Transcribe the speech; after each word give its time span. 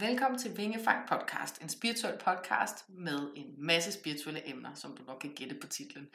Velkommen 0.00 0.38
til 0.38 0.56
Vingefang 0.56 1.08
Podcast, 1.08 1.62
en 1.62 1.68
spirituel 1.68 2.18
podcast 2.18 2.88
med 2.88 3.32
en 3.36 3.54
masse 3.58 3.92
spirituelle 3.92 4.48
emner, 4.48 4.74
som 4.74 4.96
du 4.96 5.02
nok 5.02 5.18
kan 5.20 5.34
gætte 5.34 5.56
på 5.60 5.66
titlen. 5.66 6.08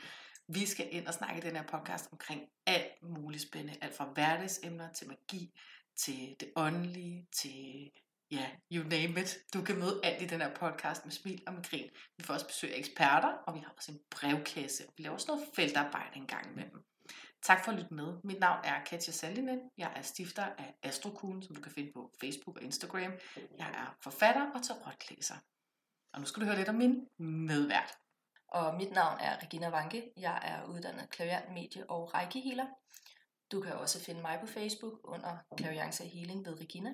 Vi 0.48 0.66
skal 0.66 0.88
ind 0.92 1.08
og 1.08 1.14
snakke 1.14 1.38
i 1.38 1.42
den 1.42 1.56
her 1.56 1.64
podcast 1.64 2.10
omkring 2.12 2.42
alt 2.66 3.04
muligt 3.04 3.44
spændende, 3.44 3.78
alt 3.82 3.96
fra 3.96 4.06
hverdagsemner 4.14 4.94
til 4.94 5.08
magi, 5.08 5.60
til 5.96 6.36
det 6.40 6.52
åndelige, 6.56 7.28
til 7.32 7.92
ja, 8.32 8.46
you 8.72 8.84
name 8.84 9.22
it. 9.22 9.38
Du 9.54 9.62
kan 9.62 9.80
møde 9.80 10.00
alt 10.04 10.22
i 10.22 10.26
den 10.26 10.42
her 10.42 10.54
podcast 10.56 11.06
med 11.06 11.12
smil 11.12 11.44
og 11.48 11.54
med 11.54 11.64
grin. 11.64 11.90
Vi 12.18 12.24
får 12.24 12.34
også 12.34 12.48
besøg 12.48 12.74
af 12.74 12.80
eksperter, 12.80 13.30
og 13.48 13.56
vi 13.56 13.60
har 13.60 13.74
også 13.78 13.92
en 13.92 14.00
brevkasse. 14.12 14.84
Vi 14.98 15.04
laver 15.04 15.14
også 15.14 15.28
noget 15.28 15.48
feltarbejde 15.56 16.16
en 16.16 16.28
gang 16.28 16.52
imellem. 16.52 16.84
Tak 17.42 17.66
for 17.66 17.72
at 17.72 17.78
lytte 17.78 17.94
med. 17.94 18.18
Mit 18.24 18.40
navn 18.40 18.60
er 18.64 18.84
Katja 18.84 19.14
Sandinen. 19.14 19.60
Jeg 19.78 19.94
er 19.96 20.02
stifter 20.02 20.44
af 20.44 20.76
Astrokuglen, 20.84 21.44
som 21.44 21.56
du 21.56 21.62
kan 21.62 21.72
finde 21.72 21.92
på 21.94 22.12
Facebook 22.22 22.58
og 22.58 22.64
Instagram. 22.64 23.14
Jeg 23.58 23.70
er 23.70 23.96
forfatter 24.04 24.52
og 24.56 24.64
tarotlæser. 24.64 25.36
Og 26.14 26.20
nu 26.20 26.26
skal 26.26 26.42
du 26.42 26.46
høre 26.46 26.58
lidt 26.58 26.70
om 26.70 26.76
min 26.76 27.08
medvært. 27.48 27.98
Og 28.48 28.76
mit 28.76 28.92
navn 28.92 29.20
er 29.20 29.44
Regina 29.44 29.70
Vanke. 29.70 30.12
Jeg 30.18 30.40
er 30.44 30.66
uddannet 30.66 31.10
klaviant, 31.10 31.54
medie 31.54 31.90
og 31.90 32.14
rækkehealer. 32.14 32.66
Du 33.52 33.62
kan 33.62 33.74
også 33.74 34.04
finde 34.04 34.22
mig 34.22 34.38
på 34.42 34.48
Facebook 34.48 34.94
under 35.04 35.38
Klaviance 35.58 36.04
Healing 36.06 36.46
ved 36.46 36.60
Regina. 36.60 36.94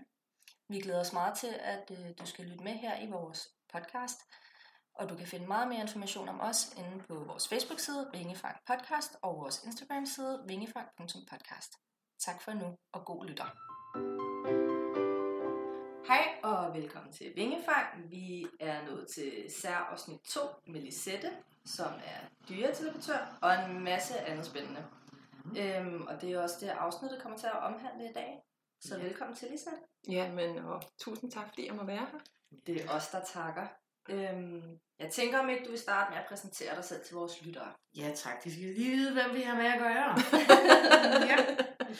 Vi 0.69 0.79
glæder 0.79 0.99
os 0.99 1.13
meget 1.13 1.37
til, 1.37 1.55
at 1.59 1.91
øh, 1.91 2.11
du 2.19 2.25
skal 2.25 2.45
lytte 2.45 2.63
med 2.63 2.73
her 2.73 3.01
i 3.01 3.09
vores 3.09 3.47
podcast. 3.73 4.19
Og 4.95 5.09
du 5.09 5.15
kan 5.15 5.27
finde 5.27 5.47
meget 5.47 5.67
mere 5.67 5.81
information 5.81 6.29
om 6.29 6.41
os 6.41 6.73
inde 6.77 7.03
på 7.07 7.13
vores 7.13 7.47
Facebook-side, 7.47 8.09
Vingefang 8.13 8.57
Podcast, 8.67 9.15
og 9.21 9.37
vores 9.37 9.63
Instagram-side, 9.63 10.43
vingefang.podcast. 10.47 11.73
Tak 12.19 12.41
for 12.41 12.53
nu, 12.53 12.77
og 12.91 13.05
god 13.05 13.25
lytter. 13.25 13.45
Hej 16.07 16.25
og 16.43 16.73
velkommen 16.73 17.13
til 17.13 17.35
Vingefang. 17.35 18.11
Vi 18.11 18.47
er 18.59 18.85
nået 18.85 19.07
til 19.07 19.45
særafsnit 19.61 20.19
2 20.19 20.39
med 20.67 20.81
Lisette, 20.81 21.31
som 21.65 21.93
er 21.93 22.19
dyreteleportør, 22.49 23.37
og 23.41 23.53
en 23.53 23.83
masse 23.83 24.19
andet 24.19 24.45
spændende. 24.45 24.85
Mm. 25.45 25.57
Øhm, 25.57 26.07
og 26.07 26.21
det 26.21 26.31
er 26.31 26.39
også 26.41 26.55
det 26.61 26.67
afsnit, 26.67 27.11
der 27.11 27.19
kommer 27.19 27.37
til 27.37 27.47
at 27.47 27.59
omhandle 27.59 28.09
i 28.09 28.13
dag. 28.13 28.43
Så 28.81 28.99
velkommen 28.99 29.35
til, 29.35 29.47
Lisette. 29.51 29.77
Ja, 30.09 30.31
men 30.31 30.57
og 30.57 30.83
tusind 30.99 31.31
tak, 31.31 31.47
fordi 31.49 31.67
jeg 31.67 31.75
må 31.75 31.83
være 31.83 32.07
her. 32.11 32.19
Det 32.67 32.85
er 32.85 32.89
os, 32.89 33.07
der 33.07 33.23
takker. 33.23 33.67
Øhm, 34.09 34.61
jeg 34.99 35.09
tænker 35.11 35.39
om 35.39 35.49
ikke, 35.49 35.65
du 35.65 35.69
vil 35.69 35.79
starte 35.79 36.11
med 36.11 36.17
at 36.17 36.25
præsentere 36.29 36.75
dig 36.75 36.83
selv 36.83 37.01
til 37.05 37.15
vores 37.15 37.41
lyttere. 37.41 37.67
Ja 37.97 38.11
tak, 38.15 38.43
de 38.43 38.51
skal 38.51 38.63
lige 38.63 38.95
vide, 38.95 39.13
hvem 39.13 39.35
vi 39.35 39.41
har 39.41 39.55
med 39.55 39.65
at 39.65 39.79
gøre. 39.79 40.15
ja. 41.31 41.37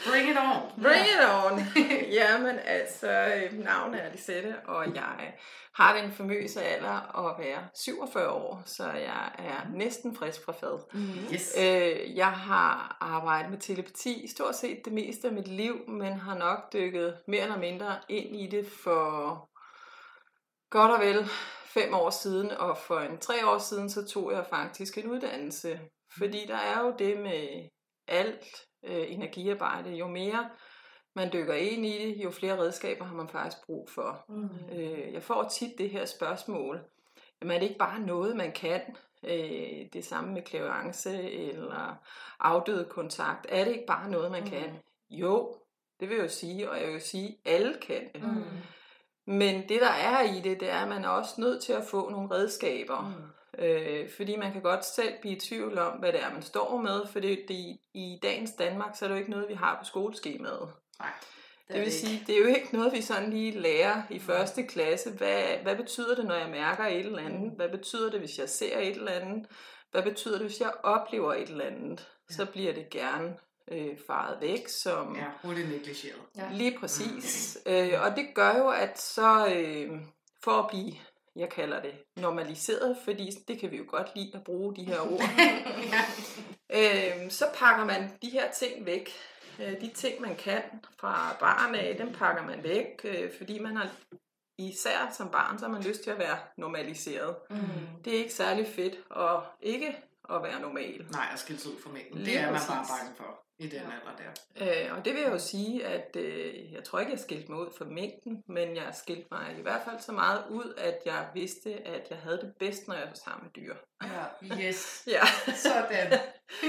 Bring 0.09 0.29
it 0.29 0.37
on. 0.37 0.83
Bring 0.83 1.05
it 1.05 1.23
on. 1.43 1.59
Jamen 2.19 2.59
altså, 2.59 3.39
navnet 3.51 4.03
er 4.03 4.11
Lisette, 4.11 4.55
og 4.65 4.95
jeg 4.95 5.33
har 5.75 6.01
den 6.01 6.11
famøse 6.11 6.63
alder 6.63 7.27
at 7.27 7.39
være 7.39 7.67
47 7.75 8.29
år, 8.29 8.63
så 8.65 8.91
jeg 8.91 9.31
er 9.37 9.67
næsten 9.73 10.15
frisk 10.15 10.45
fra 10.45 10.51
fad. 10.51 10.93
Mm. 10.93 11.33
Yes. 11.33 11.53
Øh, 11.57 12.15
jeg 12.15 12.31
har 12.31 12.97
arbejdet 13.01 13.51
med 13.51 13.59
telepati 13.59 14.27
stort 14.27 14.55
set 14.55 14.81
det 14.85 14.93
meste 14.93 15.27
af 15.27 15.33
mit 15.33 15.47
liv, 15.47 15.89
men 15.89 16.13
har 16.13 16.37
nok 16.37 16.73
dykket 16.73 17.17
mere 17.27 17.41
eller 17.41 17.57
mindre 17.57 17.97
ind 18.09 18.35
i 18.35 18.47
det 18.47 18.67
for 18.83 19.49
godt 20.69 20.91
og 20.91 20.99
vel 20.99 21.29
fem 21.77 21.93
år 21.93 22.09
siden, 22.09 22.51
og 22.51 22.77
for 22.77 22.99
en 22.99 23.17
tre 23.17 23.47
år 23.47 23.57
siden, 23.57 23.89
så 23.89 24.07
tog 24.07 24.31
jeg 24.31 24.45
faktisk 24.49 24.97
en 24.97 25.11
uddannelse. 25.11 25.79
Fordi 26.17 26.45
der 26.47 26.57
er 26.57 26.81
jo 26.81 26.93
det 26.99 27.19
med 27.19 27.69
alt 28.07 28.45
øh, 28.85 29.11
energiarbejde. 29.11 29.89
Jo 29.89 30.07
mere 30.07 30.49
man 31.15 31.33
dykker 31.33 31.53
ind 31.53 31.85
i 31.85 32.05
det, 32.05 32.23
jo 32.23 32.31
flere 32.31 32.59
redskaber 32.59 33.05
har 33.05 33.15
man 33.15 33.29
faktisk 33.29 33.65
brug 33.65 33.89
for. 33.89 34.25
Mm. 34.29 34.49
Øh, 34.71 35.13
jeg 35.13 35.23
får 35.23 35.49
tit 35.49 35.77
det 35.77 35.89
her 35.89 36.05
spørgsmål. 36.05 36.79
Jamen 37.41 37.55
er 37.55 37.59
det 37.59 37.67
ikke 37.67 37.79
bare 37.79 37.99
noget, 37.99 38.35
man 38.35 38.51
kan? 38.51 38.81
Øh, 39.23 39.85
det 39.93 40.05
samme 40.05 40.33
med 40.33 40.41
klavance 40.41 41.31
eller 41.31 41.95
afdøde 42.39 42.85
kontakt. 42.89 43.45
Er 43.49 43.63
det 43.63 43.71
ikke 43.71 43.85
bare 43.87 44.09
noget, 44.09 44.31
man 44.31 44.43
mm. 44.43 44.49
kan? 44.49 44.79
Jo, 45.09 45.55
det 45.99 46.09
vil 46.09 46.15
jeg 46.15 46.23
jo 46.23 46.29
sige, 46.29 46.69
og 46.69 46.81
jeg 46.81 46.91
vil 46.91 47.01
sige, 47.01 47.37
at 47.45 47.53
alle 47.53 47.77
kan 47.81 48.09
det. 48.13 48.23
Mm. 48.23 48.43
Men 49.27 49.69
det, 49.69 49.81
der 49.81 49.89
er 49.89 50.21
i 50.21 50.39
det, 50.39 50.59
det 50.59 50.69
er, 50.69 50.79
at 50.79 50.87
man 50.87 51.05
er 51.05 51.09
også 51.09 51.33
nødt 51.37 51.63
til 51.63 51.73
at 51.73 51.83
få 51.83 52.09
nogle 52.09 52.31
redskaber. 52.31 53.01
Mm. 53.01 53.35
Øh, 53.63 54.09
fordi 54.15 54.35
man 54.35 54.51
kan 54.51 54.61
godt 54.61 54.85
selv 54.85 55.13
blive 55.21 55.35
i 55.35 55.39
tvivl 55.39 55.77
om, 55.77 55.97
hvad 55.97 56.11
det 56.11 56.23
er, 56.23 56.33
man 56.33 56.41
står 56.41 56.77
med. 56.81 57.01
For 57.11 57.19
det, 57.19 57.39
det, 57.47 57.77
i 57.93 58.19
dagens 58.23 58.51
Danmark, 58.51 58.95
så 58.95 59.05
er 59.05 59.09
det 59.09 59.15
jo 59.15 59.19
ikke 59.19 59.31
noget, 59.31 59.49
vi 59.49 59.53
har 59.53 59.77
på 59.79 59.85
skoleskemaet. 59.85 60.69
Nej. 60.99 61.09
Det, 61.67 61.73
det 61.73 61.81
vil 61.81 61.85
det 61.85 61.93
sige, 61.93 62.23
det 62.27 62.35
er 62.35 62.39
jo 62.39 62.45
ikke 62.45 62.69
noget, 62.71 62.93
vi 62.93 63.01
sådan 63.01 63.29
lige 63.29 63.59
lærer 63.59 64.01
i 64.09 64.19
første 64.19 64.63
klasse. 64.63 65.11
Hvad, 65.11 65.43
hvad 65.63 65.75
betyder 65.75 66.15
det, 66.15 66.25
når 66.25 66.35
jeg 66.35 66.49
mærker 66.49 66.85
et 66.85 67.05
eller 67.05 67.19
andet? 67.19 67.41
Mm. 67.41 67.55
Hvad 67.55 67.69
betyder 67.69 68.11
det, 68.11 68.19
hvis 68.19 68.39
jeg 68.39 68.49
ser 68.49 68.79
et 68.79 68.95
eller 68.95 69.11
andet? 69.11 69.47
Hvad 69.91 70.03
betyder 70.03 70.37
det, 70.37 70.47
hvis 70.47 70.61
jeg 70.61 70.71
oplever 70.83 71.33
et 71.33 71.49
eller 71.49 71.65
andet? 71.65 72.07
Ja. 72.29 72.35
Så 72.35 72.45
bliver 72.45 72.73
det 72.73 72.89
gerne 72.89 73.35
øh, 73.71 73.97
faret 74.07 74.37
væk. 74.41 74.67
Som, 74.67 75.15
ja, 75.15 75.25
hurtigt 75.43 75.69
negligeret. 75.69 76.21
Ja. 76.37 76.49
Lige 76.51 76.77
præcis. 76.79 77.57
Mm. 77.65 77.71
Øh, 77.71 78.01
og 78.03 78.15
det 78.15 78.27
gør 78.35 78.57
jo, 78.57 78.69
at 78.69 79.01
så 79.01 79.47
øh, 79.47 79.91
for 80.43 80.51
at 80.51 80.67
blive, 80.69 80.93
jeg 81.35 81.49
kalder 81.49 81.81
det 81.81 81.93
normaliseret, 82.15 82.97
fordi 83.03 83.31
det 83.47 83.59
kan 83.59 83.71
vi 83.71 83.77
jo 83.77 83.85
godt 83.87 84.11
lide 84.15 84.31
at 84.33 84.43
bruge 84.43 84.75
de 84.75 84.83
her 84.83 84.99
ord, 84.99 85.21
ja. 85.93 86.03
øh, 87.23 87.31
så 87.31 87.45
pakker 87.55 87.85
man 87.85 88.11
de 88.21 88.29
her 88.29 88.51
ting 88.51 88.85
væk. 88.85 89.09
Øh, 89.59 89.81
de 89.81 89.91
ting, 89.93 90.21
man 90.21 90.35
kan 90.35 90.61
fra 90.99 91.35
barn 91.39 91.75
af, 91.75 91.95
dem 91.97 92.13
pakker 92.13 92.43
man 92.43 92.63
væk, 92.63 92.87
øh, 93.03 93.31
fordi 93.37 93.59
man 93.59 93.75
har 93.75 93.89
især 94.57 95.13
som 95.17 95.29
barn, 95.29 95.59
så 95.59 95.65
har 95.65 95.71
man 95.71 95.83
lyst 95.83 96.03
til 96.03 96.09
at 96.09 96.19
være 96.19 96.37
normaliseret. 96.57 97.35
Mm. 97.49 97.57
Det 98.05 98.13
er 98.13 98.17
ikke 98.17 98.33
særlig 98.33 98.67
fedt, 98.67 98.95
og 99.09 99.43
ikke 99.61 99.97
at 100.33 100.43
være 100.43 100.61
normal. 100.61 101.05
Nej, 101.11 101.27
at 101.33 101.39
skille 101.39 101.61
ud 101.67 101.81
for 101.81 101.89
mængden. 101.89 102.25
Det 102.25 102.37
er 102.39 102.51
man 102.51 102.61
bare 102.67 102.85
bange 102.89 103.15
for 103.17 103.44
i 103.59 103.67
den 103.67 103.79
alder 103.79 104.15
der. 104.17 104.87
Øh, 104.87 104.97
og 104.97 105.05
det 105.05 105.13
vil 105.13 105.21
jeg 105.21 105.31
jo 105.31 105.39
sige, 105.39 105.85
at 105.85 106.15
øh, 106.15 106.73
jeg 106.73 106.83
tror 106.83 106.99
ikke, 106.99 107.11
jeg 107.11 107.19
skilte 107.19 107.51
mig 107.51 107.59
ud 107.59 107.69
for 107.77 107.85
mængden, 107.85 108.43
men 108.47 108.75
jeg 108.75 108.95
skilte 108.95 109.27
mig 109.31 109.55
i 109.59 109.61
hvert 109.61 109.81
fald 109.85 109.99
så 109.99 110.11
meget 110.11 110.43
ud, 110.49 110.73
at 110.77 110.97
jeg 111.05 111.29
vidste, 111.33 111.87
at 111.87 112.07
jeg 112.09 112.17
havde 112.17 112.37
det 112.37 112.53
bedst, 112.59 112.87
når 112.87 112.95
jeg 112.95 113.07
var 113.07 113.13
sammen 113.25 113.43
med 113.43 113.63
dyr. 113.63 113.75
Ja, 114.03 114.25
yes. 114.61 115.03
ja. 115.15 115.25
Sådan. 115.55 116.19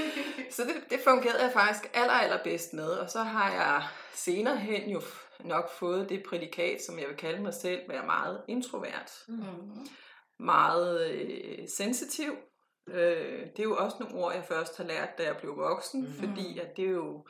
så 0.55 0.63
det, 0.63 0.75
det 0.89 0.99
fungerede 1.03 1.43
jeg 1.43 1.51
faktisk 1.53 1.89
aller, 1.93 2.13
aller 2.13 2.43
bedst 2.43 2.73
med, 2.73 2.89
og 2.89 3.09
så 3.09 3.19
har 3.23 3.51
jeg 3.51 3.83
senere 4.13 4.57
hen 4.57 4.89
jo 4.89 5.01
nok 5.39 5.71
fået 5.71 6.09
det 6.09 6.23
prædikat, 6.29 6.81
som 6.81 6.99
jeg 6.99 7.07
vil 7.07 7.17
kalde 7.17 7.41
mig 7.41 7.53
selv, 7.53 7.89
være 7.89 8.05
meget 8.05 8.41
introvert. 8.47 9.11
Mm-hmm. 9.27 9.87
Meget 10.39 11.11
øh, 11.11 11.67
sensitiv, 11.77 12.35
Øh, 12.87 13.47
det 13.47 13.59
er 13.59 13.63
jo 13.63 13.77
også 13.77 13.97
nogle 13.99 14.15
ord, 14.15 14.33
jeg 14.33 14.43
først 14.43 14.77
har 14.77 14.83
lært, 14.83 15.17
da 15.17 15.23
jeg 15.23 15.37
blev 15.37 15.57
voksen, 15.57 16.01
mm. 16.01 16.13
fordi 16.13 16.59
at 16.59 16.77
det 16.77 16.85
er 16.85 16.91
jo, 16.91 17.27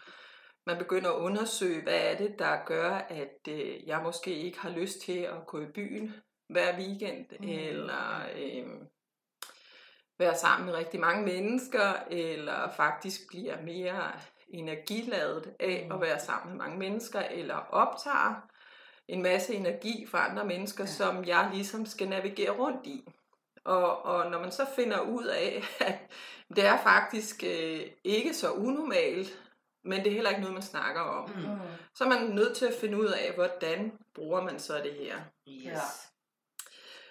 man 0.66 0.78
begynder 0.78 1.10
at 1.10 1.20
undersøge, 1.20 1.82
hvad 1.82 2.00
er 2.02 2.18
det, 2.18 2.40
der 2.40 2.66
gør, 2.66 2.92
at 2.92 3.48
øh, 3.50 3.88
jeg 3.88 4.02
måske 4.04 4.36
ikke 4.36 4.60
har 4.60 4.70
lyst 4.70 5.02
til 5.02 5.20
at 5.20 5.48
gå 5.48 5.62
i 5.62 5.72
byen 5.76 6.14
hver 6.50 6.78
weekend, 6.78 7.26
mm. 7.40 7.50
eller 7.50 8.22
øh, 8.36 8.68
være 10.20 10.38
sammen 10.38 10.66
med 10.66 10.76
rigtig 10.76 11.00
mange 11.00 11.26
mennesker, 11.26 11.94
eller 12.12 12.72
faktisk 12.76 13.20
bliver 13.30 13.62
mere 13.62 14.12
energiladet 14.50 15.56
af 15.60 15.86
mm. 15.86 15.96
at 15.96 16.02
være 16.02 16.20
sammen 16.20 16.50
med 16.50 16.66
mange 16.66 16.80
mennesker, 16.80 17.20
eller 17.20 17.56
optager 17.56 18.50
en 19.08 19.24
masse 19.24 19.54
energi 19.54 20.06
fra 20.06 20.30
andre 20.30 20.46
mennesker, 20.46 20.84
ja. 20.84 20.88
som 20.88 21.26
jeg 21.26 21.50
ligesom 21.54 21.86
skal 21.86 22.10
navigere 22.10 22.52
rundt 22.52 22.88
i. 22.88 23.08
Og, 23.68 24.06
og 24.06 24.32
når 24.32 24.40
man 24.40 24.52
så 24.52 24.66
finder 24.76 25.00
ud 25.00 25.26
af, 25.26 25.64
at 25.88 25.96
det 26.56 26.66
er 26.66 26.78
faktisk 26.84 27.44
øh, 27.44 27.82
ikke 28.04 28.34
så 28.34 28.52
unormalt, 28.52 29.42
men 29.84 30.00
det 30.00 30.08
er 30.08 30.14
heller 30.14 30.30
ikke 30.30 30.42
noget, 30.42 30.54
man 30.54 30.64
snakker 30.64 31.02
om, 31.02 31.30
mm. 31.30 31.60
så 31.96 32.04
er 32.04 32.08
man 32.08 32.24
nødt 32.24 32.58
til 32.58 32.66
at 32.66 32.74
finde 32.74 32.98
ud 32.98 33.06
af, 33.06 33.32
hvordan 33.36 33.92
bruger 34.16 34.44
man 34.44 34.60
så 34.60 34.82
det 34.84 34.94
her. 34.94 35.16
Yes. 35.48 35.66
Ja. 35.66 35.80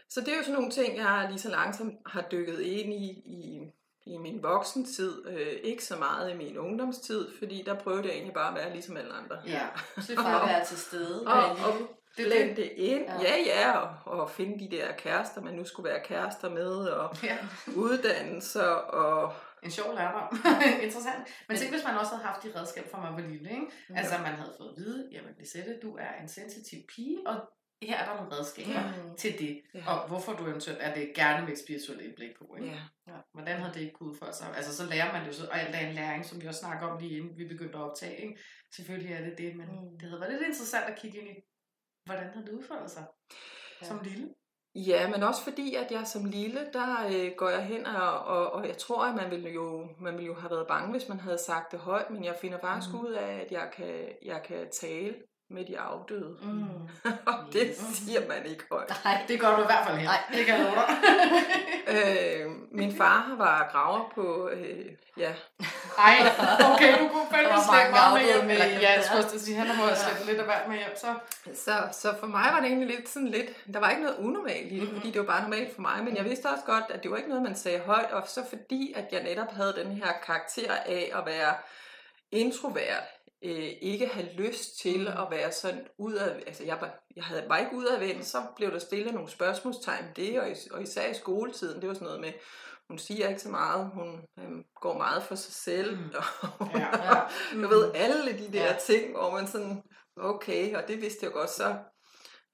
Så 0.08 0.20
det 0.20 0.28
er 0.28 0.36
jo 0.36 0.42
sådan 0.42 0.54
nogle 0.54 0.70
ting, 0.70 0.96
jeg 0.96 1.26
lige 1.28 1.40
så 1.40 1.50
langsomt 1.50 1.94
har 2.06 2.25
dykket 2.30 2.60
ind 2.60 2.92
i, 2.92 3.06
i, 3.10 3.60
i 4.06 4.19
min 4.19 4.42
voksentid. 4.42 5.26
Øh, 5.26 5.56
ikke 5.62 5.84
så 5.84 5.96
meget 5.96 6.30
i 6.30 6.36
min 6.36 6.58
ungdomstid, 6.58 7.28
fordi 7.38 7.62
der 7.66 7.75
prøvede 7.75 8.04
jeg 8.04 8.12
egentlig 8.12 8.34
bare 8.34 8.48
at 8.48 8.64
være 8.64 8.72
ligesom 8.72 8.96
alle 8.96 9.12
andre. 9.12 9.38
Ja, 9.46 9.66
så 10.02 10.12
at 10.12 10.48
være 10.48 10.64
til 10.64 10.78
stede. 10.78 11.26
Og, 11.26 11.50
og, 11.50 11.75
blende 12.16 12.56
det 12.56 12.72
ind. 12.76 13.04
Ja, 13.04 13.22
ja, 13.22 13.36
ja 13.46 13.78
og, 13.78 14.20
og 14.20 14.30
finde 14.30 14.58
de 14.58 14.76
der 14.76 14.92
kærester, 14.92 15.40
man 15.40 15.54
nu 15.54 15.64
skulle 15.64 15.90
være 15.90 16.00
kærester 16.04 16.50
med, 16.50 16.76
og 16.76 17.16
ja. 17.22 17.36
uddannelser, 17.76 18.70
og... 18.70 19.32
En 19.62 19.70
sjov 19.70 19.94
lærdom. 19.94 20.38
Interessant. 20.84 21.22
Men 21.48 21.56
tænk, 21.56 21.70
hvis 21.70 21.84
man 21.84 21.96
også 21.96 22.14
havde 22.14 22.26
haft 22.26 22.42
de 22.42 22.60
redskaber, 22.60 22.88
fra 22.88 23.10
man 23.10 23.22
var 23.22 23.28
lille, 23.28 23.50
ikke? 23.50 23.66
Ja. 23.90 23.94
Altså, 23.96 24.18
man 24.18 24.32
havde 24.32 24.54
fået 24.58 24.68
at 24.68 24.76
vide, 24.76 25.08
jamen 25.12 25.30
Lisette, 25.38 25.78
du 25.82 25.96
er 25.96 26.22
en 26.22 26.28
sensitiv 26.28 26.78
pige, 26.94 27.18
og 27.26 27.36
her 27.82 27.96
er 27.96 28.04
der 28.08 28.14
nogle 28.16 28.36
redskaber 28.36 28.80
ja. 28.80 29.14
til 29.18 29.38
det. 29.38 29.62
Ja. 29.74 29.90
Og 29.90 30.08
hvorfor 30.08 30.32
du 30.32 30.46
eventuelt 30.46 30.78
er 30.82 30.94
det 30.94 31.12
gerne 31.14 31.44
med 31.46 31.52
et 31.52 31.58
spirituelt 31.58 32.00
indblik 32.00 32.30
på. 32.38 32.56
Ikke? 32.58 32.68
Ja. 32.68 32.80
Ja. 33.12 33.18
Hvordan 33.32 33.56
havde 33.56 33.74
det 33.74 33.80
ikke 33.80 33.92
kunnet 33.92 34.18
for 34.18 34.32
sig? 34.32 34.56
Altså 34.56 34.76
så 34.76 34.86
lærer 34.86 35.12
man 35.12 35.26
jo 35.26 35.32
så, 35.32 35.46
og 35.46 35.60
alt 35.60 35.74
er 35.74 35.88
en 35.88 35.94
læring, 35.94 36.24
som 36.24 36.42
vi 36.42 36.46
også 36.46 36.60
snakker 36.60 36.86
om 36.86 36.98
lige 37.00 37.16
inden 37.16 37.38
vi 37.38 37.44
begyndte 37.48 37.78
at 37.78 37.84
optage. 37.84 38.16
Ikke? 38.16 38.38
Selvfølgelig 38.76 39.12
er 39.12 39.24
det 39.24 39.38
det, 39.38 39.56
men 39.56 39.66
mm. 39.66 39.98
det 39.98 40.08
havde 40.08 40.20
været 40.20 40.32
lidt 40.32 40.42
interessant 40.42 40.84
at 40.84 40.98
kigge 40.98 41.18
ind 41.18 41.28
i, 41.28 41.40
Hvordan 42.06 42.30
har 42.34 42.42
det 42.42 42.52
udfoldet 42.52 42.90
sig? 42.90 43.04
ja. 43.82 43.86
som 43.86 44.00
lille? 44.02 44.28
Ja, 44.74 45.10
men 45.10 45.22
også 45.22 45.42
fordi, 45.42 45.74
at 45.74 45.90
jeg 45.90 46.06
som 46.06 46.24
lille, 46.24 46.60
der 46.72 47.06
øh, 47.06 47.32
går 47.36 47.48
jeg 47.48 47.66
hen, 47.66 47.86
og, 47.86 48.18
og, 48.18 48.52
og 48.52 48.68
jeg 48.68 48.78
tror, 48.78 49.04
at 49.04 49.14
man 49.14 49.30
ville, 49.30 49.50
jo, 49.50 49.88
man 50.00 50.14
ville 50.14 50.26
jo 50.26 50.34
have 50.34 50.50
været 50.50 50.66
bange, 50.66 50.90
hvis 50.90 51.08
man 51.08 51.20
havde 51.20 51.38
sagt 51.38 51.72
det 51.72 51.80
højt, 51.80 52.10
men 52.10 52.24
jeg 52.24 52.36
finder 52.40 52.58
faktisk 52.58 52.94
mm. 52.94 53.00
ud 53.00 53.12
af, 53.12 53.34
at 53.34 53.52
jeg 53.52 53.70
kan, 53.76 54.08
jeg 54.22 54.42
kan 54.42 54.70
tale 54.70 55.14
med 55.50 55.64
de 55.64 55.78
afdøde. 55.78 56.37
Mm. 56.43 56.88
og 57.31 57.34
det 57.52 57.76
siger 57.94 58.28
man 58.28 58.46
ikke 58.46 58.64
højt. 58.70 58.93
Nej, 59.04 59.25
det 59.28 59.40
gør 59.40 59.56
du 59.56 59.62
i 59.62 59.66
hvert 59.66 59.87
fald 59.87 59.96
her. 59.98 60.04
Nej, 60.04 60.20
det 60.32 60.46
kan 60.46 60.60
dig. 60.60 60.88
øh, 61.94 62.50
min 62.72 62.96
far 62.96 63.34
var 63.38 63.69
graver 63.72 64.12
på, 64.14 64.48
øh, 64.52 64.87
ja. 65.16 65.32
Ej, 65.98 66.16
okay, 66.75 66.98
du 67.02 67.08
kunne 67.08 67.26
fandme 67.31 67.58
slække 67.70 67.90
meget 67.90 68.12
med 68.14 68.34
hjem. 68.34 68.44
Med, 68.46 68.81
ja, 68.81 68.93
jeg 68.93 69.04
skulle 69.04 69.40
sige, 69.40 69.56
han 69.56 69.66
har 69.66 69.94
slæbt 69.94 70.26
lidt 70.26 70.38
af 70.38 70.44
hvert 70.44 70.69
med 70.69 70.76
hjem, 70.76 70.96
så. 70.96 71.14
så. 71.54 71.88
Så 71.92 72.14
for 72.20 72.26
mig 72.26 72.49
var 72.52 72.60
det 72.60 72.69
egentlig 72.69 72.96
lidt 72.96 73.08
sådan 73.08 73.28
lidt, 73.28 73.75
der 73.75 73.81
var 73.81 73.90
ikke 73.90 74.02
noget 74.02 74.16
unormalt 74.19 74.72
i 74.72 74.81
det, 74.81 74.88
fordi 74.88 75.10
det 75.10 75.20
var 75.20 75.26
bare 75.26 75.42
normalt 75.42 75.75
for 75.75 75.81
mig, 75.81 76.04
men 76.04 76.16
jeg 76.16 76.25
vidste 76.25 76.46
også 76.46 76.64
godt, 76.64 76.84
at 76.90 77.02
det 77.02 77.10
var 77.10 77.16
ikke 77.16 77.28
noget, 77.28 77.42
man 77.42 77.56
sagde 77.56 77.78
højt, 77.78 78.10
og 78.10 78.22
så 78.26 78.40
fordi, 78.49 78.92
at 78.96 79.04
jeg 79.12 79.22
netop 79.22 79.52
havde 79.52 79.75
den 79.76 79.92
her 79.92 80.12
karakter 80.26 80.72
af 80.87 81.12
at 81.14 81.26
være 81.26 81.54
introvert, 82.31 83.04
øh, 83.44 83.72
ikke 83.80 84.06
have 84.06 84.32
lyst 84.32 84.78
til 84.78 85.00
mm. 85.00 85.06
at 85.06 85.26
være 85.30 85.52
sådan 85.52 85.86
ud 85.98 86.14
af, 86.14 86.42
altså 86.46 86.64
jeg 86.64 86.78
var, 86.80 87.02
jeg 87.16 87.24
havde, 87.24 87.44
var 87.48 87.58
ikke 87.58 87.76
ud 87.76 87.84
af 87.84 88.00
ven, 88.00 88.24
så 88.24 88.42
blev 88.56 88.70
der 88.70 88.78
stillet 88.78 89.14
nogle 89.14 89.30
spørgsmålstegn 89.30 90.04
det, 90.16 90.40
og, 90.40 90.46
og 90.70 90.82
især 90.82 91.10
i 91.10 91.14
skoletiden, 91.14 91.80
det 91.80 91.88
var 91.88 91.94
sådan 91.94 92.06
noget 92.06 92.20
med, 92.20 92.32
hun 92.88 92.98
siger 92.98 93.28
ikke 93.28 93.40
så 93.40 93.48
meget, 93.48 93.90
hun 93.94 94.20
øhm, 94.38 94.64
går 94.80 94.98
meget 94.98 95.22
for 95.22 95.34
sig 95.34 95.54
selv, 95.54 95.96
mm. 95.96 96.10
og 96.58 96.70
ja, 96.74 97.04
ja. 97.14 97.20
Mm. 97.54 97.62
ved, 97.62 97.90
alle 97.94 98.38
de 98.38 98.52
der 98.52 98.64
ja. 98.64 98.76
ting, 98.86 99.10
hvor 99.16 99.30
man 99.30 99.46
sådan, 99.46 99.82
okay, 100.16 100.74
og 100.74 100.88
det 100.88 101.00
vidste 101.00 101.24
jeg 101.24 101.32
godt, 101.32 101.50
så 101.50 101.76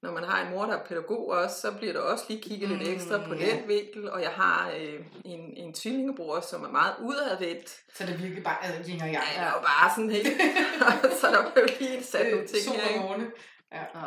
når 0.03 0.11
man 0.11 0.23
har 0.23 0.45
en 0.45 0.51
mor, 0.51 0.65
der 0.65 0.77
er 0.77 0.85
pædagog 0.85 1.29
også, 1.29 1.61
så 1.61 1.71
bliver 1.77 1.93
der 1.93 1.99
også 1.99 2.25
lige 2.29 2.41
kigget 2.41 2.69
mm, 2.69 2.77
lidt 2.77 2.89
ekstra 2.89 3.17
på 3.27 3.33
ja. 3.33 3.45
den 3.45 3.67
vinkel, 3.67 4.11
og 4.11 4.21
jeg 4.21 4.29
har 4.29 4.71
øh, 4.79 4.99
en, 5.25 5.57
en 5.57 5.73
tvillingebror, 5.73 6.39
som 6.39 6.63
er 6.63 6.69
meget 6.69 6.95
udadvendt. 7.01 7.69
Så 7.93 8.05
det 8.05 8.23
virkelig 8.23 8.43
bare 8.43 8.57
øh, 8.67 8.89
yin 8.89 9.01
og 9.01 9.07
yang. 9.07 9.25
Ja, 9.35 9.45
det 9.45 9.53
var 9.53 9.61
bare 9.61 9.91
sådan 9.95 10.09
helt, 10.09 10.27
så 11.21 11.27
der 11.27 11.51
blev 11.53 11.65
lige 11.79 12.03
sat 12.03 12.31
nogle 12.31 12.47
ting 12.47 12.75
her. 12.75 13.19
Ja. 13.71 13.79
ja. 13.79 14.05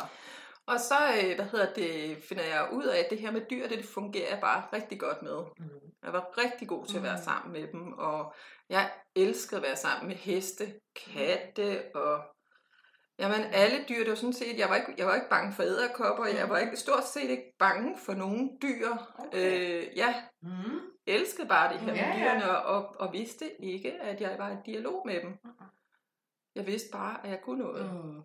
Og 0.65 0.79
så, 0.79 0.95
øh, 1.17 1.35
hvad 1.35 1.45
hedder 1.45 1.73
det, 1.73 2.17
finder 2.29 2.43
jeg 2.43 2.67
ud 2.71 2.83
af, 2.83 2.99
at 2.99 3.07
det 3.09 3.19
her 3.19 3.31
med 3.31 3.41
dyr, 3.49 3.67
det, 3.67 3.77
det 3.77 3.85
fungerer 3.85 4.29
jeg 4.29 4.39
bare 4.41 4.63
rigtig 4.73 4.99
godt 4.99 5.21
med. 5.21 5.37
Mm. 5.59 5.65
Jeg 6.03 6.13
var 6.13 6.37
rigtig 6.37 6.67
god 6.67 6.85
til 6.85 6.97
at 6.97 7.03
være 7.03 7.17
mm. 7.17 7.23
sammen 7.23 7.53
med 7.53 7.67
dem, 7.71 7.93
og 7.93 8.33
jeg 8.69 8.91
elskede 9.15 9.57
at 9.57 9.63
være 9.67 9.75
sammen 9.75 10.07
med 10.07 10.15
heste, 10.15 10.73
katte 10.95 11.83
og 11.95 12.21
Jamen 13.19 13.41
alle 13.53 13.85
dyr, 13.89 13.99
det 13.99 14.09
var 14.09 14.15
sådan 14.15 14.33
set, 14.33 14.59
jeg 14.59 14.69
var 14.69 14.75
ikke, 14.75 14.93
jeg 14.97 15.07
var 15.07 15.15
ikke 15.15 15.29
bange 15.29 15.53
for 15.53 15.63
æderkopper, 15.63 16.25
jeg 16.25 16.49
var 16.49 16.57
ikke, 16.57 16.77
stort 16.77 17.07
set 17.07 17.29
ikke 17.29 17.55
bange 17.59 17.97
for 18.05 18.13
nogen 18.13 18.57
dyr. 18.61 18.87
Okay. 19.17 19.81
Øh, 19.81 19.97
ja, 19.97 20.13
mm. 20.41 20.79
elskede 21.07 21.47
bare 21.47 21.73
det 21.73 21.81
her 21.81 21.93
ja, 21.95 22.07
med 22.07 22.15
dyrene, 22.15 22.45
ja. 22.45 22.53
og, 22.53 22.95
og 22.99 23.13
vidste 23.13 23.45
ikke, 23.63 23.93
at 24.01 24.21
jeg 24.21 24.35
var 24.37 24.51
i 24.51 24.55
dialog 24.65 25.01
med 25.05 25.21
dem. 25.21 25.37
Jeg 26.55 26.67
vidste 26.67 26.89
bare, 26.91 27.17
at 27.23 27.29
jeg 27.29 27.41
kunne 27.41 27.63
noget. 27.63 27.93
Mm. 27.93 28.21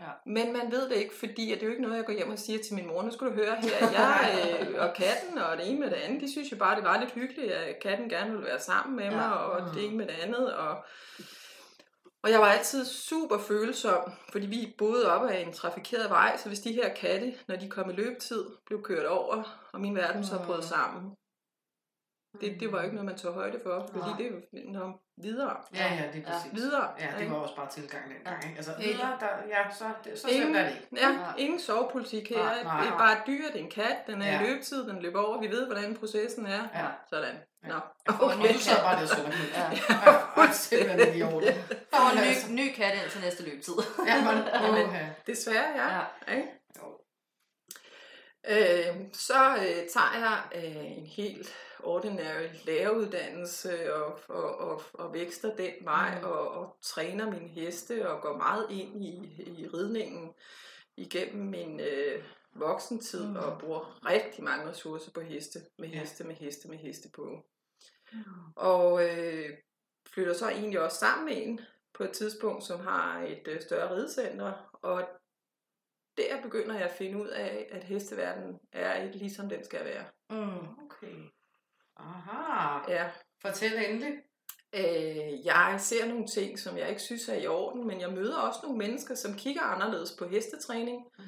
Ja. 0.00 0.10
Men 0.26 0.52
man 0.52 0.72
ved 0.72 0.88
det 0.88 0.96
ikke, 0.96 1.14
fordi 1.14 1.52
at 1.52 1.58
det 1.58 1.62
er 1.62 1.66
jo 1.66 1.70
ikke 1.70 1.82
noget, 1.82 1.96
jeg 1.96 2.06
går 2.06 2.12
hjem 2.12 2.30
og 2.30 2.38
siger 2.38 2.58
til 2.62 2.74
min 2.74 2.86
mor, 2.86 3.02
nu 3.02 3.10
skal 3.10 3.26
du 3.26 3.32
høre 3.32 3.56
her, 3.56 3.90
jeg 3.92 4.18
øh, 4.60 4.82
og 4.82 4.94
katten 4.94 5.38
og 5.38 5.56
det 5.56 5.70
ene 5.70 5.80
med 5.80 5.90
det 5.90 5.96
andet, 5.96 6.20
de 6.20 6.32
synes 6.32 6.52
jo 6.52 6.56
bare, 6.56 6.76
det 6.76 6.84
var 6.84 7.00
lidt 7.00 7.12
hyggeligt, 7.12 7.52
at 7.52 7.80
katten 7.82 8.08
gerne 8.08 8.30
ville 8.30 8.46
være 8.46 8.60
sammen 8.60 8.96
med 8.96 9.10
mig, 9.10 9.30
ja. 9.30 9.30
og 9.30 9.62
mm. 9.62 9.74
det 9.74 9.84
ene 9.84 9.96
med 9.96 10.06
det 10.06 10.16
andet, 10.22 10.54
og 10.56 10.84
og 12.22 12.30
jeg 12.30 12.40
var 12.40 12.46
altid 12.46 12.84
super 12.84 13.38
følsom, 13.38 14.12
fordi 14.32 14.46
vi 14.46 14.74
boede 14.78 15.12
op 15.12 15.30
ad 15.30 15.42
en 15.42 15.52
trafikeret 15.52 16.10
vej, 16.10 16.36
så 16.36 16.48
hvis 16.48 16.60
de 16.60 16.72
her 16.72 16.94
katte, 16.94 17.34
når 17.48 17.56
de 17.56 17.70
kom 17.70 17.90
i 17.90 17.92
løbetid, 17.92 18.44
blev 18.66 18.82
kørt 18.82 19.06
over, 19.06 19.68
og 19.72 19.80
min 19.80 19.96
verden 19.96 20.24
så 20.24 20.42
brød 20.46 20.62
sammen, 20.62 21.16
det, 22.40 22.60
det 22.60 22.72
var 22.72 22.82
ikke 22.82 22.94
noget, 22.94 23.06
man 23.06 23.18
tog 23.18 23.34
højde 23.34 23.60
for, 23.62 23.88
fordi 23.92 24.08
Nej. 24.08 24.18
det 24.18 24.32
var 24.80 24.92
videre. 25.16 25.56
Ja, 25.74 25.94
ja, 25.94 26.04
det 26.12 26.26
er 26.26 26.32
præcis. 26.32 26.52
Videre. 26.52 26.88
Ja, 27.00 27.08
det 27.18 27.30
var 27.30 27.36
også 27.36 27.56
bare 27.56 27.70
tilgang 27.70 28.04
dengang. 28.10 28.44
Ikke? 28.44 28.56
Altså 28.56 28.72
videre, 28.78 29.16
der, 29.20 29.28
ja, 29.48 29.74
så, 29.78 29.84
det, 30.04 30.18
så 30.18 30.28
ingen, 30.28 30.54
er 30.54 30.64
det 30.64 30.70
ikke. 30.70 31.06
Ja, 31.06 31.18
ingen 31.38 31.60
sovepolitik 31.60 32.28
her. 32.28 32.44
Nej, 32.44 32.62
nej, 32.62 32.80
det 32.80 32.92
er 32.92 32.98
bare 32.98 33.12
et 33.12 33.22
dyr, 33.26 33.46
det 33.46 33.60
er 33.60 33.64
en 33.64 33.70
kat, 33.70 33.96
den 34.06 34.22
er 34.22 34.32
ja. 34.32 34.42
i 34.42 34.46
løbetid, 34.46 34.88
den 34.88 35.02
løber 35.02 35.20
over, 35.20 35.40
vi 35.40 35.48
ved, 35.48 35.66
hvordan 35.66 35.96
processen 35.96 36.46
er. 36.46 36.62
Ja. 36.74 36.86
Sådan. 37.08 37.34
Nå. 37.68 37.80
Okay. 38.06 38.52
Nu 38.52 38.58
så 38.58 38.76
bare 38.82 39.00
det 39.00 39.08
sådan 39.08 39.26
ud. 39.26 39.48
Ja. 39.54 39.70
ja. 40.42 40.52
Simpelthen 40.52 41.14
idiot. 41.14 41.42
Der 41.92 41.98
var 42.00 42.10
en 42.10 42.56
ny, 42.56 42.62
ny 42.62 42.74
kat 42.74 42.94
ind 42.94 43.10
til 43.10 43.20
næste 43.20 43.44
løbetid. 43.44 43.74
ja, 44.08 44.16
men, 44.24 44.94
ja. 44.94 45.08
Desværre, 45.26 45.68
ja. 45.76 45.94
ja. 45.94 46.00
Okay. 46.22 46.42
Øh, 48.48 48.96
så 49.12 49.56
øh, 49.56 49.88
tager 49.94 50.12
jeg 50.18 50.38
øh, 50.54 50.98
en 50.98 51.06
helt 51.06 51.54
ordinary 51.84 52.48
læreruddannelse 52.66 53.94
og, 53.94 54.20
og, 54.28 54.58
og, 54.58 54.82
og 54.94 55.12
vækster 55.12 55.56
den 55.56 55.72
vej 55.80 56.20
mm. 56.20 56.26
og, 56.26 56.48
og 56.48 56.76
træner 56.82 57.30
min 57.30 57.48
heste 57.48 58.10
og 58.10 58.22
går 58.22 58.36
meget 58.36 58.66
ind 58.70 59.04
i, 59.04 59.42
i 59.46 59.68
ridningen 59.68 60.34
igennem 60.96 61.46
min 61.46 61.80
øh, 61.80 62.24
voksentid 62.54 63.26
mm. 63.28 63.36
og 63.36 63.58
bruger 63.60 64.06
rigtig 64.06 64.44
mange 64.44 64.68
ressourcer 64.68 65.12
på 65.12 65.20
heste, 65.20 65.58
med 65.78 65.88
heste, 65.88 66.24
ja. 66.24 66.28
med 66.28 66.36
heste, 66.36 66.68
med 66.68 66.78
heste 66.78 67.08
på. 67.14 67.42
Mm. 68.12 68.22
Og 68.56 69.08
øh, 69.08 69.50
flytter 70.06 70.32
så 70.32 70.48
egentlig 70.48 70.80
også 70.80 70.98
sammen 70.98 71.24
med 71.24 71.46
en 71.46 71.60
på 71.94 72.04
et 72.04 72.12
tidspunkt, 72.12 72.64
som 72.64 72.80
har 72.80 73.22
et 73.22 73.48
øh, 73.48 73.60
større 73.60 73.94
ridecenter, 73.94 74.70
og 74.72 75.08
der 76.16 76.42
begynder 76.42 76.74
jeg 76.74 76.84
at 76.84 76.96
finde 76.96 77.22
ud 77.22 77.28
af, 77.28 77.68
at 77.70 77.84
hesteverdenen 77.84 78.60
er 78.72 79.02
ikke 79.02 79.16
ligesom 79.16 79.48
den 79.48 79.64
skal 79.64 79.84
være. 79.84 80.04
Mm. 80.30 80.68
Okay. 80.84 81.14
Aha. 81.96 82.90
Ja. 82.92 83.10
Fortæl 83.42 83.72
endelig. 83.88 84.12
Øh, 84.74 85.46
jeg 85.46 85.76
ser 85.78 86.06
nogle 86.06 86.26
ting, 86.26 86.58
som 86.58 86.78
jeg 86.78 86.88
ikke 86.88 87.02
synes 87.02 87.28
er 87.28 87.34
i 87.34 87.46
orden, 87.46 87.86
men 87.86 88.00
jeg 88.00 88.12
møder 88.12 88.38
også 88.38 88.60
nogle 88.62 88.78
mennesker, 88.78 89.14
som 89.14 89.34
kigger 89.34 89.62
anderledes 89.62 90.16
på 90.18 90.28
hestetræning, 90.28 91.04
mm. 91.18 91.24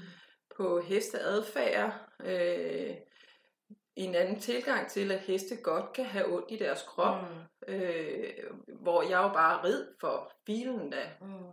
på 0.56 0.81
hesteadfærd, 0.81 2.08
øh, 2.20 2.96
en 3.96 4.14
anden 4.14 4.40
tilgang 4.40 4.88
til, 4.88 5.12
at 5.12 5.20
heste 5.20 5.56
godt 5.56 5.93
kan 5.93 6.05
have 6.05 6.34
ondt 6.34 6.50
i 6.50 6.56
deres 6.56 6.82
krop, 6.82 7.22
mm. 7.22 7.75
øh, 7.75 8.32
hvor 8.82 9.02
jeg 9.02 9.22
jo 9.22 9.28
bare 9.28 9.64
rid 9.64 9.87
for 10.00 10.32
bilen 10.46 10.90
da. 10.90 11.10
Mm. 11.20 11.50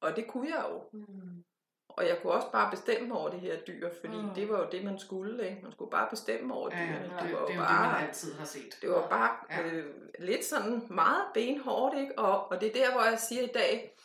Og 0.00 0.16
det 0.16 0.26
kunne 0.28 0.48
jeg 0.48 0.64
jo. 0.70 0.82
Mm. 0.92 1.44
Og 1.98 2.08
jeg 2.08 2.18
kunne 2.22 2.32
også 2.32 2.50
bare 2.52 2.70
bestemme 2.70 3.14
over 3.18 3.30
det 3.30 3.40
her 3.40 3.56
dyr, 3.56 3.88
fordi 4.00 4.16
mm. 4.16 4.34
det 4.34 4.48
var 4.48 4.58
jo 4.58 4.66
det, 4.72 4.84
man 4.84 4.98
skulle. 4.98 5.48
Ikke? 5.48 5.62
Man 5.62 5.72
skulle 5.72 5.90
bare 5.90 6.06
bestemme 6.10 6.54
over 6.54 6.70
ja, 6.72 6.76
dyrene. 6.76 7.14
Ja, 7.18 7.26
det 7.26 7.34
var 7.34 7.40
jo 7.40 7.46
det 7.46 7.56
bare, 7.56 7.84
det, 7.84 7.92
man 7.92 8.08
altid 8.08 8.34
har 8.34 8.44
set. 8.44 8.78
Det 8.82 8.90
var 8.90 9.08
bare 9.08 9.30
ja. 9.50 9.62
øh, 9.62 9.94
lidt 10.18 10.44
sådan 10.44 10.82
meget 10.90 11.24
benhårdt. 11.34 11.98
Ikke? 11.98 12.18
Og, 12.18 12.50
og 12.50 12.60
det 12.60 12.68
er 12.68 12.72
der, 12.72 12.92
hvor 12.92 13.02
jeg 13.02 13.18
siger 13.20 13.42
i 13.42 13.50
dag, 13.54 13.96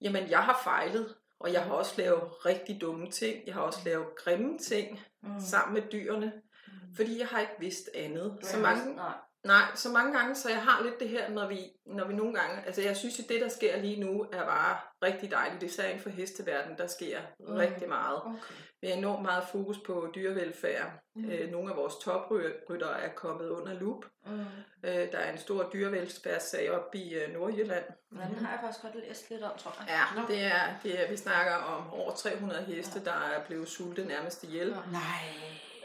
jamen 0.00 0.30
jeg 0.30 0.42
har 0.44 0.60
fejlet, 0.64 1.14
og 1.40 1.52
jeg 1.52 1.62
har 1.62 1.72
også 1.72 1.94
lavet 1.96 2.46
rigtig 2.46 2.80
dumme 2.80 3.10
ting. 3.10 3.46
Jeg 3.46 3.54
har 3.54 3.62
også 3.62 3.80
lavet 3.84 4.06
grimme 4.16 4.58
ting 4.58 5.00
mm. 5.22 5.40
sammen 5.40 5.74
med 5.74 5.82
dyrene, 5.92 6.32
mm. 6.66 6.72
fordi 6.96 7.18
jeg 7.18 7.26
har 7.26 7.40
ikke 7.40 7.56
vidst 7.58 7.90
andet. 7.94 8.38
Så 8.42 8.58
mange, 8.58 8.94
nej. 8.94 9.14
Nej, 9.46 9.64
så 9.74 9.88
mange 9.88 10.18
gange, 10.18 10.34
så 10.34 10.48
jeg 10.48 10.62
har 10.62 10.82
lidt 10.82 11.00
det 11.00 11.08
her, 11.08 11.30
når 11.30 11.48
vi, 11.48 11.58
når 11.86 12.06
vi 12.06 12.14
nogle 12.14 12.34
gange, 12.34 12.66
altså 12.66 12.82
jeg 12.82 12.96
synes, 12.96 13.20
at 13.20 13.28
det, 13.28 13.40
der 13.40 13.48
sker 13.48 13.80
lige 13.80 14.00
nu, 14.00 14.26
er 14.32 14.44
bare 14.44 14.78
rigtig 15.02 15.30
dejligt. 15.30 15.60
Det 15.60 15.78
er 15.78 15.98
for 15.98 16.10
hesteverdenen, 16.10 16.78
der 16.78 16.86
sker 16.86 17.20
mm. 17.38 17.54
rigtig 17.54 17.88
meget. 17.88 18.20
Okay. 18.24 18.54
Vi 18.80 18.88
har 18.88 18.96
enormt 18.96 19.22
meget 19.22 19.44
fokus 19.52 19.78
på 19.86 20.10
dyrevelfærd. 20.14 20.92
Mm. 21.16 21.30
Øh, 21.30 21.50
nogle 21.50 21.70
af 21.70 21.76
vores 21.76 21.94
toprytter 21.96 22.88
er 22.88 23.08
kommet 23.08 23.48
under 23.48 23.74
lup. 23.80 24.04
Mm. 24.26 24.40
Øh, 24.84 25.12
der 25.12 25.18
er 25.18 25.32
en 25.32 25.38
stor 25.38 25.70
dyrevelfærdssag 25.72 26.70
op 26.70 26.94
i 26.94 27.14
øh, 27.14 27.32
Nordjylland. 27.32 27.84
Ja, 28.16 28.24
den 28.28 28.44
har 28.44 28.50
jeg 28.50 28.60
faktisk 28.62 28.82
godt 28.82 28.94
læst 29.08 29.30
lidt 29.30 29.42
om, 29.42 29.52
tror 29.58 29.74
jeg. 29.78 29.88
Ja, 29.88 30.34
det 30.34 30.44
er, 30.44 30.60
det 30.82 31.02
er, 31.02 31.10
vi 31.10 31.16
snakker 31.16 31.54
om 31.54 31.90
over 31.92 32.14
300 32.14 32.62
heste, 32.62 32.98
ja. 32.98 33.10
der 33.10 33.16
er 33.16 33.44
blevet 33.46 33.68
sultet 33.68 34.06
nærmest 34.06 34.44
ihjel. 34.44 34.70
Nej. 34.70 35.24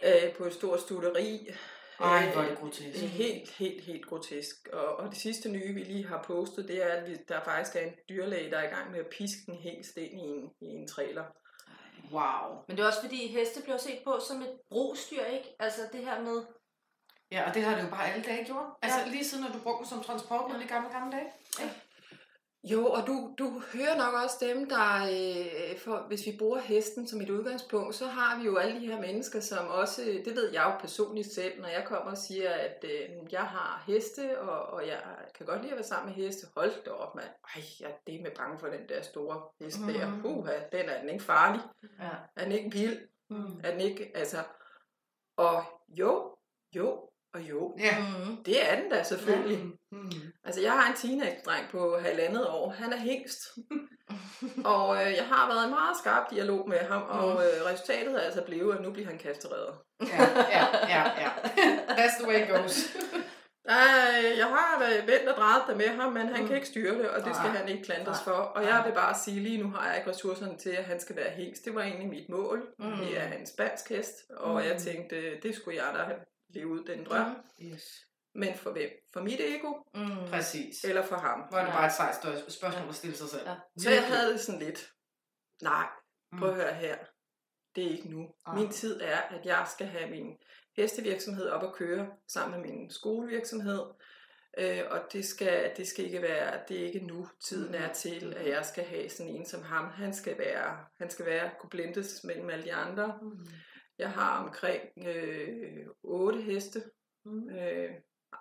Øh, 0.04 0.34
på 0.34 0.44
et 0.44 0.54
stort 0.54 0.82
studeri. 0.82 1.54
Ej, 2.00 2.32
hvor 2.34 2.42
er 2.42 2.50
det 2.50 2.58
grotesk. 2.58 3.00
Det 3.00 3.04
er 3.04 3.08
helt, 3.08 3.50
helt, 3.50 3.84
helt 3.84 4.06
grotesk. 4.06 4.70
Og, 4.74 4.96
og 4.96 5.10
det 5.10 5.18
sidste 5.18 5.50
nye, 5.50 5.74
vi 5.74 5.84
lige 5.84 6.08
har 6.08 6.24
postet, 6.24 6.68
det 6.68 6.84
er, 6.84 6.88
at 6.88 7.10
vi, 7.10 7.18
der 7.28 7.44
faktisk 7.44 7.76
er 7.76 7.80
en 7.80 7.94
dyrlæge, 8.10 8.52
der 8.52 8.58
er 8.58 8.64
i 8.64 8.74
gang 8.76 8.92
med 8.92 9.00
at 9.00 9.08
piske 9.08 9.42
en 9.48 9.58
hest 9.58 9.98
ind 9.98 10.20
i 10.20 10.24
en, 10.24 10.50
i 10.62 10.66
en 10.66 10.88
trailer. 10.88 11.24
Wow. 12.12 12.64
Men 12.68 12.78
det 12.78 12.84
er 12.84 12.88
også 12.88 13.02
fordi, 13.02 13.28
heste 13.28 13.62
bliver 13.62 13.78
set 13.78 14.00
på 14.04 14.20
som 14.28 14.42
et 14.42 14.60
brugsdyr, 14.70 15.24
ikke? 15.24 15.56
Altså 15.60 15.82
det 15.94 16.00
her 16.00 16.22
med... 16.22 16.44
Ja, 17.32 17.50
og 17.50 17.54
det 17.54 17.64
har 17.64 17.76
det 17.76 17.84
jo 17.84 17.90
bare 17.90 18.14
alle 18.14 18.24
dage 18.24 18.46
gjort. 18.46 18.66
Altså 18.82 19.00
ja. 19.00 19.08
lige 19.08 19.26
siden, 19.26 19.44
når 19.44 19.52
du 19.52 19.60
brugte 19.60 19.80
dem 19.80 19.88
som 19.88 20.04
transportmiddel 20.04 20.66
i 20.66 20.68
gamle, 20.68 20.90
gamle 20.90 21.12
dage. 21.18 21.32
Ja. 21.60 21.70
Jo, 22.64 22.86
og 22.86 23.08
du, 23.08 23.36
du 23.38 23.62
hører 23.74 23.98
nok 23.98 24.24
også 24.24 24.38
dem, 24.42 24.70
der, 24.70 25.04
øh, 25.04 25.80
for, 25.80 26.06
hvis 26.08 26.26
vi 26.26 26.36
bruger 26.40 26.60
hesten 26.60 27.08
som 27.08 27.22
et 27.22 27.30
udgangspunkt, 27.30 27.96
så 27.96 28.06
har 28.06 28.40
vi 28.40 28.46
jo 28.46 28.58
alle 28.58 28.80
de 28.80 28.86
her 28.88 29.02
mennesker, 29.02 29.40
som 29.40 29.68
også, 29.68 30.02
det 30.26 30.36
ved 30.36 30.52
jeg 30.52 30.64
jo 30.64 30.80
personligt 30.80 31.34
selv, 31.34 31.62
når 31.62 31.68
jeg 31.68 31.86
kommer 31.86 32.12
og 32.12 32.18
siger, 32.18 32.50
at 32.50 32.86
øh, 32.88 33.10
jeg 33.32 33.42
har 33.42 33.84
heste, 33.88 34.40
og, 34.40 34.62
og 34.62 34.88
jeg 34.88 35.00
kan 35.36 35.46
godt 35.46 35.62
lide 35.62 35.72
at 35.72 35.78
være 35.78 35.84
sammen 35.84 36.16
med 36.16 36.24
heste. 36.24 36.48
Hold 36.56 36.84
da 36.86 36.92
op, 36.92 37.16
mand. 37.16 37.30
Ej, 37.56 37.62
jeg 37.80 37.90
er 37.90 37.96
det 38.08 38.22
med 38.22 38.32
bange 38.38 38.60
for 38.60 38.68
den 38.68 38.90
der 38.90 39.02
store 39.02 39.42
hest 39.62 39.78
der. 39.78 40.08
Mm. 40.08 40.26
Uha, 40.26 40.54
den 40.72 40.90
er 40.90 41.02
den 41.02 41.10
ikke 41.10 41.24
farlig. 41.24 41.62
Ja. 42.00 42.10
Er 42.36 42.44
den 42.44 42.52
ikke 42.52 42.72
vild? 42.72 43.00
Mm. 43.30 43.60
At 43.64 43.74
den 43.74 43.82
ikke, 43.82 44.12
altså, 44.16 44.38
og 45.38 45.64
jo, 45.90 46.36
jo, 46.76 47.11
og 47.34 47.42
jo, 47.42 47.76
Ja. 47.80 47.96
Mm. 48.00 48.44
det 48.44 48.72
er 48.72 48.76
den 48.82 48.90
da 48.92 49.04
selvfølgelig. 49.04 49.60
Mm. 49.92 50.12
Altså, 50.44 50.62
jeg 50.62 50.72
har 50.72 50.90
en 50.92 50.96
teenage-dreng 50.98 51.70
på 51.72 51.98
halvandet 52.02 52.48
år. 52.48 52.70
Han 52.70 52.94
er 52.94 52.98
hængst. 52.98 53.40
og 54.74 54.96
øh, 55.06 55.12
jeg 55.16 55.26
har 55.26 55.48
været 55.54 55.68
i 55.68 55.70
meget 55.70 55.98
skarp 55.98 56.30
dialog 56.32 56.70
med 56.70 56.78
ham, 56.80 57.02
og 57.02 57.32
øh, 57.46 57.66
resultatet 57.66 58.16
er 58.16 58.20
altså 58.20 58.42
blevet, 58.46 58.76
at 58.76 58.82
nu 58.82 58.92
bliver 58.92 59.08
han 59.08 59.18
kastreret. 59.18 59.74
Ja, 60.02 60.24
ja, 60.58 60.66
ja, 60.90 61.04
ja. 61.22 61.30
That's 61.90 62.20
the 62.24 62.28
way 62.28 62.42
it 62.44 62.50
goes. 62.50 62.78
Nej, 63.68 64.34
jeg 64.38 64.46
har 64.46 64.84
vendt 65.06 65.28
og 65.30 65.36
drejet 65.38 65.62
det 65.68 65.78
med 65.78 65.88
ham, 65.88 66.14
men 66.14 66.28
han 66.28 66.42
Mm. 66.42 66.48
kan 66.48 66.56
ikke 66.56 66.68
styre 66.68 66.98
det, 66.98 67.10
og 67.10 67.26
det 67.26 67.36
skal 67.36 67.48
Nej. 67.50 67.58
han 67.58 67.70
ikke 67.70 67.84
klandres 67.84 68.18
Nej. 68.26 68.34
for. 68.36 68.42
Og 68.42 68.64
jeg 68.64 68.84
vil 68.86 68.92
bare 68.94 69.16
sige, 69.26 69.40
lige 69.40 69.64
nu 69.64 69.70
har 69.70 69.88
jeg 69.90 69.98
ikke 69.98 70.10
ressourcerne 70.10 70.58
til, 70.58 70.70
at 70.70 70.84
han 70.84 71.00
skal 71.00 71.16
være 71.16 71.30
hængst. 71.30 71.66
Det 71.66 71.76
var 71.76 71.82
egentlig 71.82 72.10
mit 72.10 72.30
mål. 72.30 72.68
Mm. 72.80 72.92
Det 72.98 73.18
er 73.20 73.32
en 73.40 73.46
spansk 73.48 73.90
hest, 73.90 74.14
og 74.38 74.52
Mm. 74.52 74.58
jeg 74.68 74.78
tænkte, 74.78 75.40
det 75.44 75.56
skulle 75.56 75.78
jeg 75.78 75.88
da 75.94 76.14
levet 76.54 76.70
ud 76.80 76.86
den 76.86 77.06
drøm. 77.06 77.36
Yes. 77.62 77.84
Men 78.36 78.56
for 78.56 78.72
hvem? 78.72 78.90
For 79.14 79.22
mit 79.22 79.40
ego, 79.40 79.74
Mm. 79.96 80.28
Præcis. 80.30 80.84
eller 80.84 81.06
for 81.06 81.16
ham? 81.16 81.40
Hvor 81.50 81.58
er 81.58 81.66
det 81.66 81.72
Ja. 81.72 81.78
bare 81.78 81.86
et 81.88 81.94
sejt 81.94 82.16
spørgsmål 82.52 82.90
at 82.90 82.96
stille 82.96 83.16
sig 83.16 83.30
selv. 83.30 83.48
Ja. 83.50 83.56
Så 83.78 83.90
jeg 83.92 84.04
havde 84.08 84.32
det 84.34 84.40
sådan 84.42 84.62
lidt, 84.62 84.92
nej, 85.62 85.88
prøv 86.40 86.54
Mm. 86.54 86.60
at 86.60 86.64
høre 86.66 86.74
her. 86.74 86.98
Det 87.76 87.86
er 87.86 87.90
ikke 87.90 88.10
nu. 88.10 88.34
Nej. 88.48 88.56
Min 88.56 88.70
tid 88.70 89.02
er, 89.02 89.18
at 89.18 89.46
jeg 89.46 89.68
skal 89.74 89.88
have 89.88 90.10
min 90.10 90.38
hestevirksomhed 90.78 91.50
op 91.50 91.64
at 91.64 91.74
køre 91.74 92.08
sammen 92.28 92.62
med 92.62 92.70
min 92.70 92.92
skolevirksomhed. 92.92 93.82
Øh, 94.58 94.82
og 94.90 95.00
det 95.14 95.26
skal, 95.26 95.72
det 95.78 95.88
skal 95.88 96.06
ikke 96.06 96.22
være, 96.22 96.60
det 96.68 96.80
er 96.82 96.86
ikke 96.86 97.00
nu 97.00 97.28
tiden 97.48 97.76
er 97.76 97.94
til, 97.94 98.34
at 98.38 98.48
jeg 98.50 98.66
skal 98.66 98.84
have 98.84 99.10
sådan 99.10 99.32
en 99.36 99.46
som 99.46 99.62
ham. 99.64 99.86
Han 99.90 100.14
skal 100.14 100.38
være, 100.38 100.78
han 100.98 101.10
skal 101.10 101.26
være, 101.26 101.52
kunne 101.60 101.70
blindes 101.70 102.24
mellem 102.24 102.50
alle 102.50 102.66
de 102.66 102.74
andre. 102.74 103.20
Mm. 103.22 103.48
Jeg 104.02 104.10
har 104.12 104.44
omkring 104.44 104.82
øh, 105.08 105.86
otte 106.04 106.42
heste, 106.42 106.84
Mm. 107.26 107.50
øh, 107.50 107.90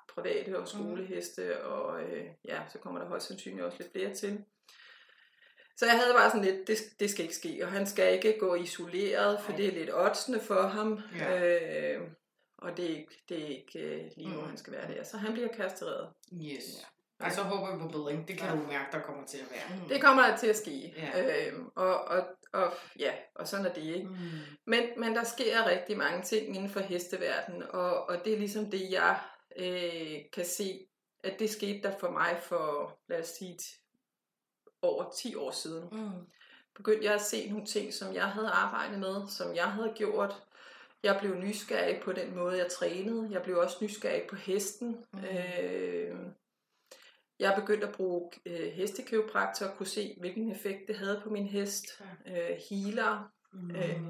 private 0.09 0.59
og 0.59 0.69
skoleheste, 0.69 1.64
og 1.64 2.02
øh, 2.02 2.25
ja, 2.45 2.61
så 2.73 2.79
kommer 2.79 3.00
der 3.00 3.09
højst 3.09 3.26
sandsynligt 3.26 3.64
også 3.64 3.79
lidt 3.81 3.93
flere 3.93 4.14
til. 4.14 4.45
Så 5.76 5.87
jeg 5.87 5.95
havde 5.99 6.14
bare 6.14 6.31
sådan 6.31 6.45
lidt, 6.45 6.69
det, 6.69 6.79
det 7.00 7.11
skal 7.11 7.23
ikke 7.25 7.35
ske, 7.37 7.61
og 7.62 7.73
han 7.73 7.87
skal 7.87 8.14
ikke 8.14 8.37
gå 8.40 8.55
isoleret, 8.55 9.40
for 9.40 9.52
det 9.52 9.67
er 9.67 9.73
lidt 9.73 9.90
oddsende 9.95 10.40
for 10.40 10.62
ham. 10.62 11.00
Ja. 11.19 11.45
Øh, 11.95 12.00
og 12.59 12.76
det 12.76 12.85
er 12.85 12.88
ikke, 12.99 13.23
det 13.29 13.43
er 13.43 13.47
ikke 13.47 13.79
øh, 13.79 14.11
lige 14.17 14.29
nu, 14.29 14.40
Mm. 14.40 14.47
han 14.49 14.57
skal 14.57 14.73
være 14.73 14.95
der. 14.95 15.02
Så 15.05 15.17
han 15.17 15.33
bliver 15.33 15.49
kastreret. 15.49 16.09
Yes. 16.35 16.87
Ej, 17.21 17.31
så 17.31 17.43
håber 17.43 17.73
vi 17.76 17.83
på 17.83 17.88
bedring. 17.88 18.29
Det 18.29 18.38
kan 18.38 18.57
du 18.59 18.67
mærke, 18.67 18.88
der 18.93 19.00
kommer 19.02 19.26
til 19.26 19.38
at 19.38 19.47
være. 19.50 19.79
Mm. 19.83 19.88
Det 19.88 20.02
kommer 20.02 20.26
der 20.26 20.37
til 20.37 20.47
at 20.47 20.57
ske. 20.57 20.95
Ja. 20.97 21.47
Øh, 21.49 21.59
og, 21.76 22.05
og, 22.05 22.26
og, 22.52 22.73
ja, 22.99 23.12
og 23.35 23.49
sådan 23.49 23.66
er 23.66 23.73
det 23.73 23.83
ikke. 23.83 24.09
Mm. 24.09 24.16
Men, 24.66 24.83
men 24.97 25.14
der 25.14 25.25
sker 25.25 25.66
rigtig 25.66 25.99
mange 25.99 26.23
ting 26.23 26.57
inden 26.57 26.71
for 26.71 26.80
hesteverdenen, 26.80 27.62
og, 27.62 28.09
og 28.09 28.25
det 28.25 28.33
er 28.33 28.38
ligesom 28.38 28.71
det, 28.71 28.90
jeg 28.90 29.21
øh, 29.57 30.19
kan 30.33 30.45
se, 30.45 30.87
at 31.25 31.38
det 31.38 31.50
skete 31.50 31.83
der 31.83 31.99
for 31.99 32.11
mig 32.11 32.38
for, 32.42 32.99
lad 33.09 33.21
os 33.21 33.28
sige, 33.28 33.59
over 34.83 35.11
10 35.11 35.35
år 35.35 35.50
siden. 35.50 35.88
Mm. 35.92 36.26
Begyndte 36.75 37.04
jeg 37.04 37.14
at 37.14 37.21
se 37.21 37.50
nogle 37.50 37.66
ting, 37.66 37.95
som 37.95 38.14
jeg 38.14 38.26
havde 38.26 38.49
arbejdet 38.49 38.99
med, 38.99 39.28
som 39.28 39.54
jeg 39.54 39.73
havde 39.73 39.92
gjort. 39.97 40.42
Jeg 41.02 41.16
blev 41.21 41.35
nysgerrig 41.35 42.00
på 42.02 42.12
den 42.12 42.37
måde, 42.37 42.59
jeg 42.59 42.71
trænede. 42.71 43.28
Jeg 43.30 43.42
blev 43.42 43.59
også 43.59 43.76
nysgerrig 43.83 44.23
på 44.30 44.37
hesten. 44.37 45.04
Mhm. 45.12 45.25
Øh, 45.25 46.19
jeg 47.40 47.54
begyndte 47.61 47.87
at 47.87 47.94
bruge 47.94 48.30
øh, 48.47 48.73
hestekiropraktor 48.73 49.66
og 49.66 49.76
kunne 49.76 49.87
se, 49.87 50.16
hvilken 50.20 50.52
effekt 50.52 50.80
det 50.88 50.97
havde 50.97 51.20
på 51.25 51.30
min 51.30 51.47
hest. 51.47 51.85
Øh, 52.26 52.56
healer, 52.70 53.30
Mm. 53.52 53.70
Øh, 53.70 54.02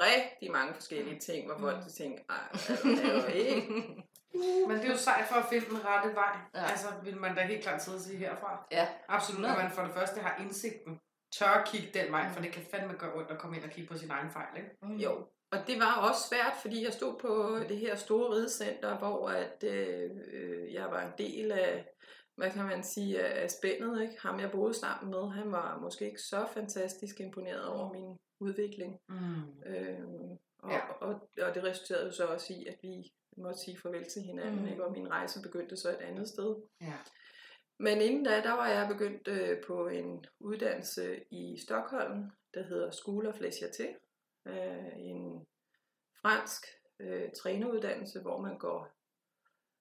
rigtig 0.00 0.50
mange 0.52 0.74
forskellige 0.74 1.18
ting, 1.20 1.46
hvor 1.46 1.58
folk 1.58 1.84
de 1.84 1.92
tænker, 1.92 2.22
ej, 2.28 2.48
hvad 2.84 3.04
er 3.04 3.26
det 3.26 3.34
ikke? 3.34 3.68
Men 4.68 4.76
det 4.76 4.84
er 4.84 4.90
jo 4.90 4.96
sejt 4.98 5.28
for 5.28 5.34
at 5.34 5.46
finde 5.50 5.66
den 5.66 5.84
rette 5.84 6.14
vej. 6.14 6.36
Ja. 6.54 6.64
Altså, 6.64 6.86
vil 7.02 7.16
man 7.16 7.34
da 7.36 7.40
helt 7.46 7.62
klart 7.62 7.82
sidde 7.82 7.96
og 7.96 8.00
sige 8.00 8.18
herfra. 8.18 8.66
Ja. 8.72 8.88
Absolut, 9.08 9.44
at 9.46 9.56
man 9.56 9.70
for 9.70 9.82
det 9.82 9.94
første 9.94 10.20
har 10.20 10.42
indsigten. 10.42 11.00
Tør 11.38 11.46
at 11.46 11.68
kigge 11.68 11.98
den 12.00 12.12
vej, 12.12 12.32
for 12.32 12.40
det 12.42 12.52
kan 12.52 12.62
fandme 12.70 12.94
gøre 12.98 13.14
ondt 13.14 13.30
at 13.30 13.38
komme 13.38 13.56
ind 13.56 13.64
og 13.64 13.70
kigge 13.70 13.88
på 13.92 13.98
sin 13.98 14.10
egen 14.10 14.30
fejl, 14.30 14.56
ikke? 14.56 14.70
Mm. 14.82 14.96
Jo, 14.96 15.12
og 15.52 15.58
det 15.66 15.80
var 15.80 16.08
også 16.08 16.20
svært, 16.30 16.52
fordi 16.62 16.84
jeg 16.84 16.92
stod 16.92 17.18
på 17.18 17.58
det 17.68 17.76
her 17.78 17.94
store 17.96 18.34
ridecenter, 18.34 18.98
hvor 18.98 19.28
at, 19.28 19.64
øh, 19.64 20.10
øh, 20.32 20.72
jeg 20.72 20.84
var 20.90 21.02
en 21.06 21.12
del 21.18 21.52
af, 21.52 21.86
hvad 22.36 22.50
kan 22.50 22.64
man 22.64 22.84
sige, 22.84 23.20
af 23.20 23.50
spændet. 23.50 24.02
Ikke? 24.02 24.14
Ham 24.20 24.40
jeg 24.40 24.50
boede 24.50 24.74
sammen 24.74 25.10
med, 25.10 25.30
han 25.30 25.52
var 25.52 25.78
måske 25.78 26.04
ikke 26.06 26.20
så 26.20 26.46
fantastisk 26.54 27.20
imponeret 27.20 27.66
over 27.66 27.92
min 27.92 28.18
udvikling. 28.40 28.96
Mm. 29.08 29.62
Øh, 29.66 29.98
og, 30.62 30.70
Ja. 30.70 30.80
og, 31.00 31.28
og 31.42 31.54
det 31.54 31.64
resulterede 31.64 32.12
så 32.12 32.24
også 32.26 32.52
i, 32.52 32.66
at 32.66 32.76
vi 32.82 33.12
måtte 33.36 33.60
sige 33.60 33.78
farvel 33.82 34.04
til 34.04 34.22
hinanden, 34.22 34.54
Mm. 34.56 34.62
mm. 34.62 34.68
ikke? 34.68 34.84
og 34.84 34.92
min 34.92 35.10
rejse 35.10 35.42
begyndte 35.42 35.76
så 35.76 35.88
et 35.88 36.00
andet 36.00 36.28
sted. 36.28 36.56
Ja. 36.80 36.92
Men 37.78 38.00
inden 38.00 38.24
da, 38.24 38.40
der 38.42 38.52
var 38.52 38.66
jeg 38.68 38.88
begyndt 38.88 39.28
øh, 39.28 39.64
på 39.66 39.88
en 39.88 40.26
uddannelse 40.40 41.24
i 41.30 41.58
Stockholm, 41.58 42.30
der 42.54 42.62
hedder 42.62 42.90
School 42.90 43.26
of 43.26 43.34
Légèreté. 43.40 43.86
Øh, 44.46 44.96
en 44.96 45.46
fransk 46.22 46.66
øh, 46.98 47.30
træneruddannelse, 47.32 48.20
hvor 48.20 48.40
man 48.40 48.58
går 48.58 48.88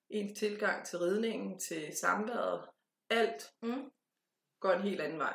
en 0.09 0.35
tilgang 0.35 0.85
til 0.85 0.99
ridningen, 0.99 1.59
til 1.59 1.97
samværet. 1.97 2.69
Alt 3.09 3.53
Mm. 3.61 3.91
går 4.59 4.71
en 4.71 4.81
helt 4.81 5.01
anden 5.01 5.19
vej. 5.19 5.33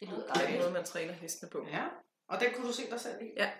Det 0.00 0.08
lyder 0.08 0.26
dejligt. 0.34 0.60
måde, 0.62 0.72
man 0.72 0.84
træner 0.84 1.12
hestene 1.12 1.50
på. 1.50 1.66
ja. 1.66 1.88
Og 2.28 2.40
den 2.40 2.54
kunne 2.54 2.66
du 2.68 2.72
se 2.72 2.90
dig 2.90 3.00
selv 3.00 3.22
i? 3.22 3.32
Ja. 3.36 3.52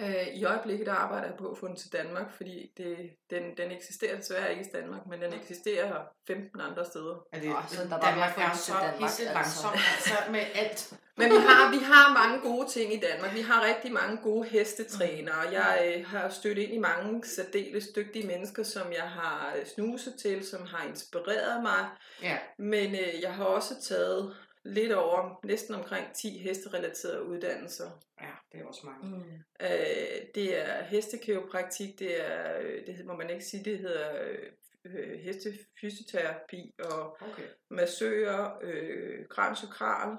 Øh, 0.00 0.26
I 0.34 0.44
øjeblikket 0.44 0.86
der 0.86 0.92
arbejder 0.92 1.26
jeg 1.26 1.36
på 1.38 1.48
at 1.48 1.58
få 1.58 1.68
den 1.68 1.76
til 1.76 1.92
Danmark, 1.92 2.32
fordi 2.36 2.72
det, 2.76 2.96
den, 3.30 3.42
den 3.56 3.70
eksisterer 3.70 4.16
desværre 4.16 4.50
ikke 4.50 4.64
i 4.64 4.72
Danmark, 4.74 5.06
men 5.06 5.20
den 5.20 5.32
eksisterer 5.32 6.02
15 6.26 6.60
andre 6.60 6.84
steder. 6.84 7.26
Er 7.32 7.40
det, 7.40 7.48
Åh, 7.48 7.68
så 7.68 7.82
der 7.82 7.88
var 7.88 8.00
Danmark 8.00 8.38
er 8.38 8.56
så 8.56 8.72
pisse 9.00 9.28
altså. 9.28 9.34
langsom, 9.34 9.72
altså 9.72 10.14
med 10.30 10.44
alt. 10.54 10.94
Men 11.16 11.30
vi 11.30 11.36
har, 11.36 11.70
vi 11.70 11.84
har 11.84 12.14
mange 12.14 12.40
gode 12.40 12.68
ting 12.68 12.94
i 12.94 13.00
Danmark. 13.00 13.34
Vi 13.34 13.40
har 13.40 13.64
rigtig 13.64 13.92
mange 13.92 14.16
gode 14.16 14.48
hestetrænere. 14.48 15.40
Jeg 15.52 15.94
øh, 15.96 16.06
har 16.06 16.28
stødt 16.28 16.58
ind 16.58 16.72
i 16.72 16.78
mange 16.78 17.22
særdeles 17.24 17.88
dygtige 17.96 18.26
mennesker, 18.26 18.62
som 18.62 18.92
jeg 18.92 19.08
har 19.10 19.54
øh, 19.56 19.66
snuset 19.66 20.14
til, 20.22 20.46
som 20.46 20.66
har 20.66 20.88
inspireret 20.88 21.62
mig. 21.62 21.86
Ja. 22.22 22.38
Men 22.58 22.94
øh, 22.94 23.22
jeg 23.22 23.34
har 23.34 23.44
også 23.44 23.74
taget 23.82 24.34
lidt 24.64 24.92
over, 24.92 25.40
næsten 25.44 25.74
omkring 25.74 26.14
10 26.14 26.38
hesterelaterede 26.38 27.22
uddannelser. 27.22 27.90
Ja, 28.20 28.30
det 28.52 28.60
er 28.60 28.64
også 28.64 28.86
mange. 28.86 29.16
Mm. 29.16 29.34
Øh, 29.60 30.26
det 30.34 30.58
er 30.58 30.82
hestekiropraktik, 30.82 31.98
det 31.98 32.26
er, 32.26 32.58
øh, 32.60 32.86
det 32.86 33.06
må 33.06 33.16
man 33.16 33.30
ikke 33.30 33.44
sige, 33.44 33.64
det 33.64 33.78
hedder 33.78 34.36
øh, 34.84 35.20
hestefysioterapi 35.20 36.74
og 36.78 37.16
Okay. 37.20 37.48
massører, 37.70 38.58
øh, 38.62 39.28
kransokral, 39.28 40.18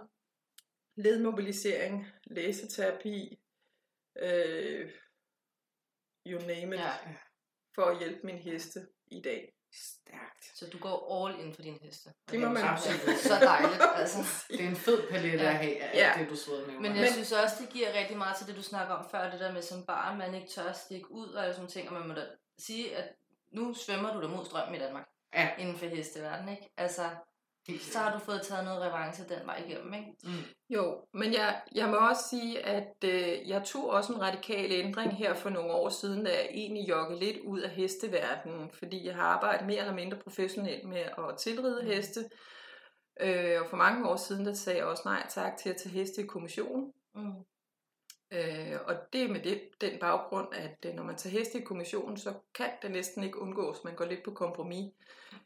ledmobilisering, 0.96 2.08
læseterapi, 2.24 3.40
øh, 4.20 4.92
you 6.28 6.40
name 6.40 6.76
it, 6.76 6.82
ja. 6.82 6.94
for 7.76 7.82
at 7.82 8.00
hjælpe 8.00 8.26
min 8.26 8.38
heste 8.38 8.88
i 9.08 9.22
dag. 9.22 9.54
Stærkt. 9.74 10.58
Så 10.60 10.66
du 10.74 10.78
går 10.78 10.98
all 11.28 11.40
in 11.46 11.54
for 11.56 11.62
din 11.62 11.78
heste. 11.82 12.10
Det 12.32 12.40
må 12.40 12.50
man 12.50 12.64
Absolut. 12.64 13.18
Så 13.20 13.36
dejligt, 13.42 13.82
altså. 13.96 14.18
Det 14.58 14.62
er 14.64 14.68
en 14.70 14.76
fed 14.76 15.10
palette 15.10 15.48
at 15.48 15.56
have 15.56 15.82
af 15.84 15.96
Ja. 15.96 16.14
det, 16.22 16.30
du 16.30 16.36
sidder 16.36 16.68
med. 16.68 16.80
Men 16.80 16.96
jeg 16.96 17.12
synes 17.14 17.32
også, 17.32 17.56
det 17.60 17.70
giver 17.70 17.94
rigtig 17.94 18.18
meget 18.18 18.38
til 18.38 18.48
det, 18.48 18.56
du 18.56 18.64
snakker 18.64 18.96
om 18.96 19.10
før, 19.12 19.32
det 19.32 19.40
der 19.40 19.52
med 19.52 19.62
som 19.62 19.86
barn, 19.86 20.18
man 20.18 20.34
ikke 20.34 20.48
tør 20.48 20.64
at 20.70 20.78
stikke 20.78 21.12
ud 21.12 21.28
og 21.28 21.44
alle 21.44 21.56
sådan 21.56 21.70
ting, 21.70 21.88
og 21.90 21.94
man 21.94 22.08
må 22.08 22.14
da 22.14 22.26
sige, 22.60 22.96
at 22.98 23.14
nu 23.52 23.74
svømmer 23.74 24.14
du 24.14 24.22
der 24.22 24.28
mod 24.28 24.46
strømmen 24.46 24.76
i 24.76 24.80
Danmark. 24.80 25.08
Ja. 25.34 25.50
Inden 25.58 25.78
for 25.78 25.86
hesteverden, 25.86 26.50
ikke? 26.50 26.74
Altså, 26.78 27.10
så 27.80 28.00
har 28.00 28.14
du 28.14 28.20
fået 28.20 28.42
taget 28.42 28.66
noget 28.66 28.82
revanche 28.82 29.26
den 29.30 29.48
vej 29.48 29.64
igennem, 29.68 29.94
ikke? 29.94 30.16
Mm. 30.24 30.30
Jo, 30.70 31.06
men 31.14 31.34
jeg, 31.34 31.62
jeg 31.76 31.90
må 31.90 31.96
også 31.96 32.30
sige, 32.30 32.66
at 32.66 32.96
øh, 33.06 33.50
jeg 33.50 33.64
tog 33.66 33.90
også 33.90 34.14
en 34.14 34.22
radikal 34.22 34.72
ændring 34.72 35.18
her 35.18 35.34
for 35.34 35.50
nogle 35.50 35.72
år 35.72 35.90
siden, 35.90 36.26
da 36.26 36.32
jeg 36.32 36.48
egentlig 36.52 36.90
joggede 36.90 37.20
lidt 37.20 37.38
ud 37.38 37.60
af 37.60 37.70
hesteverdenen, 37.70 38.72
fordi 38.72 39.06
jeg 39.06 39.16
har 39.16 39.24
arbejdet 39.24 39.68
mere 39.68 39.80
eller 39.80 39.94
mindre 39.94 40.18
professionelt 40.18 40.88
med 40.88 41.00
at 41.00 41.38
tilride 41.38 41.84
heste. 41.84 42.30
Øh, 43.22 43.62
og 43.62 43.70
for 43.70 43.78
mange 43.78 44.10
år 44.10 44.16
siden, 44.16 44.46
der 44.46 44.54
sagde 44.54 44.80
jeg 44.80 44.88
også 44.88 45.04
nej 45.06 45.28
tak 45.30 45.58
til 45.58 45.70
at 45.70 45.78
tage 45.78 45.94
heste 45.94 46.22
i 46.22 46.26
kommission. 46.26 46.94
Mm. 47.16 47.34
Øh, 48.34 48.80
og 48.86 48.96
det 49.14 49.24
er 49.24 49.28
med 49.28 49.40
det, 49.40 49.62
den 49.82 50.00
baggrund, 50.00 50.48
at 50.54 50.86
øh, 50.86 50.94
når 50.94 51.04
man 51.04 51.16
tager 51.16 51.38
heste 51.38 51.60
i 51.60 51.64
kommissionen, 51.64 52.18
så 52.18 52.34
kan 52.56 52.70
det 52.82 52.92
næsten 52.92 53.24
ikke 53.24 53.40
undgås. 53.40 53.84
Man 53.84 53.96
går 53.96 54.06
lidt 54.06 54.24
på 54.24 54.32
kompromis. 54.32 54.94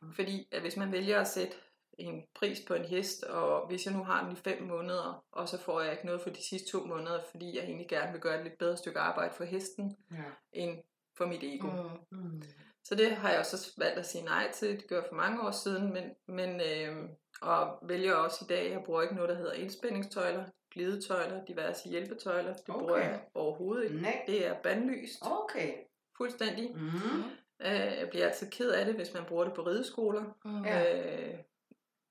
Mhm. 0.02 0.14
Fordi 0.14 0.48
at 0.52 0.62
hvis 0.62 0.78
man 0.78 0.92
vælger 0.92 1.20
at 1.22 1.28
sætte 1.28 1.56
en 2.00 2.24
pris 2.36 2.62
på 2.68 2.74
en 2.74 2.86
hest, 2.86 3.24
og 3.24 3.68
hvis 3.68 3.86
jeg 3.86 3.94
nu 3.94 4.04
har 4.04 4.24
den 4.24 4.32
i 4.34 4.36
fem 4.36 4.64
måneder, 4.64 5.24
og 5.32 5.50
så 5.50 5.62
får 5.62 5.82
jeg 5.82 5.92
ikke 5.92 6.06
noget 6.06 6.22
for 6.22 6.30
de 6.30 6.44
sidste 6.50 6.72
to 6.72 6.86
måneder, 6.86 7.20
fordi 7.32 7.56
jeg 7.58 7.64
egentlig 7.64 7.88
gerne 7.90 8.12
vil 8.12 8.22
gøre 8.22 8.38
et 8.38 8.44
lidt 8.44 8.58
bedre 8.58 8.78
stykke 8.78 9.00
arbejde 9.00 9.34
for 9.34 9.44
hesten, 9.44 9.98
Ja. 10.12 10.18
end 10.54 10.78
for 11.18 11.26
mit 11.26 11.44
ego. 11.44 11.68
Mm. 11.68 12.18
Mm. 12.20 12.42
Så 12.84 12.96
det 12.96 13.12
har 13.12 13.30
jeg 13.30 13.40
også 13.40 13.74
valgt 13.78 14.00
at 14.00 14.06
sige 14.06 14.24
nej 14.26 14.52
til. 14.52 14.70
Det 14.70 14.88
gør 14.88 14.96
jeg 14.96 15.06
for 15.10 15.16
mange 15.16 15.42
år 15.48 15.52
siden, 15.52 15.94
men, 15.94 16.04
men 16.28 16.62
øh, 16.62 17.10
og 17.42 17.80
vælger 17.82 18.14
også 18.14 18.46
i 18.46 18.48
dag, 18.50 18.72
jeg 18.72 18.84
bruger 18.86 19.02
ikke 19.02 19.16
noget, 19.16 19.30
der 19.30 19.36
hedder 19.36 19.54
indspændingstøjler. 19.54 20.46
glidetøjler, 20.72 21.46
diverse 21.46 21.90
hjælpetøjler. 21.90 22.54
Det 22.54 22.70
Okay. 22.70 22.80
bruger 22.80 22.98
jeg 22.98 23.20
overhovedet 23.34 23.84
ikke. 23.84 24.02
Nej. 24.02 24.24
Det 24.28 24.48
er 24.48 24.54
bandlyst, 24.64 25.20
Okay. 25.22 25.74
fuldstændig. 26.18 26.72
Mm. 26.76 27.24
Øh, 27.62 27.98
jeg 28.00 28.08
bliver 28.10 28.28
altid 28.28 28.52
ked 28.52 28.70
af 28.72 28.86
det, 28.86 28.96
hvis 28.96 29.14
man 29.14 29.24
bruger 29.28 29.44
det 29.44 29.54
på 29.54 29.62
rideskoler. 29.62 30.24
Mm. 30.46 30.66
Øh, 30.66 31.40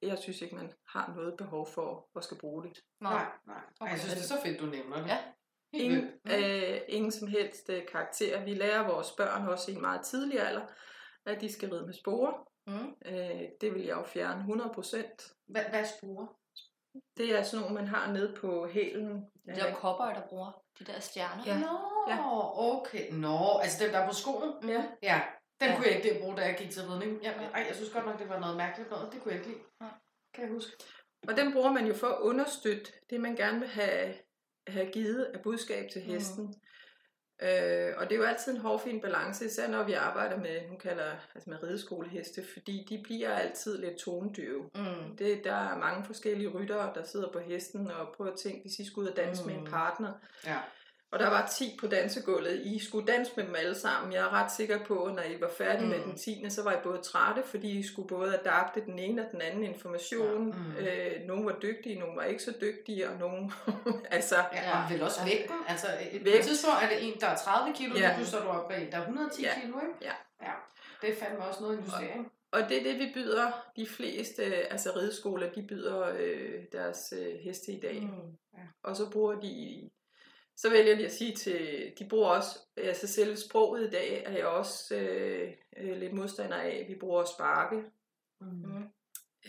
jeg 0.07 0.19
synes 0.19 0.41
ikke, 0.43 0.55
man 0.55 0.73
har 0.89 1.13
noget 1.17 1.35
behov 1.39 1.67
for 1.75 2.09
at 2.17 2.25
skal 2.25 2.39
bruge 2.39 2.63
det. 2.65 2.79
Nej, 3.01 3.27
nej. 3.47 3.57
Ej, 3.57 3.63
Okay. 3.81 3.91
Jeg 3.93 3.99
synes, 4.01 4.15
det 4.15 4.21
er 4.23 4.27
så 4.37 4.43
fedt, 4.45 4.61
du 4.61 4.67
nævner 4.67 4.97
det. 4.97 5.07
Ja. 5.07 5.19
Ingen, 5.73 6.11
vildt. 6.25 6.73
øh, 6.75 6.81
ingen 6.89 7.13
som 7.13 7.29
helst 7.29 7.71
øh, 7.71 7.87
karakter. 7.93 8.45
Vi 8.45 8.55
lærer 8.55 8.87
vores 8.89 9.11
børn 9.13 9.49
også 9.49 9.71
i 9.71 9.75
en 9.75 9.81
meget 9.81 10.01
tidlig 10.05 10.41
alder, 10.41 10.67
at 11.27 11.41
de 11.41 11.53
skal 11.53 11.71
ride 11.71 11.87
med 11.87 11.95
sporer. 11.95 12.49
Mm. 12.67 12.95
Øh, 13.07 13.43
det 13.61 13.75
vil 13.75 13.83
jeg 13.85 13.97
jo 13.97 14.03
fjerne 14.03 14.43
100%. 14.43 15.45
Hvad, 15.47 15.63
hvad 15.71 15.81
er 15.81 15.85
spore? 15.99 16.29
Det 17.17 17.39
er 17.39 17.43
sådan 17.43 17.61
nogle, 17.61 17.75
man 17.75 17.89
har 17.89 18.13
nede 18.13 18.35
på 18.41 18.67
hælen. 18.67 19.15
De 19.47 19.55
der 19.55 19.75
kopper, 19.75 20.05
der 20.05 20.27
bruger 20.29 20.63
de 20.79 20.85
der 20.85 21.01
stjerner. 21.01 21.43
Ja. 21.47 21.59
Nå, 21.59 21.79
Ja. 22.09 22.19
okay. 22.77 23.13
Nå, 23.13 23.59
altså 23.63 23.85
dem, 23.85 23.93
der 23.93 23.99
er 23.99 24.09
på 24.09 24.15
skoen? 24.15 24.69
Ja. 24.69 24.85
Ja, 25.03 25.23
den 25.61 25.69
Ja. 25.69 25.77
kunne 25.77 25.87
jeg 25.87 25.97
ikke 26.05 26.21
bruge, 26.21 26.37
da 26.37 26.43
jeg 26.43 26.57
gik 26.59 26.71
til 26.71 26.83
ridning. 26.83 27.23
Ja, 27.23 27.31
ej, 27.31 27.65
jeg 27.69 27.75
synes 27.75 27.91
godt 27.91 28.07
nok, 28.07 28.19
det 28.19 28.29
var 28.29 28.41
noget 28.41 28.57
mærkeligt 28.57 28.91
noget. 28.91 29.13
Det 29.13 29.23
kunne 29.23 29.33
jeg 29.35 29.41
ikke 29.41 29.51
lide. 29.53 29.63
Ja. 29.81 29.87
Kan 30.35 30.45
jeg 30.45 30.53
huske. 30.53 30.73
Og 31.29 31.37
den 31.37 31.53
bruger 31.53 31.73
man 31.73 31.87
jo 31.87 31.95
for 31.95 32.07
at 32.07 32.21
understøtte 32.21 32.93
det, 33.11 33.21
man 33.21 33.37
gerne 33.37 33.59
vil 33.61 33.69
have, 33.69 34.15
have 34.67 34.87
givet 34.93 35.25
af 35.25 35.41
budskab 35.43 35.91
til 35.93 36.03
hesten. 36.03 36.45
Mm. 36.45 36.53
Øh, 37.49 37.93
og 37.97 38.05
det 38.05 38.13
er 38.13 38.17
jo 38.17 38.23
altid 38.23 38.53
en 38.55 38.61
hårfin 38.61 39.01
balance, 39.01 39.47
især 39.47 39.69
når 39.69 39.83
vi 39.85 39.93
arbejder 39.93 40.37
med, 40.37 40.69
hun 40.69 40.79
kalder 40.79 41.13
altså 41.35 41.51
med 41.51 41.63
rideskoleheste, 41.63 42.43
fordi 42.53 42.87
de 42.89 43.01
bliver 43.05 43.35
altid 43.35 43.79
lidt 43.79 43.99
tonedøve. 43.99 44.71
Mm. 44.75 45.17
Det, 45.17 45.45
der 45.45 45.55
er 45.55 45.79
mange 45.79 46.05
forskellige 46.05 46.49
ryttere, 46.49 46.93
der 46.95 47.05
sidder 47.05 47.33
på 47.33 47.39
hesten 47.39 47.91
og 47.91 48.15
prøver 48.17 48.33
at 48.33 48.39
tænke, 48.39 48.61
hvis 48.61 48.79
I 48.79 48.91
skulle 48.91 49.07
ud 49.07 49.11
og 49.11 49.17
danse 49.17 49.43
mm. 49.43 49.49
med 49.49 49.55
en 49.57 49.65
Mm. 49.65 49.71
partner. 49.71 50.13
Ja. 50.47 50.59
Og 51.14 51.21
der 51.21 51.28
var 51.30 51.47
10 51.59 51.76
på 51.80 51.87
dansegulvet. 51.87 52.61
I 52.64 52.78
skulle 52.87 53.06
danse 53.12 53.33
med 53.37 53.44
dem 53.44 53.54
alle 53.59 53.75
sammen. 53.75 54.12
Jeg 54.12 54.21
er 54.21 54.33
ret 54.33 54.52
sikker 54.52 54.85
på, 54.85 55.04
at 55.04 55.14
når 55.14 55.23
I 55.23 55.40
var 55.40 55.50
færdige 55.59 55.83
mm. 55.85 55.88
med 55.88 55.99
den 56.00 56.16
10. 56.16 56.47
så 56.50 56.62
var 56.62 56.73
I 56.73 56.76
både 56.85 56.99
trætte, 57.02 57.42
fordi 57.42 57.78
I 57.78 57.83
skulle 57.83 58.09
både 58.09 58.38
adapte 58.40 58.80
den 58.87 58.99
ene 58.99 59.23
og 59.26 59.28
den 59.33 59.40
anden 59.40 59.64
information. 59.64 60.49
Ja. 60.49 60.54
Mm. 60.54 60.87
Øh, 61.21 61.26
nogle 61.26 61.44
var 61.44 61.59
dygtige, 61.62 61.99
nogle 61.99 62.16
var 62.16 62.23
ikke 62.25 62.42
så 62.42 62.54
dygtige, 62.61 63.09
og 63.09 63.18
nogle... 63.18 63.50
altså, 64.16 64.37
Ja, 64.52 64.62
Ja. 64.62 64.85
og 64.85 64.90
vel 64.90 65.02
også 65.02 65.25
vægten. 65.25 65.56
Altså, 65.68 65.87
et, 66.12 66.21
på 66.21 66.25
Vægt. 66.25 66.37
et 66.38 66.44
tidspunkt 66.44 66.76
er 66.83 66.88
det 66.88 67.09
en, 67.09 67.21
der 67.21 67.26
er 67.26 67.37
30 67.37 67.75
kilo, 67.76 67.94
Ja. 67.99 68.09
ja. 68.11 68.16
du 68.21 68.26
står 68.26 68.40
du 68.40 68.49
op 68.49 68.68
bag 68.68 68.83
en, 68.83 68.90
der 68.92 68.97
er 68.99 69.02
110 69.02 69.42
Ja. 69.42 69.61
kilo, 69.61 69.78
ikke? 69.80 69.94
Ja. 70.02 70.12
ja. 70.42 70.52
Det 71.00 71.11
er 71.11 71.16
fandme 71.25 71.44
også 71.44 71.61
noget 71.62 71.76
investering. 71.78 72.33
og 72.52 72.61
det 72.68 72.78
er 72.78 72.83
det, 72.83 72.99
vi 72.99 73.11
byder 73.14 73.50
de 73.76 73.87
fleste, 73.87 74.42
altså 74.44 74.90
rideskoler, 74.97 75.52
de 75.52 75.62
byder 75.68 76.09
øh, 76.18 76.62
deres 76.73 77.14
øh, 77.21 77.35
heste 77.44 77.73
i 77.73 77.80
dag. 77.80 78.00
Mm. 78.02 78.37
Og 78.83 78.97
så 78.97 79.11
bruger 79.11 79.35
de, 79.40 79.80
så 80.57 80.71
vælger 80.71 80.97
de 80.97 81.05
at 81.05 81.13
sige 81.13 81.35
til, 81.35 81.93
de 81.99 82.09
bruger 82.09 82.29
også, 82.29 82.59
altså 82.77 83.07
selve 83.07 83.37
sproget 83.37 83.87
i 83.87 83.91
dag 83.91 84.23
er 84.27 84.33
jeg 84.33 84.47
også 84.47 84.97
øh, 84.97 85.53
øh, 85.77 85.97
lidt 85.97 86.13
modstander 86.13 86.57
af. 86.57 86.85
Vi 86.89 86.95
bruger 87.01 87.25
sparke. 87.25 87.83
Mm. 88.41 88.83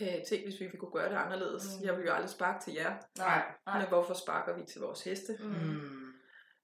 Øh, 0.00 0.24
tænk, 0.28 0.44
hvis 0.44 0.60
vi 0.60 0.68
kunne 0.78 0.90
gøre 0.90 1.08
det 1.10 1.16
anderledes. 1.16 1.64
Mm. 1.64 1.80
Mm. 1.80 1.86
Jeg 1.86 1.96
vil 1.96 2.06
jo 2.06 2.12
aldrig 2.12 2.30
sparke 2.30 2.64
til 2.64 2.74
jer. 2.74 2.94
Nej, 3.18 3.44
Men 3.66 3.74
nej. 3.74 3.88
hvorfor 3.88 4.14
sparker 4.14 4.56
vi 4.56 4.64
til 4.64 4.80
vores 4.80 5.04
heste? 5.04 5.38
Mm. 5.40 5.48
Mm. 5.48 6.12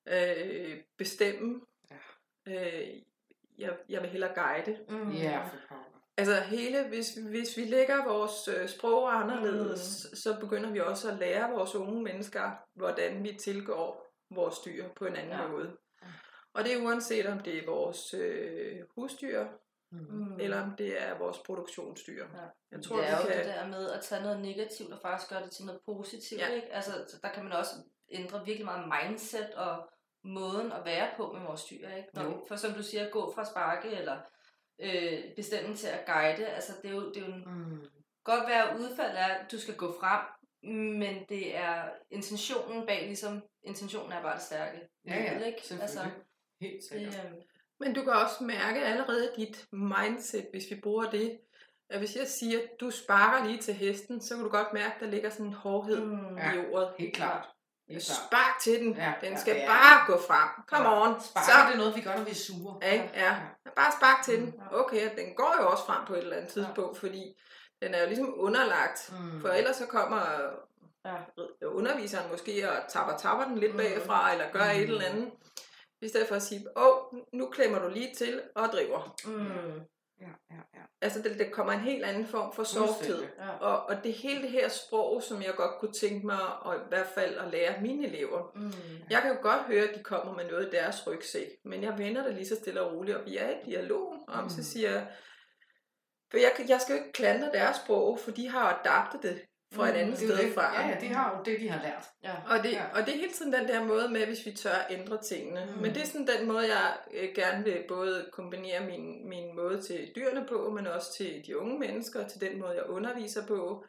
Øh, 0.07 0.79
bestemme. 0.99 1.61
Ja. 1.91 1.97
Øh, 2.47 2.89
jeg, 3.59 3.77
jeg 3.89 4.03
vil 4.03 4.11
hellere 4.11 4.35
guide. 4.35 4.79
Mm. 4.89 5.11
Ja, 5.11 5.43
for. 5.69 5.77
Altså 6.17 6.41
hele, 6.41 6.89
hvis, 6.89 7.15
hvis 7.15 7.57
vi 7.57 7.65
lægger 7.65 8.05
vores 8.05 8.49
øh, 8.49 8.69
sprog 8.69 9.21
anderledes, 9.23 10.07
mm. 10.11 10.17
så 10.17 10.41
begynder 10.41 10.71
vi 10.71 10.81
også 10.81 11.11
at 11.11 11.19
lære 11.19 11.51
vores 11.51 11.75
unge 11.75 12.03
mennesker, 12.03 12.51
hvordan 12.75 13.25
vi 13.25 13.33
tilgår 13.41 14.12
vores 14.35 14.59
dyr 14.59 14.89
på 14.89 15.07
en 15.07 15.17
anden 15.17 15.39
Ja. 15.41 15.47
måde. 15.49 15.77
Og 16.55 16.65
det 16.65 16.73
er 16.75 16.83
uanset 16.83 17.27
om 17.27 17.39
det 17.39 17.59
er 17.59 17.67
vores 17.67 18.15
øh, 18.15 18.81
husdyr, 18.95 19.47
Mm. 19.95 20.41
Eller 20.41 20.63
om 20.63 20.77
det 20.79 21.03
er 21.03 21.19
vores 21.19 21.39
produktionsdyr. 21.39 22.27
Ja. 22.35 22.43
Jeg 22.71 22.83
tror, 22.85 22.97
det 22.97 23.09
er 23.09 23.17
jo 23.17 23.27
kan... 23.29 23.39
det 23.39 23.47
der 23.47 23.67
med 23.69 23.91
at 23.91 24.01
tage 24.01 24.23
noget 24.23 24.41
negativt 24.41 24.93
og 24.93 24.99
faktisk 25.03 25.31
gøre 25.31 25.43
det 25.43 25.51
til 25.51 25.65
noget 25.65 25.81
positivt. 25.87 26.41
Ja. 26.41 26.49
Ikke? 26.55 26.73
Altså, 26.73 26.91
så 27.09 27.17
der 27.23 27.29
kan 27.29 27.45
man 27.45 27.53
også 27.53 27.71
ændre 28.11 28.45
virkelig 28.45 28.65
meget 28.65 28.93
mindset 29.11 29.55
og 29.55 29.89
måden 30.25 30.73
at 30.73 30.85
være 30.85 31.11
på 31.17 31.33
med 31.33 31.41
vores 31.41 31.65
dyr. 31.65 31.89
Ikke? 31.89 32.09
Når, 32.15 32.23
Jo. 32.23 32.45
for 32.49 32.57
som 32.57 32.73
du 32.73 32.83
siger, 32.83 33.11
gå 33.11 33.33
fra 33.35 33.45
sparke 33.45 33.89
eller 33.89 34.19
øh, 34.79 35.35
bestemme 35.37 35.77
til 35.77 35.87
at 35.89 36.07
guide. 36.07 36.47
Altså, 36.47 36.73
det 36.83 36.91
er 36.91 36.95
jo, 36.95 37.09
det 37.13 37.17
er 37.23 37.27
jo 37.27 37.33
en, 37.33 37.45
Mm. 37.47 37.85
godt 38.25 38.49
være, 38.49 38.71
at 38.71 38.79
udfaldet 38.81 39.21
er, 39.21 39.27
at 39.27 39.53
du 39.53 39.59
skal 39.59 39.77
gå 39.77 39.95
frem, 40.01 40.21
men 40.99 41.25
det 41.29 41.57
er 41.57 41.85
intentionen 42.11 42.87
bag, 42.87 43.07
ligesom 43.07 43.43
intentionen 43.65 44.13
er 44.13 44.23
bare 44.23 44.35
det 44.35 44.43
stærke. 44.43 44.81
Ja, 45.07 45.15
ja, 45.17 45.39
ikke? 45.39 45.59
selvfølgelig. 45.67 45.83
Altså, 45.83 46.01
Helt 46.61 46.75
det, 46.83 46.85
sikkert. 46.91 47.15
øh, 47.15 47.31
Men 47.81 47.95
du 47.95 48.03
kan 48.03 48.13
også 48.13 48.45
mærke 48.45 48.85
allerede 48.85 49.33
dit 49.37 49.67
mindset, 49.73 50.47
hvis 50.53 50.65
vi 50.71 50.81
bruger 50.83 51.11
det. 51.11 51.39
At 51.91 51.99
hvis 51.99 52.17
jeg 52.17 52.27
siger, 52.29 52.59
at 52.59 52.69
du 52.81 52.91
sparker 52.91 53.47
lige 53.47 53.59
til 53.63 53.75
hesten, 53.75 54.21
så 54.21 54.35
kan 54.35 54.45
du 54.45 54.51
godt 54.51 54.73
mærke, 54.73 54.95
at 54.95 55.01
der 55.01 55.07
ligger 55.07 55.31
sådan 55.31 55.47
en 55.47 55.53
hårdhed 55.53 56.01
Mm. 56.01 56.11
mm. 56.31 56.37
Ja. 56.39 56.53
i 56.53 56.59
ordet. 56.73 56.89
Helt 56.99 57.15
klart. 57.15 57.47
Helt 57.89 58.05
klart. 58.05 58.17
Spark 58.29 58.61
til 58.63 58.81
den. 58.81 58.97
Ja, 58.97 59.13
Den 59.21 59.33
ja, 59.33 59.39
skal 59.39 59.57
ja. 59.57 59.67
bare 59.67 60.07
gå 60.07 60.21
frem. 60.29 60.49
Come 60.69 60.89
on. 60.89 61.21
Spark, 61.21 61.45
Så. 61.45 61.51
det 61.67 61.75
er 61.75 61.79
noget, 61.79 61.97
vi 61.97 62.01
gør, 62.01 62.17
når 62.17 62.25
vi 62.25 62.31
er 62.31 62.35
sure. 62.35 62.79
Ja, 62.83 62.91
ikke? 62.93 63.11
ja. 63.15 63.37
Bare 63.77 63.93
spark 63.99 64.25
til 64.25 64.39
den. 64.41 64.55
Ja. 64.59 64.81
Okay, 64.81 65.11
den 65.17 65.35
går 65.37 65.57
jo 65.61 65.71
også 65.71 65.85
frem 65.85 66.07
på 66.07 66.15
et 66.15 66.19
eller 66.23 66.37
andet 66.37 66.53
tidspunkt, 66.53 66.99
fordi 66.99 67.23
den 67.83 67.95
er 67.95 68.01
jo 68.03 68.07
ligesom 68.07 68.35
underlagt. 68.37 69.13
Mm. 69.13 69.41
For 69.41 69.49
ellers 69.49 69.77
så 69.77 69.87
kommer 69.87 70.21
Ja. 71.05 71.17
underviseren 71.67 72.31
måske 72.31 72.71
og 72.71 72.77
tapper, 72.89 73.17
tapper 73.17 73.45
den 73.45 73.59
lidt 73.59 73.73
Mm. 73.73 73.79
bagfra, 73.79 74.33
eller 74.33 74.53
gør 74.53 74.65
Mm. 74.73 74.81
et 74.81 74.89
eller 74.89 75.05
andet. 75.05 75.31
I 76.03 76.09
stedet 76.09 76.29
for 76.29 76.35
at 76.37 76.43
sige, 76.43 76.67
åh, 76.77 76.97
nu 77.33 77.51
klemmer 77.51 77.79
du 77.79 77.89
lige 77.89 78.15
til 78.15 78.43
og 78.57 78.67
driver. 78.69 79.17
Mm. 79.27 79.81
Ja, 80.21 80.33
ja, 80.51 80.57
ja. 80.75 80.83
Altså, 81.03 81.23
det, 81.23 81.39
det 81.39 81.53
kommer 81.53 81.73
en 81.73 81.81
helt 81.81 82.05
anden 82.05 82.27
form 82.27 82.53
for. 82.53 82.65
Fuldstændig. 82.65 83.31
Ja. 83.39 83.49
Og, 83.51 83.83
og 83.89 84.05
det 84.05 84.13
hele 84.13 84.43
det 84.43 84.51
her 84.51 84.69
sprog, 84.69 85.23
som 85.23 85.43
jeg 85.43 85.55
godt 85.57 85.81
kunne 85.81 85.93
tænke 85.93 86.27
mig, 86.27 86.57
og 86.63 86.77
i 86.77 86.79
hvert 86.89 87.07
fald 87.07 87.39
at 87.39 87.51
lære 87.51 87.81
mine 87.83 88.07
elever. 88.07 88.53
Mm. 88.55 88.73
Jeg 89.11 89.23
kan 89.23 89.31
jo 89.31 89.39
godt 89.43 89.63
høre, 89.63 89.89
at 89.89 89.99
de 89.99 90.03
kommer 90.03 90.35
med 90.35 90.51
noget 90.51 90.67
i 90.67 90.71
deres 90.71 91.07
rygsæk, 91.07 91.49
men 91.65 91.83
jeg 91.83 91.99
vender 91.99 92.23
det 92.25 92.35
lige 92.35 92.47
så 92.49 92.57
stille 92.57 92.83
og 92.83 92.93
roligt, 92.93 93.17
og 93.17 93.25
vi 93.27 93.37
er 93.37 93.51
i 93.51 93.65
dialog 93.65 94.25
om, 94.29 94.45
Mm. 94.45 94.51
så 94.51 94.65
siger 94.65 94.91
jeg, 94.91 95.07
for 96.31 96.39
jeg, 96.39 96.53
jeg 96.69 96.81
skal 96.81 96.97
jo 96.97 96.99
ikke 97.03 97.13
klandre 97.13 97.51
deres 97.53 97.77
sprog, 97.77 98.19
for 98.19 98.31
de 98.31 98.49
har 98.49 98.79
adaptet 98.81 99.23
det 99.23 99.43
fra 99.73 99.89
et 99.89 99.95
Mm, 99.95 100.01
andet 100.01 100.19
Det 100.21 100.29
sted 100.29 100.39
det. 100.47 100.55
fra. 100.55 100.81
Ja, 100.83 100.89
ja, 100.89 101.01
de 101.01 101.07
har 101.07 101.37
jo 101.37 101.43
det, 101.53 101.61
de 101.61 101.69
har 101.69 101.83
lært. 101.83 102.05
Ja. 102.25 102.35
Og 102.57 102.63
det, 102.65 102.73
Ja. 102.73 102.85
og 102.95 103.07
det 103.07 103.15
er 103.15 103.19
hele 103.19 103.33
tiden 103.33 103.53
den 103.53 103.69
der 103.69 103.85
måde 103.85 104.09
med, 104.09 104.27
hvis 104.27 104.47
vi 104.47 104.53
tør 104.53 104.87
ændre 104.91 105.23
tingene. 105.23 105.69
Mm. 105.77 105.83
Men 105.83 105.95
det 105.95 106.03
er 106.03 106.07
sådan 106.07 106.27
den 106.39 106.49
måde, 106.49 106.75
jeg 106.75 106.97
øh, 107.15 107.29
gerne 107.35 107.65
vil 107.65 107.85
både 107.89 108.29
kombinere 108.33 108.87
min, 108.87 109.29
min 109.29 109.57
måde 109.57 109.83
til 109.83 110.13
dyrene 110.17 110.47
på, 110.49 110.71
men 110.71 110.87
også 110.87 111.13
til 111.17 111.43
de 111.47 111.59
unge 111.59 111.79
mennesker, 111.79 112.29
til 112.29 112.41
den 112.41 112.59
måde, 112.61 112.73
jeg 112.73 112.87
underviser 112.87 113.47
på, 113.47 113.85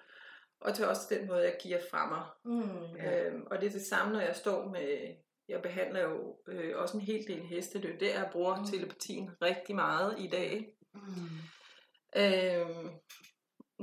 og 0.62 0.76
til 0.76 0.88
også 0.88 1.02
den 1.10 1.28
måde, 1.28 1.42
jeg 1.44 1.56
giver 1.62 1.80
fra 1.92 2.10
mig. 2.10 2.24
Mm. 2.56 2.96
Ja. 2.98 3.24
Øhm, 3.28 3.44
og 3.52 3.62
det 3.62 3.68
er 3.68 3.72
det 3.72 3.86
samme, 3.86 4.14
når 4.14 4.20
jeg 4.22 4.36
står 4.36 4.66
med, 4.70 5.16
jeg 5.50 5.62
behandler 5.62 6.02
jo 6.02 6.36
øh, 6.48 6.78
også 6.78 6.98
en 6.98 7.04
hel 7.04 7.24
del 7.28 7.42
heste, 7.42 7.82
det 7.82 7.90
er 7.90 7.98
der, 7.98 8.20
jeg 8.20 8.30
bruger 8.32 8.60
mm. 8.60 8.66
telepatien 8.66 9.30
rigtig 9.42 9.76
meget 9.76 10.16
i 10.20 10.28
dag. 10.28 10.68
Mm. 10.94 11.02
Øhm, 12.16 12.90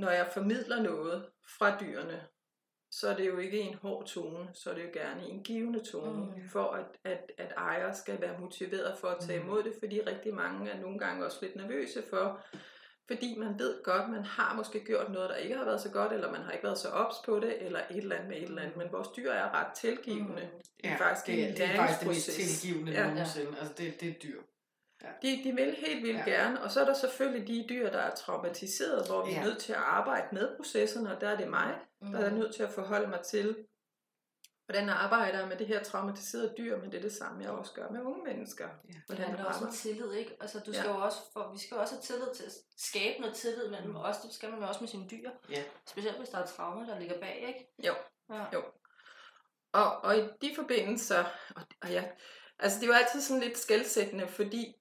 når 0.00 0.10
jeg 0.10 0.28
formidler 0.32 0.82
noget 0.82 1.26
fra 1.58 1.76
dyrene, 1.80 2.20
så 2.92 3.08
er 3.08 3.16
det 3.16 3.26
jo 3.26 3.38
ikke 3.38 3.60
en 3.60 3.74
hård 3.74 4.06
tone, 4.06 4.48
så 4.54 4.70
er 4.70 4.74
det 4.74 4.82
jo 4.82 4.88
gerne 4.92 5.22
en 5.28 5.42
givende 5.42 5.84
tone, 5.92 6.12
Mm. 6.26 6.26
mm. 6.42 6.48
for 6.52 6.64
at, 6.72 6.86
at, 7.04 7.32
at 7.38 7.52
ejere 7.56 7.94
skal 7.94 8.20
være 8.20 8.38
motiveret 8.40 8.98
for 8.98 9.08
at 9.08 9.20
tage 9.20 9.38
Mm. 9.40 9.46
imod 9.46 9.62
det, 9.62 9.72
fordi 9.78 10.00
rigtig 10.00 10.34
mange 10.34 10.70
er 10.70 10.80
nogle 10.80 10.98
gange 10.98 11.24
også 11.24 11.38
lidt 11.42 11.56
nervøse 11.56 12.02
for, 12.10 12.40
fordi 13.06 13.38
man 13.38 13.58
ved 13.58 13.82
godt, 13.84 14.10
man 14.10 14.24
har 14.24 14.54
måske 14.54 14.84
gjort 14.84 15.12
noget, 15.12 15.30
der 15.30 15.36
ikke 15.36 15.56
har 15.56 15.64
været 15.64 15.80
så 15.80 15.90
godt, 15.90 16.12
eller 16.12 16.32
man 16.32 16.40
har 16.42 16.52
ikke 16.52 16.64
været 16.64 16.78
så 16.78 16.88
ops 16.88 17.16
på 17.24 17.40
det, 17.40 17.66
eller 17.66 17.80
et 17.90 17.96
eller 17.96 18.16
andet 18.16 18.28
med 18.28 18.36
et 18.36 18.42
eller 18.42 18.62
andet, 18.62 18.76
men 18.76 18.92
vores 18.92 19.08
dyr 19.08 19.30
er 19.30 19.50
ret 19.54 19.72
tilgivende. 19.74 20.42
Mm. 20.52 20.60
Det 20.76 20.84
er 20.86 20.90
Ja, 20.90 20.96
faktisk 20.96 21.26
det, 21.26 21.48
en 21.48 21.56
det 21.56 21.64
er 21.64 21.76
faktisk 21.76 22.00
det 22.00 22.08
mest 22.08 22.30
tilgivende 22.32 22.92
Ja. 22.92 23.10
nogensinde. 23.10 23.58
Altså, 23.58 23.74
det, 23.78 24.00
det 24.00 24.08
er 24.08 24.14
dyr. 24.22 24.40
De, 25.22 25.40
de 25.44 25.52
vil 25.52 25.74
helt 25.86 26.02
vildt 26.02 26.18
Ja. 26.26 26.30
ja. 26.30 26.36
gerne, 26.42 26.62
og 26.62 26.70
så 26.70 26.80
er 26.80 26.84
der 26.84 26.94
selvfølgelig 26.94 27.48
de 27.48 27.66
dyr, 27.68 27.90
der 27.90 27.98
er 27.98 28.14
traumatiseret, 28.14 29.06
hvor 29.08 29.24
vi 29.26 29.30
Ja. 29.32 29.40
er 29.40 29.44
nødt 29.44 29.58
til 29.58 29.72
at 29.72 29.78
arbejde 29.78 30.26
med 30.32 30.56
processerne, 30.56 31.14
og 31.14 31.20
der 31.20 31.28
er 31.28 31.36
det 31.36 31.48
mig, 31.48 31.78
Mm. 32.02 32.12
der 32.12 32.18
er 32.20 32.30
nødt 32.30 32.54
til 32.54 32.62
at 32.62 32.70
forholde 32.70 33.06
mig 33.06 33.20
til, 33.20 33.66
hvordan 34.66 34.86
jeg 34.88 34.94
arbejder 34.96 35.46
med 35.46 35.56
det 35.56 35.66
her 35.66 35.82
traumatiserede 35.82 36.54
dyr, 36.58 36.76
men 36.80 36.92
det 36.92 36.98
er 36.98 37.02
det 37.02 37.12
samme, 37.12 37.42
jeg 37.42 37.50
også 37.50 37.72
gør 37.72 37.88
med 37.90 38.00
unge 38.00 38.24
mennesker. 38.24 38.64
Ja. 38.68 38.92
Det 38.92 39.02
Hvordan 39.06 39.24
handler 39.24 39.38
jeg 39.40 39.46
også 39.46 39.58
om 39.60 39.66
arbejder. 39.66 39.76
tillid, 39.82 40.12
ikke? 40.12 40.36
Altså, 40.40 40.58
du 40.66 40.72
skal 40.72 40.86
Ja. 40.88 40.94
jo 40.94 41.00
også, 41.04 41.18
for, 41.32 41.52
vi 41.52 41.58
skal 41.58 41.74
jo 41.74 41.80
også 41.80 41.94
have 41.94 42.02
tillid 42.02 42.34
til 42.34 42.44
at 42.44 42.52
skabe 42.78 43.20
noget 43.20 43.36
tillid 43.36 43.70
mellem 43.70 43.96
os. 43.96 44.16
Det 44.16 44.32
skal 44.32 44.50
man 44.50 44.60
jo 44.60 44.66
også 44.68 44.80
med 44.80 44.88
sine 44.88 45.08
dyr. 45.10 45.30
Ja. 45.50 45.62
Specielt 45.86 46.16
hvis 46.18 46.28
der 46.28 46.38
er 46.38 46.46
traumer, 46.46 46.86
der 46.86 46.98
ligger 46.98 47.20
bag, 47.20 47.44
ikke? 47.48 47.88
Jo. 47.88 47.94
Ja. 48.36 48.44
Jo. 48.54 48.62
Og, 49.72 49.96
og 50.04 50.18
i 50.18 50.20
de 50.42 50.52
forbindelser, 50.56 51.24
og, 51.56 51.62
og 51.82 51.90
ja, 51.90 52.04
altså 52.58 52.80
det 52.80 52.84
er 52.84 52.88
jo 52.88 52.98
altid 52.98 53.20
sådan 53.20 53.42
lidt 53.42 53.58
skældsættende, 53.58 54.28
fordi 54.28 54.74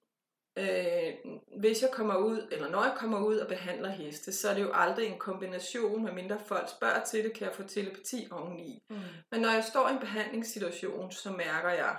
øh, 0.56 1.12
hvis 1.60 1.82
jeg 1.82 1.90
kommer 1.92 2.16
ud, 2.16 2.48
eller 2.52 2.68
når 2.70 2.82
jeg 2.82 2.94
kommer 2.96 3.18
ud 3.18 3.36
og 3.36 3.48
behandler 3.48 3.90
heste, 3.90 4.32
så 4.32 4.50
er 4.50 4.54
det 4.54 4.62
jo 4.62 4.70
aldrig 4.74 5.06
en 5.06 5.18
kombination, 5.18 6.04
medmindre 6.04 6.38
folk 6.46 6.68
spørger 6.70 7.04
til 7.04 7.24
det, 7.24 7.32
kan 7.32 7.46
jeg 7.46 7.54
få 7.54 7.62
telepati 7.62 8.28
oveni. 8.30 8.82
Mm. 8.90 8.96
Men 9.30 9.40
når 9.40 9.50
jeg 9.50 9.64
står 9.64 9.88
i 9.88 9.92
en 9.92 9.98
behandlingssituation, 9.98 11.12
så 11.12 11.30
mærker 11.30 11.70
jeg, 11.70 11.96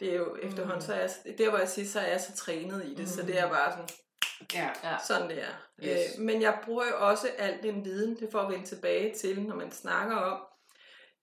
det 0.00 0.10
er 0.12 0.16
jo 0.16 0.36
efterhånden, 0.42 0.82
så 0.82 0.94
er 0.94 1.00
jeg, 1.00 1.38
der 1.38 1.48
hvor 1.50 1.58
jeg 1.58 1.68
siger, 1.68 1.86
så 1.88 2.00
er 2.00 2.06
jeg 2.06 2.20
så 2.20 2.36
trænet 2.36 2.84
i 2.84 2.90
det, 2.90 2.98
mm. 2.98 3.06
så 3.06 3.22
det 3.22 3.38
er 3.38 3.48
bare 3.48 3.72
sådan, 3.72 3.88
Ja. 4.54 4.68
Ja. 4.84 4.96
sådan 5.06 5.28
det 5.28 5.42
er. 5.42 5.68
Yes. 5.84 6.18
Øh, 6.18 6.24
men 6.24 6.42
jeg 6.42 6.58
bruger 6.64 6.84
jo 6.86 7.08
også 7.08 7.28
al 7.38 7.58
den 7.62 7.84
viden, 7.84 8.16
det 8.20 8.28
får 8.32 8.40
at 8.40 8.52
vende 8.52 8.66
tilbage 8.66 9.14
til, 9.14 9.42
når 9.42 9.56
man 9.56 9.72
snakker 9.72 10.16
om, 10.16 10.40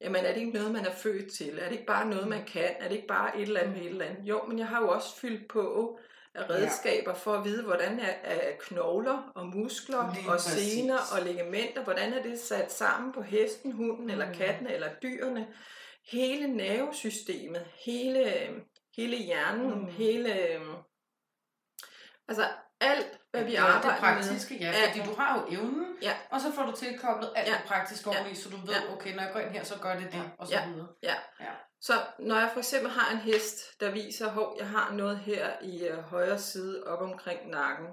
jamen 0.01 0.25
er 0.25 0.33
det 0.33 0.39
ikke 0.39 0.51
noget, 0.51 0.71
man 0.71 0.85
er 0.85 0.91
født 0.91 1.33
til? 1.33 1.59
Er 1.59 1.63
det 1.63 1.71
ikke 1.71 1.85
bare 1.85 2.09
noget, 2.09 2.27
man 2.27 2.45
kan? 2.45 2.69
Er 2.79 2.87
det 2.87 2.95
ikke 2.95 3.07
bare 3.07 3.37
et 3.37 3.41
eller 3.41 3.59
andet 3.59 3.75
med 3.75 3.81
et 3.81 3.89
eller 3.89 4.05
andet? 4.05 4.23
Jo, 4.23 4.45
men 4.45 4.59
jeg 4.59 4.67
har 4.67 4.81
jo 4.81 4.89
også 4.89 5.15
fyldt 5.15 5.47
på 5.47 5.99
af 6.35 6.49
redskaber 6.49 7.13
for 7.13 7.33
at 7.33 7.43
vide, 7.45 7.63
hvordan 7.63 7.99
er, 7.99 8.13
er 8.23 8.51
knogler 8.59 9.31
og 9.35 9.45
muskler 9.47 10.13
Lige 10.13 10.25
og 10.27 10.31
præcis. 10.31 10.71
sener 10.73 10.97
og 11.17 11.25
ligamenter, 11.25 11.83
hvordan 11.83 12.13
er 12.13 12.21
det 12.23 12.39
sat 12.39 12.71
sammen 12.71 13.13
på 13.13 13.21
hesten, 13.21 13.71
hunden 13.71 14.09
eller 14.09 14.33
katten 14.33 14.67
eller 14.67 14.89
dyrene. 15.03 15.47
Hele 16.11 16.47
nervesystemet, 16.47 17.67
hele, 17.85 18.33
hele 18.95 19.17
hjernen, 19.17 19.79
Mm. 19.79 19.85
hele... 19.87 20.49
øh, 20.53 20.61
Altså 22.27 22.47
alt, 22.91 23.07
hvad 23.31 23.43
vi 23.43 23.51
ja, 23.51 23.63
arbejder 23.65 23.89
det 23.89 23.99
praktiske, 23.99 24.57
ja, 24.59 24.71
Ja. 24.71 24.87
fordi 24.89 24.99
du 25.09 25.15
har 25.21 25.29
jo 25.39 25.55
evnen, 25.57 25.85
Ja. 26.01 26.13
og 26.31 26.41
så 26.41 26.51
får 26.55 26.63
du 26.63 26.71
tilkoblet 26.71 27.29
alt 27.35 27.47
Ja. 27.47 27.53
det 27.53 27.61
praktiske 27.67 28.09
Ja. 28.11 28.19
oveni, 28.19 28.35
så 28.35 28.49
du 28.49 28.57
ved, 28.57 28.73
Ja. 28.73 28.93
okay, 28.93 29.15
når 29.15 29.23
jeg 29.23 29.31
går 29.33 29.39
ind 29.39 29.49
her, 29.49 29.63
så 29.63 29.75
gør 29.81 29.95
det 29.95 30.11
det, 30.11 30.23
og 30.39 30.47
så 30.47 30.53
Ja. 30.53 30.67
videre. 30.67 30.87
Ja. 31.03 31.15
Ja. 31.39 31.51
Så 31.81 31.93
når 32.19 32.35
jeg 32.39 32.49
for 32.53 32.59
eksempel 32.59 32.91
har 32.91 33.11
en 33.11 33.17
hest, 33.17 33.57
der 33.79 33.91
viser, 33.91 34.27
at 34.31 34.47
jeg 34.59 34.67
har 34.69 34.91
noget 34.93 35.17
her 35.19 35.47
i 35.61 35.89
uh, 35.91 35.97
højre 35.97 36.39
side 36.39 36.83
op 36.87 37.01
omkring 37.01 37.49
nakken. 37.49 37.87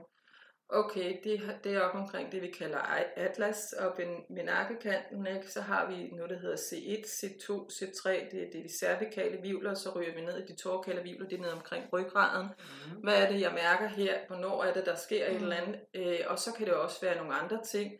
Okay, 0.74 1.20
det, 1.24 1.58
det 1.64 1.74
er 1.74 1.80
op 1.80 1.94
omkring 1.94 2.32
det, 2.32 2.42
vi 2.42 2.50
kalder 2.50 2.78
atlas, 3.16 3.74
ved, 3.96 4.34
ved 4.36 4.44
nakkekanten. 4.44 5.26
Ikke? 5.26 5.50
Så 5.50 5.60
har 5.60 5.90
vi 5.90 6.10
noget, 6.12 6.30
der 6.30 6.38
hedder 6.38 6.56
C1, 6.56 7.04
C2, 7.06 7.50
C3, 7.72 8.10
det, 8.10 8.52
det 8.52 8.58
er 8.58 8.62
de 8.62 8.78
cervikale 8.78 9.42
vivler, 9.42 9.70
og 9.70 9.76
så 9.76 9.90
ryger 9.96 10.14
vi 10.14 10.20
ned 10.20 10.38
i 10.38 10.52
de 10.52 10.56
torkale 10.56 11.02
vivler, 11.02 11.28
det 11.28 11.36
er 11.36 11.42
nede 11.42 11.52
omkring 11.52 11.84
ryggraden. 11.92 12.46
Mm. 12.46 13.00
Hvad 13.02 13.22
er 13.22 13.28
det, 13.32 13.40
jeg 13.40 13.52
mærker 13.52 13.86
her? 13.86 14.18
Hvornår 14.26 14.64
er 14.64 14.72
det, 14.72 14.86
der 14.86 14.94
sker 14.94 15.26
et 15.26 15.36
eller 15.36 15.56
andet? 15.56 15.80
Øh, 15.94 16.20
og 16.26 16.38
så 16.38 16.52
kan 16.52 16.66
det 16.66 16.74
også 16.74 17.00
være 17.00 17.16
nogle 17.16 17.34
andre 17.34 17.64
ting. 17.64 17.92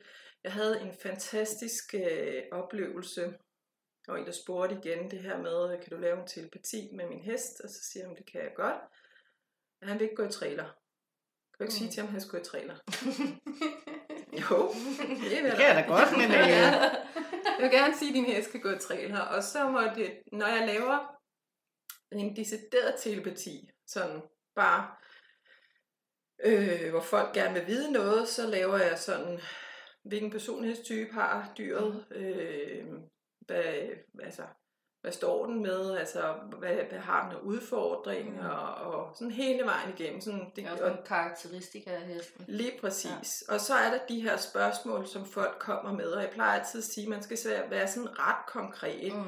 Jeg 0.44 0.52
havde 0.52 0.80
en 0.80 0.92
fantastisk 1.02 1.94
øh, 1.94 2.42
oplevelse, 2.52 3.34
og 4.08 4.18
en, 4.18 4.26
der 4.26 4.32
spurgte 4.32 4.78
igen 4.84 5.10
det 5.10 5.18
her 5.18 5.38
med, 5.38 5.80
kan 5.82 5.90
du 5.90 5.96
lave 5.96 6.20
en 6.20 6.26
telepati 6.26 6.90
med 6.92 7.08
min 7.08 7.20
hest? 7.20 7.60
Og 7.60 7.70
så 7.70 7.82
siger 7.92 8.06
han, 8.06 8.16
det 8.16 8.26
kan 8.32 8.40
jeg 8.40 8.52
godt. 8.56 8.80
Han 9.82 9.98
vil 9.98 10.02
ikke 10.02 10.16
gå 10.16 10.24
i 10.24 10.28
trailer. 10.28 10.81
Kan 11.62 11.68
ikke 11.68 11.74
sige 11.74 11.86
Mm. 11.86 11.92
til 11.92 12.00
ham, 12.00 12.06
at 12.08 12.12
han 12.12 12.20
skal 12.20 12.30
gå 12.30 12.38
i 12.38 12.44
trailer? 12.44 12.74
jo, 14.42 14.68
det 14.68 15.44
Det 15.44 15.56
kan 15.56 15.66
jeg 15.66 15.76
da 15.76 15.94
godt, 15.94 16.12
men 16.12 16.30
øh, 16.30 16.48
jeg 17.58 17.60
vil 17.60 17.70
gerne 17.70 17.96
sige, 17.98 18.08
at 18.08 18.14
din 18.14 18.24
hest 18.24 18.48
skal 18.48 18.60
gå 18.60 18.70
i 18.70 18.78
trailer. 18.78 19.20
Og 19.20 19.42
så 19.42 19.68
må 19.70 19.80
det, 19.80 20.12
når 20.32 20.46
jeg 20.46 20.66
laver 20.66 21.16
en 22.12 22.36
decideret 22.36 22.94
telepati, 22.98 23.70
sådan 23.86 24.22
bare, 24.56 24.90
øh, 26.44 26.90
hvor 26.90 27.00
folk 27.00 27.34
gerne 27.34 27.54
vil 27.54 27.66
vide 27.66 27.92
noget, 27.92 28.28
så 28.28 28.46
laver 28.46 28.76
jeg 28.76 28.98
sådan, 28.98 29.40
hvilken 30.04 30.30
personlighedstype 30.30 31.12
har 31.12 31.52
dyret, 31.58 32.04
øh, 32.10 32.84
hvad, 33.46 33.64
altså, 34.22 34.42
hvad 35.02 35.12
står 35.12 35.46
den 35.46 35.62
med, 35.62 35.96
altså, 35.98 36.22
hvad, 36.58 36.74
hvad 36.90 36.98
har 36.98 37.22
den 37.28 37.36
af 37.36 37.40
udfordringer, 37.40 38.48
og, 38.48 38.92
og 38.92 39.10
sådan 39.16 39.30
hele 39.30 39.64
vejen 39.64 39.94
igennem. 39.98 40.20
Sådan, 40.20 40.52
Det 40.56 40.66
er 40.66 40.70
også 40.72 40.84
og, 40.84 40.90
nogle 40.90 41.04
karakteristika 41.06 41.90
af 41.90 42.02
hesten. 42.02 42.44
Lige 42.48 42.72
præcis. 42.80 43.44
Ja. 43.48 43.54
Og 43.54 43.60
så 43.60 43.74
er 43.74 43.90
der 43.90 43.98
de 44.08 44.20
her 44.20 44.36
spørgsmål, 44.36 45.06
som 45.06 45.26
folk 45.26 45.56
kommer 45.58 45.92
med, 45.92 46.06
og 46.06 46.22
jeg 46.22 46.30
plejer 46.30 46.60
altid 46.60 46.78
at 46.80 46.84
sige, 46.84 47.04
at 47.04 47.10
man 47.10 47.22
skal 47.22 47.38
være- 47.70 47.88
sådan 47.88 48.18
ret 48.18 48.46
konkret. 48.46 49.12
Mm. 49.14 49.18
Mm. 49.18 49.26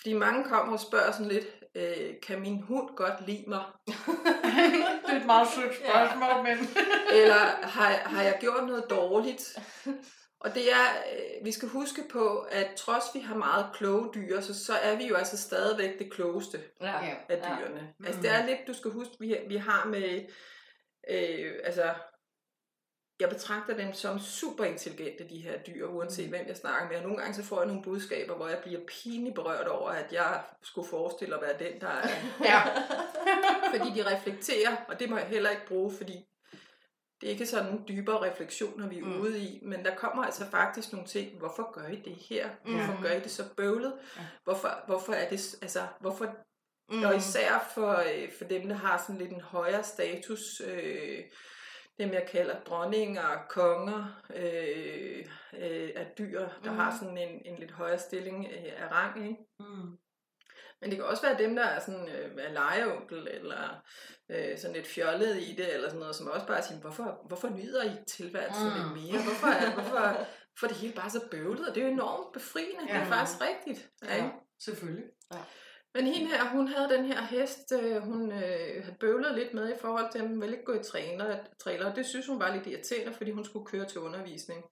Fordi 0.00 0.12
mange 0.14 0.44
kommer 0.44 0.72
og 0.72 0.80
spørger 0.80 1.12
sådan 1.12 1.26
lidt, 1.28 1.46
øh, 1.74 2.14
kan 2.22 2.40
min 2.40 2.62
hund 2.62 2.96
godt 2.96 3.26
lide 3.26 3.44
mig? 3.46 3.64
det 5.06 5.12
er 5.12 5.20
et 5.20 5.26
meget 5.26 5.48
sødt 5.48 5.74
spørgsmål, 5.76 6.42
men... 6.44 6.68
Eller 7.12 7.34
har, 7.62 7.88
har 7.88 8.22
jeg 8.22 8.36
gjort 8.40 8.64
noget 8.66 8.84
dårligt? 8.90 9.58
Og 10.40 10.54
det 10.54 10.72
er, 10.72 10.86
øh, 11.12 11.44
vi 11.44 11.52
skal 11.52 11.68
huske 11.68 12.02
på, 12.10 12.38
at 12.38 12.74
trods 12.76 13.04
vi 13.14 13.20
har 13.20 13.36
meget 13.36 13.66
kloge 13.74 14.10
dyr, 14.14 14.40
så, 14.40 14.64
så 14.64 14.72
er 14.74 14.96
vi 14.96 15.06
jo 15.06 15.14
altså 15.16 15.36
stadigvæk 15.38 15.98
det 15.98 16.12
klogeste 16.12 16.60
Ja. 16.80 16.96
Af 16.98 17.16
Ja. 17.28 17.36
dyrene. 17.36 17.94
Mm. 17.98 18.06
Altså 18.06 18.22
det 18.22 18.30
er 18.30 18.46
lidt, 18.46 18.58
du 18.66 18.74
skal 18.74 18.90
huske, 18.90 19.12
vi, 19.20 19.36
vi 19.48 19.56
har 19.56 19.84
med, 19.84 20.26
øh, 21.10 21.52
altså, 21.64 21.94
jeg 23.20 23.28
betragter 23.28 23.76
dem 23.76 23.92
som 23.92 24.18
super 24.18 24.64
intelligente, 24.64 25.28
de 25.28 25.38
her 25.40 25.58
dyr, 25.62 25.86
uanset 25.86 26.24
Mm. 26.24 26.30
hvem 26.30 26.46
jeg 26.48 26.56
snakker 26.56 26.88
med. 26.88 26.96
Og 26.96 27.02
nogle 27.02 27.18
gange 27.18 27.34
så 27.34 27.42
får 27.44 27.58
jeg 27.60 27.66
nogle 27.66 27.82
budskaber, 27.82 28.34
hvor 28.34 28.48
jeg 28.48 28.58
bliver 28.58 28.80
pinligt 28.88 29.34
berørt 29.34 29.66
over, 29.68 29.90
at 29.90 30.12
jeg 30.12 30.42
skulle 30.62 30.88
forestille 30.88 31.34
at 31.34 31.42
være 31.42 31.58
den, 31.70 31.80
der 31.80 31.88
er 31.88 32.08
Ja. 32.44 32.60
fordi 33.76 33.90
de 34.00 34.14
reflekterer, 34.16 34.76
og 34.88 35.00
det 35.00 35.10
må 35.10 35.16
jeg 35.18 35.26
heller 35.26 35.50
ikke 35.50 35.66
bruge, 35.66 35.92
fordi 35.96 36.24
det 37.20 37.26
er 37.26 37.30
ikke 37.30 37.46
sådan 37.46 37.84
dybere 37.88 38.30
refleksioner, 38.30 38.88
vi 38.88 38.98
er 38.98 39.04
Mm. 39.04 39.20
ude 39.20 39.38
i, 39.40 39.60
men 39.64 39.84
der 39.84 39.94
kommer 39.96 40.24
altså 40.24 40.44
faktisk 40.50 40.92
nogle 40.92 41.06
ting, 41.08 41.38
hvorfor 41.38 41.72
gør 41.72 41.86
I 41.88 41.96
det 41.96 42.14
her? 42.14 42.48
Hvorfor 42.64 42.92
Mm. 42.96 43.02
gør 43.02 43.10
I 43.12 43.20
det 43.20 43.30
så 43.30 43.42
bøvlet? 43.56 43.92
Ja. 44.16 44.22
Hvorfor, 44.44 44.82
hvorfor 44.86 45.12
er 45.12 45.28
det, 45.28 45.54
altså, 45.62 45.86
hvorfor, 46.00 46.36
Mm. 46.90 47.02
og 47.04 47.16
især 47.16 47.70
for, 47.74 47.90
øh, 47.90 48.32
for 48.38 48.44
dem, 48.44 48.68
der 48.68 48.74
har 48.76 48.98
sådan 48.98 49.18
lidt 49.18 49.30
en 49.32 49.40
højere 49.40 49.82
status, 49.84 50.60
øh, 50.66 51.24
dem 51.98 52.12
jeg 52.12 52.26
kalder 52.32 52.60
dronninger, 52.60 53.46
konger 53.48 54.22
øh, 54.34 55.26
øh, 55.58 55.90
af 55.96 56.06
dyr, 56.18 56.40
der 56.64 56.70
Mm. 56.70 56.76
har 56.78 56.96
sådan 57.00 57.18
en, 57.18 57.42
en 57.46 57.58
lidt 57.58 57.70
højere 57.72 57.98
stilling 57.98 58.46
øh, 58.46 58.82
af 58.82 58.92
rang, 58.92 59.24
ikke? 59.28 59.36
Mm. 59.60 59.98
Men 60.80 60.90
det 60.90 60.98
kan 60.98 61.06
også 61.06 61.22
være 61.22 61.38
dem, 61.38 61.56
der 61.56 61.62
er 61.64 61.80
sådan 61.80 62.08
øh, 62.08 62.30
er 62.44 62.52
legeonkel, 62.52 63.28
eller 63.30 63.82
øh, 64.28 64.58
sådan 64.58 64.76
lidt 64.76 64.86
fjollet 64.86 65.36
i 65.42 65.54
det, 65.56 65.74
eller 65.74 65.88
sådan 65.88 66.00
noget, 66.00 66.16
som 66.16 66.26
også 66.30 66.46
bare 66.46 66.62
siger, 66.62 66.80
hvorfor, 66.80 67.24
hvorfor 67.28 67.48
nyder 67.48 67.84
I 67.84 67.96
tilværelsen 68.08 68.66
Mm. 68.66 68.74
lidt 68.74 69.12
mere? 69.12 69.22
Hvorfor 69.22 69.46
er, 69.46 69.72
hvorfor, 69.74 69.96
er 70.66 70.68
det 70.68 70.76
hele 70.76 70.92
bare 70.94 71.10
så 71.10 71.20
bøvlet? 71.30 71.68
Og 71.68 71.74
det 71.74 71.80
er 71.82 71.86
jo 71.86 71.92
enormt 71.92 72.32
befriende. 72.32 72.80
Ja. 72.88 72.94
Det 72.94 73.02
er 73.02 73.06
Ja. 73.06 73.12
faktisk 73.16 73.38
rigtigt. 73.40 73.90
Ja. 74.04 74.16
Ja, 74.16 74.30
selvfølgelig. 74.60 75.04
Men 75.94 76.06
hende 76.06 76.30
her, 76.30 76.44
hun 76.48 76.68
havde 76.68 76.88
den 76.88 77.04
her 77.04 77.20
hest, 77.22 77.72
øh, 77.82 78.02
hun 78.02 78.32
øh, 78.32 78.38
havde 78.84 78.96
bøvlet 79.00 79.34
lidt 79.34 79.54
med 79.54 79.72
i 79.74 79.78
forhold 79.80 80.12
til, 80.12 80.18
at 80.18 80.28
hun 80.28 80.40
ville 80.40 80.54
ikke 80.54 80.64
gå 80.64 80.72
i 80.80 80.82
træner, 80.82 81.38
trailer. 81.60 81.90
Og 81.90 81.96
det 81.96 82.06
synes 82.06 82.26
hun 82.26 82.40
var 82.40 82.54
lidt 82.54 82.66
irriterende, 82.66 83.14
fordi 83.14 83.30
hun 83.30 83.44
skulle 83.44 83.66
køre 83.66 83.84
til 83.84 84.00
undervisning. 84.00 84.64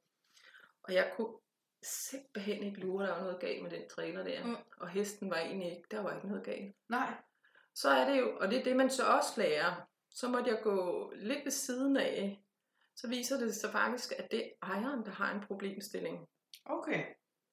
Og 0.85 0.95
jeg 0.95 1.11
kunne 1.17 1.33
simpelthen 1.85 2.63
ikke 2.63 2.81
lure, 2.81 3.03
at 3.05 3.09
der 3.09 3.15
var 3.15 3.23
noget 3.25 3.41
galt 3.41 3.63
med 3.63 3.71
den 3.71 3.89
trailer 3.89 4.25
der. 4.25 4.45
Mm. 4.45 4.51
Mm. 4.51 4.57
Og 4.81 4.89
hesten 4.89 5.31
var 5.31 5.37
egentlig 5.37 5.71
ikke, 5.71 5.85
der 5.91 6.01
var 6.03 6.15
ikke 6.15 6.29
noget 6.29 6.45
galt 6.45 6.75
Nej. 6.89 7.15
så 7.75 7.89
er 7.91 8.11
det 8.11 8.21
jo, 8.21 8.37
og 8.41 8.51
det 8.51 8.59
er 8.59 8.65
det, 8.65 8.77
man 8.77 8.91
så 8.91 9.05
også 9.07 9.31
lærer, 9.37 9.75
så 10.11 10.29
måtte 10.29 10.51
jeg 10.51 10.61
gå 10.63 11.13
lidt 11.17 11.45
ved 11.45 11.53
siden 11.53 11.97
af, 11.97 12.41
så 12.97 13.09
viser 13.09 13.37
det 13.39 13.55
sig 13.55 13.71
faktisk, 13.73 14.13
at 14.19 14.31
det 14.31 14.45
er 14.45 14.67
ejeren, 14.67 15.05
der 15.05 15.11
har 15.11 15.35
en 15.35 15.41
problemstilling. 15.41 16.27
Okay. 16.67 17.05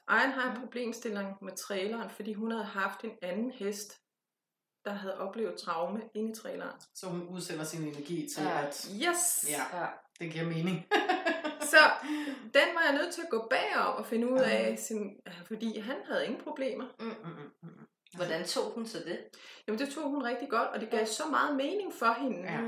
Ejeren 0.10 0.32
har 0.32 0.52
en 0.56 0.62
problemstilling 0.62 1.38
med 1.41 1.56
traileren, 1.56 2.10
fordi 2.10 2.34
hun 2.34 2.52
havde 2.52 2.63
haft 2.63 3.04
en 3.04 3.12
anden 3.22 3.52
hest, 3.52 3.94
der 4.86 4.91
havde 4.91 5.17
oplevet 5.17 5.60
traume 5.60 6.02
inde 6.13 6.32
i 6.32 6.36
traileren. 6.36 6.82
Så 6.96 7.08
hun 7.08 7.28
udsender 7.28 7.63
sin 7.63 7.84
energi 7.84 8.30
til, 8.36 8.44
Ja. 8.44 8.65
at 8.65 8.89
Yes! 8.96 9.46
Ja. 9.50 9.80
Ja. 9.82 9.88
det 10.20 10.32
giver 10.32 10.46
mening. 10.46 10.88
Så 11.71 11.77
den 12.53 12.67
var 12.75 12.81
jeg 12.89 12.93
nødt 12.93 13.13
til 13.13 13.21
at 13.21 13.29
gå 13.29 13.47
bagom 13.49 13.95
og 13.95 14.05
finde 14.05 14.31
ud 14.31 14.39
af, 14.39 14.79
sin, 14.79 15.19
fordi 15.47 15.79
han 15.79 15.95
havde 16.05 16.25
ingen 16.25 16.41
problemer. 16.41 16.86
Mm, 16.99 17.05
mm, 17.05 17.51
mm. 17.63 17.88
Hvordan 18.15 18.43
tog 18.43 18.71
hun 18.75 18.86
så 18.86 18.97
det? 19.05 19.19
Jamen 19.67 19.79
det 19.79 19.89
tog 19.89 20.10
hun 20.10 20.23
rigtig 20.23 20.49
godt, 20.49 20.69
og 20.69 20.81
det 20.81 20.89
gav 20.89 21.05
så 21.05 21.23
meget 21.31 21.55
mening 21.55 21.93
for 21.93 22.15
hende. 22.21 22.51
Ja. 22.51 22.60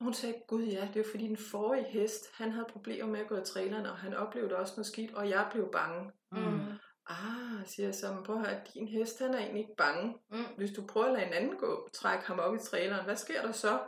Og 0.00 0.04
hun 0.04 0.14
sagde, 0.14 0.34
gud 0.48 0.62
ja, 0.62 0.88
det 0.94 1.00
er 1.06 1.10
fordi 1.10 1.28
den 1.28 1.36
forrige 1.36 1.84
hest, 1.84 2.30
han 2.34 2.50
havde 2.50 2.66
problemer 2.68 3.08
med 3.08 3.20
at 3.20 3.28
gå 3.28 3.36
i 3.36 3.44
traileren, 3.44 3.86
og 3.86 3.96
han 3.96 4.14
oplevede 4.14 4.56
også 4.56 4.72
noget 4.76 4.86
skidt, 4.86 5.14
og 5.14 5.28
jeg 5.28 5.48
blev 5.52 5.70
bange. 5.72 6.10
Mm. 6.32 6.60
Ah, 7.06 7.66
siger 7.66 7.86
jeg 7.86 7.94
så, 7.94 8.12
men 8.12 8.24
prøv 8.24 8.36
at 8.36 8.46
høre, 8.46 8.60
din 8.74 8.88
hest, 8.88 9.18
han 9.18 9.34
er 9.34 9.38
egentlig 9.38 9.60
ikke 9.60 9.76
bange. 9.76 10.16
Mm. 10.30 10.44
Hvis 10.56 10.70
du 10.70 10.86
prøver 10.86 11.06
at 11.06 11.12
lade 11.12 11.26
en 11.26 11.32
anden 11.32 11.56
gå, 11.56 11.88
trække 11.92 12.26
ham 12.26 12.38
op 12.38 12.54
i 12.54 12.58
traileren, 12.58 13.04
hvad 13.04 13.16
sker 13.16 13.42
der 13.42 13.52
så? 13.52 13.78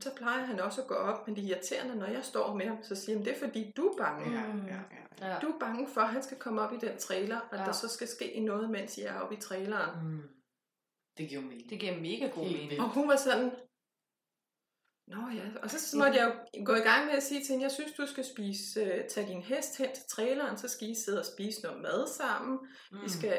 Så 0.00 0.10
plejer 0.16 0.44
han 0.44 0.60
også 0.60 0.80
at 0.82 0.86
gå 0.86 0.94
op, 0.94 1.26
men 1.26 1.36
det 1.36 1.44
er 1.44 1.48
irriterende, 1.48 1.96
når 1.96 2.06
jeg 2.06 2.24
står 2.24 2.54
med 2.54 2.66
ham, 2.66 2.76
så 2.82 2.94
siger 2.94 3.16
han, 3.18 3.24
det 3.24 3.32
er 3.36 3.38
fordi 3.38 3.72
du 3.76 3.86
er 3.86 3.96
bange. 3.96 4.32
Ja, 4.40 4.52
Mm. 4.52 4.66
ja, 4.66 4.74
ja. 5.20 5.28
Ja. 5.32 5.38
Du 5.42 5.46
er 5.46 5.58
bange 5.60 5.88
for, 5.88 6.00
at 6.00 6.08
han 6.08 6.22
skal 6.22 6.36
komme 6.38 6.60
op 6.60 6.72
i 6.72 6.76
den 6.76 6.98
trailer, 6.98 7.40
og 7.40 7.58
Ja. 7.58 7.64
der 7.64 7.72
så 7.72 7.88
skal 7.88 8.08
ske 8.08 8.40
noget, 8.40 8.70
mens 8.70 8.98
jeg 8.98 9.06
er 9.06 9.20
oppe 9.20 9.34
i 9.36 9.40
traileren. 9.40 10.04
Mm. 10.08 10.22
Det 11.18 11.28
giver 11.28 11.40
mening. 11.40 11.70
Det 11.70 11.80
giver 11.80 11.96
mega 12.00 12.26
god 12.34 12.44
mening. 12.44 12.80
Og 12.80 12.88
hun 12.88 13.08
var 13.08 13.16
sådan, 13.16 13.50
Nå 15.08 15.16
ja, 15.34 15.42
og 15.62 15.70
så, 15.70 15.80
så 15.90 15.96
måtte 15.96 16.18
jeg 16.18 16.26
jo 16.54 16.64
gå 16.64 16.74
i 16.74 16.80
gang 16.80 17.06
med 17.06 17.14
at 17.14 17.22
sige 17.22 17.40
til 17.40 17.48
hende, 17.50 17.62
jeg 17.64 17.70
synes, 17.72 17.92
du 17.92 18.06
skal 18.06 18.24
spise, 18.24 18.82
uh, 18.82 18.88
tage 19.10 19.26
din 19.28 19.42
hest 19.42 19.78
hen 19.78 19.88
til 19.94 20.04
traileren, 20.08 20.58
så 20.58 20.68
skal 20.68 20.90
I 20.90 20.94
sidde 21.04 21.18
og 21.20 21.24
spise 21.26 21.62
noget 21.62 21.80
mad 21.82 22.08
sammen. 22.16 22.58
Mm. 22.92 23.04
I, 23.06 23.08
skal, 23.08 23.38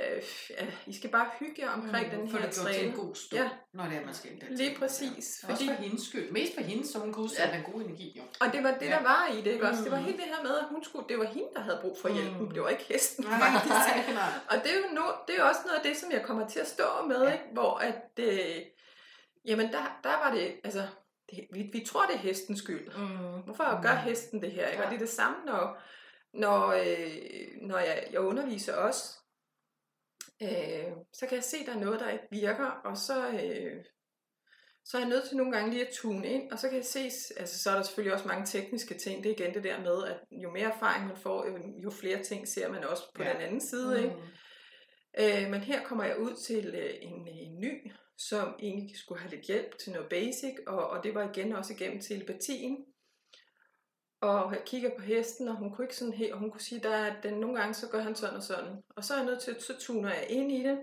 ja, 0.49 0.65
I 0.87 0.93
skal 0.93 1.09
bare 1.09 1.27
hygge 1.39 1.61
jer 1.65 1.69
omkring 1.69 2.07
mm, 2.13 2.17
den 2.19 2.29
For 2.29 2.37
her 2.37 2.45
det 2.45 2.55
gjort 2.55 2.65
til 2.67 2.73
trailer. 2.73 2.89
en 2.91 2.95
god 3.05 3.15
stund, 3.15 3.41
Ja. 3.41 3.49
når 3.73 3.83
det 3.85 3.97
er, 3.97 4.05
man 4.05 4.13
skal 4.13 4.31
der. 4.41 4.47
Lige 4.49 4.75
præcis. 4.79 5.37
Fordi... 5.41 5.53
Også 5.53 5.65
for 5.65 5.73
hendes 5.83 6.07
skyld. 6.07 6.31
Mest 6.31 6.53
for 6.55 6.61
hende, 6.61 6.87
så 6.87 6.99
hun 6.99 7.13
huske, 7.13 7.35
Ja. 7.39 7.47
at 7.47 7.53
der 7.53 7.59
er 7.59 7.71
god 7.71 7.81
energi. 7.81 8.13
Jo. 8.17 8.23
og 8.41 8.47
det 8.53 8.63
var 8.63 8.71
det, 8.71 8.81
der 8.81 8.87
Ja. 8.87 9.01
var 9.03 9.27
i 9.33 9.41
det, 9.41 9.51
ikke 9.51 9.67
også? 9.69 9.83
Det 9.83 9.91
var 9.91 9.99
Mm. 9.99 10.05
helt 10.05 10.17
det 10.17 10.25
her 10.25 10.43
med, 10.43 10.57
at 10.57 10.65
hun 10.69 10.83
skulle, 10.83 11.05
det 11.09 11.17
var 11.19 11.25
hende, 11.25 11.49
der 11.55 11.61
havde 11.61 11.77
brug 11.81 11.97
for 12.01 12.09
hjælpen. 12.13 12.41
Mm. 12.41 12.51
Det 12.51 12.61
var 12.61 12.69
ikke 12.69 12.83
hesten, 12.93 13.25
Nej, 13.25 13.39
faktisk. 13.39 13.69
nej, 13.69 14.13
nej. 14.13 14.31
Og 14.49 14.55
det 14.63 14.71
er 14.73 14.77
jo 14.77 14.87
no, 14.95 15.05
det 15.27 15.35
er 15.39 15.43
også 15.43 15.61
noget 15.65 15.77
af 15.77 15.83
det, 15.83 15.97
som 15.97 16.11
jeg 16.11 16.21
kommer 16.23 16.47
til 16.47 16.59
at 16.59 16.67
stå 16.67 16.87
med, 17.07 17.17
Ja. 17.21 17.27
ja. 17.27 17.33
ikke? 17.33 17.45
hvor 17.53 17.73
at, 17.77 18.09
øh, 18.19 18.55
jamen 19.45 19.67
der, 19.71 19.99
der 20.03 20.15
var 20.23 20.31
det, 20.35 20.55
altså, 20.63 20.83
det, 21.31 21.47
vi, 21.51 21.69
vi 21.73 21.85
tror, 21.85 22.05
det 22.05 22.15
er 22.15 22.19
hestens 22.19 22.59
skyld. 22.59 22.87
Mm. 22.97 23.41
Hvorfor 23.43 23.75
Mm. 23.77 23.81
gør 23.83 23.95
hesten 23.95 24.41
det 24.41 24.51
her? 24.51 24.67
Ikke? 24.67 24.79
Og 24.83 24.85
Ja. 24.85 24.89
det 24.89 24.95
er 24.95 25.05
det 25.05 25.09
samme, 25.09 25.37
når, 25.45 25.81
når, 26.33 26.67
øh, 26.67 27.47
når 27.61 27.77
jeg, 27.77 28.07
jeg 28.11 28.19
underviser 28.19 28.73
også. 28.75 29.03
Øh, 30.41 30.91
så 31.13 31.25
kan 31.27 31.35
jeg 31.35 31.43
se, 31.43 31.65
der 31.65 31.75
er 31.75 31.79
noget, 31.79 31.99
der 31.99 32.09
ikke 32.09 32.27
virker, 32.31 32.65
og 32.65 32.97
så, 32.97 33.27
øh, 33.29 33.83
så 34.85 34.97
er 34.97 35.01
jeg 35.01 35.09
nødt 35.09 35.27
til 35.27 35.37
nogle 35.37 35.51
gange 35.57 35.71
lige 35.71 35.87
at 35.87 35.93
tune 35.93 36.27
ind, 36.27 36.51
og 36.51 36.59
så 36.59 36.67
kan 36.69 36.77
jeg 36.77 36.85
se, 36.85 36.99
altså 37.37 37.63
så 37.63 37.69
er 37.71 37.75
der 37.75 37.81
selvfølgelig 37.83 38.13
også 38.13 38.27
mange 38.27 38.45
tekniske 38.45 38.93
ting, 38.93 39.23
det 39.23 39.31
er 39.31 39.35
igen 39.35 39.53
det 39.53 39.63
der 39.63 39.79
med, 39.81 40.03
at 40.03 40.17
jo 40.31 40.51
mere 40.51 40.73
erfaring 40.73 41.07
man 41.07 41.17
får, 41.17 41.47
jo, 41.47 41.57
jo 41.83 41.89
flere 41.91 42.23
ting 42.23 42.47
ser 42.47 42.69
man 42.71 42.83
også 42.83 43.03
på 43.15 43.23
Ja. 43.23 43.33
den 43.33 43.41
anden 43.41 43.61
side. 43.61 44.03
Ikke? 44.03 44.15
Øh, 45.43 45.51
men 45.51 45.61
her 45.61 45.83
kommer 45.83 46.03
jeg 46.03 46.19
ud 46.19 46.33
til 46.47 46.75
øh, 46.75 46.93
en, 47.01 47.27
en 47.27 47.59
ny, 47.59 47.91
som 48.17 48.55
egentlig 48.59 48.97
skulle 48.97 49.21
have 49.21 49.31
lidt 49.35 49.45
hjælp 49.45 49.77
til 49.77 49.91
noget 49.91 50.09
basic, 50.09 50.55
og, 50.67 50.89
og 50.89 51.03
det 51.03 51.15
var 51.15 51.29
igen 51.29 51.53
også 51.53 51.73
igennem 51.73 52.01
telepatien. 52.01 52.85
Og 54.21 54.51
jeg 54.53 54.61
kigger 54.65 54.89
på 54.97 55.01
hesten, 55.01 55.47
og 55.47 55.55
hun 55.55 55.71
kunne 55.73 55.85
ikke 55.85 55.95
sådan 55.95 56.13
helt, 56.13 56.33
og 56.33 56.39
hun 56.39 56.51
kunne 56.51 56.61
sige, 56.61 56.81
der 56.83 56.95
er, 56.95 57.05
at 57.15 57.23
den, 57.23 57.33
nogle 57.33 57.59
gange 57.59 57.73
så 57.73 57.87
gør 57.87 57.99
han 58.01 58.15
sådan 58.15 58.35
og 58.35 58.43
sådan. 58.43 58.83
Og 58.95 59.03
så 59.03 59.13
er 59.13 59.17
jeg 59.17 59.25
nødt 59.25 59.41
til, 59.41 59.55
så 59.61 59.73
tuner 59.79 60.09
jeg 60.13 60.25
ind 60.29 60.51
i 60.51 60.63
det, 60.63 60.79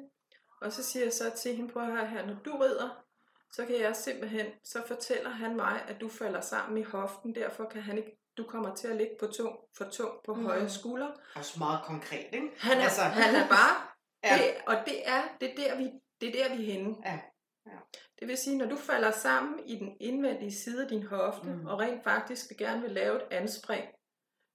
og 0.60 0.72
så 0.72 0.82
siger 0.82 1.04
jeg 1.04 1.12
så 1.12 1.30
til 1.38 1.56
hende, 1.56 1.72
prøv 1.72 1.96
at 1.96 2.10
her, 2.10 2.26
når 2.26 2.34
du 2.44 2.56
rider, 2.56 3.04
så 3.52 3.66
kan 3.66 3.80
jeg 3.80 3.96
simpelthen, 3.96 4.46
så 4.64 4.82
fortæller 4.86 5.30
han 5.30 5.56
mig, 5.56 5.82
at 5.88 6.00
du 6.00 6.08
falder 6.08 6.40
sammen 6.40 6.78
i 6.78 6.82
hoften, 6.82 7.34
derfor 7.34 7.64
kan 7.68 7.82
han 7.82 7.98
ikke, 7.98 8.18
du 8.36 8.44
kommer 8.44 8.74
til 8.74 8.88
at 8.88 8.96
ligge 8.96 9.12
på 9.20 9.26
tung, 9.26 9.56
for 9.76 9.84
tung 9.92 10.10
på 10.24 10.34
Mm. 10.34 10.44
højre 10.44 10.70
skulder. 10.70 11.08
Også 11.36 11.58
meget 11.58 11.80
konkret, 11.84 12.26
ikke? 12.32 12.48
Han 12.58 12.78
er, 12.78 12.82
Altså- 12.84 13.00
han 13.02 13.34
er 13.34 13.48
bare, 13.48 13.76
Ja. 14.24 14.38
det, 14.38 14.54
og 14.66 14.76
det 14.86 15.08
er, 15.08 15.22
det 15.40 15.50
er 15.50 15.54
der, 15.56 15.76
vi, 15.76 15.90
det 16.22 16.28
er 16.40 16.48
der, 16.48 16.56
vi 16.56 16.62
er 16.62 16.72
henne. 16.72 16.96
Ja. 17.04 17.20
Ja. 17.66 17.78
Det 18.20 18.28
vil 18.28 18.36
sige, 18.36 18.58
når 18.58 18.66
du 18.66 18.76
falder 18.76 19.10
sammen 19.10 19.66
i 19.66 19.76
den 19.78 19.96
indvendige 20.00 20.52
side 20.52 20.82
af 20.82 20.88
din 20.88 21.06
hofte, 21.06 21.46
Mm. 21.54 21.66
og 21.66 21.78
rent 21.78 22.04
faktisk 22.04 22.50
vil 22.50 22.58
gerne 22.58 22.80
vil 22.82 22.90
lave 22.90 23.16
et 23.22 23.28
anspring, 23.32 23.94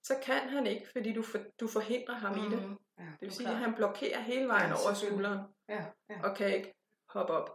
så 0.03 0.19
kan 0.23 0.49
han 0.49 0.67
ikke, 0.67 0.87
fordi 0.91 1.13
du, 1.13 1.23
for, 1.23 1.39
du 1.59 1.67
forhindrer 1.67 2.15
ham 2.15 2.33
mm. 2.37 2.39
i 2.45 2.49
det. 2.55 2.69
Mm. 2.69 2.77
Ja, 2.99 3.03
Det 3.03 3.21
vil 3.21 3.31
sige, 3.31 3.49
at 3.49 3.55
han 3.55 3.75
blokerer 3.75 4.19
hele 4.21 4.47
vejen 4.47 4.69
Ja, 4.69 4.75
over 4.85 4.93
skulderen, 4.93 5.39
ja, 5.69 5.85
ja. 6.09 6.29
og 6.29 6.37
kan 6.37 6.55
ikke 6.55 6.73
hoppe 7.09 7.33
op. 7.33 7.49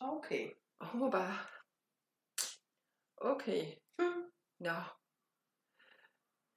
Okay. 0.00 0.50
Og 0.80 0.86
hun 0.86 1.00
var 1.00 1.10
bare, 1.10 1.38
okay, 3.16 3.66
Hmm. 3.98 4.22
nå. 4.60 4.78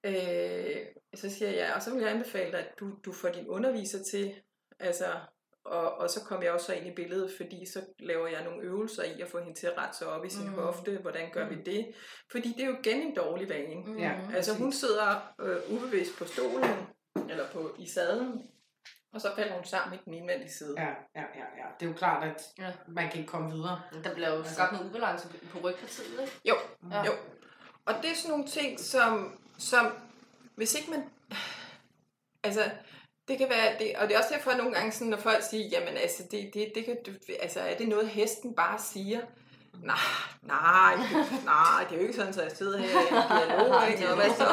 Øh, 0.06 0.86
så 1.16 1.30
siger 1.30 1.50
jeg, 1.52 1.74
og 1.76 1.82
så 1.82 1.94
vil 1.94 2.02
jeg 2.02 2.12
anbefale 2.12 2.52
dig, 2.52 2.68
at 2.68 2.80
du, 2.80 3.00
du 3.06 3.12
får 3.14 3.30
din 3.30 3.48
underviser 3.48 4.04
til, 4.04 4.44
altså, 4.80 5.20
og, 5.66 5.98
og 5.98 6.10
så 6.10 6.24
kommer 6.24 6.46
jeg 6.46 6.54
også 6.54 6.74
ind 6.74 6.88
i 6.88 6.92
billedet, 6.96 7.32
fordi 7.38 7.66
så 7.66 7.82
laver 8.00 8.28
jeg 8.28 8.44
nogle 8.44 8.64
øvelser 8.64 9.04
i 9.04 9.22
at 9.22 9.28
få 9.30 9.40
hende 9.40 9.60
til 9.60 9.68
at 9.68 9.78
rette 9.78 9.98
sig 9.98 10.08
op 10.08 10.26
i 10.26 10.30
sin 10.30 10.44
Mm. 10.46 10.50
mm. 10.50 10.56
hofte. 10.62 10.98
Hvordan 10.98 11.30
gør 11.32 11.50
Mm. 11.50 11.56
vi 11.56 11.62
det? 11.62 11.94
Fordi 12.32 12.54
det 12.58 12.64
er 12.64 12.68
jo 12.68 12.76
igen 12.84 13.02
en 13.02 13.16
dårlig 13.16 13.50
vane. 13.50 13.76
Mm. 13.86 13.98
Ja. 13.98 14.20
Altså 14.36 14.54
hun 14.54 14.72
sidder 14.72 15.34
øh, 15.42 15.58
ubevidst 15.76 16.18
på 16.18 16.26
stolen, 16.26 16.70
eller 17.30 17.48
på 17.54 17.76
i 17.80 17.88
sadlen, 17.90 18.42
og 19.14 19.22
så 19.22 19.36
falder 19.36 19.54
hun 19.56 19.66
sammen 19.66 20.00
i 20.00 20.02
den 20.06 20.14
indvendige 20.14 20.52
side. 20.52 20.76
Ja, 20.78 20.88
ja, 21.16 21.22
ja, 21.36 21.46
ja. 21.58 21.66
Det 21.80 21.86
er 21.86 21.90
jo 21.90 21.98
klart, 21.98 22.24
at 22.24 22.42
Ja. 22.60 22.72
man 22.88 23.10
kan 23.10 23.20
ikke 23.20 23.32
komme 23.32 23.52
videre. 23.52 23.82
Der 24.04 24.14
bliver 24.14 24.30
jo 24.30 24.38
Altså- 24.38 24.54
skabt 24.54 24.72
noget 24.72 24.90
ubalance 24.90 25.28
på 25.52 25.60
rygpartiet, 25.64 26.20
ikke? 26.22 26.34
Jo, 26.46 26.56
Ja. 26.92 27.04
jo. 27.06 27.12
Og 27.86 27.94
det 28.02 28.12
er 28.12 28.16
sådan 28.16 28.30
nogle 28.32 28.48
ting, 28.48 28.80
som, 28.80 29.40
som 29.58 29.94
hvis 30.56 30.76
ikke 30.76 30.92
man... 30.92 31.04
Altså, 32.44 32.62
det 33.28 33.38
kan 33.38 33.50
være, 33.50 33.80
det, 33.80 33.96
og 33.96 34.08
det 34.08 34.16
er 34.16 34.20
også 34.20 34.34
derfor 34.34 34.58
nogle 34.58 34.74
gange, 34.74 34.92
sådan, 34.92 35.08
når 35.08 35.18
folk 35.18 35.44
siger, 35.50 35.68
jamen 35.72 35.98
altså, 35.98 36.24
det, 36.32 36.52
det, 36.54 36.72
det 36.76 36.86
kan, 36.86 36.98
du, 37.06 37.12
altså, 37.42 37.60
er 37.60 37.78
det 37.78 37.88
noget, 37.88 38.10
hesten 38.10 38.56
bare 38.56 38.80
siger? 38.80 39.20
Nej, 39.84 39.98
nej, 40.42 40.96
nej, 41.46 41.86
det 41.90 41.96
er 41.96 41.96
jo 41.96 42.02
ikke 42.02 42.14
sådan, 42.14 42.30
at 42.30 42.44
jeg 42.44 42.52
sidder 42.52 42.78
her 42.78 42.88
i 42.88 43.48
dialog, 43.48 43.82
ikke? 43.92 44.10
Og 44.10 44.16
hvad 44.16 44.30
så, 44.30 44.50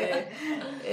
øh, 0.00 0.16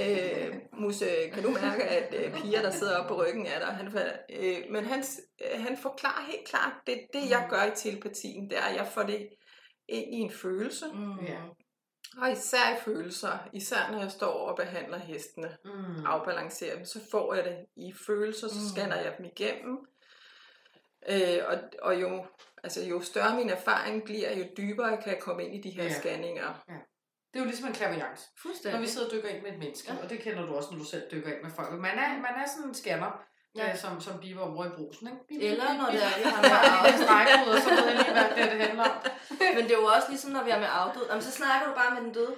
øh, 0.00 0.54
Musse, 0.72 1.08
kan 1.32 1.42
du 1.42 1.50
mærke, 1.50 1.84
at 1.84 2.14
øh, 2.14 2.34
piger, 2.40 2.62
der 2.62 2.70
sidder 2.70 2.96
oppe 2.98 3.08
på 3.08 3.22
ryggen 3.22 3.46
af 3.46 3.60
dig, 3.60 3.68
han, 3.68 3.86
øh, 4.30 4.56
men 4.70 4.84
han, 4.84 5.04
øh, 5.44 5.64
han 5.64 5.78
forklarer 5.82 6.26
helt 6.30 6.48
klart, 6.48 6.72
det, 6.86 7.00
det 7.12 7.30
jeg 7.30 7.46
gør 7.50 7.64
i 7.64 7.70
telepatien, 7.76 8.50
det 8.50 8.58
er, 8.58 8.62
at 8.62 8.76
jeg 8.76 8.86
får 8.86 9.02
det 9.02 9.28
ind 9.88 10.14
i 10.14 10.18
en 10.18 10.30
følelse, 10.30 10.84
Mm. 10.94 11.26
Ja. 12.16 12.22
og 12.22 12.32
især 12.32 12.76
i 12.76 12.80
følelser, 12.84 13.38
især 13.52 13.90
når 13.90 14.00
jeg 14.00 14.10
står 14.10 14.48
og 14.48 14.56
behandler 14.56 14.98
hestene, 14.98 15.56
Mm. 15.64 16.06
afbalancerer 16.06 16.76
dem, 16.76 16.84
så 16.84 17.00
får 17.10 17.34
jeg 17.34 17.44
det 17.44 17.66
i 17.76 17.94
følelser, 18.06 18.48
så 18.48 18.54
Mm. 18.54 18.76
scanner 18.76 18.96
jeg 18.96 19.14
dem 19.18 19.26
igennem. 19.26 19.78
Øh, 21.08 21.38
og, 21.48 21.58
og 21.82 22.00
jo, 22.00 22.26
altså, 22.64 22.84
jo 22.84 23.00
større 23.02 23.36
min 23.36 23.50
erfaring 23.50 24.04
bliver, 24.04 24.36
jo 24.38 24.44
dybere 24.56 24.96
kan 25.02 25.12
jeg 25.12 25.20
komme 25.20 25.44
ind 25.44 25.54
i 25.54 25.60
de 25.68 25.70
her 25.70 25.82
Ja. 25.84 25.88
ja. 25.88 26.00
scanninger. 26.00 26.64
Det 27.32 27.40
er 27.40 27.44
jo 27.44 27.44
ligesom 27.44 27.68
en. 27.68 28.30
Når 28.34 28.40
Fuldstændig. 28.42 28.80
vi 28.80 28.86
sidder 28.86 29.06
og 29.06 29.12
dykker 29.12 29.28
ind 29.28 29.42
med 29.42 29.52
et 29.52 29.58
menneske, 29.58 29.92
Ja. 29.92 30.02
og 30.04 30.10
det 30.10 30.18
kender 30.20 30.46
du 30.46 30.54
også, 30.54 30.68
når 30.72 30.78
du 30.78 30.84
selv 30.84 31.02
dykker 31.12 31.32
ind 31.34 31.42
med 31.42 31.50
folk. 31.50 31.72
Man 31.72 31.98
er, 31.98 32.08
man 32.08 32.34
er 32.36 32.46
sådan 32.56 32.68
en 32.68 32.74
scanner, 32.74 33.24
Ja. 33.56 33.66
ja. 33.66 33.76
som, 33.76 34.00
som 34.00 34.14
biver 34.24 34.42
over 34.50 34.64
i 34.66 34.68
brusen. 34.76 35.06
Ikke? 35.10 35.26
Bip, 35.28 35.38
Eller 35.50 35.68
når 35.80 35.86
det 35.94 36.00
er, 36.08 36.12
vi 36.18 36.22
har 36.24 36.36
har 36.36 37.44
med 37.46 37.54
og 37.54 37.60
så 37.62 37.70
ved 37.70 37.84
jeg 37.88 37.96
lige, 37.96 38.12
hvad 38.12 38.28
det, 38.36 38.52
det 38.52 38.60
handler 38.66 38.84
om. 38.84 38.96
Men 39.56 39.62
det 39.66 39.72
er 39.76 39.80
jo 39.84 39.88
også 39.96 40.08
ligesom, 40.08 40.30
når 40.36 40.42
vi 40.44 40.50
er 40.50 40.58
med 40.64 40.68
afdød. 40.80 41.06
Jamen, 41.08 41.22
så 41.22 41.32
snakker 41.40 41.64
du 41.68 41.74
bare 41.80 41.90
med 41.94 42.02
den 42.06 42.12
døde. 42.18 42.34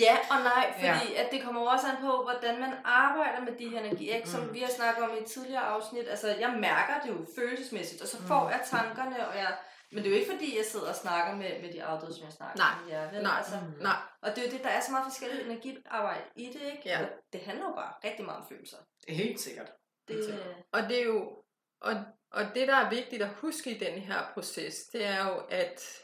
Ja 0.00 0.16
og 0.30 0.38
nej, 0.50 0.64
fordi 0.72 1.12
ja. 1.12 1.22
at 1.22 1.28
det 1.32 1.42
kommer 1.44 1.60
også 1.60 1.86
an 1.86 1.96
på, 2.00 2.22
hvordan 2.22 2.60
man 2.60 2.72
arbejder 2.84 3.40
med 3.46 3.52
de 3.60 3.68
her 3.68 3.80
energier, 3.80 4.14
ikke? 4.16 4.28
som 4.28 4.40
Mm. 4.40 4.54
vi 4.54 4.60
har 4.60 4.70
snakket 4.78 5.04
om 5.04 5.10
i 5.16 5.20
et 5.20 5.26
tidligere 5.34 5.62
afsnit. 5.62 6.06
Altså, 6.08 6.28
jeg 6.44 6.50
mærker 6.50 6.94
det 7.02 7.08
jo 7.12 7.18
følelsesmæssigt, 7.38 8.02
og 8.02 8.08
så 8.08 8.16
får 8.30 8.42
Mm. 8.44 8.50
jeg 8.50 8.60
tankerne, 8.70 9.28
og 9.28 9.34
jeg... 9.36 9.52
Men 9.92 9.98
det 10.04 10.06
er 10.06 10.10
jo 10.14 10.16
ikke 10.20 10.32
fordi, 10.32 10.56
jeg 10.56 10.64
sidder 10.64 10.88
og 10.88 10.94
snakker 10.94 11.34
med, 11.36 11.62
med 11.62 11.72
de 11.72 11.84
afdøde, 11.84 12.14
som 12.14 12.24
jeg 12.24 12.32
snakker 12.32 12.56
Nej. 12.56 12.80
med 12.84 12.92
jer. 12.92 13.10
Vel? 13.12 13.22
Nej. 13.22 13.36
Altså, 13.38 13.56
Mm. 13.60 13.82
Nej, 13.82 13.96
og 14.22 14.30
det 14.30 14.38
er 14.38 14.42
jo 14.46 14.50
det, 14.56 14.62
der 14.64 14.68
er 14.70 14.80
så 14.80 14.90
meget 14.90 15.04
forskelligt 15.04 15.46
energiarbejde 15.46 16.24
i 16.36 16.46
det, 16.46 16.62
ikke? 16.62 16.82
Ja. 16.84 17.02
Og 17.02 17.08
det 17.32 17.40
handler 17.40 17.64
jo 17.68 17.74
bare 17.74 17.92
rigtig 18.04 18.24
meget 18.24 18.40
om 18.40 18.46
følelser. 18.48 18.76
Helt 19.08 19.40
sikkert. 19.40 19.70
Det, 20.08 20.16
Helt 20.16 20.24
sikkert. 20.26 20.46
og 20.72 20.82
det 20.82 21.00
er 21.00 21.04
jo, 21.04 21.42
og, 21.80 21.94
og 22.30 22.44
det 22.54 22.68
der 22.68 22.76
er 22.76 22.90
vigtigt 22.90 23.22
at 23.22 23.28
huske 23.28 23.70
i 23.70 23.78
den 23.78 23.98
her 24.00 24.30
proces, 24.34 24.74
det 24.92 25.04
er 25.04 25.28
jo, 25.28 25.38
at 25.50 26.03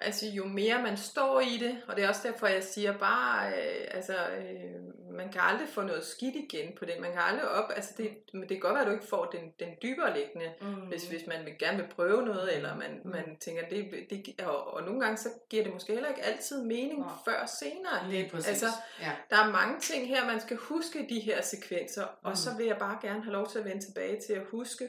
Altså 0.00 0.26
jo 0.26 0.44
mere 0.44 0.82
man 0.82 0.96
står 0.96 1.40
i 1.40 1.56
det, 1.60 1.82
og 1.88 1.96
det 1.96 2.04
er 2.04 2.08
også 2.08 2.28
derfor, 2.28 2.46
jeg 2.46 2.62
siger 2.64 2.98
bare, 2.98 3.48
øh, 3.48 3.86
altså 3.90 4.14
øh, 4.38 5.14
man 5.16 5.32
kan 5.32 5.40
aldrig 5.40 5.68
få 5.68 5.82
noget 5.82 6.04
skidt 6.04 6.36
igen 6.36 6.72
på 6.78 6.84
det. 6.84 6.94
Man 7.00 7.12
kan 7.12 7.20
aldrig 7.20 7.48
op, 7.48 7.70
altså 7.76 7.94
det, 7.96 8.10
men 8.32 8.42
det 8.42 8.48
kan 8.48 8.58
godt 8.60 8.74
være, 8.74 8.82
at 8.82 8.86
du 8.88 8.92
ikke 8.92 9.06
får 9.06 9.24
den, 9.24 9.52
den 9.60 9.68
dybere 9.82 10.14
liggende, 10.18 10.52
mm. 10.60 10.66
hvis, 10.74 11.08
hvis 11.08 11.26
man 11.26 11.44
vil, 11.44 11.58
gerne 11.58 11.76
vil 11.78 11.88
prøve 11.94 12.22
noget, 12.22 12.56
eller 12.56 12.76
man, 12.76 13.00
Mm. 13.04 13.10
man 13.10 13.36
tænker, 13.40 13.68
det, 13.68 14.06
det 14.10 14.40
og, 14.40 14.74
og 14.74 14.82
nogle 14.82 15.00
gange 15.00 15.16
så 15.16 15.28
giver 15.50 15.64
det 15.64 15.72
måske 15.72 15.92
heller 15.92 16.08
ikke 16.08 16.22
altid 16.22 16.62
mening 16.64 17.00
Nej. 17.00 17.08
før 17.24 17.46
senere. 17.60 18.10
Lige 18.10 18.30
præcis. 18.30 18.48
Altså, 18.48 18.66
ja. 19.00 19.12
der 19.30 19.36
er 19.36 19.50
mange 19.52 19.80
ting 19.80 20.08
her, 20.08 20.26
man 20.26 20.40
skal 20.40 20.56
huske 20.56 21.04
i 21.06 21.14
de 21.14 21.20
her 21.20 21.42
sekvenser, 21.42 22.04
og 22.04 22.30
Mm. 22.30 22.36
så 22.36 22.50
vil 22.56 22.66
jeg 22.66 22.76
bare 22.78 22.98
gerne 23.02 23.22
have 23.22 23.32
lov 23.32 23.48
til 23.48 23.58
at 23.58 23.64
vende 23.64 23.84
tilbage 23.86 24.20
til 24.26 24.32
at 24.32 24.46
huske, 24.50 24.88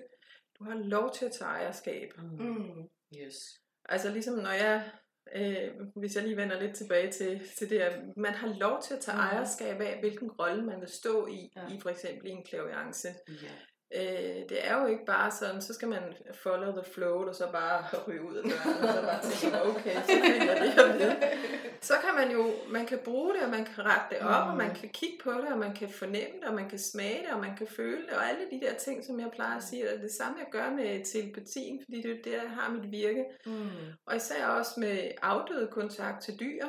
du 0.60 0.64
har 0.64 0.76
lov 0.76 1.14
til 1.14 1.26
at 1.26 1.32
tage 1.32 1.50
ejerskab. 1.50 2.12
Mm. 2.18 2.46
Mm. 2.46 2.84
Yes. 3.18 3.59
Altså 3.90 4.10
ligesom 4.10 4.36
når 4.38 4.52
jeg, 4.52 4.92
øh, 5.36 5.72
hvis 5.96 6.16
jeg 6.16 6.24
lige 6.24 6.38
vender 6.38 6.60
lidt 6.62 6.76
tilbage 6.76 7.12
til, 7.12 7.42
til 7.58 7.70
det, 7.70 7.80
at 7.80 7.94
man 8.18 8.34
har 8.34 8.48
lov 8.48 8.82
til 8.82 8.94
at 8.94 9.00
tage 9.00 9.18
Mhm. 9.18 9.26
mm. 9.26 9.30
ejerskab 9.36 9.82
af, 9.82 10.00
hvilken 10.00 10.32
rolle 10.32 10.64
man 10.66 10.80
vil 10.82 10.90
stå 10.90 11.28
i, 11.28 11.52
ja. 11.56 11.68
i 11.68 11.80
for 11.82 11.90
eksempel 11.90 12.28
i 12.28 12.32
en 12.32 12.46
klaviance. 12.46 13.08
Ja. 13.28 13.52
Øh, 13.96 14.50
det 14.50 14.58
er 14.68 14.82
jo 14.82 14.88
ikke 14.88 15.06
bare 15.06 15.32
sådan, 15.32 15.62
så 15.62 15.74
skal 15.74 15.88
man 15.88 16.04
follow 16.34 16.72
the 16.72 16.92
flow, 16.94 17.28
og 17.28 17.36
så 17.36 17.52
bare 17.52 17.84
ryge 18.08 18.22
ud 18.24 18.36
af 18.36 18.44
døren, 18.44 18.84
og 18.84 18.94
så 18.94 19.02
bare 19.02 19.22
tænke, 19.22 19.62
okay, 19.62 19.96
så 19.96 20.12
fik 20.34 20.48
jeg 20.48 20.58
det 20.62 20.84
at 20.84 21.00
vide. 21.00 21.16
Så 21.82 21.94
kan 22.04 22.16
man 22.16 22.32
jo, 22.32 22.52
man 22.70 22.86
kan 22.86 23.00
bruge 23.06 23.34
det, 23.34 23.44
og 23.44 23.50
man 23.50 23.66
kan 23.66 23.86
rette 23.86 24.16
det 24.16 24.20
op, 24.28 24.42
Mhm. 24.44 24.52
og 24.52 24.58
man 24.58 24.76
kan 24.76 24.90
kigge 24.90 25.18
på 25.24 25.32
det, 25.32 25.48
og 25.52 25.58
man 25.58 25.74
kan 25.76 25.90
fornemme 25.90 26.36
det, 26.40 26.48
og 26.48 26.54
man 26.56 26.70
kan 26.70 26.80
smage 26.80 27.20
det, 27.26 27.34
og 27.34 27.40
man 27.40 27.56
kan 27.58 27.68
føle 27.68 28.02
det, 28.06 28.14
og 28.18 28.30
alle 28.30 28.42
de 28.52 28.66
der 28.66 28.74
ting, 28.74 29.06
som 29.06 29.20
jeg 29.20 29.30
plejer 29.34 29.58
at 29.58 29.64
sige, 29.64 29.84
er 29.88 29.98
det 30.02 30.12
samme, 30.12 30.38
jeg 30.40 30.48
gør 30.52 30.70
med 30.70 31.06
telepatien, 31.06 31.82
fordi 31.86 31.98
det 32.02 32.06
er 32.12 32.16
jo 32.16 32.22
der, 32.26 32.42
jeg 32.44 32.52
har 32.52 32.72
mit 32.72 32.92
virke. 32.92 33.24
Mm. 33.46 33.70
Og 34.08 34.16
især 34.16 34.48
også 34.48 34.72
med 34.80 35.12
afdøde 35.22 35.68
kontakt 35.72 36.24
til 36.24 36.40
dyr, 36.40 36.66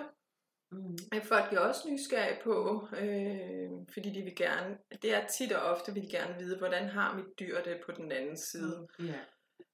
Mm. 0.72 0.98
at 1.12 1.26
folk 1.26 1.52
er 1.52 1.58
også 1.58 1.80
nysgerrige 1.90 2.38
på, 2.44 2.88
øh, 3.00 3.70
fordi 3.92 4.10
de 4.10 4.22
vil 4.22 4.36
gerne, 4.36 4.76
det 5.02 5.14
er 5.14 5.26
tit 5.26 5.52
og 5.52 5.62
ofte, 5.62 5.94
vil 5.94 6.02
de 6.02 6.10
gerne 6.10 6.34
vide, 6.38 6.58
hvordan 6.58 6.88
har 6.88 7.14
mit 7.14 7.38
dyr 7.40 7.62
det 7.62 7.76
på 7.86 7.92
den 7.92 8.12
anden 8.12 8.36
side. 8.36 8.88
Ja. 8.98 9.20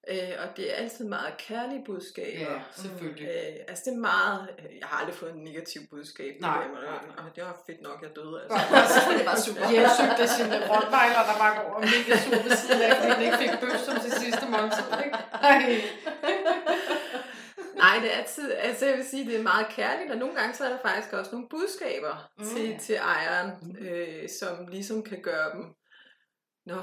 Øh, 0.09 0.35
og 0.42 0.56
det 0.56 0.64
er 0.72 0.76
altid 0.82 1.04
meget 1.04 1.37
kærlige 1.48 1.82
budskaber. 1.87 2.52
Ja, 2.52 2.59
selvfølgelig. 2.82 3.28
Øh, 3.28 3.54
altså 3.68 3.82
det 3.87 3.92
er 3.96 4.00
meget, 4.00 4.48
øh, 4.59 4.64
jeg 4.80 4.87
har 4.90 4.96
aldrig 5.00 5.14
fået 5.14 5.32
en 5.35 5.44
negativ 5.44 5.80
budskab. 5.90 6.32
Nej, 6.40 6.62
det, 6.62 6.72
nej, 6.72 6.98
nej. 7.16 7.28
det 7.35 7.42
var 7.44 7.56
fedt 7.66 7.82
nok, 7.82 7.98
jeg 8.02 8.11
døde. 8.16 8.40
Altså, 8.82 9.00
det 9.18 9.26
var 9.30 9.37
super. 9.46 9.70
Hjemsøgt 9.70 10.18
af 10.24 10.28
sine 10.37 10.56
rottweiler, 10.70 11.22
der 11.30 11.37
bare 11.42 11.54
går 11.59 11.68
og 11.78 11.82
mega 11.94 12.12
sur 12.24 12.38
ved 12.46 12.56
siden 12.62 12.80
af, 12.87 12.92
fordi 13.00 13.24
ikke 13.24 13.38
fik 13.44 13.54
bøf 13.62 13.78
som 13.87 13.96
til 14.04 14.12
sidste 14.22 14.44
måltid. 14.52 14.88
Ikke? 15.04 15.16
Ej. 15.50 15.61
Nej, 17.96 18.04
det 18.04 18.14
er 18.14 18.18
altid, 18.18 18.52
altså 18.52 18.87
jeg 18.87 18.96
vil 18.96 19.04
sige, 19.04 19.26
det 19.26 19.37
er 19.38 19.42
meget 19.42 19.66
kærligt, 19.68 20.11
og 20.11 20.16
nogle 20.16 20.35
gange 20.35 20.54
så 20.54 20.64
er 20.64 20.68
der 20.68 20.78
faktisk 20.82 21.12
også 21.12 21.30
nogle 21.32 21.48
budskaber 21.48 22.30
mm. 22.38 22.44
til, 22.44 22.78
til 22.78 22.94
ejeren, 22.96 23.76
øh, 23.80 24.28
som 24.28 24.66
ligesom 24.66 25.02
kan 25.02 25.22
gøre 25.22 25.52
dem, 25.54 25.64
nå, 26.66 26.82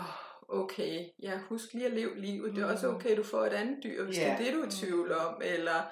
okay, 0.50 1.00
ja, 1.24 1.40
husk 1.50 1.74
lige 1.74 1.86
at 1.86 1.94
leve 1.94 2.20
livet, 2.22 2.56
det 2.56 2.64
er 2.64 2.72
også 2.72 2.88
okay, 2.88 3.18
du 3.18 3.24
får 3.24 3.46
et 3.46 3.54
andet 3.54 3.84
dyr, 3.84 4.04
hvis 4.06 4.18
Ja. 4.18 4.24
det 4.24 4.32
er 4.32 4.38
det, 4.38 4.54
du 4.54 4.62
er 4.62 4.68
i 4.68 4.72
tvivl 4.72 5.12
om, 5.12 5.42
eller 5.44 5.92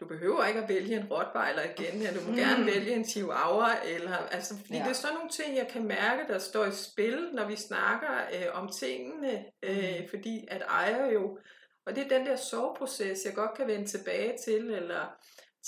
du 0.00 0.06
behøver 0.08 0.44
ikke 0.44 0.60
at 0.60 0.68
vælge 0.68 0.96
en 0.96 1.06
rottweiler 1.10 1.62
igen, 1.62 2.06
eller 2.06 2.20
du 2.20 2.30
må 2.30 2.36
gerne 2.36 2.66
vælge 2.66 2.92
en 2.94 3.04
chihuahua, 3.08 3.70
eller, 3.86 4.16
altså, 4.16 4.54
fordi 4.60 4.74
Ja. 4.76 4.82
det 4.82 4.88
er 4.88 4.92
sådan 4.94 5.14
nogle 5.14 5.30
ting, 5.30 5.56
jeg 5.56 5.68
kan 5.72 5.84
mærke, 5.86 6.32
der 6.32 6.38
står 6.38 6.64
i 6.64 6.72
spil, 6.72 7.28
når 7.32 7.46
vi 7.46 7.56
snakker 7.56 8.08
øh, 8.34 8.62
om 8.62 8.68
tingene, 8.78 9.44
øh, 9.62 10.08
fordi 10.10 10.44
at 10.50 10.62
ejer 10.68 11.06
jo, 11.12 11.38
og 11.86 11.96
det 11.96 12.04
er 12.04 12.18
den 12.18 12.26
der 12.26 12.36
soveproces, 12.36 13.18
jeg 13.24 13.34
godt 13.34 13.54
kan 13.56 13.66
vende 13.66 13.86
tilbage 13.86 14.38
til, 14.44 14.70
eller 14.70 15.06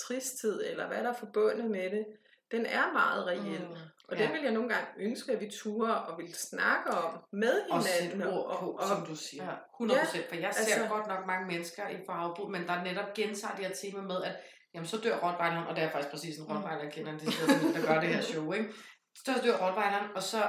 tristhed, 0.07 0.63
eller 0.71 0.87
hvad 0.87 0.97
der 1.03 1.09
er 1.09 1.13
forbundet 1.19 1.71
med 1.71 1.89
det, 1.91 2.05
den 2.51 2.65
er 2.65 2.91
meget 2.93 3.25
reel. 3.27 3.61
Mm. 3.67 3.75
Og 4.09 4.17
Ja. 4.17 4.23
det 4.23 4.33
vil 4.33 4.41
jeg 4.43 4.51
nogle 4.51 4.69
gange 4.69 4.87
ønske, 4.97 5.31
at 5.31 5.41
vi 5.41 5.49
turer 5.49 5.93
og 5.93 6.17
vil 6.17 6.33
snakke 6.35 6.91
om 6.91 7.23
med 7.33 7.61
Og 7.69 7.83
hinanden. 7.85 8.27
ord 8.27 8.59
på, 8.59 8.71
og, 8.71 8.87
som 8.87 9.05
du 9.05 9.15
siger. 9.15 9.43
Ja. 9.45 9.51
100 9.79 9.99
procent. 9.99 10.25
For 10.29 10.35
jeg 10.35 10.53
ser 10.53 10.75
altså- 10.75 10.87
godt 10.95 11.07
nok 11.07 11.25
mange 11.27 11.47
mennesker 11.47 11.89
i 11.89 11.97
farvebrug, 12.05 12.51
men 12.51 12.67
der 12.67 12.83
netop 12.83 13.13
gentager 13.13 13.55
det 13.55 13.65
her 13.65 13.73
tema 13.73 14.01
med, 14.01 14.23
at 14.23 14.35
jamen, 14.73 14.87
så 14.87 14.97
dør 14.97 15.17
rottweileren, 15.23 15.67
og 15.67 15.75
det 15.75 15.83
er 15.83 15.89
faktisk 15.91 16.11
præcis 16.11 16.37
en 16.37 16.45
rottweiler, 16.45 16.83
jeg 16.83 16.93
kender, 16.93 17.11
det 17.11 17.27
er 17.27 17.31
sådan, 17.31 17.73
der 17.75 17.87
gør 17.93 17.99
det 17.99 18.09
her 18.09 18.21
show, 18.21 18.51
ikke? 18.53 18.69
Så 19.15 19.31
dør 19.43 19.57
rottweileren, 19.57 20.09
og 20.15 20.23
så 20.23 20.41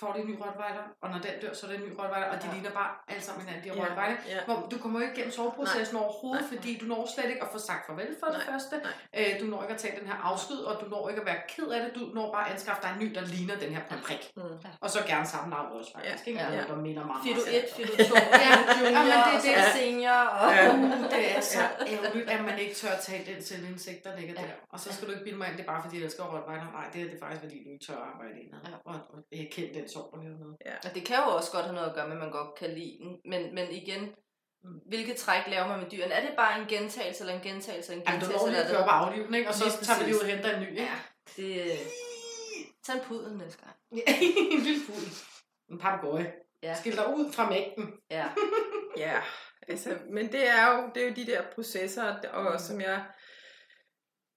får 0.00 0.12
de 0.12 0.18
en 0.20 0.26
ny 0.30 0.34
rottweiler, 0.44 0.84
og 1.02 1.06
når 1.12 1.18
den 1.26 1.34
dør, 1.42 1.52
så 1.58 1.62
er 1.66 1.70
det 1.70 1.78
en 1.80 1.86
ny 1.88 1.92
rottweiler, 2.00 2.28
og 2.32 2.36
de 2.42 2.46
Ja. 2.48 2.52
ligner 2.54 2.70
bare 2.80 2.90
alle 3.08 3.22
sammen 3.26 3.40
hinanden, 3.44 3.62
de 3.64 3.68
her 3.70 3.76
Ja, 3.76 3.84
rottweiler. 3.84 4.16
ja. 4.34 4.38
Hvor 4.48 4.58
du 4.72 4.76
kommer 4.82 4.96
jo 5.00 5.02
ikke 5.06 5.14
igennem 5.16 5.32
soveprocessen 5.38 5.96
overhovedet, 6.04 6.42
Nej. 6.44 6.50
fordi 6.52 6.70
du 6.80 6.84
når 6.92 7.02
slet 7.14 7.28
ikke 7.32 7.42
at 7.46 7.50
få 7.54 7.58
sagt 7.68 7.82
farvel 7.88 8.10
for 8.20 8.26
det 8.34 8.40
Nej. 8.40 8.46
første. 8.50 8.74
Nej. 8.86 8.94
Øh, 9.34 9.40
du 9.40 9.44
når 9.52 9.58
ikke 9.64 9.74
at 9.76 9.80
tage 9.84 9.94
den 10.00 10.06
her 10.10 10.18
afsked, 10.30 10.58
og 10.68 10.74
du 10.80 10.86
når 10.94 11.02
ikke 11.10 11.20
at 11.24 11.26
være 11.32 11.40
ked 11.54 11.68
af 11.76 11.80
det. 11.84 11.90
Du 11.98 12.00
når 12.18 12.26
bare 12.36 12.44
at 12.46 12.52
anskaffe 12.54 12.80
dig 12.84 12.90
en 12.94 12.98
ny, 13.04 13.08
der 13.16 13.24
ligner 13.34 13.56
den 13.64 13.70
her 13.76 13.82
på 13.90 13.96
prik. 14.06 14.22
Mm. 14.36 14.42
Og 14.84 14.88
så 14.94 14.98
gerne 15.12 15.26
samme 15.34 15.48
navn 15.54 15.68
også, 15.78 15.90
faktisk. 15.94 16.22
Ja. 16.26 16.30
Ikke? 16.30 16.40
Ja. 16.42 16.50
Noget, 16.50 16.68
der 16.72 16.76
minder 16.88 17.04
meget 17.10 17.22
Fido 17.24 17.40
meget 17.40 17.58
1, 17.58 17.64
om- 17.64 17.76
Fido 17.76 17.92
2, 18.10 18.14
Ja, 18.44 18.52
Junior, 18.78 19.02
men 19.08 19.12
det 19.12 19.14
er 19.18 19.36
og 19.36 19.40
så 19.42 19.70
det. 19.70 19.76
senior. 19.80 20.20
Og... 20.40 20.48
Ja. 20.56 20.62
Uh, 20.74 21.10
det 21.14 21.24
er 21.36 21.40
så 21.40 21.62
ærgerligt, 21.92 22.30
at 22.34 22.40
man 22.48 22.58
ikke 22.58 22.74
tør 22.74 22.92
at 22.98 23.02
tage 23.08 23.22
den 23.34 23.42
selvindsigt, 23.50 24.04
der 24.04 24.12
ligger 24.18 24.34
Ja. 24.38 24.42
der. 24.46 24.52
Og 24.72 24.78
så 24.80 24.88
skal 24.94 25.02
du 25.08 25.12
ikke 25.12 25.24
bilde 25.24 25.38
mig 25.38 25.46
ind, 25.48 25.56
det 25.58 25.62
er 25.66 25.70
bare 25.74 25.82
fordi, 25.84 25.96
jeg 25.98 26.04
elsker 26.04 26.24
Rottweiler. 26.34 26.68
Nej, 26.78 26.86
det 26.92 27.00
er 27.04 27.08
det 27.12 27.18
faktisk, 27.22 27.40
fordi 27.44 27.56
du 27.64 27.68
ikke 27.74 27.84
tør 27.86 27.98
at 28.02 28.06
arbejde 28.14 28.36
i 28.42 28.46
Ja. 28.52 28.58
ja. 28.70 28.76
og, 28.90 28.94
og 29.14 29.18
kender 29.66 29.80
den 29.80 29.88
sorg, 29.88 30.12
der 30.12 30.18
hører 30.22 30.38
med. 30.38 30.56
Og 30.84 30.94
det 30.94 31.04
kan 31.04 31.16
jo 31.16 31.30
også 31.36 31.52
godt 31.52 31.64
have 31.64 31.74
noget 31.74 31.88
at 31.88 31.94
gøre 31.94 32.08
med, 32.08 32.16
at 32.16 32.22
man 32.22 32.30
godt 32.30 32.54
kan 32.54 32.70
lide 32.70 32.98
den. 33.02 33.20
Men, 33.24 33.54
men 33.54 33.70
igen, 33.70 34.14
hvilket 34.86 35.16
træk 35.16 35.46
laver 35.46 35.68
man 35.68 35.80
med 35.80 35.90
dyrene? 35.90 36.12
Er 36.12 36.26
det 36.26 36.36
bare 36.36 36.60
en 36.60 36.66
gentagelse, 36.68 37.20
eller 37.22 37.34
en 37.34 37.40
gentagelse, 37.40 37.92
eller 37.92 38.02
en 38.02 38.08
Jamen, 38.08 38.20
du 38.20 38.26
gentagelse? 38.26 38.46
når 38.46 38.52
lige 38.52 38.58
eller 38.58 38.64
at 38.64 38.70
køre 38.70 38.80
det... 38.80 38.90
på 38.90 38.90
afliven, 38.90 39.34
ikke? 39.34 39.48
Og 39.48 39.54
så 39.54 39.64
Lige 39.64 39.84
tager 39.86 39.98
vi 39.98 40.04
lige 40.04 40.16
ud 40.16 40.20
og 40.20 40.26
henter 40.26 40.56
en 40.56 40.62
ny, 40.62 40.70
ikke? 40.70 40.82
Ja, 40.82 40.96
det... 41.36 41.78
Tag 42.84 42.94
en 42.94 43.00
pudel 43.04 43.36
næste 43.36 43.62
gang. 43.64 43.76
en 44.52 44.60
lille 44.60 44.80
fugl. 44.86 45.06
En 45.70 45.78
papegøje. 45.78 46.32
Ja. 46.62 46.74
Skil 46.74 46.96
dig 46.96 47.16
ud 47.16 47.32
fra 47.32 47.50
mængden. 47.50 47.94
Ja. 48.10 48.26
Ja, 48.96 49.20
altså, 49.68 49.98
men 50.10 50.32
det 50.32 50.48
er 50.48 50.72
jo, 50.72 50.90
det 50.94 51.02
er 51.02 51.08
jo 51.08 51.14
de 51.14 51.26
der 51.26 51.42
processer, 51.54 52.14
og 52.32 52.52
mm. 52.52 52.58
som 52.58 52.80
jeg, 52.80 53.04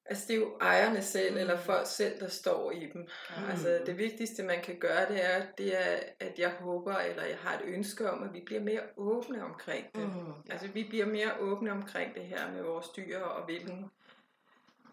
altså 0.09 0.25
det 0.27 0.33
er 0.33 0.39
jo 0.39 0.57
ejerne 0.61 1.01
selv, 1.01 1.37
eller 1.37 1.57
folk 1.57 1.87
selv, 1.87 2.19
der 2.19 2.27
står 2.27 2.71
i 2.71 2.79
dem. 2.93 3.01
Mm. 3.01 3.49
Altså 3.51 3.81
det 3.85 3.97
vigtigste, 3.97 4.43
man 4.43 4.61
kan 4.61 4.75
gøre, 4.79 5.07
det 5.09 5.25
er, 5.25 5.45
det 5.57 5.77
er, 5.81 5.99
at 6.19 6.39
jeg 6.39 6.49
håber, 6.49 6.95
eller 6.95 7.23
jeg 7.23 7.37
har 7.37 7.53
et 7.59 7.61
ønske 7.65 8.09
om, 8.11 8.23
at 8.23 8.33
vi 8.33 8.41
bliver 8.45 8.61
mere 8.61 8.81
åbne 8.97 9.43
omkring 9.43 9.85
det. 9.95 10.03
Mm. 10.03 10.33
Altså 10.51 10.67
vi 10.67 10.83
bliver 10.89 11.05
mere 11.05 11.31
åbne 11.39 11.71
omkring 11.71 12.15
det 12.15 12.23
her 12.23 12.51
med 12.51 12.61
vores 12.61 12.87
dyr, 12.89 13.19
og 13.19 13.45
hvilken 13.45 13.85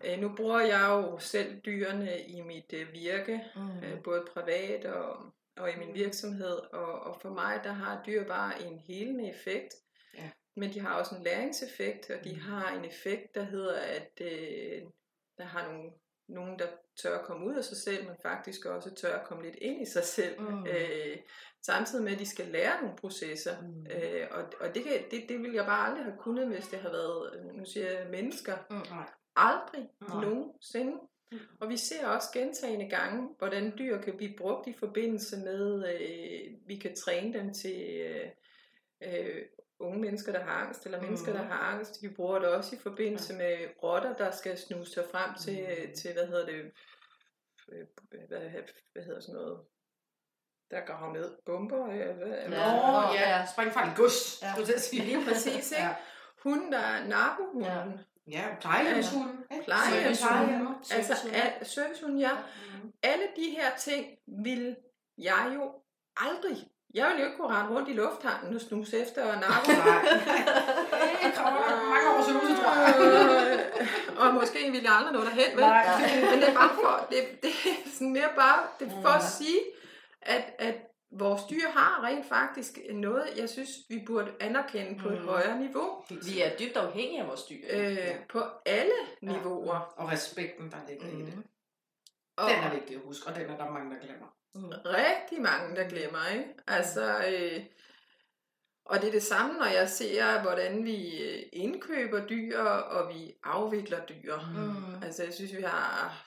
Øh, 0.05 0.19
nu 0.21 0.33
bruger 0.37 0.61
jeg 0.61 0.87
jo 0.91 1.19
selv 1.19 1.57
dyrene 1.61 2.21
i 2.21 2.41
mit 2.41 2.73
øh, 2.73 2.93
virke, 2.93 3.45
Mm. 3.57 3.79
øh, 3.85 4.03
både 4.03 4.25
privat 4.33 4.85
og, 4.85 5.17
og 5.57 5.71
i 5.71 5.77
min 5.79 5.95
virksomhed, 5.95 6.59
og, 6.73 7.01
og 7.01 7.21
for 7.21 7.29
mig 7.31 7.61
der 7.65 7.73
har 7.73 8.03
dyr 8.07 8.25
bare 8.25 8.63
en 8.63 8.79
helende 8.79 9.31
effekt, 9.31 9.75
Ja. 10.15 10.31
men 10.57 10.73
de 10.75 10.81
har 10.81 10.95
også 10.99 11.15
en 11.15 11.23
læringseffekt, 11.23 12.11
og 12.11 12.25
de 12.25 12.41
har 12.41 12.73
en 12.79 12.85
effekt, 12.85 13.35
der 13.35 13.43
hedder, 13.43 13.79
at 13.81 14.21
øh, 14.21 14.83
der 15.39 15.45
har 15.45 15.73
nogle, 15.73 15.91
nogen, 16.29 16.59
der 16.59 16.67
tør 17.03 17.19
at 17.19 17.25
komme 17.25 17.47
ud 17.47 17.55
af 17.55 17.65
sig 17.65 17.77
selv, 17.77 18.07
men 18.07 18.17
faktisk 18.23 18.65
også 18.67 18.95
tør 18.95 19.17
at 19.19 19.27
komme 19.27 19.45
lidt 19.45 19.57
ind 19.61 19.83
i 19.83 19.91
sig 19.91 20.05
selv, 20.05 20.41
Mm. 20.41 20.67
øh, 20.67 21.17
samtidig 21.63 22.05
med, 22.05 22.13
at 22.13 22.19
de 22.19 22.27
skal 22.29 22.47
lære 22.47 22.81
nogle 22.83 22.97
processer. 22.97 23.61
Mm. 23.63 23.87
Øh, 23.91 24.27
og 24.31 24.45
og 24.61 24.75
det, 24.75 24.85
kan, 24.85 24.93
det, 25.11 25.25
det 25.29 25.39
ville 25.41 25.57
jeg 25.57 25.67
bare 25.67 25.87
aldrig 25.89 26.05
have 26.05 26.19
kunnet, 26.19 26.49
hvis 26.49 26.69
det 26.69 26.79
havde 26.79 26.93
været, 26.95 27.55
nu 27.55 27.65
siger 27.65 27.91
jeg, 27.91 28.07
mennesker. 28.11 28.57
Mm. 28.71 28.83
Aldrig 29.37 29.89
Nej. 30.09 30.25
nogensinde. 30.25 30.93
Mm. 31.33 31.39
Og 31.61 31.69
vi 31.69 31.77
ser 31.77 32.07
også 32.07 32.29
gentagende 32.33 32.89
gange, 32.91 33.29
hvordan 33.39 33.79
dyr 33.79 34.01
kan 34.01 34.17
blive 34.17 34.35
brugt 34.39 34.67
i 34.69 34.73
forbindelse 34.79 35.37
med, 35.37 35.89
øh, 35.95 36.53
vi 36.67 36.77
kan 36.77 36.97
træne 36.97 37.33
dem 37.39 37.55
til 37.55 38.01
øh, 38.01 38.29
øh, 39.03 39.43
unge 39.79 39.99
mennesker, 40.01 40.33
der 40.33 40.41
har 40.45 40.51
angst, 40.51 40.85
eller 40.85 41.03
mennesker, 41.03 41.33
Mhm. 41.33 41.41
der 41.41 41.47
har 41.49 41.59
angst. 41.59 42.03
Vi 42.03 42.09
bruger 42.09 42.39
det 42.39 42.49
også 42.49 42.77
i 42.77 42.79
forbindelse 42.79 43.35
med 43.35 43.57
rotter, 43.83 44.15
der 44.17 44.31
skal 44.31 44.59
snuse 44.59 44.93
sig 44.93 45.05
frem 45.13 45.31
til, 45.41 45.63
Mhm. 45.87 45.95
til 45.95 46.13
hvad 46.13 46.27
hedder 46.27 46.47
det, 46.47 46.73
øh, 47.73 47.87
hvad, 48.29 48.39
hvad 48.93 49.03
hedder 49.05 49.21
sådan 49.21 49.35
noget, 49.35 49.61
der 50.71 50.81
graver 50.87 51.13
ned, 51.13 51.37
bomber, 51.47 51.83
øh, 51.91 52.17
hvad, 52.17 52.29
Ja. 52.29 52.49
Nå, 52.49 53.15
ja. 53.15 53.39
ja. 53.39 53.47
Springfarlig 53.53 53.97
gods, 53.97 54.43
Ja. 54.43 54.47
ja. 54.47 54.53
skulle 54.53 54.61
jeg 54.63 54.67
til 54.67 54.75
at 54.75 54.81
sige. 54.83 55.03
Lige 55.05 55.25
præcis, 55.29 55.71
ikke? 55.73 55.85
Ja. 55.85 55.97
Hunden, 56.43 56.73
der 56.73 56.79
er 56.79 57.07
narkohunden, 57.07 58.01
Ja, 58.31 58.57
plejehjemshunden. 58.61 59.45
ikke? 59.53 59.65
Plejehjemshunden. 59.65 60.69
Altså 60.93 61.15
Servicehunden. 61.63 62.21
ja. 62.21 62.33
Mhm. 62.35 62.93
alle 63.03 63.25
de 63.37 63.51
her 63.51 63.77
ting 63.79 64.19
vil 64.45 64.77
jeg 65.19 65.53
jo 65.55 65.83
aldrig. 66.17 66.57
Jeg 66.95 67.07
vil 67.11 67.19
jo 67.21 67.25
ikke 67.27 67.37
kunne 67.37 67.55
rende 67.57 67.71
rundt 67.75 67.89
i 67.89 67.93
lufthavnen 67.93 68.55
og 68.55 68.61
snuse 68.61 68.99
efter 68.99 69.25
narko. 69.43 69.71
Nej. 69.71 70.01
Det 71.23 71.35
kommer 71.37 71.61
nok 71.71 71.83
mange 71.93 72.07
års 72.15 72.29
øvelse, 72.33 72.55
tror 72.63 72.73
jeg. 72.81 73.71
og 74.21 74.35
måske 74.35 74.71
vil 74.71 74.83
jeg 74.83 74.93
aldrig 74.93 75.13
nå 75.13 75.21
derhen, 75.21 75.51
vel? 75.57 75.61
Nej. 75.61 75.87
Men 76.31 76.41
det 76.41 76.49
er 76.49 76.55
bare 76.55 76.75
for, 76.75 77.07
det, 77.11 77.19
det 77.43 77.51
er 77.51 77.91
sådan 77.95 78.13
mere 78.13 78.29
bare, 78.37 78.63
det 78.79 78.87
er 78.93 79.03
for 79.03 79.09
at 79.09 79.25
sige, 79.25 79.61
at, 80.23 80.45
at 80.59 80.75
vores 81.11 81.43
dyr 81.51 81.69
har 81.75 82.05
rent 82.05 82.27
faktisk 82.29 82.79
noget, 82.95 83.25
jeg 83.37 83.49
synes, 83.49 83.71
vi 83.89 84.03
burde 84.07 84.31
anerkende 84.41 85.01
på 85.03 85.09
et 85.09 85.21
Mm. 85.21 85.27
højere 85.29 85.59
niveau. 85.59 86.05
Vi 86.11 86.41
er 86.41 86.57
dybt 86.57 86.77
afhængige 86.77 87.21
af 87.21 87.27
vores 87.29 87.43
dyr. 87.43 87.65
Øh, 87.71 87.99
på 88.29 88.43
alle 88.67 88.93
niveauer. 89.23 89.95
Og 89.97 90.11
respekten, 90.13 90.71
der 90.71 90.77
ligger 90.89 91.07
i 91.07 91.23
det. 91.27 91.37
Mm. 91.37 91.45
Og 92.37 92.51
Den 92.51 92.59
er 92.59 92.71
vigtig 92.75 92.97
at 92.97 93.03
huske, 93.05 93.27
og 93.29 93.35
den 93.35 93.51
er 93.51 93.57
der 93.57 93.71
mange, 93.71 93.95
der 93.95 94.01
glemmer. 94.07 94.27
Mm. 94.57 94.73
rigtig 94.85 95.41
mange, 95.41 95.77
der 95.77 95.89
glemmer, 95.89 96.33
ikke? 96.33 96.55
Altså, 96.67 97.25
øh, 97.29 97.65
og 98.85 99.01
det 99.01 99.09
er 99.09 99.13
det 99.13 99.23
samme, 99.23 99.59
når 99.59 99.67
jeg 99.67 99.89
ser, 99.89 100.43
hvordan 100.43 100.85
vi 100.85 101.23
øh, 101.23 101.43
indkøber 101.53 102.27
dyr, 102.27 102.59
og 102.61 103.15
vi 103.15 103.35
afvikler 103.45 104.07
dyr. 104.07 104.37
Mm. 104.55 105.03
Altså, 105.03 105.25
jeg 105.25 105.35
synes, 105.35 105.57
vi 105.57 105.63
har... 105.63 106.25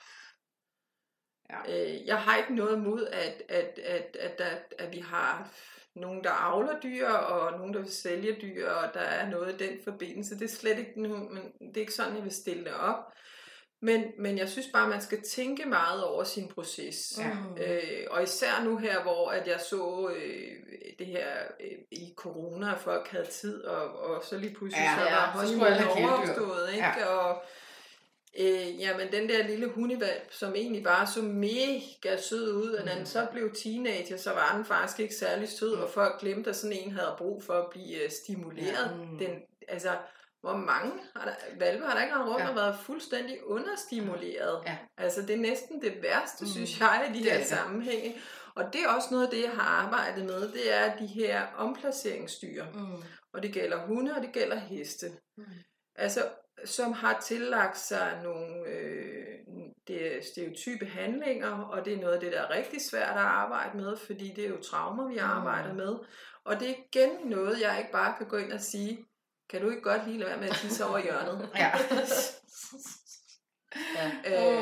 Ja. 1.50 1.58
Øh, 1.68 2.06
jeg 2.06 2.22
har 2.22 2.36
ikke 2.36 2.54
noget 2.54 2.76
imod, 2.76 3.06
at, 3.06 3.42
at, 3.48 3.78
at, 3.78 4.16
at, 4.20 4.38
der, 4.38 4.50
at 4.78 4.92
vi 4.92 4.98
har 4.98 5.52
nogen, 5.94 6.24
der 6.24 6.30
avler 6.30 6.80
dyr, 6.80 7.08
og 7.08 7.58
nogen, 7.58 7.74
der 7.74 7.80
vil 7.80 7.92
sælge 7.92 8.38
dyr, 8.42 8.68
og 8.70 8.94
der 8.94 9.00
er 9.00 9.30
noget 9.30 9.54
i 9.54 9.68
den 9.68 9.78
forbindelse. 9.84 10.38
Det 10.38 10.44
er 10.44 10.56
slet 10.56 10.78
ikke, 10.78 11.02
nu, 11.02 11.08
men 11.08 11.52
det 11.60 11.76
er 11.76 11.80
ikke 11.80 11.94
sådan, 11.94 12.14
jeg 12.14 12.24
vil 12.24 12.32
stille 12.34 12.64
det 12.64 12.74
op. 12.74 13.12
Men, 13.82 14.04
men 14.18 14.38
jeg 14.38 14.48
synes 14.48 14.66
bare, 14.72 14.88
man 14.88 15.00
skal 15.02 15.22
tænke 15.22 15.64
meget 15.68 16.04
over 16.04 16.24
sin 16.24 16.48
proces. 16.48 17.18
Ja. 17.18 17.32
Mm. 17.32 17.56
Øh, 17.62 18.06
og 18.10 18.22
især 18.22 18.62
nu 18.64 18.76
her, 18.76 19.02
hvor 19.02 19.30
at 19.30 19.46
jeg 19.46 19.60
så 19.60 20.10
øh, 20.16 20.52
det 20.98 21.06
her 21.06 21.26
øh, 21.60 21.78
i 21.90 22.12
corona, 22.16 22.72
at 22.72 22.78
folk 22.78 23.08
havde 23.08 23.26
tid, 23.26 23.64
og, 23.64 24.00
og 24.00 24.24
så 24.24 24.38
lige 24.38 24.54
pludselig 24.54 24.82
Ja, 24.84 24.94
så 24.98 25.04
ja, 25.04 25.14
var 25.14 25.26
honeymoon 25.26 25.68
kæledyr. 25.72 26.12
overstået, 26.16 26.70
ikke? 26.72 26.84
Ja. 26.98 27.04
Og 27.06 27.42
øh, 28.38 28.80
jamen, 28.80 29.12
den 29.12 29.28
der 29.28 29.46
lille 29.46 29.68
hundevalp, 29.68 30.32
som 30.32 30.54
egentlig 30.54 30.82
bare 30.84 31.06
så 31.06 31.22
mega 31.22 32.16
sød 32.22 32.52
ud, 32.52 32.70
og 32.72 32.86
når 32.86 32.94
den 32.94 33.06
så 33.06 33.26
blev 33.32 33.54
teenager, 33.54 34.16
så 34.16 34.30
var 34.30 34.56
den 34.56 34.64
faktisk 34.64 35.00
ikke 35.00 35.14
særlig 35.14 35.48
sød, 35.48 35.72
og 35.72 35.90
folk 35.90 36.20
glemte, 36.20 36.50
at 36.50 36.56
sådan 36.56 36.76
en 36.76 36.92
havde 36.92 37.14
brug 37.18 37.42
for 37.42 37.54
at 37.54 37.70
blive 37.70 38.04
øh, 38.04 38.10
stimuleret. 38.10 38.90
Ja. 38.90 39.04
Mm. 39.10 39.18
Den, 39.18 39.30
altså, 39.68 39.90
hvor 40.40 40.56
mange 40.56 40.92
har 41.16 41.24
der, 41.24 41.34
valpe 41.58 41.84
har 41.86 41.94
der 41.94 42.02
ikke 42.02 42.16
rundt 42.18 42.40
Ja. 42.42 42.48
og 42.48 42.54
været 42.56 42.78
fuldstændig 42.82 43.38
understimuleret. 43.46 44.62
Ja. 44.66 44.76
Altså 44.98 45.22
det 45.22 45.30
er 45.30 45.40
næsten 45.40 45.82
det 45.82 46.02
værste, 46.02 46.44
Mm. 46.44 46.46
mm. 46.46 46.52
synes 46.52 46.80
jeg, 46.80 47.06
i 47.10 47.18
de 47.18 47.24
Det 47.24 47.32
her 47.32 47.38
er 47.38 47.44
sammenhænge. 47.44 48.16
Og 48.54 48.64
det 48.72 48.80
er 48.82 48.88
også 48.88 49.08
noget 49.10 49.24
af 49.24 49.30
det, 49.30 49.42
jeg 49.42 49.50
har 49.50 49.84
arbejdet 49.84 50.24
med, 50.24 50.52
det 50.52 50.74
er 50.74 50.96
de 50.96 51.06
her 51.06 51.46
omplaceringsdyr. 51.56 52.64
Mm. 52.74 53.02
og 53.32 53.42
det 53.42 53.52
gælder 53.52 53.86
hunde, 53.86 54.14
og 54.16 54.22
det 54.22 54.32
gælder 54.32 54.56
heste. 54.56 55.06
Mm. 55.36 55.44
Altså, 55.96 56.20
som 56.64 56.92
har 56.92 57.20
tillagt 57.20 57.78
sig 57.78 58.20
nogle 58.22 58.66
øh, 58.68 59.14
det 59.88 60.16
er 60.16 60.22
stereotype 60.22 60.86
handlinger, 60.86 61.58
og 61.58 61.84
det 61.84 61.92
er 61.92 62.00
noget 62.00 62.14
af 62.14 62.20
det, 62.20 62.32
der 62.32 62.40
er 62.40 62.50
rigtig 62.50 62.80
svært 62.80 63.10
at 63.16 63.22
arbejde 63.22 63.76
med, 63.76 63.96
fordi 63.96 64.32
det 64.36 64.44
er 64.44 64.48
jo 64.48 64.62
traumer, 64.62 65.08
vi 65.08 65.16
arbejder 65.18 65.74
med. 65.74 65.96
Og 66.44 66.60
det 66.60 66.70
er 66.70 66.74
igen 66.94 67.10
noget, 67.30 67.60
jeg 67.60 67.78
ikke 67.78 67.92
bare 67.92 68.14
kan 68.18 68.28
gå 68.28 68.36
ind 68.36 68.52
og 68.52 68.60
sige, 68.60 69.06
kan 69.50 69.60
du 69.62 69.70
ikke 69.70 69.82
godt 69.82 70.06
lige 70.06 70.18
lade 70.18 70.30
være 70.30 70.40
med 70.40 70.48
at 70.48 70.56
tisse 70.56 70.84
over 70.84 70.98
hjørnet? 70.98 71.48
Ja. 71.62 71.70
Ja. 73.96 74.10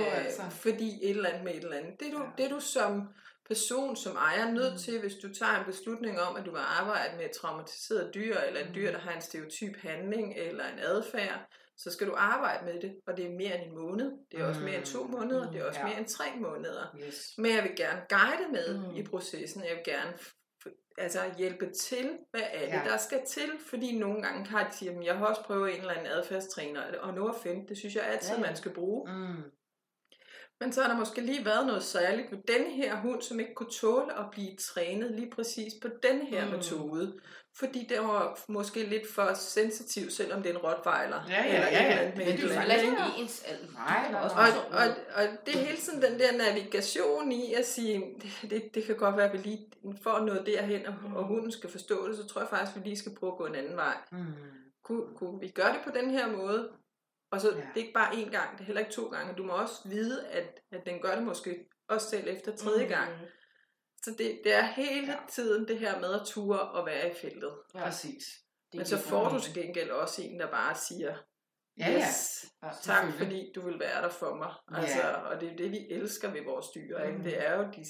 Øh, 0.01 0.24
altså. 0.24 0.43
Fordi 0.51 0.99
et 1.03 1.11
eller 1.11 1.28
andet 1.28 1.45
med 1.45 1.55
et 1.55 1.62
eller 1.64 1.76
andet. 1.76 2.01
Det 2.01 2.09
er 2.09 2.12
du, 2.12 2.22
Ja. 2.22 2.28
det 2.39 2.45
er 2.45 2.49
du 2.55 2.61
som 2.61 3.03
person, 3.49 3.97
som 3.97 4.16
ejer, 4.16 4.51
nødt 4.51 4.72
Mm. 4.72 4.78
til, 4.78 5.01
hvis 5.01 5.14
du 5.22 5.34
tager 5.34 5.59
en 5.59 5.64
beslutning 5.66 6.20
om, 6.20 6.36
at 6.36 6.45
du 6.47 6.51
vil 6.51 6.61
arbejde 6.80 7.16
med 7.16 7.24
et 7.24 7.30
traumatiseret 7.30 8.11
dyr, 8.14 8.36
eller 8.36 8.61
en 8.61 8.74
dyr, 8.74 8.86
Mm. 8.91 8.93
der 8.95 9.01
har 9.01 9.12
en 9.12 9.22
stereotyp 9.22 9.76
handling, 9.82 10.34
eller 10.36 10.64
en 10.64 10.78
adfærd, 10.78 11.41
så 11.76 11.91
skal 11.93 12.07
du 12.07 12.14
arbejde 12.16 12.64
med 12.64 12.80
det, 12.80 12.93
og 13.07 13.16
det 13.16 13.26
er 13.26 13.30
mere 13.30 13.61
end 13.62 13.70
en 13.70 13.78
måned, 13.78 14.12
det 14.32 14.41
er 14.41 14.45
også 14.49 14.61
mere 14.61 14.74
end 14.76 14.84
to 14.84 15.05
Mm. 15.05 15.11
måneder, 15.11 15.51
det 15.51 15.61
er 15.61 15.64
også 15.64 15.80
Ja. 15.80 15.86
mere 15.86 15.99
end 15.99 16.09
tre 16.09 16.24
måneder. 16.36 16.97
Yes. 17.07 17.32
Men 17.39 17.55
jeg 17.55 17.62
vil 17.62 17.76
gerne 17.76 18.01
guide 18.09 18.53
med 18.53 18.78
Mm. 18.78 18.97
i 18.97 19.03
processen. 19.05 19.64
Jeg 19.64 19.74
vil 19.76 19.84
gerne 19.95 20.12
altså 20.98 21.20
hjælpe 21.38 21.70
til, 21.72 22.18
hvad 22.30 22.40
er 22.52 22.61
det, 22.61 22.68
Ja. 22.68 22.90
der 22.90 22.96
skal 22.96 23.20
til. 23.26 23.50
Fordi 23.70 23.98
nogle 23.98 24.22
gange 24.22 24.46
kan 24.46 24.59
de 24.70 24.76
sige, 24.76 24.90
at 24.90 25.04
jeg 25.04 25.16
har 25.16 25.26
også 25.26 25.42
prøvet 25.44 25.74
en 25.74 25.80
eller 25.80 25.92
anden 25.92 26.06
adfærdstræner, 26.06 26.98
og 27.00 27.14
no 27.14 27.28
offense, 27.28 27.68
det 27.68 27.76
synes 27.78 27.94
jeg 27.94 28.04
altid, 28.04 28.30
Ja, 28.30 28.40
ja. 28.40 28.46
man 28.46 28.56
skal 28.56 28.74
bruge. 28.74 29.12
Mm. 29.12 29.42
Men 30.61 30.72
så 30.72 30.82
har 30.82 30.88
der 30.88 30.98
måske 30.98 31.20
lige 31.20 31.44
været 31.44 31.66
noget 31.66 31.82
særligt 31.82 32.30
med 32.32 32.38
denne 32.48 32.70
her 32.70 33.00
hund, 33.00 33.22
som 33.22 33.40
ikke 33.40 33.54
kunne 33.54 33.70
tåle 33.70 34.18
at 34.18 34.26
blive 34.32 34.56
trænet 34.56 35.11
lige 35.11 35.30
præcis 35.30 35.72
på 35.82 35.88
denne 36.02 36.26
her 36.26 36.44
mm. 36.46 36.50
metode. 36.52 37.20
Fordi 37.59 37.86
den 37.88 38.09
var 38.09 38.38
måske 38.48 38.84
lidt 38.84 39.12
for 39.14 39.34
sensitiv, 39.34 40.11
selvom 40.11 40.42
det 40.42 40.50
er 40.50 40.54
en 40.54 40.61
rottweiler. 40.61 41.20
Ja, 41.28 41.34
ja, 41.34 41.54
eller 41.54 41.66
ja, 41.66 41.82
ja. 41.82 41.90
eller 41.90 42.02
andet 42.02 42.16
med 42.16 42.24
Men 42.24 42.34
et 42.34 42.40
det 42.40 42.50
er 42.50 42.54
jo 42.54 42.61
Heller 42.61 43.06
ikke 43.06 43.22
ens 43.22 43.42
alder. 43.46 43.72
Nej, 43.72 44.02
Det 44.02 44.12
nej. 44.12 44.20
Og, 44.20 44.78
og, 44.80 44.84
og 45.14 45.46
det 45.46 45.54
er 45.54 45.59
hele 45.59 45.78
tiden 45.78 46.02
den 46.02 46.18
der 46.18 46.32
navigation 46.36 47.32
i 47.32 47.54
at 47.54 47.66
sige, 47.66 48.04
det, 48.22 48.50
det, 48.50 48.74
det 48.74 48.84
kan 48.84 48.96
godt 48.96 49.16
være, 49.16 49.26
at 49.26 49.32
vi 49.32 49.38
lige 49.38 49.66
får 50.02 50.18
noget 50.18 50.46
derhen, 50.46 50.86
og, 50.86 50.94
og 51.16 51.24
hunden 51.24 51.52
skal 51.52 51.70
forstå 51.70 52.09
det, 52.09 52.16
så 52.16 52.26
tror 52.26 52.40
jeg 52.40 52.48
faktisk, 52.48 52.76
at 52.76 52.82
vi 52.84 52.88
lige 52.88 52.98
skal 52.98 53.14
prøve 53.14 53.32
at 53.32 53.38
gå 53.38 53.46
en 53.46 53.54
anden 53.54 53.76
vej. 53.76 53.96
Mm. 54.12 54.18
Kunne, 54.84 55.02
kunne 55.16 55.40
vi 55.40 55.48
gøre 55.48 55.72
det 55.72 55.80
på 55.84 55.90
den 55.94 56.11
her 56.11 56.28
måde? 56.36 56.68
Og 57.32 57.40
så 57.40 57.48
ja. 57.48 57.54
det 57.56 57.64
er 57.74 57.80
ikke 57.80 57.92
bare 57.92 58.12
én 58.12 58.30
gang, 58.30 58.52
det 58.52 58.61
er 58.61 58.64
heller 58.64 58.80
ikke 58.80 58.92
to 58.92 59.04
gange. 59.09 59.34
Du 59.34 59.42
må 59.42 59.52
også 59.52 59.74
vide, 59.84 60.26
at, 60.26 60.61
at 60.72 60.86
den 60.86 61.00
gør 61.00 61.14
det 61.14 61.22
måske 61.24 61.68
også 61.88 62.11
selv 62.11 62.28
efter 62.28 62.56
tredje 62.56 62.84
Mm. 62.84 62.88
gang. 62.88 63.11
Så 64.05 64.11
det, 64.18 64.40
det 64.44 64.55
er 64.55 64.62
hele 64.62 65.07
Ja. 65.07 65.12
ja. 65.12 65.18
tiden 65.30 65.68
det 65.68 65.78
her 65.78 66.01
med 66.01 66.14
at 66.20 66.26
ture 66.26 66.61
og 66.61 66.86
være 66.86 67.11
i 67.11 67.14
feltet. 67.14 67.53
Ja. 67.74 67.80
Præcis. 67.84 68.24
Men 68.74 68.86
så 68.86 68.99
får 68.99 69.28
du 69.28 69.40
til 69.40 69.55
gengæld 69.55 69.90
også 69.90 70.22
en, 70.22 70.40
der 70.40 70.51
bare 70.51 70.74
siger, 70.76 71.16
Ja, 71.78 71.90
ja. 71.90 71.99
yes, 71.99 72.44
Ja, 72.62 72.68
tak 72.68 72.74
selvfølgelig. 73.05 73.18
fordi 73.18 73.53
du 73.55 73.61
vil 73.61 73.78
være 73.80 74.03
der 74.03 74.09
for 74.09 74.34
mig. 74.34 74.53
Ja. 74.70 74.80
Altså, 74.82 75.03
og 75.12 75.40
det 75.40 75.53
er 75.53 75.57
det, 75.57 75.70
vi 75.70 75.86
elsker 75.90 76.30
ved 76.30 76.44
vores 76.44 76.66
dyr. 76.74 76.99
Ikke? 76.99 77.18
Mm. 77.18 77.24
Det 77.24 77.46
er 77.46 77.55
jo 77.57 77.62
de 77.62 77.84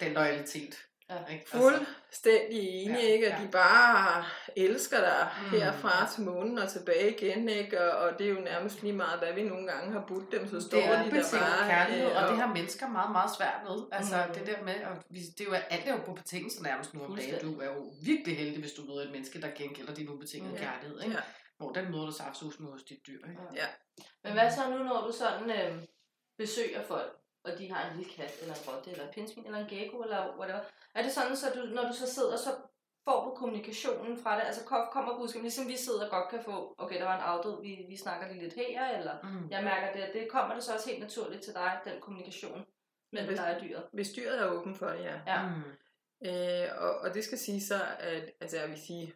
Den 0.00 0.12
loyalitet. 0.12 0.78
Ja. 1.10 1.32
Ikke? 1.32 1.46
Altså, 1.52 1.84
fuldstændig 2.08 2.58
enige, 2.68 2.98
Ja, 2.98 3.06
ja, 3.06 3.12
ikke? 3.12 3.26
At 3.32 3.40
ja. 3.40 3.46
de 3.46 3.50
bare 3.52 4.24
elsker 4.56 5.00
dig 5.00 5.28
Mm. 5.42 5.50
herfra 5.58 6.08
til 6.14 6.22
månen 6.22 6.58
og 6.58 6.68
tilbage 6.70 7.10
igen, 7.16 7.48
ikke? 7.48 7.92
Og, 7.92 7.98
og 7.98 8.18
det 8.18 8.26
er 8.26 8.30
jo 8.30 8.40
nærmest 8.40 8.82
lige 8.82 8.92
meget, 8.92 9.18
hvad 9.18 9.32
vi 9.32 9.42
nogle 9.42 9.66
gange 9.72 9.92
har 9.92 10.04
budt 10.08 10.32
dem, 10.32 10.48
så 10.50 10.60
står 10.60 10.78
det 10.78 10.86
er 10.88 11.02
de 11.04 11.10
der 11.10 11.24
bare. 11.32 11.68
kærlighed, 11.70 12.10
øh, 12.10 12.22
og 12.22 12.28
det 12.28 12.36
har 12.38 12.54
mennesker 12.54 12.88
meget, 12.88 13.12
meget 13.12 13.30
svært 13.36 13.60
med. 13.68 13.76
Altså 13.92 14.16
Mm. 14.28 14.34
det 14.34 14.46
der 14.46 14.62
med, 14.64 14.74
at 14.74 14.88
vi, 15.10 15.20
det 15.20 15.40
er 15.40 15.44
jo 15.44 15.52
alt 15.52 15.86
er 15.88 15.92
jo 15.92 16.00
på 16.06 16.12
betingelser 16.12 16.62
nærmest 16.62 16.94
nu 16.94 17.04
om 17.04 17.16
dagen. 17.16 17.40
Du 17.54 17.60
er 17.60 17.66
jo 17.74 17.92
virkelig 18.02 18.36
heldig, 18.38 18.60
hvis 18.60 18.72
du 18.72 18.82
møder 18.88 19.02
et 19.04 19.10
menneske, 19.12 19.40
der 19.40 19.48
gengælder 19.56 19.94
din 19.94 20.08
ubetingede 20.08 20.54
Ja. 20.54 20.58
kærlighed. 20.70 21.00
Ikke? 21.02 21.14
Ja. 21.14 21.20
Hvor 21.58 21.72
den 21.72 21.90
møder 21.90 22.06
du 22.06 22.12
saftsus 22.12 22.60
med 22.60 22.70
hos 22.70 22.82
dit 22.82 23.06
dyr. 23.06 23.18
Ikke? 23.30 23.42
Ja. 23.56 23.66
Men 24.24 24.32
hvad 24.32 24.50
så 24.50 24.60
nu, 24.70 24.78
når 24.84 25.06
du 25.06 25.12
sådan 25.12 25.50
øh, 25.50 25.82
besøger 26.38 26.82
folk, 26.88 27.12
og 27.52 27.58
de 27.58 27.70
har 27.72 27.90
en 27.90 27.96
lille 27.96 28.12
kat, 28.12 28.32
eller 28.42 28.54
en 28.54 28.60
rotte, 28.68 28.90
eller 28.90 29.04
en 29.06 29.12
pindsvin, 29.14 29.46
eller 29.46 29.58
en 29.58 29.66
gecko, 29.68 29.96
eller 30.02 30.36
whatever. 30.38 30.60
Er 30.94 31.02
det 31.02 31.12
sådan, 31.12 31.36
så 31.36 31.46
du, 31.54 31.60
når 31.74 31.82
du 31.88 31.92
så 31.92 32.06
sidder, 32.14 32.36
så 32.36 32.50
får 33.08 33.24
du 33.24 33.30
kommunikationen 33.34 34.18
fra 34.22 34.36
det? 34.36 34.42
Altså 34.46 34.64
kom- 34.64 34.88
kommer 34.92 35.18
budskabet, 35.18 35.42
ligesom 35.42 35.68
vi 35.68 35.76
sidder 35.76 36.04
og 36.04 36.10
godt 36.10 36.28
kan 36.30 36.42
få, 36.44 36.74
okay, 36.78 36.98
der 36.98 37.04
var 37.04 37.14
en 37.16 37.22
afdød, 37.32 37.62
vi, 37.62 37.84
vi 37.88 37.96
snakker 37.96 38.28
lige 38.28 38.42
lidt 38.42 38.54
her, 38.54 38.98
eller 38.98 39.14
Mm. 39.22 39.48
jeg 39.50 39.64
mærker 39.64 39.92
det, 39.92 40.14
det 40.14 40.30
kommer 40.30 40.54
det 40.54 40.64
så 40.64 40.74
også 40.74 40.88
helt 40.90 41.00
naturligt 41.02 41.42
til 41.42 41.54
dig, 41.54 41.80
den 41.84 42.00
kommunikation 42.00 42.66
mellem 43.12 43.28
Hvis- 43.28 43.38
dig 43.40 43.54
og 43.56 43.60
dyret. 43.62 43.84
Hvis 43.92 44.12
dyret 44.12 44.40
er 44.40 44.46
åben 44.50 44.74
for 44.74 44.86
det, 44.88 45.04
ja. 45.04 45.20
Ja. 45.26 45.48
Mm. 45.48 45.62
Øh, 46.28 46.68
og, 46.84 46.98
og 46.98 47.14
det 47.14 47.24
skal 47.24 47.38
sige 47.38 47.60
så, 47.66 47.80
at 47.98 48.30
altså, 48.40 48.58
jeg 48.58 48.68
vil 48.68 48.80
sige, 48.86 49.14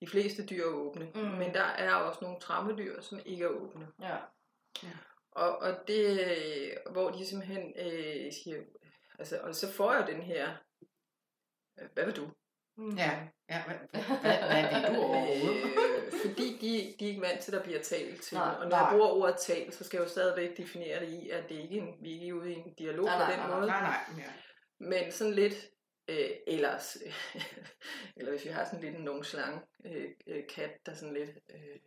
de 0.00 0.06
fleste 0.06 0.46
dyr 0.46 0.62
er 0.64 0.68
åbne, 0.74 1.10
Mm. 1.14 1.20
men 1.20 1.54
der 1.54 1.62
er 1.64 1.94
også 1.94 2.18
nogle 2.22 2.40
trammedyr, 2.40 3.00
som 3.00 3.20
ikke 3.26 3.44
er 3.44 3.48
åbne. 3.48 3.88
Ja. 4.02 4.16
Og, 5.36 5.58
og 5.58 5.88
det, 5.88 6.20
øh, 6.20 6.92
hvor 6.92 7.10
de 7.10 7.26
simpelthen 7.26 7.72
øh, 7.78 8.32
siger, 8.32 8.62
altså, 9.18 9.38
og 9.38 9.54
så 9.54 9.72
får 9.72 9.92
jeg 9.92 10.02
jo 10.02 10.14
den 10.14 10.22
her, 10.22 10.56
øh, 11.80 11.88
hvad 11.94 12.04
vil 12.04 12.16
du? 12.16 12.30
Mm. 12.76 12.96
Ja, 12.96 13.28
ja. 13.50 13.62
Hvad, 13.64 13.76
hvad, 14.20 14.38
hvad, 14.38 14.80
vil 14.80 14.96
du 14.96 15.02
overhovedet? 15.02 15.64
Øh, 16.06 16.12
fordi 16.26 16.58
de, 16.60 16.94
de 16.98 17.04
er 17.04 17.08
ikke 17.08 17.20
vant 17.20 17.40
til, 17.40 17.52
at 17.52 17.58
der 17.58 17.64
bliver 17.64 17.82
talt 17.82 18.22
til. 18.22 18.36
Nej, 18.36 18.46
Nej, 18.46 18.54
og 18.54 18.62
når 18.62 18.70
nej. 18.70 18.78
jeg 18.78 18.88
bruger 18.92 19.08
ordet 19.08 19.36
talt, 19.36 19.74
så 19.74 19.84
skal 19.84 19.98
jeg 19.98 20.04
jo 20.04 20.10
stadigvæk 20.10 20.56
definere 20.56 21.00
det 21.00 21.08
i, 21.08 21.30
at 21.30 21.48
det 21.48 21.54
ikke 21.54 21.78
er 21.78 21.82
en, 21.82 21.94
vi 22.02 22.16
er 22.16 22.20
ikke 22.20 22.34
ude 22.34 22.52
i 22.52 22.54
en 22.54 22.74
dialog 22.74 23.04
Nej, 23.04 23.14
på 23.14 23.20
nej, 23.20 23.30
den 23.30 23.40
nej, 23.40 23.56
måde. 23.56 23.66
Nej, 23.66 23.80
nej. 23.80 24.24
Ja. 24.24 24.32
Men 24.80 25.12
sådan 25.12 25.32
lidt, 25.34 25.54
øh, 26.08 26.30
ellers, 26.46 26.96
eller 28.16 28.30
hvis 28.30 28.44
vi 28.44 28.50
har 28.50 28.64
sådan 28.64 28.80
lidt 28.80 28.96
en 28.96 29.04
nonchalant 29.04 29.62
øh, 29.86 30.08
øh, 30.26 30.42
kat, 30.54 30.70
der 30.86 30.94
sådan 30.94 31.14
lidt, 31.14 31.30
øh, 31.30 31.78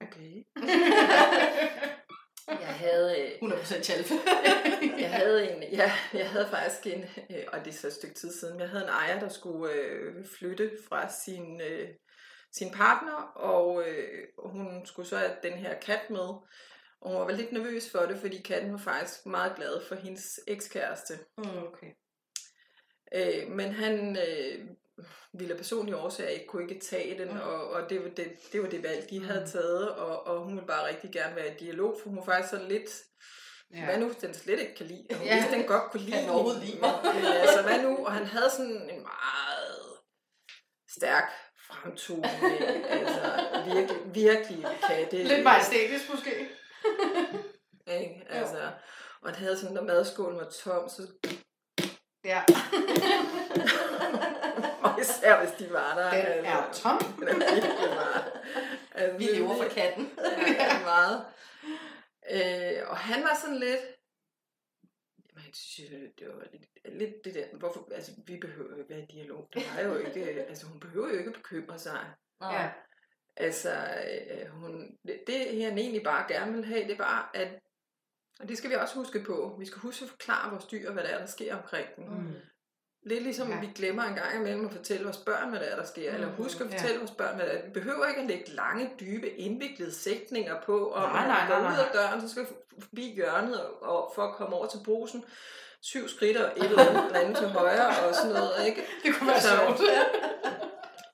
okay. 0.00 0.44
Jeg 2.48 2.74
havde, 2.74 3.20
øh, 3.20 3.50
100% 3.50 3.82
chalfe. 3.82 4.14
jeg 5.04 5.10
havde 5.12 5.50
en, 5.50 5.62
ja, 5.62 5.92
jeg 6.12 6.30
havde 6.30 6.48
faktisk 6.50 6.86
en, 6.86 7.04
øh, 7.30 7.44
og 7.52 7.64
det 7.64 7.68
er 7.68 7.78
så 7.78 7.86
et 7.86 7.92
stykke 7.92 8.14
tid 8.14 8.32
siden, 8.32 8.60
jeg 8.60 8.68
havde 8.68 8.84
en 8.84 8.90
ejer, 8.90 9.20
der 9.20 9.28
skulle 9.28 9.72
øh, 9.74 10.26
flytte 10.38 10.70
fra 10.88 11.12
sin, 11.24 11.60
øh, 11.60 11.88
sin 12.52 12.70
partner, 12.70 13.32
og 13.36 13.84
øh, 13.88 14.26
hun 14.38 14.86
skulle 14.86 15.08
så 15.08 15.16
have 15.16 15.32
den 15.42 15.52
her 15.52 15.80
kat 15.80 16.10
med, 16.10 16.28
og 17.00 17.10
hun 17.10 17.14
var 17.14 17.30
lidt 17.30 17.52
nervøs 17.52 17.90
for 17.90 17.98
det, 17.98 18.18
fordi 18.18 18.42
katten 18.42 18.72
var 18.72 18.78
faktisk 18.78 19.26
meget 19.26 19.56
glad 19.56 19.86
for 19.88 19.94
hendes 19.94 20.40
ekskæreste. 20.46 21.18
Mm. 21.38 21.58
Okay. 21.58 21.90
Øh, 23.14 23.50
men 23.50 23.72
han 23.72 24.16
øh, 24.16 24.68
ville 25.32 25.54
personlige 25.54 25.96
årsager 25.96 26.28
ikke 26.30 26.46
kunne 26.46 26.62
ikke 26.62 26.80
tage 26.86 27.18
den, 27.18 27.28
Mm. 27.32 27.40
og, 27.40 27.70
og 27.70 27.90
det, 27.90 28.02
var 28.02 28.08
det, 28.08 28.28
det 28.52 28.62
var 28.62 28.68
det 28.68 28.82
valg, 28.82 29.10
de 29.10 29.24
havde 29.24 29.40
Mm. 29.40 29.46
taget, 29.50 29.90
og, 29.90 30.26
og 30.26 30.40
hun 30.44 30.54
ville 30.54 30.66
bare 30.66 30.88
rigtig 30.88 31.12
gerne 31.12 31.36
være 31.36 31.54
i 31.54 31.56
dialog, 31.58 31.98
for 32.02 32.08
hun 32.08 32.18
var 32.18 32.24
faktisk 32.24 32.50
sådan 32.50 32.68
lidt, 32.68 32.90
Ja. 33.74 33.84
hvad 33.84 33.98
nu, 33.98 34.12
den 34.20 34.34
slet 34.34 34.60
ikke 34.60 34.74
kan 34.74 34.86
lide, 34.86 35.06
og 35.10 35.24
Ja. 35.24 35.40
hvis 35.40 35.50
den 35.52 35.64
godt 35.66 35.90
kunne 35.90 36.00
lide 36.02 36.12
Kan 36.16 36.28
overhovedet 36.30 36.60
hende, 36.62 36.72
lide 36.74 36.80
mig? 36.80 37.14
men, 37.14 37.24
altså, 37.24 37.62
hvad 37.62 37.82
nu, 37.82 38.06
og 38.06 38.12
han 38.12 38.24
havde 38.26 38.50
sådan 38.50 38.90
en 38.90 39.02
meget 39.02 39.98
stærk 40.90 41.30
fremtoning, 41.70 42.44
altså 42.88 43.46
virkelig, 43.74 44.00
virkelig 44.14 44.66
katte. 44.88 45.22
Lidt 45.22 45.44
majestætisk 45.44 46.10
måske. 46.10 46.30
Ikke? 48.00 48.26
Altså, 48.28 48.70
og 49.22 49.28
han 49.30 49.34
havde 49.34 49.58
sådan, 49.58 49.74
når 49.74 49.82
madskålen 49.82 50.38
var 50.38 50.50
tom, 50.62 50.88
så 50.88 51.02
Ja, 52.24 52.42
og 54.82 54.90
især 55.00 55.44
hvis 55.44 55.54
de 55.58 55.72
var 55.72 55.94
der. 55.94 56.10
den 56.10 56.46
altså. 56.46 56.52
er 56.52 56.72
tom. 56.72 56.98
Den 57.20 57.28
er 57.28 57.54
virkelig 57.54 57.94
meget. 57.94 58.32
Altså, 58.94 59.18
Vi 59.18 59.24
lever 59.24 59.56
for 59.56 59.68
katten. 59.68 60.10
Ja, 60.58 60.80
meget. 60.84 61.24
Øh, 62.30 62.90
og 62.90 62.96
han 62.96 63.22
var 63.22 63.36
sådan 63.42 63.56
lidt, 63.56 63.80
jamen, 65.28 65.42
han 65.42 65.54
synes, 65.54 65.92
jo, 65.92 65.96
det 66.18 66.28
var 66.28 66.44
lidt, 66.52 66.98
lidt 66.98 67.24
det 67.24 67.34
der, 67.34 67.44
hvorfor, 67.58 67.88
altså 67.94 68.12
vi 68.26 68.36
behøver 68.36 68.70
jo 68.70 68.76
ikke 68.76 68.90
være 68.90 69.02
i 69.02 69.06
dialog, 69.06 69.48
det 69.54 69.62
var 69.74 69.82
jo 69.82 69.96
ikke, 69.96 70.42
altså 70.42 70.66
hun 70.66 70.80
behøver 70.80 71.08
jo 71.08 71.18
ikke 71.18 71.32
bekymre 71.32 71.78
sig. 71.78 72.12
Ja. 72.42 72.70
Altså, 73.36 73.70
øh, 74.10 74.48
hun, 74.48 74.98
det, 75.06 75.20
det 75.26 75.62
han 75.62 75.78
egentlig 75.78 76.02
bare 76.04 76.28
gerne 76.28 76.52
vil 76.52 76.64
have, 76.64 76.88
det 76.88 76.98
var, 76.98 77.30
at, 77.34 77.60
og 78.40 78.48
det 78.48 78.58
skal 78.58 78.70
vi 78.70 78.74
også 78.74 78.94
huske 78.94 79.22
på, 79.26 79.56
vi 79.58 79.66
skal 79.66 79.80
huske 79.80 80.04
at 80.04 80.10
forklare 80.10 80.50
vores 80.50 80.64
dyr, 80.64 80.92
hvad 80.92 81.02
der 81.02 81.08
er, 81.08 81.18
der 81.18 81.26
sker 81.26 81.56
omkring 81.56 81.88
dem. 81.96 82.04
Mm. 82.04 82.34
Lidt 83.08 83.22
ligesom 83.22 83.48
Ja. 83.48 83.54
ja. 83.54 83.60
vi 83.60 83.68
glemmer 83.74 84.02
en 84.02 84.14
gang 84.14 84.36
imellem 84.40 84.66
at 84.66 84.72
fortælle 84.72 85.04
vores 85.04 85.16
børn, 85.16 85.48
hvad 85.50 85.60
der 85.60 85.66
er, 85.66 85.76
der 85.76 85.84
sker. 85.86 86.14
Eller 86.14 86.26
Mhm, 86.26 86.36
husk 86.36 86.60
at 86.60 86.66
ja. 86.70 86.76
fortælle 86.76 86.98
vores 86.98 87.10
børn, 87.10 87.36
hvad 87.36 87.46
der 87.46 87.52
er. 87.52 87.62
Vi 87.64 87.70
behøver 87.70 88.06
ikke 88.06 88.20
at 88.20 88.26
lægge 88.26 88.50
lange, 88.50 88.90
dybe, 89.00 89.30
indviklede 89.30 89.92
sætninger 89.94 90.60
på, 90.60 90.78
og 90.86 91.00
Nej, 91.02 91.26
nej, 91.26 91.46
går 91.48 91.58
nej, 91.58 91.70
ud 91.72 91.76
nej. 91.76 91.84
af 91.86 91.90
døren, 91.94 92.20
så 92.20 92.28
skal 92.28 92.42
vi 92.42 92.48
forbi 92.80 93.12
hjørnet, 93.14 93.60
og, 93.80 94.12
for 94.14 94.22
at 94.22 94.34
komme 94.34 94.56
over 94.56 94.66
til 94.66 94.78
brusen, 94.84 95.24
syv 95.82 96.08
skridt 96.08 96.36
og 96.36 96.52
et 96.56 96.64
eller 96.64 97.14
andet, 97.14 97.36
til 97.36 97.48
højre 97.48 97.88
og 98.08 98.14
sådan 98.14 98.32
noget. 98.32 98.52
Ikke? 98.68 98.82
Det 99.04 99.14
kunne 99.14 99.28
være 99.30 99.40
Så- 99.40 99.48
sjovt. 99.48 99.80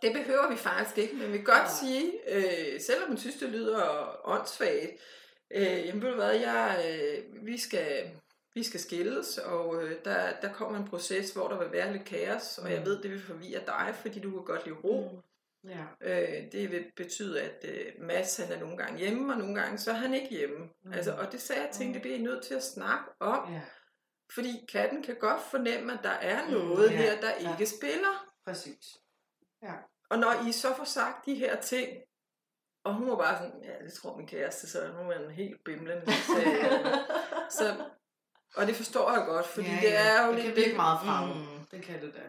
Det 0.03 0.13
behøver 0.13 0.51
vi 0.51 0.57
faktisk 0.57 0.99
ikke, 0.99 1.15
men 1.17 1.33
vi 1.33 1.37
kan 1.37 1.45
godt 1.47 1.71
sige, 1.81 2.13
øh, 2.29 2.81
selvom 2.81 3.09
man 3.09 3.19
synes, 3.19 3.37
det 3.37 3.49
lyder 3.49 3.81
åndssvagt, 4.29 4.93
øh, 5.55 5.87
jamen 5.87 6.03
ved 6.03 6.09
du 6.11 6.15
hvad, 6.17 6.33
jeg, 6.33 6.85
øh, 6.89 7.47
vi, 7.47 7.59
skal, 7.61 8.11
vi 8.55 8.63
skal 8.63 8.81
skilles, 8.81 9.39
og 9.39 9.83
øh, 9.83 10.05
der, 10.05 10.41
der 10.41 10.53
kommer 10.53 10.79
en 10.79 10.89
proces, 10.89 11.31
hvor 11.33 11.49
der 11.49 11.59
vil 11.59 11.73
være 11.73 11.93
lidt 11.93 12.05
kaos, 12.05 12.59
og 12.59 12.71
jeg 12.71 12.79
Mm. 12.79 12.85
ved, 12.87 13.03
det 13.03 13.11
vil 13.11 13.23
forvirre 13.23 13.61
dig, 13.67 13.95
fordi 14.01 14.21
du 14.21 14.31
kan 14.31 14.45
godt 14.45 14.65
lide 14.67 14.77
ro. 14.85 15.21
Ja. 15.69 15.85
Øh, 16.01 16.53
det 16.53 16.71
vil 16.71 16.85
betyde, 16.97 17.43
at 17.43 17.65
øh, 17.69 17.93
Mads 17.99 18.37
han 18.37 18.53
er 18.53 18.61
nogle 18.61 18.77
gange 18.77 18.99
hjemme, 18.99 19.33
og 19.33 19.39
nogle 19.39 19.55
gange 19.61 19.79
så 19.79 19.91
er 19.91 19.95
han 19.95 20.15
ikke 20.15 20.29
hjemme. 20.29 20.59
Mm. 20.59 20.71
Mm. 20.85 20.93
Altså, 20.93 21.13
og 21.17 21.33
det 21.33 21.41
sagde 21.41 21.63
jeg 21.63 21.71
tænkte, 21.71 21.95
det 21.95 22.03
bliver 22.03 22.17
I 22.17 22.23
nødt 22.23 22.45
til 22.45 22.55
at 22.55 22.63
snakke 22.65 23.05
om. 23.21 23.53
ja. 23.53 23.61
Fordi 24.35 24.67
katten 24.73 25.03
kan 25.03 25.17
godt 25.21 25.43
fornemme, 25.43 25.93
at 25.93 25.99
der 26.03 26.11
er 26.11 26.45
Mm, 26.47 26.51
noget 26.53 26.91
ja, 26.91 26.97
her, 26.97 27.21
der 27.21 27.31
ja. 27.41 27.53
ikke 27.53 27.67
spiller. 27.67 28.27
Præcis. 28.47 28.85
Og 30.11 30.19
når 30.19 30.47
I 30.49 30.53
så 30.53 30.75
får 30.77 30.85
sagt 30.85 31.27
de 31.27 31.35
her 31.35 31.61
ting, 31.61 31.89
og 32.85 32.95
hun 32.95 33.09
var 33.09 33.17
bare 33.17 33.39
sådan, 33.39 33.63
ja, 33.65 33.85
det 33.85 33.93
tror 33.93 34.17
min 34.17 34.27
kæreste, 34.27 34.69
så 34.71 34.79
nu 34.93 35.11
er 35.11 35.19
han 35.19 35.31
helt 35.31 35.65
bimlende. 35.65 36.07
Så, 36.27 36.39
jeg, 36.39 37.05
så, 37.51 37.85
og 38.57 38.67
det 38.67 38.77
forstår 38.77 39.13
jeg 39.13 39.25
godt, 39.27 39.47
fordi 39.47 39.67
ja, 39.69 39.79
det 39.81 39.97
er 39.97 40.27
jo 40.27 40.33
det 40.33 40.43
lidt 40.45 40.55
kan 40.55 40.65
virke 40.65 40.77
meget 40.77 40.99
frem. 41.05 41.29
Mm. 41.29 41.45
Det 41.71 41.83
kan 41.83 41.95
det 42.03 42.13
da. 42.15 42.21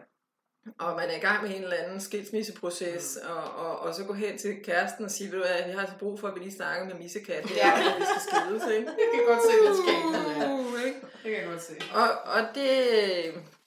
og 0.78 0.96
man 0.96 1.08
er 1.10 1.16
i 1.16 1.20
gang 1.20 1.42
med 1.42 1.56
en 1.56 1.62
eller 1.62 1.76
anden 1.76 2.00
skilsmisseproces, 2.00 3.18
mm. 3.22 3.30
og, 3.30 3.66
og, 3.66 3.78
og 3.78 3.94
så 3.94 4.04
gå 4.04 4.12
hen 4.12 4.38
til 4.38 4.56
kæresten 4.64 5.04
og 5.04 5.10
sige, 5.10 5.32
ved 5.32 5.38
du 5.38 5.44
hvad, 5.44 5.56
jeg 5.56 5.74
har 5.74 5.80
altså 5.80 5.96
brug 5.98 6.20
for, 6.20 6.28
at 6.28 6.34
vi 6.34 6.40
lige 6.40 6.52
snakker 6.56 6.86
med 6.86 6.94
Missekat, 6.94 7.46
her, 7.46 7.56
Ja. 7.56 7.78
ja. 7.78 7.96
vi 7.98 8.04
skal 8.04 8.22
skilles, 8.28 8.76
ikke? 8.76 8.90
Jeg 9.00 9.08
kan 9.14 9.24
godt 9.26 9.42
se 9.42 9.52
lidt 9.64 9.76
skægt, 9.82 10.38
ja. 10.38 10.52
Uh, 10.52 10.86
ikke? 10.86 11.00
Det 11.00 11.30
kan 11.32 11.40
jeg 11.40 11.46
godt 11.50 11.62
se. 11.62 11.74
Og, 11.94 12.08
og 12.34 12.40
det, 12.54 12.74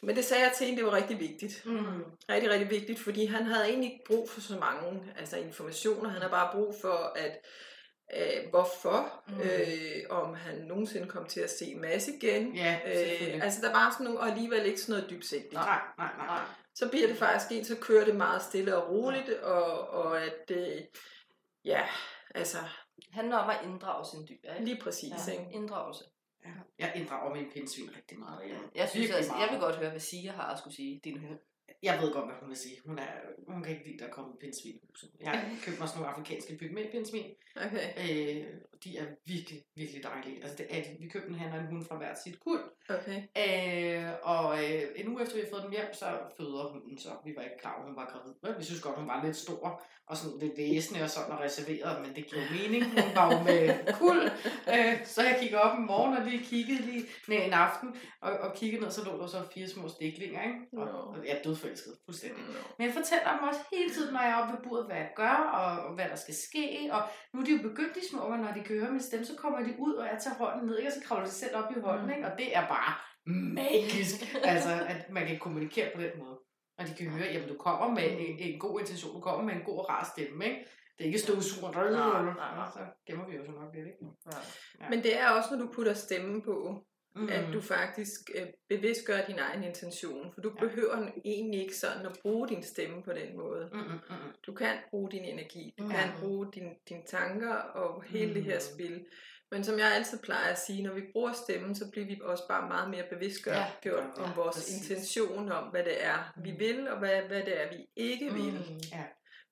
men 0.02 0.16
det 0.16 0.26
sagde 0.26 0.44
jeg 0.44 0.52
til 0.58 0.66
hende, 0.66 0.78
det 0.82 0.86
var 0.92 0.96
rigtig 0.96 1.20
vigtigt. 1.20 1.66
Mm. 1.66 2.04
Rigtig, 2.30 2.50
rigtig 2.50 2.70
vigtigt, 2.70 3.00
fordi 3.00 3.26
han 3.26 3.46
havde 3.46 3.66
egentlig 3.66 3.92
ikke 3.92 4.06
brug 4.08 4.30
for 4.30 4.42
så 4.42 4.54
mange 4.54 5.04
altså 5.20 5.38
informationer. 5.38 6.10
Han 6.10 6.22
har 6.22 6.30
bare 6.30 6.50
brug 6.54 6.76
for, 6.82 7.14
at 7.16 7.38
øh, 8.18 8.50
hvorfor, 8.50 9.24
Mm. 9.28 9.40
øh, 9.42 10.02
om 10.10 10.34
han 10.34 10.56
nogensinde 10.58 11.08
kom 11.08 11.26
til 11.26 11.40
at 11.42 11.50
se 11.50 11.76
Mads 11.76 12.08
igen. 12.08 12.56
Ja. 12.56 12.80
Øh, 12.86 13.44
altså 13.44 13.62
der 13.62 13.72
var 13.72 13.92
sådan 13.92 14.04
nogle, 14.04 14.20
og 14.20 14.28
alligevel 14.28 14.66
ikke 14.66 14.82
sådan 14.82 14.94
noget 15.00 15.10
dybsigtigt. 15.10 15.54
Nej, 15.54 15.82
nej, 15.98 16.12
nej. 16.18 16.26
nej. 16.28 16.44
Så 16.76 16.90
bliver 16.90 17.08
det 17.08 17.18
faktisk 17.18 17.52
en, 17.52 17.66
så 17.66 17.76
kører 17.82 18.06
det 18.06 18.16
meget 18.16 18.42
stille 18.42 18.76
og 18.78 18.90
roligt, 18.90 19.30
og, 19.30 19.90
og 19.90 20.22
at 20.24 20.34
det, 20.48 20.88
ja, 21.66 21.82
altså 22.36 22.58
handler 23.12 23.38
om 23.38 23.50
at 23.50 23.58
inddrage 23.64 24.06
sin 24.06 24.28
dyr, 24.30 24.54
ikke? 24.54 24.66
lige 24.66 24.82
præcis, 24.84 25.14
Ja, 25.28 25.32
ikke? 25.32 25.46
inddragelse. 25.52 26.04
Ja. 26.46 26.50
Jeg 26.80 26.92
inddrager 26.96 27.36
min 27.36 27.46
pindsvin 27.54 27.90
rigtig 27.98 28.20
meget. 28.20 28.50
Ja. 28.50 28.56
Jeg 28.76 28.90
synes 28.90 29.12
altså, 29.12 29.34
jeg 29.40 29.48
vil 29.52 29.60
godt 29.60 29.76
høre, 29.76 29.90
hvad 29.90 30.00
Sia 30.00 30.32
har 30.32 30.54
at 30.54 30.60
skulle 30.60 30.76
sige. 30.76 31.02
Din 31.04 31.20
hund. 31.28 31.40
Jeg 31.84 32.00
ved 32.02 32.14
godt, 32.14 32.26
hvad 32.26 32.36
hun 32.40 32.50
vil 32.50 32.58
sige. 32.58 32.78
Hun, 32.86 33.00
er, 33.00 33.12
hun 33.48 33.64
kan 33.64 33.72
ikke 33.72 33.86
lide, 33.86 33.94
at 33.96 34.00
der 34.00 34.08
er 34.08 34.12
kommet 34.12 34.40
pindsvin 34.40 34.76
i 34.76 34.82
huset. 34.90 35.10
Jeg 35.22 35.32
har 35.32 35.42
købt 35.66 35.80
mig 35.80 35.90
sådan 35.90 36.00
nogle 36.00 36.14
afrikanske 36.14 36.58
pygmæ-pindsvin. 36.58 37.30
Okay. 37.66 37.88
Øh, 38.04 38.46
de 38.84 38.98
er 38.98 39.06
virkelig, 39.26 39.64
virkelig 39.76 40.04
dejlige. 40.04 40.42
Altså, 40.44 40.56
det 40.58 40.68
er 40.70 40.84
de. 40.84 40.90
Vi 41.00 41.08
købte 41.08 41.30
en 41.30 41.36
han 41.36 41.52
og 41.52 41.60
en 41.60 41.68
hund 41.68 41.86
fra 41.86 41.98
hvert 41.98 42.22
sit 42.24 42.40
kuld. 42.40 42.64
Okay. 42.90 43.20
Øh, 43.42 44.12
og 44.24 44.64
øh, 44.64 44.82
en 44.96 45.08
uge 45.08 45.22
efter 45.22 45.36
vi 45.36 45.42
har 45.42 45.50
fået 45.50 45.64
dem 45.64 45.72
hjem, 45.72 45.94
så 45.94 46.06
føder 46.38 46.72
hunden 46.72 46.98
så. 46.98 47.10
Vi 47.26 47.34
var 47.36 47.44
ikke 47.44 47.60
klar 47.62 47.84
hun 47.86 47.96
var 47.96 48.10
gravid. 48.12 48.34
Men 48.44 48.54
vi 48.60 48.64
synes 48.64 48.82
godt, 48.82 49.00
hun 49.00 49.08
var 49.08 49.26
lidt 49.26 49.36
stor 49.36 49.82
og 50.10 50.18
sådan 50.18 50.40
lidt 50.40 50.58
væsende 50.58 51.04
og 51.04 51.10
sådan 51.10 51.32
og 51.32 51.40
reserveret, 51.40 52.02
men 52.02 52.16
det 52.16 52.26
giver 52.30 52.46
mening. 52.58 52.84
Hun 52.86 53.16
var 53.16 53.34
jo 53.34 53.44
med 53.44 53.94
kul. 54.00 54.18
Øh, 54.74 55.06
så 55.06 55.22
jeg 55.24 55.38
kiggede 55.42 55.62
op 55.62 55.78
en 55.78 55.86
morgen 55.86 56.18
og 56.18 56.26
lige 56.26 56.44
kiggede 56.44 56.82
lige 56.82 57.04
nej, 57.28 57.38
en 57.38 57.54
aften 57.54 57.96
og, 58.22 58.32
og 58.32 58.56
kiggede 58.56 58.82
ned, 58.82 58.92
så 58.92 59.06
lå 59.06 59.22
der 59.22 59.28
så 59.28 59.44
fire 59.54 59.68
små 59.68 59.90
stiklinger, 59.90 60.44
ikke? 60.44 60.60
Og, 60.78 60.86
Nå. 60.86 60.92
og 60.92 61.28
jeg 61.28 61.42
dødforelsket 61.70 61.94
fuldstændig. 62.06 62.44
Nå. 62.56 62.62
Men 62.78 62.88
jeg 62.88 62.94
fortæller 63.00 63.30
dem 63.34 63.48
også 63.50 63.62
hele 63.74 63.90
tiden, 63.96 64.14
når 64.14 64.22
jeg 64.22 64.32
er 64.32 64.42
oppe 64.42 64.54
ved 64.54 64.64
bordet, 64.68 64.86
hvad 64.86 64.98
jeg 64.98 65.12
gør, 65.16 65.38
og, 65.60 65.70
og 65.86 65.92
hvad 65.96 66.08
der 66.10 66.16
skal 66.16 66.36
ske. 66.48 66.90
Og 66.96 67.02
nu 67.34 67.40
er 67.40 67.46
de 67.46 67.52
jo 67.58 67.62
begyndt, 67.70 67.96
de 67.96 68.10
små, 68.10 68.20
og 68.20 68.38
når 68.38 68.52
de 68.54 68.62
høre 68.70 68.92
min 68.92 69.02
stemme, 69.02 69.26
så 69.26 69.36
kommer 69.36 69.60
de 69.68 69.74
ud, 69.80 69.94
og 69.94 70.06
jeg 70.12 70.18
tager 70.24 70.36
hånden 70.42 70.68
ned, 70.68 70.78
og 70.88 70.92
så 70.92 71.02
kravler 71.06 71.26
de 71.26 71.32
selv 71.32 71.56
op 71.56 71.70
i 71.78 71.80
hånden. 71.80 72.06
Mm. 72.06 72.14
Ikke? 72.16 72.28
Og 72.28 72.34
det 72.38 72.58
er 72.58 72.66
bare 72.76 72.94
magisk, 73.60 74.18
altså, 74.54 74.72
at 74.94 75.10
man 75.10 75.28
kan 75.28 75.40
kommunikere 75.40 75.90
på 75.96 76.02
den 76.02 76.12
måde. 76.24 76.38
Og 76.78 76.88
de 76.88 76.94
kan 76.98 77.10
høre, 77.10 77.28
jamen 77.34 77.50
du 77.50 77.58
kommer 77.58 77.88
med 77.98 78.06
en, 78.12 78.38
en 78.40 78.60
god 78.60 78.80
intention, 78.80 79.16
du 79.16 79.22
kommer 79.22 79.44
med 79.46 79.54
en 79.54 79.64
god 79.70 79.78
og 79.80 79.90
rar 79.90 80.12
stemme, 80.14 80.46
ikke? 80.46 80.66
Det 80.98 81.04
er 81.04 81.08
ikke 81.08 81.20
støvsuger, 81.20 81.72
så 82.74 82.80
gemmer 83.08 83.26
vi 83.30 83.36
jo 83.36 83.46
så 83.46 83.52
nok 83.52 83.76
lidt, 83.76 83.88
ikke? 83.88 84.06
Ja. 84.80 84.90
Men 84.90 85.04
det 85.04 85.20
er 85.20 85.30
også, 85.30 85.50
når 85.52 85.66
du 85.66 85.72
putter 85.72 85.94
stemme 85.94 86.42
på, 86.42 86.84
Mm. 87.16 87.22
mm. 87.22 87.30
at 87.30 87.54
du 87.54 87.62
faktisk 87.62 88.20
øh, 88.36 88.48
bevidst 88.70 89.06
gør 89.06 89.22
din 89.28 89.40
egen 89.40 89.64
intention. 89.64 90.34
For 90.34 90.42
du 90.42 90.54
Ja. 90.60 90.66
behøver 90.68 91.08
egentlig 91.26 91.62
ikke 91.62 91.76
sådan 91.78 92.06
at 92.06 92.18
bruge 92.22 92.48
din 92.48 92.64
stemme 92.64 93.04
på 93.04 93.14
den 93.14 93.38
måde. 93.38 93.70
Mm, 93.74 93.80
mm, 93.80 93.86
mm. 94.10 94.16
Du 94.46 94.54
kan 94.54 94.76
bruge 94.90 95.12
din 95.12 95.26
energi, 95.26 95.74
du 95.80 95.84
Mm. 95.84 95.90
mm. 95.90 95.96
kan 95.96 96.10
bruge 96.20 96.48
din, 96.54 96.70
dine 96.90 97.04
tanker 97.08 97.54
og 97.54 98.04
hele 98.04 98.28
mm. 98.28 98.34
det 98.34 98.44
her 98.44 98.56
Mm. 98.56 98.76
spil. 98.76 99.06
Men 99.52 99.64
som 99.64 99.80
jeg 99.80 99.92
altid 99.96 100.20
plejer 100.24 100.52
at 100.52 100.60
sige, 100.60 100.84
når 100.84 100.94
vi 100.94 101.02
bruger 101.14 101.32
stemmen, 101.34 101.76
så 101.76 101.86
bliver 101.92 102.08
vi 102.08 102.20
også 102.24 102.44
bare 102.50 102.68
meget 102.68 102.90
mere 102.90 103.04
bevidstgjort 103.10 103.56
Ja, 103.56 103.66
gjort 103.82 104.04
ja, 104.18 104.24
om 104.24 104.36
vores 104.36 104.56
præcis. 104.56 104.90
intention, 104.90 105.52
om 105.52 105.64
hvad 105.68 105.84
det 105.84 106.04
er, 106.06 106.34
vi 106.44 106.52
Mm. 106.52 106.60
vil, 106.60 106.88
og 106.90 107.00
hvad, 107.00 107.22
hvad 107.22 107.44
det 107.44 107.62
er, 107.62 107.70
vi 107.70 107.86
ikke 107.96 108.26
vil. 108.34 108.54
Mm. 108.70 108.80
Ja. 108.92 109.04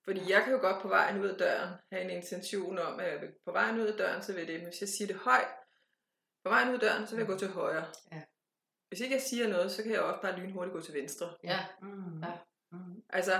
Fordi 0.05 0.21
jeg 0.31 0.41
kan 0.43 0.53
jo 0.53 0.59
godt 0.59 0.81
på 0.81 0.87
vejen 0.87 1.21
ud 1.21 1.27
af 1.27 1.37
døren 1.37 1.69
have 1.91 2.03
en 2.03 2.09
intention 2.09 2.79
om, 2.79 2.99
at 2.99 3.11
jeg 3.11 3.21
vil 3.21 3.29
på 3.45 3.51
vejen 3.51 3.79
ud 3.81 3.85
af 3.87 3.97
døren, 3.97 4.21
så 4.23 4.33
vil 4.33 4.47
det. 4.47 4.55
Men 4.59 4.63
hvis 4.69 4.81
jeg 4.81 4.89
siger 4.89 5.07
det 5.07 5.15
højt, 5.15 5.47
på 6.47 6.53
vejen 6.53 6.69
ud 6.69 6.73
af 6.73 6.79
døren, 6.79 7.07
så 7.07 7.15
vil 7.15 7.21
jeg 7.21 7.27
gå 7.27 7.37
til 7.37 7.47
højre. 7.47 7.85
Ja. 8.11 8.21
Hvis 8.89 8.99
ikke 8.99 9.15
jeg 9.15 9.21
siger 9.21 9.47
noget, 9.47 9.71
så 9.71 9.83
kan 9.83 9.91
jeg 9.91 10.01
også 10.01 10.21
bare 10.21 10.39
lynhurtigt 10.39 10.73
gå 10.73 10.81
til 10.81 10.93
venstre. 10.93 11.29
Ja. 11.43 11.59
Mm. 11.81 12.19
Ja. 12.23 12.31
Mm. 12.71 13.01
Altså, 13.09 13.31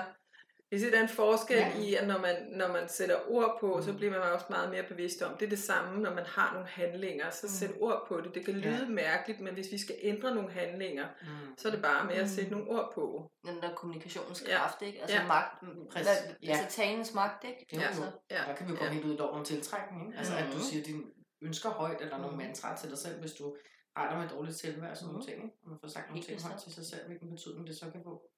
der 0.72 0.97
er 0.97 1.01
en 1.01 1.10
forskel 1.10 1.58
Ja. 1.58 1.68
ja. 1.68 1.80
i, 1.82 1.95
at 1.95 2.08
når 2.08 2.18
man, 2.20 2.36
når 2.51 2.68
man 2.68 2.89
sætter 2.89 3.16
ord 3.28 3.58
på, 3.60 3.76
mm. 3.76 3.82
så 3.84 3.91
Mm. 3.91 3.97
bliver 3.97 4.12
man 4.12 4.22
også 4.22 4.45
meget 4.49 4.70
mere 4.72 4.84
bevidst 4.84 5.22
om. 5.22 5.38
Det 5.38 5.45
er 5.45 5.49
det 5.49 5.60
samme, 5.60 6.01
når 6.01 6.14
man 6.14 6.26
har 6.26 6.53
nogle 6.53 6.68
handlinger, 6.68 7.30
så 7.30 7.39
Mm. 7.47 7.49
sæt 7.49 7.72
ord 7.82 8.05
på 8.08 8.22
det. 8.22 8.36
Det 8.36 8.45
kan 8.45 8.53
Ja. 8.60 8.70
lyde 8.70 8.91
mærkeligt, 8.91 9.39
men 9.41 9.53
hvis 9.53 9.68
vi 9.72 9.78
skal 9.78 9.95
ændre 10.01 10.36
nogle 10.36 10.51
handlinger, 10.51 11.08
Mm. 11.22 11.28
så 11.58 11.68
er 11.68 11.72
det 11.72 11.82
bare 11.82 12.05
med 12.05 12.16
at 12.16 12.22
Mm. 12.22 12.28
sætte 12.28 12.51
nogle 12.51 12.68
ord 12.70 12.91
på. 12.95 13.32
Den 13.45 13.62
der 13.62 13.74
kommunikationens 13.76 14.43
Ja. 14.47 14.60
ikke? 14.86 15.01
Altså 15.01 15.18
Ja. 15.18 15.28
magt. 15.28 15.60
Præcis. 15.91 16.08
Hvad, 16.08 16.36
Ja. 16.43 16.49
Altså 16.51 16.76
talens 16.82 17.14
magt, 17.14 17.43
ikke? 17.43 17.66
Jo, 17.76 17.80
Ja. 17.82 17.88
jo. 17.97 18.03
Ja. 18.32 18.41
Der 18.47 18.55
kan 18.55 18.66
vi 18.68 18.72
jo 18.72 18.78
komme 18.78 18.91
Ja. 18.91 18.93
helt 18.93 19.05
ud 19.05 19.14
i 19.14 19.18
loven 19.18 19.39
om 19.39 19.45
tiltrækning. 19.45 20.08
Ikke? 20.08 20.18
Altså, 20.18 20.34
at 20.36 20.43
du 20.45 20.49
Mhm. 20.51 20.60
siger 20.62 20.84
dine 20.84 21.03
ønsker 21.42 21.70
højt, 21.70 22.02
eller 22.02 22.18
nogle 22.18 22.36
Mhm. 22.38 22.46
mantraer 22.46 22.78
til 22.78 22.90
dig 22.90 22.98
selv, 22.98 23.20
hvis 23.20 23.34
du 23.34 23.56
retter 23.98 24.18
med 24.20 24.30
dårligt 24.30 24.58
selvværd 24.58 24.92
og 24.92 24.98
sådan 24.98 25.14
nogle 25.14 25.20
Mhm. 25.20 25.28
ting. 25.28 25.54
Og 25.64 25.70
man 25.70 25.78
får 25.82 25.88
sagt 25.88 26.10
nogle 26.10 26.24
ting 26.24 26.42
højt 26.42 26.60
til 26.60 26.74
sig 26.74 26.86
selv, 26.86 27.08
hvilken 27.08 27.30
betydning 27.30 27.68
det 27.68 27.78
så 27.78 27.92
kan 27.92 28.04
få. 28.04 28.30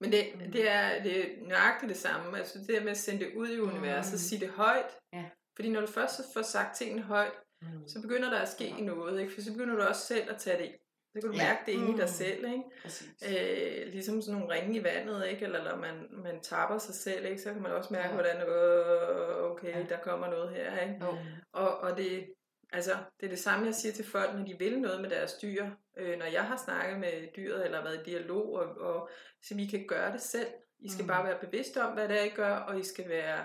Men 0.00 0.12
det, 0.12 0.24
Mm. 0.34 0.52
det, 0.52 0.68
er, 0.70 1.02
det 1.02 1.18
er 1.42 1.46
nøjagtigt 1.48 1.88
det 1.88 1.96
samme. 1.96 2.38
Altså 2.38 2.58
det 2.58 2.68
der 2.68 2.80
med 2.82 2.90
at 2.90 2.96
sende 2.98 3.24
det 3.24 3.34
ud 3.36 3.48
i 3.48 3.60
universet, 3.60 4.12
Mm. 4.12 4.18
sige 4.18 4.40
det 4.40 4.48
højt. 4.48 4.98
Ja. 5.12 5.24
Fordi 5.56 5.70
når 5.70 5.80
du 5.80 5.86
først 5.86 6.20
får 6.34 6.42
sagt 6.42 6.76
tingene 6.76 7.02
højt, 7.02 7.32
Mm. 7.62 7.88
så 7.88 8.00
begynder 8.02 8.30
der 8.30 8.38
at 8.38 8.48
ske 8.48 8.64
Ja. 8.64 8.80
noget. 8.84 9.20
Ikke? 9.20 9.32
For 9.34 9.40
så 9.40 9.52
begynder 9.52 9.74
du 9.76 9.82
også 9.82 10.06
selv 10.06 10.30
at 10.30 10.38
tage 10.40 10.62
det. 10.62 10.74
Så 11.14 11.20
kan 11.20 11.30
du 11.30 11.36
Ja. 11.36 11.42
mærke 11.44 11.60
det 11.66 11.72
inde 11.72 11.88
i 11.88 11.90
Mm. 11.92 11.96
dig 11.98 12.08
selv. 12.08 12.44
Ikke? 12.44 12.62
Præcis. 12.82 13.08
Øh, 13.30 13.86
ligesom 13.92 14.22
sådan 14.22 14.40
nogle 14.40 14.54
ringe 14.54 14.78
i 14.80 14.84
vandet, 14.84 15.26
ikke? 15.28 15.44
eller 15.44 15.64
når 15.64 15.76
man, 15.76 16.08
man 16.10 16.40
tapper 16.40 16.78
sig 16.78 16.94
selv, 16.94 17.26
ikke? 17.26 17.42
så 17.42 17.52
kan 17.52 17.62
man 17.62 17.72
også 17.72 17.92
mærke, 17.92 18.08
Ja. 18.08 18.14
hvordan 18.14 18.36
øh, 18.40 19.50
okay, 19.50 19.68
Ja. 19.78 19.82
der 19.88 19.98
kommer 19.98 20.30
noget 20.30 20.50
her. 20.50 20.80
Ikke? 20.80 21.04
Jo. 21.04 21.16
Og, 21.52 21.78
og 21.78 21.96
det, 21.96 22.26
altså, 22.72 22.92
det 23.20 23.26
er 23.26 23.30
det 23.30 23.38
samme, 23.38 23.66
jeg 23.66 23.74
siger 23.74 23.92
til 23.92 24.04
folk, 24.04 24.34
når 24.34 24.44
de 24.44 24.56
vil 24.58 24.80
noget 24.80 25.00
med 25.00 25.10
deres 25.10 25.34
dyr. 25.42 25.66
Øh, 25.96 26.18
når 26.18 26.26
jeg 26.26 26.44
har 26.44 26.56
snakket 26.64 26.98
med 26.98 27.28
dyret, 27.36 27.64
eller 27.64 27.82
været 27.82 28.00
i 28.06 28.10
dialog, 28.10 28.52
og, 28.54 28.76
og 28.80 29.08
så 29.42 29.54
vi 29.54 29.66
kan 29.66 29.86
gøre 29.88 30.12
det 30.12 30.20
selv. 30.20 30.46
I 30.80 30.88
skal 30.90 31.02
Mm. 31.02 31.06
mm. 31.06 31.08
bare 31.08 31.24
være 31.24 31.38
bevidste 31.40 31.82
om, 31.82 31.92
hvad 31.94 32.08
det 32.08 32.20
er, 32.20 32.24
I 32.24 32.28
gør, 32.28 32.56
og 32.56 32.78
I 32.80 32.84
skal 32.84 33.08
være, 33.08 33.44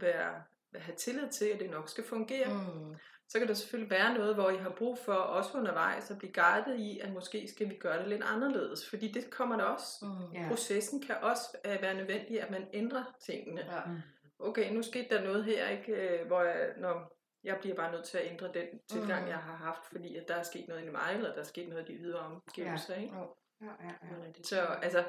være, 0.00 0.42
have 0.74 0.96
tillid 0.96 1.28
til, 1.28 1.44
at 1.46 1.60
det 1.60 1.70
nok 1.70 1.88
skal 1.88 2.04
fungere. 2.04 2.48
Mm. 2.54 2.94
Så 3.28 3.38
kan 3.38 3.48
der 3.48 3.54
selvfølgelig 3.54 3.90
være 3.90 4.14
noget, 4.14 4.34
hvor 4.34 4.50
I 4.50 4.56
har 4.56 4.70
brug 4.70 4.98
for, 4.98 5.12
også 5.12 5.58
undervejs, 5.58 6.10
at 6.10 6.18
blive 6.18 6.32
guidet 6.32 6.78
i, 6.80 6.98
at 7.00 7.12
måske 7.12 7.48
skal 7.48 7.68
vi 7.70 7.74
gøre 7.74 7.98
det 7.98 8.08
lidt 8.08 8.22
anderledes. 8.24 8.88
Fordi 8.88 9.12
det 9.12 9.30
kommer 9.30 9.56
der 9.56 9.64
også. 9.64 9.88
Mm. 10.02 10.32
Ja. 10.34 10.48
Processen 10.48 11.02
kan 11.02 11.14
også 11.22 11.56
øh, 11.66 11.82
være 11.82 11.94
nødvendig, 11.94 12.42
at 12.42 12.50
man 12.50 12.66
ændrer 12.72 13.04
tingene. 13.20 13.60
Ja. 13.60 13.80
Mm. 13.86 13.96
Okay, 14.38 14.72
nu 14.72 14.82
skete 14.82 15.16
der 15.16 15.24
noget 15.24 15.44
her, 15.44 15.68
ikke, 15.68 15.92
øh, 15.92 16.26
hvor 16.26 16.42
jeg, 16.42 16.68
når 16.76 17.12
jeg 17.44 17.58
bliver 17.60 17.76
bare 17.76 17.92
nødt 17.92 18.04
til 18.04 18.18
at 18.18 18.26
ændre 18.32 18.46
den 18.54 18.66
tilgang, 18.90 19.22
Mm. 19.22 19.28
jeg 19.28 19.38
har 19.38 19.56
haft, 19.56 19.86
fordi 19.92 20.16
at 20.16 20.28
der 20.28 20.34
er 20.34 20.42
sket 20.42 20.68
noget 20.68 20.84
i 20.84 20.90
mig, 20.90 21.10
eller 21.14 21.32
der 21.32 21.40
er 21.40 21.44
sket 21.44 21.68
noget 21.68 21.88
i 21.88 21.92
de 21.92 21.98
ydre 21.98 22.18
omgivelser. 22.18 22.94
Ikke? 22.94 23.14
Ja, 23.60 23.66
ja, 23.84 23.92
ja. 24.26 24.42
Så 24.42 24.60
altså, 24.60 25.04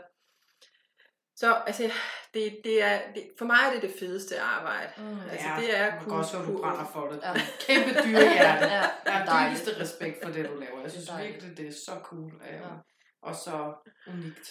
så 1.40 1.54
altså, 1.54 1.84
det, 2.34 2.58
det 2.64 2.84
er, 2.84 3.00
det, 3.16 3.30
for 3.38 3.46
mig 3.46 3.58
er 3.68 3.72
det 3.74 3.82
det 3.82 3.94
fedeste 4.00 4.40
arbejde. 4.40 4.90
Mm. 4.98 5.20
Altså, 5.32 5.48
ja, 5.48 5.56
det 5.62 5.78
er 5.78 5.96
man 5.96 6.04
kunne- 6.04 6.16
også 6.16 6.38
høre, 6.38 6.48
du 6.48 6.58
brænder 6.62 6.86
for 6.94 7.08
det. 7.08 7.20
Ja. 7.24 7.34
Kæmpe 7.68 7.90
dyrehjerte. 8.04 8.66
Ja, 8.66 8.84
Jeg 9.06 9.14
har 9.14 9.50
dybeste 9.50 9.80
respekt 9.82 10.24
for 10.24 10.32
det, 10.32 10.50
du 10.50 10.56
laver. 10.60 10.82
Jeg 10.82 10.92
synes 10.92 11.08
Det 11.08 11.18
virkelig, 11.24 11.58
det 11.58 11.68
er 11.68 11.72
så 11.72 11.92
cool. 12.04 12.32
Øh, 12.50 12.54
Ja. 12.54 12.68
Og 13.22 13.36
så 13.36 13.74
unikt. 14.08 14.48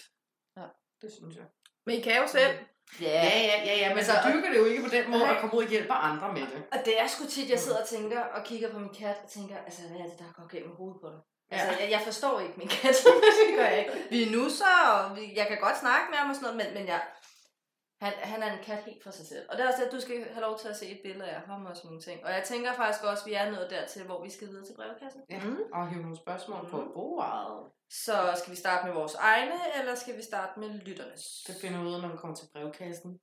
Ja. 0.56 0.62
Det 1.02 1.10
synes 1.18 1.36
jeg. 1.36 1.44
Men 1.86 1.94
I 1.98 2.00
kan 2.00 2.16
jo 2.22 2.26
selv. 2.26 2.56
Ja. 3.00 3.06
Ja, 3.06 3.38
ja, 3.50 3.64
ja, 3.66 3.74
ja 3.82 3.88
men 3.88 3.98
Altså, 3.98 4.12
så 4.12 4.28
dyrker 4.32 4.50
det 4.50 4.58
jo 4.58 4.64
ikke 4.64 4.82
på 4.82 4.88
den 4.88 5.10
måde 5.10 5.22
Nej. 5.24 5.34
at 5.34 5.40
komme 5.40 5.54
ud 5.56 5.62
og 5.64 5.68
hjælpe 5.70 5.92
andre 5.92 6.32
med 6.32 6.40
det. 6.42 6.62
Og 6.72 6.78
det 6.84 7.00
er 7.00 7.06
sgu 7.06 7.24
tit, 7.26 7.50
jeg 7.50 7.58
sidder 7.60 7.80
og 7.82 7.88
tænker 7.88 8.20
og 8.20 8.44
kigger 8.44 8.70
på 8.72 8.78
min 8.78 8.94
kat 8.94 9.16
og 9.24 9.30
tænker, 9.30 9.56
altså 9.66 9.82
hvad 9.88 10.00
er 10.00 10.04
det, 10.10 10.18
der 10.18 10.32
går 10.36 10.48
gennem 10.54 10.76
hovedet 10.76 11.00
på 11.02 11.08
dig? 11.14 11.20
Altså, 11.50 11.66
Ja. 11.72 11.82
jeg, 11.82 11.90
jeg 11.90 12.00
forstår 12.04 12.40
ikke 12.40 12.54
min 12.56 12.68
kat. 12.68 12.96
det 13.48 13.56
gør 13.56 13.64
jeg 13.64 13.78
ikke. 13.78 13.92
Vi 14.10 14.22
er 14.22 14.30
nusser, 14.36 14.76
og 14.92 15.16
vi- 15.16 15.32
jeg 15.36 15.46
kan 15.46 15.58
godt 15.60 15.78
snakke 15.78 16.06
med 16.10 16.18
ham 16.18 16.30
og 16.30 16.36
sådan 16.36 16.46
noget, 16.56 16.66
men, 16.66 16.74
men 16.78 16.86
jeg, 16.92 17.00
han, 18.00 18.12
han 18.32 18.42
er 18.42 18.52
en 18.52 18.64
kat 18.64 18.82
helt 18.84 19.02
for 19.02 19.10
sig 19.10 19.26
selv. 19.26 19.44
Og 19.50 19.56
det 19.56 19.64
er 19.64 19.68
også 19.68 19.80
det, 19.80 19.86
at 19.86 19.92
du 19.92 20.00
skal 20.00 20.16
have 20.32 20.40
lov 20.48 20.58
til 20.58 20.68
at 20.68 20.76
se 20.76 20.86
et 20.86 21.00
billede 21.04 21.28
af 21.30 21.40
ham 21.40 21.66
og 21.66 21.76
sådan 21.76 21.86
nogle 21.88 22.02
ting. 22.02 22.24
Og 22.24 22.30
jeg 22.32 22.42
tænker 22.44 22.72
faktisk 22.72 23.04
også, 23.04 23.22
at 23.24 23.26
vi 23.30 23.34
er 23.34 23.50
nået 23.50 23.70
dertil, 23.70 24.02
hvor 24.04 24.22
vi 24.24 24.30
skal 24.30 24.48
videre 24.48 24.66
til 24.66 24.74
brevkassen. 24.78 25.20
Ja. 25.30 25.38
Mm. 25.44 25.58
Og 25.72 25.88
hive 25.88 26.02
nogle 26.02 26.16
spørgsmål 26.16 26.68
på 26.70 26.76
Mhm. 26.80 26.92
bordet. 26.94 27.72
Så 27.90 28.16
skal 28.40 28.50
vi 28.50 28.56
starte 28.56 28.86
med 28.86 28.94
vores 28.94 29.14
egne, 29.14 29.54
eller 29.78 29.94
skal 29.94 30.16
vi 30.16 30.22
starte 30.22 30.60
med 30.60 30.68
lytternes? 30.86 31.24
Det 31.46 31.56
finder 31.60 31.80
vi 31.80 31.86
ud 31.88 31.94
af, 31.94 32.00
når 32.02 32.08
vi 32.08 32.16
kommer 32.16 32.36
til 32.36 32.48
brevkassen. 32.54 33.18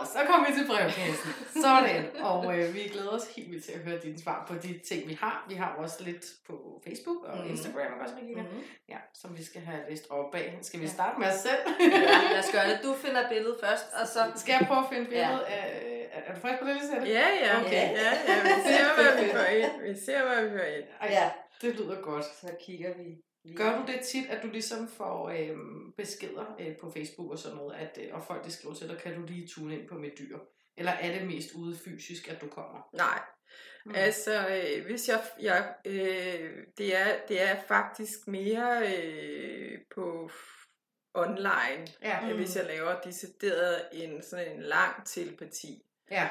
Og 0.00 0.06
så 0.06 0.18
kommer 0.28 0.48
vi 0.48 0.54
til 0.58 0.66
brevkassen. 0.66 1.30
Sådan. 1.64 2.02
Og 2.20 2.58
øh, 2.58 2.74
vi 2.74 2.80
glæder 2.80 3.08
os 3.10 3.26
helt 3.36 3.50
vildt 3.50 3.64
til 3.64 3.72
at 3.72 3.78
høre 3.80 3.98
dine 4.02 4.18
svar 4.22 4.44
på 4.48 4.54
de 4.54 4.78
ting, 4.88 5.08
vi 5.08 5.14
har. 5.20 5.44
Vi 5.48 5.54
har 5.54 5.74
også 5.78 6.04
lidt 6.04 6.24
på 6.46 6.82
Facebook 6.86 7.24
og 7.24 7.38
Mhm. 7.38 7.50
Instagram 7.50 7.92
også, 8.02 8.14
Regina. 8.22 8.42
Mhm. 8.42 8.60
Ja, 8.88 8.96
som 9.14 9.38
vi 9.38 9.44
skal 9.44 9.60
have 9.62 9.80
læst 9.90 10.06
op 10.10 10.30
bag. 10.32 10.58
Skal 10.62 10.80
vi 10.80 10.86
starte 10.88 11.20
med 11.20 11.28
os 11.28 11.34
selv? 11.34 11.60
Ja, 11.80 12.32
lad 12.32 12.38
os 12.38 12.50
gøre 12.52 12.70
det. 12.70 12.78
Du 12.82 12.94
finder 12.94 13.28
billedet 13.28 13.56
først, 13.64 13.86
og 14.00 14.06
så... 14.08 14.20
Skal 14.36 14.52
jeg 14.58 14.66
prøve 14.68 14.80
at 14.80 14.86
finde 14.92 15.04
billedet 15.04 15.40
af... 15.40 15.88
Er, 16.12 16.34
du 16.34 16.40
frisk 16.40 16.58
på 16.62 16.66
det, 16.68 16.76
Lisette? 16.76 17.06
Ja, 17.08 17.26
ja, 17.44 17.60
Okay. 17.60 17.72
ja, 17.72 18.10
ja, 18.28 18.42
vi 18.42 18.48
ser, 18.66 18.84
hvad 19.02 19.24
vi 19.24 19.30
får 19.32 19.44
ind. 19.44 19.82
Vi 19.94 20.00
ser, 20.04 20.22
hvad 20.26 20.44
vi 20.44 20.50
får 20.58 20.64
ind. 20.64 20.84
Ja. 21.10 21.30
det 21.62 21.74
lyder 21.76 22.00
godt. 22.00 22.24
Så 22.24 22.48
kigger 22.66 22.90
vi. 22.98 23.16
Gør 23.56 23.76
du 23.78 23.92
det 23.92 24.00
tit, 24.00 24.26
at 24.26 24.42
du 24.42 24.48
ligesom 24.48 24.88
får 24.88 25.28
øhm, 25.28 25.92
beskeder 25.96 26.56
øh, 26.60 26.76
på 26.80 26.90
Facebook 26.90 27.30
og 27.32 27.38
sådan 27.38 27.56
noget, 27.56 27.74
at, 27.74 27.98
øh, 28.02 28.14
og 28.14 28.24
folk 28.24 28.44
de 28.44 28.52
skriver 28.52 28.74
til 28.74 28.88
dig, 28.88 28.98
kan 28.98 29.14
du 29.14 29.26
lige 29.26 29.48
tune 29.48 29.78
ind 29.78 29.88
på 29.88 29.94
mit 29.94 30.18
dyr? 30.18 30.38
Eller 30.76 30.92
er 30.92 31.18
det 31.18 31.26
mest 31.26 31.52
ude 31.54 31.76
fysisk, 31.84 32.28
at 32.28 32.40
du 32.40 32.48
kommer? 32.48 32.88
Nej, 32.92 33.20
Mm. 33.86 33.92
Altså, 33.94 34.48
øh, 34.48 34.84
hvis 34.86 35.08
jeg, 35.08 35.24
jeg 35.40 35.74
øh, 35.86 36.50
det, 36.78 36.96
er, 36.96 37.26
det 37.28 37.42
er 37.42 37.60
faktisk 37.68 38.28
mere 38.28 38.92
øh, 38.96 39.78
på 39.94 40.30
online, 41.14 41.86
Ja. 42.02 42.20
mm. 42.20 42.36
hvis 42.36 42.56
jeg 42.56 42.66
laver 42.66 43.00
decideret 43.00 43.88
en 43.92 44.22
sådan 44.22 44.56
en 44.56 44.62
lang 44.62 45.06
telepati. 45.06 45.82
Ja. 46.10 46.28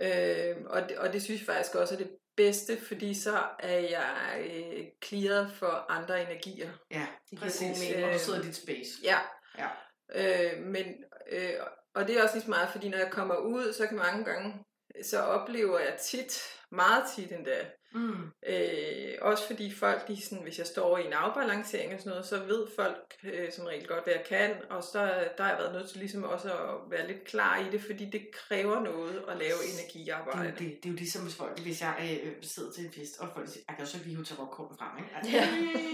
Øh, 0.00 0.56
og, 0.66 0.88
det, 0.88 0.98
og 0.98 1.12
det 1.12 1.22
synes 1.22 1.40
jeg 1.40 1.46
faktisk 1.46 1.74
også 1.74 1.94
er 1.94 1.98
det 1.98 2.10
bedste, 2.38 2.78
fordi 2.88 3.14
så 3.14 3.42
er 3.58 3.78
jeg 3.78 4.16
øh, 4.50 4.84
clearet 5.04 5.52
for 5.52 5.86
andre 5.88 6.22
energier. 6.22 6.70
Ja, 6.90 7.06
giver 7.30 7.42
præcis. 7.42 7.78
mening. 7.80 8.04
Og 8.04 8.12
du 8.12 8.18
sidder 8.18 8.40
i 8.42 8.46
dit 8.46 8.56
space. 8.56 8.90
Ja. 9.02 9.18
Ja. 9.58 9.68
Øh, 10.14 10.62
men, 10.62 10.86
øh, 11.32 11.52
og 11.94 12.08
det 12.08 12.18
er 12.18 12.22
også 12.22 12.34
lige 12.34 12.44
så 12.44 12.50
meget, 12.50 12.68
fordi 12.68 12.88
når 12.88 12.98
jeg 12.98 13.10
kommer 13.10 13.36
ud, 13.36 13.72
så 13.72 13.86
kan 13.86 13.96
mange 13.96 14.24
gange, 14.24 14.64
så 15.04 15.18
oplever 15.18 15.78
jeg 15.78 15.94
tit, 16.02 16.42
meget 16.72 17.04
tit 17.16 17.32
endda, 17.32 17.58
Mm. 17.92 18.24
Øh, 18.48 19.14
også 19.20 19.46
fordi 19.46 19.74
folk, 19.74 20.08
de 20.08 20.22
sådan, 20.24 20.42
hvis 20.44 20.58
jeg 20.58 20.66
står 20.66 20.98
i 20.98 21.06
en 21.06 21.12
afbalancering 21.12 21.94
og 21.94 21.98
sådan 22.00 22.10
noget, 22.10 22.26
så 22.26 22.38
ved 22.38 22.66
folk 22.76 23.14
øh, 23.24 23.52
som 23.52 23.64
regel 23.64 23.86
godt, 23.86 24.04
hvad 24.04 24.12
jeg 24.14 24.24
kan, 24.28 24.50
og 24.70 24.82
så 24.82 24.98
der 25.36 25.42
har 25.42 25.50
jeg 25.50 25.58
været 25.58 25.72
nødt 25.74 25.88
til 25.90 25.98
ligesom 25.98 26.24
også 26.24 26.48
at 26.52 26.74
være 26.90 27.06
lidt 27.06 27.24
klar 27.24 27.58
i 27.58 27.64
det, 27.72 27.80
fordi 27.82 28.04
det 28.04 28.22
kræver 28.32 28.80
noget 28.80 29.22
at 29.28 29.36
lave 29.36 29.58
Det, 29.62 29.68
er 29.68 29.72
energiarbejde. 29.78 30.38
jo, 30.48 30.50
det, 30.50 30.58
det 30.58 30.88
er 30.88 30.90
jo 30.90 30.94
ligesom, 30.96 31.22
hvis, 31.22 31.36
folk, 31.36 31.58
hvis 31.60 31.80
jeg 31.80 32.20
øh, 32.24 32.32
sidder 32.42 32.72
til 32.72 32.84
en 32.86 32.92
fest, 32.92 33.20
og 33.20 33.28
folk 33.34 33.48
siger, 33.48 33.62
jeg 33.68 33.76
kan 33.76 33.86
så 33.86 33.96
lige 33.98 34.14
hive 34.14 34.24
tarotkorten 34.24 34.78
frem, 34.78 34.92
ikke? 34.98 35.10
Altså, 35.16 35.32
Ja, 35.32 35.44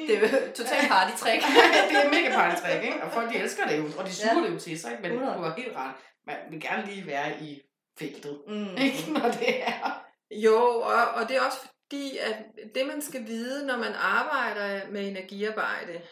Det 0.07 0.17
er 0.17 0.21
jo 0.21 0.53
totalt 0.61 0.89
party-trick. 0.95 1.43
det 1.91 1.97
er 2.05 2.09
mega 2.17 2.29
partytrick, 2.39 2.85
ikke? 2.85 3.03
Og 3.03 3.13
folk, 3.13 3.29
de 3.33 3.37
elsker 3.37 3.67
det 3.67 3.79
jo, 3.79 3.85
og 3.99 4.07
de 4.07 4.15
suger 4.15 4.35
Ja. 4.41 4.47
det 4.47 4.55
jo 4.55 4.59
til 4.59 4.81
sig, 4.81 4.91
ikke? 4.91 5.03
Men 5.03 5.13
100. 5.13 5.37
du 5.39 5.43
har 5.43 5.55
helt 5.57 5.77
ret. 5.77 5.95
Man 6.27 6.37
vil 6.51 6.61
gerne 6.61 6.87
lige 6.91 7.07
være 7.07 7.31
i 7.43 7.61
feltet, 7.99 8.43
Mm. 8.47 8.77
ikke? 8.77 9.13
Når 9.19 9.31
det 9.41 9.63
er... 9.63 10.05
Jo, 10.31 10.57
og, 10.81 11.09
og 11.15 11.29
det 11.29 11.37
er 11.37 11.41
også 11.41 11.59
fordi, 11.61 12.19
at 12.19 12.45
det 12.75 12.87
man 12.87 13.03
skal 13.03 13.27
vide, 13.27 13.67
når 13.67 13.77
man 13.77 13.93
arbejder 13.95 14.91
med 14.91 15.09
energiarbejde, 15.09 16.03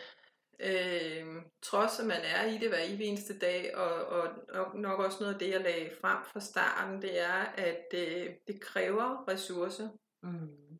øh, 0.61 1.43
trods 1.62 2.01
at 2.01 2.07
man 2.07 2.20
er 2.24 2.47
i 2.47 2.59
det 2.59 2.68
hver 2.68 2.78
evig 2.85 3.07
eneste 3.07 3.39
dag, 3.39 3.76
og, 3.76 4.07
og 4.07 4.28
nok, 4.55 4.74
nok 4.74 5.01
også 5.01 5.16
noget 5.20 5.35
af 5.35 5.39
det, 5.39 5.51
jeg 5.51 5.61
lagde 5.61 5.91
frem 6.01 6.18
fra 6.33 6.41
starten, 6.41 7.03
det 7.03 7.20
er, 7.20 7.45
at 7.55 7.85
øh, 7.95 8.30
det 8.47 8.61
kræver 8.61 9.28
ressourcer. 9.28 9.89
Mm. 10.22 10.78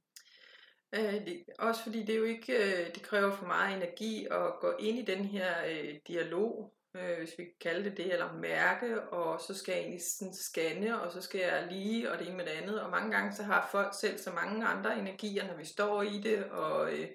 Øh, 0.95 1.27
det, 1.27 1.45
også 1.59 1.83
fordi 1.83 2.03
det 2.03 2.17
jo 2.17 2.25
ikke, 2.25 2.53
øh, 2.53 2.95
det 2.95 3.03
kræver 3.03 3.31
for 3.31 3.47
meget 3.47 3.77
energi 3.77 4.27
at 4.31 4.53
gå 4.61 4.73
ind 4.79 4.99
i 4.99 5.03
den 5.15 5.25
her 5.25 5.55
øh, 5.67 5.95
dialog, 6.09 6.75
øh, 6.95 7.19
hvis 7.19 7.31
vi 7.39 7.45
kan 7.45 7.53
kalde 7.61 7.85
det 7.91 7.97
det, 7.97 8.13
eller 8.13 8.33
mærke, 8.33 9.01
og 9.03 9.41
så 9.41 9.55
skal 9.55 9.73
jeg 9.73 9.81
egentlig 9.81 10.03
sådan 10.19 10.35
scanne, 10.35 11.01
og 11.03 11.13
så 11.13 11.21
skal 11.23 11.41
jeg 11.41 11.67
lige, 11.71 12.13
og 12.13 12.19
det 12.19 12.27
ene 12.27 12.37
med 12.37 12.45
det 12.45 12.51
andet, 12.51 12.81
og 12.81 12.91
mange 12.91 13.11
gange 13.11 13.33
så 13.37 13.43
har 13.43 13.69
folk 13.73 13.93
selv 14.01 14.19
så 14.19 14.31
mange 14.31 14.67
andre 14.67 14.99
energier, 14.99 15.47
når 15.47 15.55
vi 15.57 15.65
står 15.65 16.03
i 16.03 16.21
det, 16.21 16.45
og, 16.45 16.93
øh, 16.93 17.01
Ja. 17.01 17.07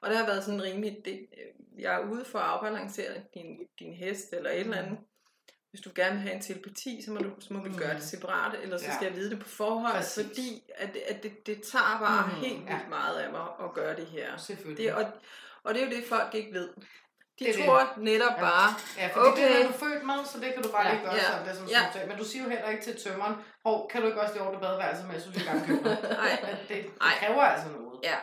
og 0.00 0.10
der 0.10 0.16
har 0.16 0.26
været 0.26 0.44
sådan 0.44 0.62
rimelig, 0.62 0.98
det, 1.04 1.12
øh, 1.36 1.82
jeg 1.82 1.94
er 1.94 1.98
ude 2.10 2.24
for 2.24 2.38
at 2.38 2.44
afbalancere 2.50 3.12
din, 3.34 3.58
din 3.78 3.92
hest, 3.94 4.32
eller 4.32 4.50
et 4.50 4.60
eller 4.60 4.76
andet, 4.76 4.98
hvis 5.70 5.80
du 5.80 5.90
gerne 5.94 6.12
vil 6.14 6.20
have 6.22 6.34
en 6.34 6.42
telepati, 6.42 7.02
så 7.04 7.10
må, 7.12 7.18
du, 7.18 7.30
så 7.40 7.52
må 7.54 7.62
vi 7.62 7.68
Mm. 7.68 7.78
gøre 7.78 7.94
det 7.94 8.02
separat, 8.02 8.58
eller 8.62 8.78
så 8.78 8.84
Ja. 8.86 8.94
skal 8.94 9.06
jeg 9.06 9.16
vide 9.16 9.30
det 9.30 9.40
på 9.40 9.48
forhånd, 9.48 9.92
Præcis. 9.92 10.26
fordi 10.26 10.62
at, 10.74 10.92
det- 10.94 11.00
at 11.08 11.22
det, 11.22 11.46
det 11.46 11.62
tager 11.62 11.98
bare 12.00 12.26
Mm, 12.26 12.34
mm, 12.34 12.40
helt 12.40 12.58
vildt 12.58 12.70
ja. 12.82 12.88
meget 12.88 13.16
af 13.18 13.30
mig 13.32 13.46
at 13.64 13.72
gøre 13.74 13.96
det 13.96 14.06
her. 14.06 14.36
Det, 14.76 14.92
og, 14.94 15.04
og 15.62 15.74
det 15.74 15.82
er 15.82 15.86
jo 15.86 15.92
det, 15.96 16.04
folk 16.04 16.34
ikke 16.34 16.52
ved. 16.52 16.68
De 17.38 17.44
Det 17.44 17.48
er 17.48 17.56
det. 17.56 17.64
tror 17.64 17.92
netop 17.96 18.32
Ja. 18.36 18.40
bare, 18.40 18.68
Ja, 18.98 19.06
fordi 19.14 19.26
okay. 19.28 19.48
det 19.48 19.62
er 19.62 19.66
du 19.66 19.72
født 19.72 20.02
med, 20.10 20.18
så 20.32 20.40
det 20.40 20.54
kan 20.54 20.62
du 20.62 20.70
bare 20.72 20.86
Ja. 20.86 20.92
lige 20.92 21.02
gøre 21.04 21.14
Ja. 21.14 21.20
sådan, 21.30 21.46
det 21.48 21.56
som 21.56 21.66
Ja. 21.66 21.82
ja. 22.00 22.06
Men 22.06 22.16
du 22.18 22.24
siger 22.24 22.42
jo 22.44 22.50
heller 22.50 22.68
ikke 22.68 22.84
til 22.84 22.96
tømmeren, 23.04 23.34
hov, 23.64 23.88
kan 23.90 24.00
du 24.02 24.06
ikke 24.06 24.20
også 24.20 24.34
lige 24.34 24.42
ordne 24.46 24.60
badeværelset 24.60 25.06
med, 25.10 25.20
så 25.20 25.30
vi 25.30 25.40
gang? 25.48 25.60
Nej. 26.22 26.38
Det, 26.68 26.68
det 26.68 26.80
Nej. 27.00 27.14
kræver 27.20 27.42
altså 27.42 27.68
noget. 27.68 28.00
Ja. 28.10 28.16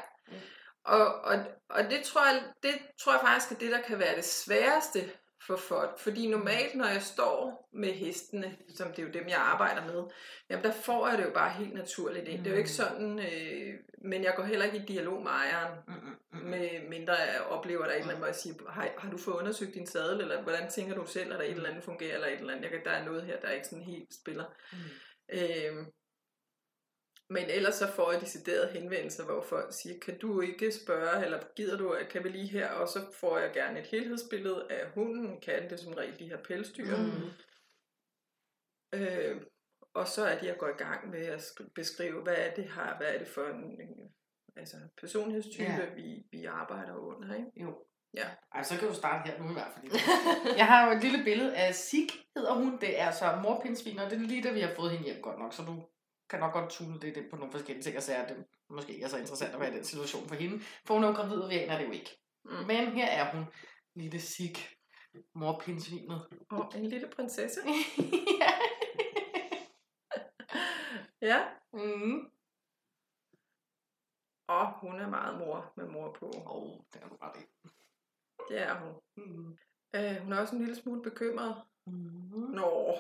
Og, 0.85 1.05
og, 1.23 1.35
og 1.69 1.83
det, 1.83 2.03
tror 2.03 2.25
jeg, 2.25 2.43
det 2.63 2.73
tror 3.01 3.11
jeg 3.13 3.21
faktisk 3.21 3.51
er 3.51 3.55
det, 3.55 3.71
der 3.71 3.81
kan 3.81 3.99
være 3.99 4.15
det 4.15 4.25
sværeste 4.25 4.99
for 5.47 5.57
folk. 5.57 5.99
Fordi 5.99 6.27
normalt, 6.27 6.75
når 6.75 6.87
jeg 6.87 7.01
står 7.01 7.69
med 7.73 7.93
hestene, 7.93 8.55
som 8.77 8.87
det 8.91 8.99
er 8.99 9.03
jo 9.03 9.13
dem, 9.13 9.27
jeg 9.29 9.37
arbejder 9.37 9.85
med, 9.85 10.03
jamen 10.49 10.63
der 10.65 10.71
får 10.71 11.07
jeg 11.07 11.17
det 11.17 11.25
jo 11.25 11.31
bare 11.33 11.49
helt 11.49 11.73
naturligt 11.73 12.27
ind. 12.27 12.39
Det 12.39 12.47
er 12.47 12.51
jo 12.51 12.57
ikke 12.57 12.69
Mm. 12.79 12.85
sådan, 12.85 13.19
øh, 13.19 13.73
men 14.03 14.23
jeg 14.23 14.33
går 14.35 14.43
heller 14.43 14.65
ikke 14.65 14.77
i 14.77 14.85
dialog 14.85 15.23
med 15.23 15.31
ejeren, 15.31 15.79
Mm, 15.87 15.93
mm, 15.93 16.39
mm. 16.39 16.49
med 16.49 16.89
mindre 16.89 17.13
jeg 17.13 17.41
oplever, 17.41 17.83
der 17.83 17.91
er 17.91 17.95
et 17.95 17.99
eller 17.99 18.09
andet, 18.09 18.19
hvor 18.19 18.27
jeg 18.27 18.35
siger, 18.35 18.69
har, 18.69 18.89
har 18.97 19.11
du 19.11 19.17
fået 19.17 19.35
undersøgt 19.35 19.73
din 19.73 19.87
sadel, 19.87 20.21
eller 20.21 20.41
hvordan 20.41 20.69
tænker 20.69 20.95
du 20.95 21.05
selv, 21.05 21.33
at 21.33 21.39
der 21.39 21.45
er 21.45 21.49
et 21.49 21.55
eller 21.55 21.69
andet 21.69 21.83
fungerer, 21.83 22.13
eller 22.15 22.27
et 22.27 22.39
eller 22.39 22.53
andet. 22.53 22.63
Jeg 22.63 22.71
kan, 22.71 22.83
der 22.85 22.91
er 22.91 23.05
noget 23.05 23.23
her, 23.23 23.39
der 23.39 23.49
ikke 23.49 23.67
sådan 23.67 23.83
helt 23.83 24.13
spiller. 24.13 24.45
Mm. 24.73 24.77
Øhm, 25.39 25.85
men 27.29 27.49
ellers 27.49 27.75
så 27.75 27.87
får 27.87 28.11
jeg 28.11 28.21
deciderede 28.21 28.71
henvendelser, 28.71 29.25
hvor 29.25 29.41
folk 29.41 29.73
siger, 29.73 29.99
kan 29.99 30.19
du 30.19 30.41
ikke 30.41 30.71
spørge, 30.71 31.25
eller 31.25 31.39
gider 31.55 31.77
du, 31.77 31.97
kan 32.09 32.23
vi 32.23 32.29
lige 32.29 32.47
her, 32.47 32.69
og 32.69 32.87
så 32.87 32.99
får 33.19 33.37
jeg 33.37 33.53
gerne 33.53 33.79
et 33.79 33.87
helhedsbillede 33.87 34.67
af 34.69 34.89
hunden, 34.89 35.41
katten, 35.41 35.69
det 35.69 35.79
som 35.79 35.93
regel 35.93 36.19
de 36.19 36.29
her 36.29 36.37
pelsdyr. 36.37 36.97
Mm. 36.97 37.29
Øh, 38.93 39.41
og 39.93 40.07
så 40.07 40.25
er 40.25 40.39
det, 40.39 40.47
jeg 40.47 40.57
går 40.57 40.67
i 40.67 40.83
gang 40.83 41.09
med 41.09 41.25
at 41.25 41.39
sk- 41.39 41.71
beskrive, 41.75 42.21
hvad 42.21 42.35
er 42.37 42.53
det 42.53 42.65
har, 42.69 42.97
hvad 42.97 43.07
er 43.13 43.17
det 43.17 43.27
for 43.27 43.41
en, 43.45 43.63
en 43.81 44.11
altså 44.57 44.77
personlighedstype, 45.01 45.63
Ja. 45.63 45.93
vi, 45.95 46.23
vi 46.31 46.45
arbejder 46.45 46.95
under. 46.95 47.35
Ikke? 47.35 47.47
Jo. 47.55 47.75
Ja. 48.13 48.25
Ej, 48.55 48.63
så 48.63 48.77
kan 48.79 48.87
du 48.87 48.93
starte 48.93 49.29
her 49.31 49.39
nu 49.43 49.49
i 49.49 49.53
hvert 49.53 49.71
fald. 49.75 49.91
Jeg 50.59 50.65
har 50.67 50.85
jo 50.85 50.97
et 50.97 51.03
lille 51.03 51.23
billede 51.23 51.55
af 51.55 51.75
Sig, 51.75 52.07
hedder 52.37 52.53
hun. 52.53 52.77
Det 52.81 52.99
er 53.01 53.11
så 53.11 53.39
morpindsvin, 53.43 53.99
og 53.99 54.09
det 54.11 54.15
er 54.21 54.27
lige 54.27 54.43
da 54.43 54.51
vi 54.51 54.59
har 54.59 54.71
fået 54.75 54.91
hende 54.91 55.05
hjem 55.05 55.21
godt 55.21 55.39
nok, 55.39 55.53
så 55.53 55.63
du 55.63 55.85
kan 56.29 56.39
nok 56.39 56.53
godt 56.53 56.69
tune 56.69 56.99
det, 56.99 57.15
det 57.15 57.23
på 57.31 57.35
nogle 57.35 57.51
forskellige 57.51 57.83
ting, 57.83 57.97
og 57.97 58.03
så 58.03 58.13
er 58.13 58.27
det 58.27 58.37
måske 58.69 58.93
ikke 58.93 59.03
er 59.05 59.09
så 59.09 59.17
interessant 59.17 59.53
at 59.53 59.59
være 59.59 59.71
i 59.71 59.75
den 59.75 59.83
situation 59.83 60.27
for 60.27 60.35
hende. 60.35 60.59
For 60.85 60.93
hun 60.93 61.03
er 61.03 61.07
jo 61.07 61.13
gravid, 61.13 61.37
og 61.37 61.49
vi 61.49 61.57
aner 61.59 61.77
det 61.77 61.85
jo 61.87 61.91
ikke. 61.91 62.09
Mm. 62.45 62.51
Men 62.67 62.87
her 62.91 63.07
er 63.07 63.35
hun, 63.35 63.45
lille 63.95 64.19
Sig, 64.21 64.55
morpindsvinet. 65.35 66.21
Og 66.51 66.71
en 66.75 66.85
lille 66.85 67.07
prinsesse. 67.15 67.59
ja. 68.41 68.52
Ja. 71.23 71.39
Mm. 71.73 72.29
Og 74.47 74.71
hun 74.71 74.99
er 74.99 75.07
meget 75.09 75.39
mor 75.39 75.73
med 75.75 75.85
mor 75.87 76.11
på. 76.19 76.25
Åh, 76.35 76.55
oh, 76.63 76.77
det 76.93 77.01
er 77.01 77.07
du 77.07 77.15
ret 77.21 77.37
i. 77.41 77.45
Det 78.49 78.61
er 78.61 78.73
hun. 78.79 78.93
Mm. 79.17 79.57
Øh, 79.95 80.15
hun 80.17 80.33
er 80.33 80.39
også 80.39 80.55
en 80.55 80.61
lille 80.61 80.75
smule 80.75 81.01
bekymret. 81.01 81.55
Mm. 81.87 81.93
Nå. 82.49 82.97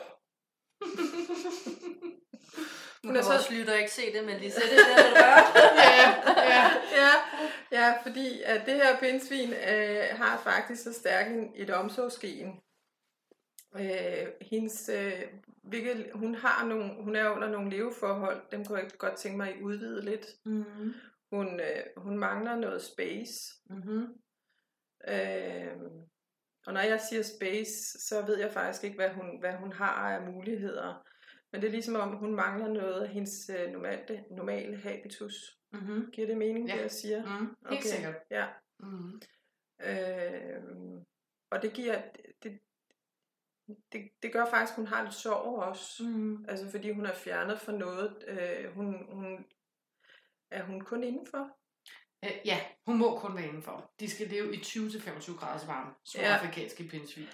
Nu 0.81 0.87
Hun 3.07 3.13
kan 3.13 3.23
så- 3.23 3.29
vores 3.29 3.51
lytter 3.51 3.73
ikke 3.73 3.91
se 3.91 4.13
det, 4.13 4.25
men 4.25 4.39
lige 4.39 4.51
sætte 4.51 4.69
det 4.69 4.85
der, 4.85 4.97
ja, 5.83 6.09
ja. 6.53 6.63
ja, 7.01 7.11
ja, 7.71 8.01
fordi 8.03 8.41
at 8.41 8.65
det 8.65 8.75
her 8.75 8.99
pindsvin 8.99 9.53
øh, 9.53 10.03
har 10.17 10.37
faktisk 10.43 10.83
så 10.83 10.93
stærk 10.93 11.31
en, 11.31 11.51
et 11.55 11.69
omsorgsgen. 11.69 12.61
Øh, 13.75 14.27
hendes, 14.41 14.89
øh, 14.89 15.21
hvilket, 15.63 16.11
hun, 16.13 16.35
har 16.35 16.67
nogle, 16.67 17.03
hun 17.03 17.15
er 17.15 17.29
under 17.29 17.49
nogle 17.49 17.69
leveforhold, 17.69 18.41
dem 18.51 18.65
kunne 18.65 18.79
jeg 18.79 18.91
godt 18.97 19.17
tænke 19.17 19.37
mig 19.37 19.49
at 19.53 19.61
udvide 19.61 20.05
lidt. 20.05 20.25
Mm. 20.45 20.93
Hun, 21.31 21.59
øh, 21.59 21.83
hun 21.97 22.17
mangler 22.17 22.55
noget 22.55 22.81
space. 22.81 23.33
Mm-hmm. 23.69 24.07
Øh, 25.07 25.77
og 26.65 26.73
når 26.73 26.81
jeg 26.81 27.01
siger 27.01 27.21
space, 27.23 27.99
så 28.07 28.25
ved 28.25 28.37
jeg 28.39 28.51
faktisk 28.51 28.83
ikke, 28.83 28.95
hvad 28.95 29.09
hun, 29.09 29.39
hvad 29.39 29.53
hun 29.53 29.71
har 29.73 29.93
af 29.93 30.31
muligheder. 30.31 31.07
Men 31.51 31.61
det 31.61 31.67
er 31.67 31.71
ligesom 31.71 31.95
om, 31.95 32.15
hun 32.15 32.35
mangler 32.35 32.67
noget 32.67 33.01
af 33.01 33.09
hendes 33.09 33.49
øh, 33.49 33.71
normale, 33.71 34.23
normale 34.31 34.77
habitus. 34.77 35.57
Mm-hmm. 35.73 36.11
Giver 36.11 36.27
det 36.27 36.37
mening, 36.37 36.69
Ja. 36.69 36.75
det 36.75 36.81
jeg 36.81 36.91
siger? 36.91 37.39
Mm. 37.39 37.45
Helt 37.45 37.55
okay. 37.65 37.81
sikkert. 37.81 38.15
Ja. 38.31 38.47
Mm. 38.79 39.21
Øh, 39.83 41.01
og 41.51 41.61
det 41.61 41.73
giver... 41.73 42.01
Det, 42.43 42.59
det, 43.91 44.09
det 44.23 44.33
gør 44.33 44.45
faktisk, 44.45 44.71
at 44.73 44.75
hun 44.75 44.87
har 44.87 45.03
lidt 45.03 45.13
sorg 45.13 45.63
også. 45.63 46.03
Mm. 46.03 46.45
Altså 46.47 46.71
fordi 46.71 46.91
hun 46.91 47.05
er 47.05 47.13
fjernet 47.13 47.59
fra 47.59 47.71
noget. 47.71 48.23
Øh, 48.27 48.73
hun, 48.73 49.13
hun, 49.13 49.45
er 50.51 50.63
hun 50.63 50.81
kun 50.81 51.03
indenfor? 51.03 51.57
Øh, 52.25 52.31
ja, 52.45 52.59
hun 52.85 52.97
må 52.97 53.19
kun 53.19 53.35
være 53.35 53.47
indenfor. 53.47 53.93
De 53.99 54.09
skal 54.09 54.27
leve 54.27 54.55
i 54.55 54.57
20-25 54.57 55.39
graders 55.39 55.67
varme. 55.67 55.91
Små 56.05 56.21
Ja. 56.21 56.29
ja. 56.29 56.37
afrikanske 56.37 56.83
pindsvin. 56.83 57.27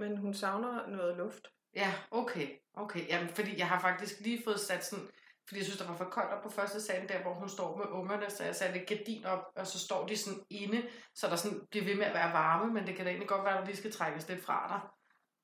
Men 0.00 0.16
hun 0.16 0.34
savner 0.34 0.86
noget 0.86 1.16
luft. 1.16 1.48
Ja, 1.74 1.92
okay. 2.10 2.48
okay. 2.74 3.08
Jamen, 3.08 3.28
fordi 3.28 3.58
jeg 3.58 3.68
har 3.68 3.80
faktisk 3.80 4.20
lige 4.20 4.44
fået 4.44 4.60
sat 4.60 4.84
sådan... 4.84 5.08
Fordi 5.48 5.58
jeg 5.58 5.64
synes, 5.64 5.78
der 5.78 5.88
var 5.88 5.96
for 5.96 6.04
koldt 6.04 6.32
op 6.32 6.42
på 6.42 6.50
første 6.50 6.80
salen, 6.80 7.08
der 7.08 7.22
hvor 7.22 7.34
hun 7.34 7.48
står 7.48 7.76
med 7.76 7.86
ungerne, 7.86 8.30
så 8.30 8.44
jeg 8.44 8.56
satte 8.56 8.82
et 8.82 8.88
gardin 8.88 9.24
op, 9.24 9.44
og 9.56 9.66
så 9.66 9.78
står 9.78 10.06
de 10.06 10.16
sådan 10.16 10.42
inde, 10.50 10.88
så 11.14 11.26
der 11.26 11.36
sådan 11.36 11.66
bliver 11.70 11.84
ved 11.84 11.94
med 11.94 12.06
at 12.06 12.14
være 12.14 12.32
varme, 12.32 12.72
men 12.72 12.86
det 12.86 12.96
kan 12.96 13.04
da 13.04 13.10
egentlig 13.10 13.28
godt 13.28 13.44
være, 13.44 13.62
at 13.62 13.66
de 13.66 13.76
skal 13.76 13.92
trækkes 13.92 14.28
lidt 14.28 14.44
fra 14.44 14.68
dig. 14.68 14.88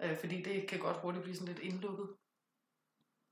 Øh, 0.02 0.16
fordi 0.18 0.42
det 0.42 0.68
kan 0.68 0.78
godt 0.78 0.96
hurtigt 0.96 1.22
blive 1.22 1.36
sådan 1.36 1.54
lidt 1.54 1.64
indlukket. 1.64 2.08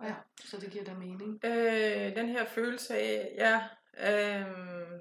Ja, 0.02 0.14
så 0.38 0.56
det 0.60 0.72
giver 0.72 0.84
da 0.84 0.94
mening. 0.94 1.44
Øh, 1.44 2.16
den 2.16 2.28
her 2.28 2.46
følelse 2.46 2.94
af, 2.98 3.34
ja, 3.36 3.68
øh, 3.98 5.00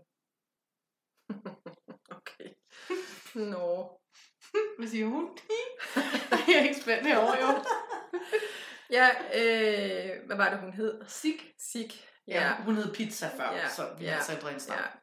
okay, 2.17 2.49
nå, 3.35 3.99
Hvad 4.77 4.87
siger 4.87 5.05
hun? 5.05 5.37
jeg 6.47 6.55
er 6.55 6.63
ikke 6.63 6.81
spændt 6.81 7.07
herovre, 7.07 7.37
jo. 7.41 7.63
ja, 8.89 9.09
øh, 9.09 10.25
hvad 10.25 10.37
var 10.37 10.49
det, 10.49 10.59
hun 10.59 10.73
hed? 10.73 11.01
Sig. 11.07 11.39
Sig. 11.59 11.91
Ja, 12.27 12.55
hun 12.63 12.75
hed 12.75 12.93
Pizza 12.93 13.27
før, 13.37 13.51
Ja, 13.51 13.69
så 13.69 13.95
vi 13.97 14.05
ja, 14.05 14.11
har 14.11 14.23
sat 14.23 14.39
brainstorm. 14.41 14.77
Ja. 14.77 15.02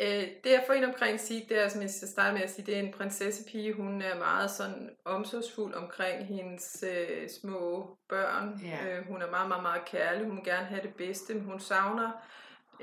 Øh, 0.00 0.28
det 0.44 0.50
jeg 0.50 0.64
får 0.66 0.74
ind 0.74 0.84
omkring 0.84 1.20
Sig, 1.20 1.46
det 1.48 1.64
er, 1.64 1.68
som 1.68 1.82
jeg 1.82 1.90
skal 1.90 2.08
starte 2.08 2.34
med 2.34 2.42
at 2.42 2.50
sige, 2.50 2.66
det 2.66 2.76
er 2.76 2.80
en 2.80 2.92
prinsessepige. 2.92 3.72
Hun 3.72 4.02
er 4.02 4.18
meget 4.18 4.50
sådan 4.50 4.90
omsorgsfuld 5.04 5.74
omkring 5.74 6.26
hendes 6.26 6.84
øh, 6.88 7.28
små 7.28 7.96
børn. 8.08 8.60
Ja. 8.64 8.98
Øh, 8.98 9.06
hun 9.06 9.22
er 9.22 9.30
meget, 9.30 9.48
meget, 9.48 9.62
meget 9.62 9.84
kærlig. 9.84 10.26
Hun 10.26 10.36
vil 10.36 10.44
gerne 10.44 10.66
have 10.66 10.82
det 10.82 10.94
bedste, 10.94 11.34
men 11.34 11.44
hun 11.44 11.60
savner 11.60 12.10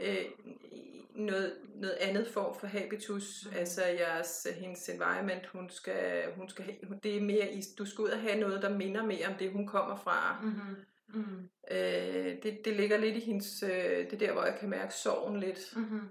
øh, 0.02 0.26
noget, 1.16 1.54
noget 1.76 1.96
andet 2.00 2.28
form 2.28 2.60
for 2.60 2.68
habitus. 2.68 3.48
Mm. 3.52 3.58
Altså 3.58 3.86
jeres, 3.86 4.48
hendes 4.60 4.90
environment, 4.90 5.48
hun 5.48 5.70
skal, 5.70 6.24
hun 6.36 6.50
skal 6.50 6.66
have, 6.66 7.00
det 7.04 7.18
er 7.18 7.22
mere, 7.22 7.48
du 7.78 7.86
skal 7.86 8.02
ud 8.02 8.10
og 8.10 8.20
have 8.20 8.40
noget, 8.40 8.62
der 8.62 8.78
minder 8.78 9.04
mere 9.04 9.28
om 9.28 9.34
det, 9.34 9.52
hun 9.52 9.68
kommer 9.68 9.96
fra. 9.96 10.40
Mm-hmm. 10.44 10.76
Mm-hmm. 11.14 11.50
Øh, 11.72 12.44
det, 12.44 12.62
det 12.66 12.76
ligger 12.76 12.98
lidt 12.98 13.16
i 13.16 13.20
hendes, 13.20 13.64
øh, 13.64 13.70
det 13.72 14.14
er 14.14 14.18
der, 14.18 14.34
hvor 14.34 14.44
jeg 14.44 14.58
kan 14.60 14.70
mærke 14.70 14.94
sorgen 14.94 15.40
lidt. 15.40 15.74
Mm-hmm. 15.76 16.02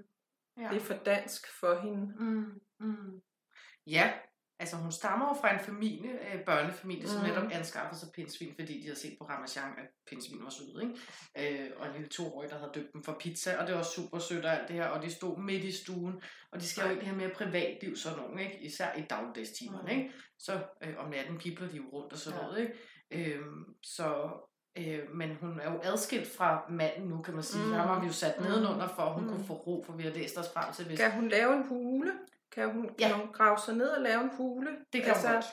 Ja. 0.60 0.68
Det 0.68 0.76
er 0.76 0.80
for 0.80 0.94
dansk 0.94 1.46
for 1.60 1.80
hende. 1.80 2.14
Mm, 2.24 2.60
mm. 2.80 3.20
Ja, 3.86 4.12
altså 4.58 4.76
hun 4.76 4.92
stammer 4.92 5.28
jo 5.28 5.40
fra 5.40 5.54
en 5.54 5.60
familie, 5.60 6.34
øh, 6.34 6.44
børnefamilie, 6.44 7.08
som 7.08 7.20
Mm. 7.22 7.28
netop 7.28 7.48
anskaffede 7.52 8.00
sig 8.00 8.08
pindsvin, 8.14 8.54
fordi 8.60 8.78
de 8.80 8.82
havde 8.86 8.98
set 8.98 9.16
på 9.20 9.24
Ramachan, 9.26 9.78
at 9.78 9.88
pindsvin 10.06 10.44
var 10.44 10.50
søde, 10.50 10.82
ikke? 10.82 11.64
Øh, 11.64 11.70
og 11.76 11.86
en 11.86 11.92
lille 11.92 12.08
toårig, 12.08 12.50
der 12.50 12.58
havde 12.58 12.70
døbt 12.74 12.92
dem 12.92 13.02
for 13.04 13.16
pizza, 13.20 13.56
og 13.60 13.66
det 13.66 13.74
var 13.74 13.82
super 13.82 14.18
sødt 14.18 14.44
og 14.44 14.52
alt 14.52 14.68
det 14.68 14.76
her, 14.76 14.86
og 14.86 15.02
de 15.02 15.10
stod 15.10 15.38
midt 15.38 15.64
i 15.64 15.72
stuen, 15.72 16.22
og 16.52 16.60
de 16.60 16.66
skal 16.68 16.82
jo 16.82 16.88
egentlig 16.88 17.08
have 17.08 17.18
mere 17.18 17.34
privatliv, 17.34 17.96
sådan 17.96 18.18
nogen, 18.18 18.38
ikke? 18.38 18.60
Især 18.60 18.94
i 18.94 19.02
dagligdagstimerne, 19.10 19.82
Mm. 19.92 19.98
ikke? 19.98 20.12
Så 20.38 20.64
øh, 20.84 20.94
om 20.98 21.10
natten 21.10 21.38
pipler 21.38 21.68
de 21.68 21.76
jo 21.76 21.84
rundt 21.92 22.12
og 22.12 22.18
sådan 22.18 22.38
Ja. 22.40 22.44
noget, 22.46 22.58
ikke? 23.10 23.34
Øh, 23.36 23.46
så 23.82 24.28
Øh, 24.78 24.98
men 25.14 25.34
hun 25.40 25.60
er 25.62 25.72
jo 25.72 25.80
adskilt 25.82 26.28
fra 26.36 26.66
manden 26.70 27.08
nu, 27.08 27.22
kan 27.22 27.34
man 27.34 27.42
sige. 27.42 27.64
Mm. 27.66 27.72
Ham 27.72 27.88
har 27.88 28.00
vi 28.00 28.06
jo 28.06 28.12
sat 28.12 28.34
Mm. 28.38 28.44
nedenunder, 28.44 28.88
for 28.88 29.02
at 29.02 29.12
hun 29.14 29.22
Mm. 29.24 29.28
kunne 29.30 29.44
få 29.44 29.52
ro, 29.54 29.82
for 29.86 29.92
vi 29.92 30.02
har 30.02 30.10
læst 30.10 30.38
os 30.38 30.52
frem 30.54 30.72
til, 30.74 30.86
hvis... 30.86 30.98
Kan 31.00 31.10
hun 31.12 31.28
lave 31.28 31.56
en 31.56 31.62
hule? 31.68 32.12
Kan 32.52 32.70
hun, 32.72 32.90
Ja. 33.00 33.06
kan 33.08 33.16
hun 33.16 33.28
grave 33.32 33.58
sig 33.58 33.74
ned 33.76 33.88
og 33.88 34.02
lave 34.02 34.20
en 34.22 34.30
hule? 34.36 34.68
Det 34.92 35.02
kan 35.02 35.14
hun 35.14 35.32
godt. 35.32 35.44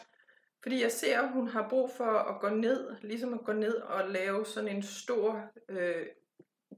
Fordi 0.63 0.81
jeg 0.83 0.91
ser, 0.91 1.21
at 1.21 1.29
hun 1.29 1.47
har 1.47 1.67
brug 1.69 1.91
for 1.97 2.05
at 2.05 2.39
gå 2.41 2.49
ned, 2.49 2.95
ligesom 3.01 3.33
at 3.33 3.39
gå 3.45 3.51
ned 3.53 3.75
og 3.75 4.09
lave 4.09 4.45
sådan 4.45 4.69
en 4.75 4.83
stor, 4.83 5.41
øh, 5.69 6.05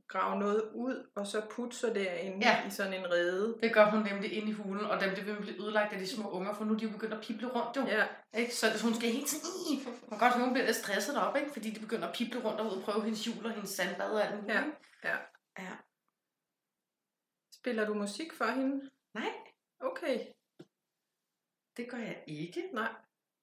grave 0.07 0.39
noget 0.39 0.71
ud, 0.73 1.09
og 1.15 1.27
så 1.27 1.47
putte 1.51 1.77
sig 1.77 1.95
derinde 1.95 2.37
Ja. 2.47 2.67
i 2.67 2.69
sådan 2.71 2.93
en 2.93 3.11
rede. 3.11 3.57
Det 3.63 3.73
gør 3.73 3.85
hun 3.91 4.03
nemlig 4.03 4.33
ind 4.33 4.49
i 4.49 4.51
hulen, 4.51 4.85
og 4.85 5.01
dem 5.01 5.15
det 5.15 5.25
vil 5.25 5.35
blive 5.41 5.61
ødelagt 5.61 5.93
af 5.93 5.99
de 5.99 6.07
små 6.07 6.29
unger, 6.29 6.53
for 6.53 6.65
nu 6.65 6.73
er 6.73 6.77
de 6.77 6.85
jo 6.85 6.91
begyndt 6.91 7.13
at 7.13 7.21
pible 7.21 7.47
rundt 7.47 7.77
jo. 7.77 7.81
Ja, 7.81 8.07
Ikke? 8.37 8.55
Så 8.55 8.65
hun 8.83 8.93
skal 8.93 9.09
helt 9.11 9.33
"Ih!" 9.33 9.85
man 9.85 10.09
kan 10.09 10.19
godt 10.19 10.33
høre, 10.33 10.43
hun 10.45 10.53
bliver 10.53 10.65
lidt 10.65 10.77
stresset 10.77 11.17
op, 11.17 11.35
ikke? 11.35 11.51
fordi 11.53 11.69
de 11.69 11.79
begynder 11.79 12.07
at 12.07 12.15
pible 12.15 12.39
rundt 12.45 12.59
og 12.59 12.65
ud 12.65 12.71
og 12.77 12.83
prøve 12.83 13.03
hendes 13.03 13.27
jul 13.27 13.45
og 13.45 13.51
hendes 13.51 13.69
sandbad 13.69 14.11
og 14.11 14.23
alt 14.25 14.35
muligt. 14.35 14.53
Ja. 14.53 14.63
ja. 15.03 15.17
ja. 15.59 15.71
Spiller 17.53 17.85
du 17.85 17.93
musik 17.93 18.33
for 18.33 18.45
hende? 18.45 18.89
Nej, 19.13 19.31
Okay, 19.83 20.25
det 21.77 21.89
gør 21.89 21.97
jeg 21.97 22.23
ikke. 22.27 22.69
nej. 22.73 22.89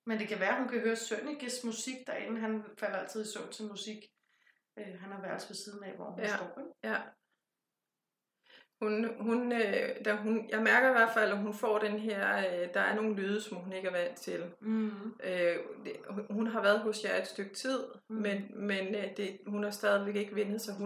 Men 0.07 0.19
det 0.19 0.29
kan 0.29 0.41
være, 0.41 0.59
hun 0.59 0.69
kan 0.69 0.81
høre 0.81 0.97
Sønnekes 0.97 1.65
musik 1.65 2.07
derinde. 2.07 2.41
Han 2.41 2.65
falder 2.79 2.99
altid 2.99 3.23
i 3.25 3.33
søvn 3.33 3.53
til 3.53 3.65
musik. 3.65 4.05
Øh, 4.79 5.01
han 5.01 5.13
har 5.13 5.21
værelse 5.23 5.49
ved 5.49 5.57
siden 5.57 5.85
af, 5.85 5.93
hvor 5.97 6.05
hun 6.05 6.21
Ja. 6.21 6.37
står. 6.37 6.59
Ikke? 6.59 6.71
Ja. 6.85 6.97
Hun, 8.83 9.09
hun, 9.21 9.53
øh, 9.53 10.05
da 10.05 10.15
hun, 10.15 10.49
jeg 10.51 10.63
mærker 10.63 10.89
i 10.89 10.93
hvert 10.93 11.11
fald, 11.15 11.31
at 11.33 11.39
hun 11.39 11.55
får 11.55 11.79
den 11.79 11.99
her, 11.99 12.39
øh, 12.39 12.75
der 12.75 12.81
er 12.81 12.95
nogle 12.95 13.15
lyde, 13.17 13.41
som 13.41 13.57
hun 13.57 13.73
ikke 13.73 13.89
er 13.89 13.93
vant 13.93 14.17
til. 14.17 14.45
Mm. 14.61 14.91
Øh, 15.25 15.57
det, 15.85 15.93
hun- 16.31 16.47
har 16.47 16.63
været 16.63 16.81
hos 16.81 17.05
jer 17.05 17.17
et 17.21 17.27
stykke 17.27 17.55
tid, 17.55 17.79
Mm. 18.09 18.17
mm. 18.17 18.23
men, 18.23 18.51
men 18.67 18.95
øh, 18.95 19.17
det, 19.17 19.39
hun 19.47 19.63
har 19.65 19.71
stadigvæk 19.71 20.17
ikke 20.17 20.35
vendt 20.35 20.63
sig 20.63 20.75
100% 20.75 20.79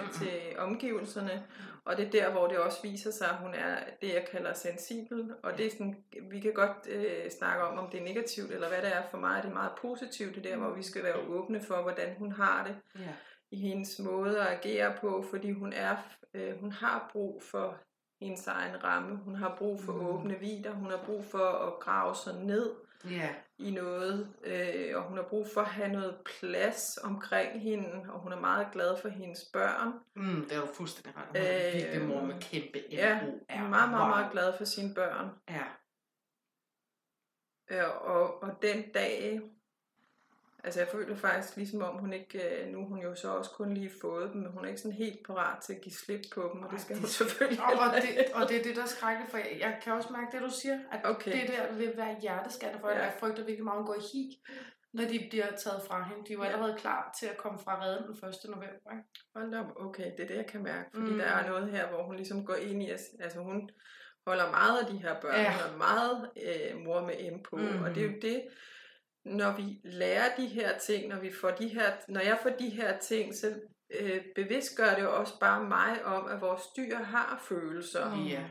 Mm-mm. 0.00 0.12
til 0.12 0.58
omgivelserne. 0.58 1.46
Og 1.84 1.96
det 1.96 2.06
er 2.06 2.10
der, 2.10 2.30
hvor 2.32 2.46
det 2.48 2.58
også 2.58 2.78
viser 2.82 3.10
sig, 3.10 3.28
at 3.28 3.36
hun 3.36 3.54
er 3.54 3.76
det, 4.02 4.14
jeg 4.14 4.26
kalder 4.30 4.52
sensibel. 4.52 5.34
Og 5.42 5.58
det 5.58 5.66
er 5.66 5.70
sådan, 5.70 6.04
vi 6.30 6.40
kan 6.40 6.52
godt 6.52 6.76
øh, 6.88 7.30
snakke 7.30 7.64
om, 7.64 7.78
om 7.78 7.90
det 7.90 8.00
er 8.00 8.04
negativt 8.04 8.50
eller 8.50 8.68
hvad 8.68 8.82
det 8.82 8.96
er. 8.96 9.02
For 9.10 9.18
mig 9.18 9.38
er 9.38 9.42
det 9.42 9.52
meget 9.52 9.72
positivt. 9.80 10.34
Det 10.34 10.46
er 10.46 10.50
der, 10.50 10.56
hvor 10.56 10.70
vi 10.74 10.82
skal 10.82 11.02
være 11.04 11.16
åbne 11.16 11.60
for, 11.62 11.82
hvordan 11.82 12.14
hun 12.18 12.32
har 12.32 12.66
det 12.66 13.00
Ja. 13.02 13.12
I 13.54 13.60
hendes 13.68 13.98
måde 13.98 14.40
at 14.40 14.46
agere 14.58 14.94
på, 15.00 15.24
fordi 15.30 15.50
hun 15.52 15.72
er, 15.72 15.96
øh, 16.34 16.60
hun 16.60 16.72
har 16.72 17.08
brug 17.12 17.42
for 17.42 17.76
hendes 18.20 18.46
egen 18.46 18.84
ramme. 18.84 19.16
Hun 19.16 19.34
har 19.34 19.54
brug 19.58 19.80
for 19.80 19.92
Mm. 19.92 20.06
åbne 20.06 20.38
vider. 20.38 20.70
Hun 20.72 20.90
har 20.90 21.02
brug 21.06 21.24
for 21.24 21.48
at 21.66 21.80
grave 21.80 22.14
sig 22.14 22.34
ned 22.44 22.74
ja. 23.10 23.34
i 23.58 23.70
noget, 23.70 24.34
øh, 24.44 24.96
og 24.96 25.02
hun 25.02 25.16
har 25.16 25.24
brug 25.24 25.46
for 25.54 25.60
at 25.60 25.66
have 25.66 25.92
noget 25.92 26.16
plads 26.40 26.98
omkring 27.04 27.60
hende, 27.62 28.12
og 28.12 28.20
hun 28.20 28.32
er 28.32 28.40
meget 28.40 28.66
glad 28.72 28.96
for 29.02 29.08
hendes 29.08 29.44
børn. 29.52 29.92
Mm, 30.16 30.42
det 30.44 30.52
er 30.52 30.60
jo 30.60 30.66
fuldstændig 30.66 31.12
ret. 31.16 31.26
Hun 31.26 31.36
er 31.36 32.00
Øh, 32.00 32.08
mor 32.08 32.20
med 32.24 32.40
kæmpe 32.40 32.78
Ja, 32.90 33.16
ego. 33.18 33.26
hun 33.30 33.40
er 33.48 33.68
meget, 33.68 33.90
meget, 33.90 34.08
meget 34.08 34.32
glad 34.32 34.56
for 34.56 34.64
sine 34.64 34.94
børn. 34.94 35.30
Ja. 35.50 35.64
Øh, 37.70 38.00
og, 38.00 38.42
og 38.42 38.62
den 38.62 38.92
dag, 38.94 39.40
altså 40.64 40.80
jeg 40.80 40.88
føler 40.88 41.16
faktisk 41.16 41.56
ligesom 41.56 41.82
om 41.82 41.96
hun 41.98 42.12
ikke, 42.12 42.62
øh, 42.62 42.68
nu 42.68 42.84
hun 42.84 42.98
jo 42.98 43.14
så 43.14 43.28
også 43.28 43.50
kun 43.50 43.74
lige 43.74 43.90
fået 44.00 44.32
dem, 44.32 44.40
men 44.40 44.50
hun 44.52 44.64
er 44.64 44.68
ikke 44.68 44.80
sådan 44.80 44.96
helt 44.96 45.26
parat 45.26 45.62
til 45.62 45.72
at 45.72 45.80
give 45.80 45.92
slip 45.92 46.20
på 46.34 46.50
dem, 46.52 46.62
og 46.62 46.66
Ej, 46.66 46.70
det 46.72 46.80
skal 46.80 46.94
det- 46.94 47.00
hun 47.02 47.08
selvfølgelig 47.08 47.62
Og, 47.64 47.72
og, 47.72 47.94
det, 48.02 48.32
og 48.34 48.48
det 48.48 48.56
er 48.58 48.62
det, 48.62 48.76
der 48.76 48.82
er 48.82 48.86
skrækkeligt, 48.86 49.30
for 49.30 49.38
jeg, 49.38 49.56
jeg 49.60 49.78
kan 49.84 49.92
også 49.92 50.08
mærke 50.12 50.28
det, 50.32 50.42
du 50.42 50.50
siger, 50.50 50.78
at 50.92 51.00
Okay. 51.04 51.32
det 51.40 51.48
der 51.56 51.72
vil 51.74 51.92
være 51.96 52.16
hjerteskærende 52.20 52.80
for, 52.80 52.88
ja. 52.88 53.02
Jeg 53.02 53.12
frygter 53.20 53.44
virkelig 53.44 53.64
meget, 53.64 53.78
hun 53.78 53.86
går 53.86 53.94
i 53.94 54.06
hig, 54.12 54.30
når 54.92 55.04
de 55.04 55.26
bliver 55.30 55.46
taget 55.56 55.82
fra 55.88 56.02
hende. 56.08 56.22
De 56.28 56.32
jo 56.32 56.42
Ja. 56.42 56.48
allerede 56.50 56.76
klar 56.78 57.16
til 57.20 57.26
at 57.26 57.36
komme 57.36 57.58
fra 57.64 57.82
redden 57.84 58.04
den 58.06 58.28
1. 58.28 58.34
november. 58.44 58.90
Ikke? 58.92 59.04
Hold 59.36 59.54
op, 59.54 59.66
okay, 59.86 60.10
det 60.16 60.20
er 60.20 60.26
det, 60.26 60.36
jeg 60.36 60.46
kan 60.46 60.62
mærke. 60.62 60.88
Fordi 60.94 61.06
Mm. 61.06 61.12
mm. 61.12 61.18
der 61.18 61.24
er 61.26 61.48
noget 61.48 61.70
her, 61.70 61.88
hvor 61.88 62.02
hun 62.02 62.16
ligesom 62.16 62.44
går 62.46 62.54
ind 62.54 62.82
i, 62.82 62.90
altså 63.20 63.38
hun 63.38 63.70
holder 64.26 64.50
meget 64.50 64.78
af 64.82 64.86
de 64.92 64.96
her 64.98 65.20
børn, 65.20 65.34
Ja. 65.34 65.52
hun 65.52 65.72
er 65.74 65.76
meget 65.76 66.30
øh, 66.46 66.80
mor 66.84 67.00
med 67.00 67.30
M 67.32 67.42
på, 67.42 67.56
mm. 67.56 67.82
og 67.84 67.94
det 67.94 68.02
er 68.02 68.06
jo 68.06 68.14
det, 68.22 68.42
når 69.24 69.56
vi 69.56 69.80
lærer 69.84 70.36
de 70.36 70.46
her 70.46 70.78
ting, 70.78 71.08
når 71.08 71.20
vi 71.20 71.32
får 71.32 71.50
de 71.50 71.68
her, 71.68 71.92
når 72.08 72.20
jeg 72.20 72.38
får 72.42 72.50
de 72.50 72.68
her 72.68 72.98
ting, 72.98 73.34
så 73.34 73.54
øh, 74.00 74.20
bevidstgør 74.34 74.94
det 74.94 75.02
jo 75.02 75.16
også 75.16 75.38
bare 75.40 75.64
mig 75.64 76.04
om, 76.04 76.28
at 76.28 76.40
vores 76.40 76.62
dyr 76.76 76.96
har 76.96 77.44
følelser. 77.48 78.14
Mm. 78.14 78.22
Ja. 78.26 78.42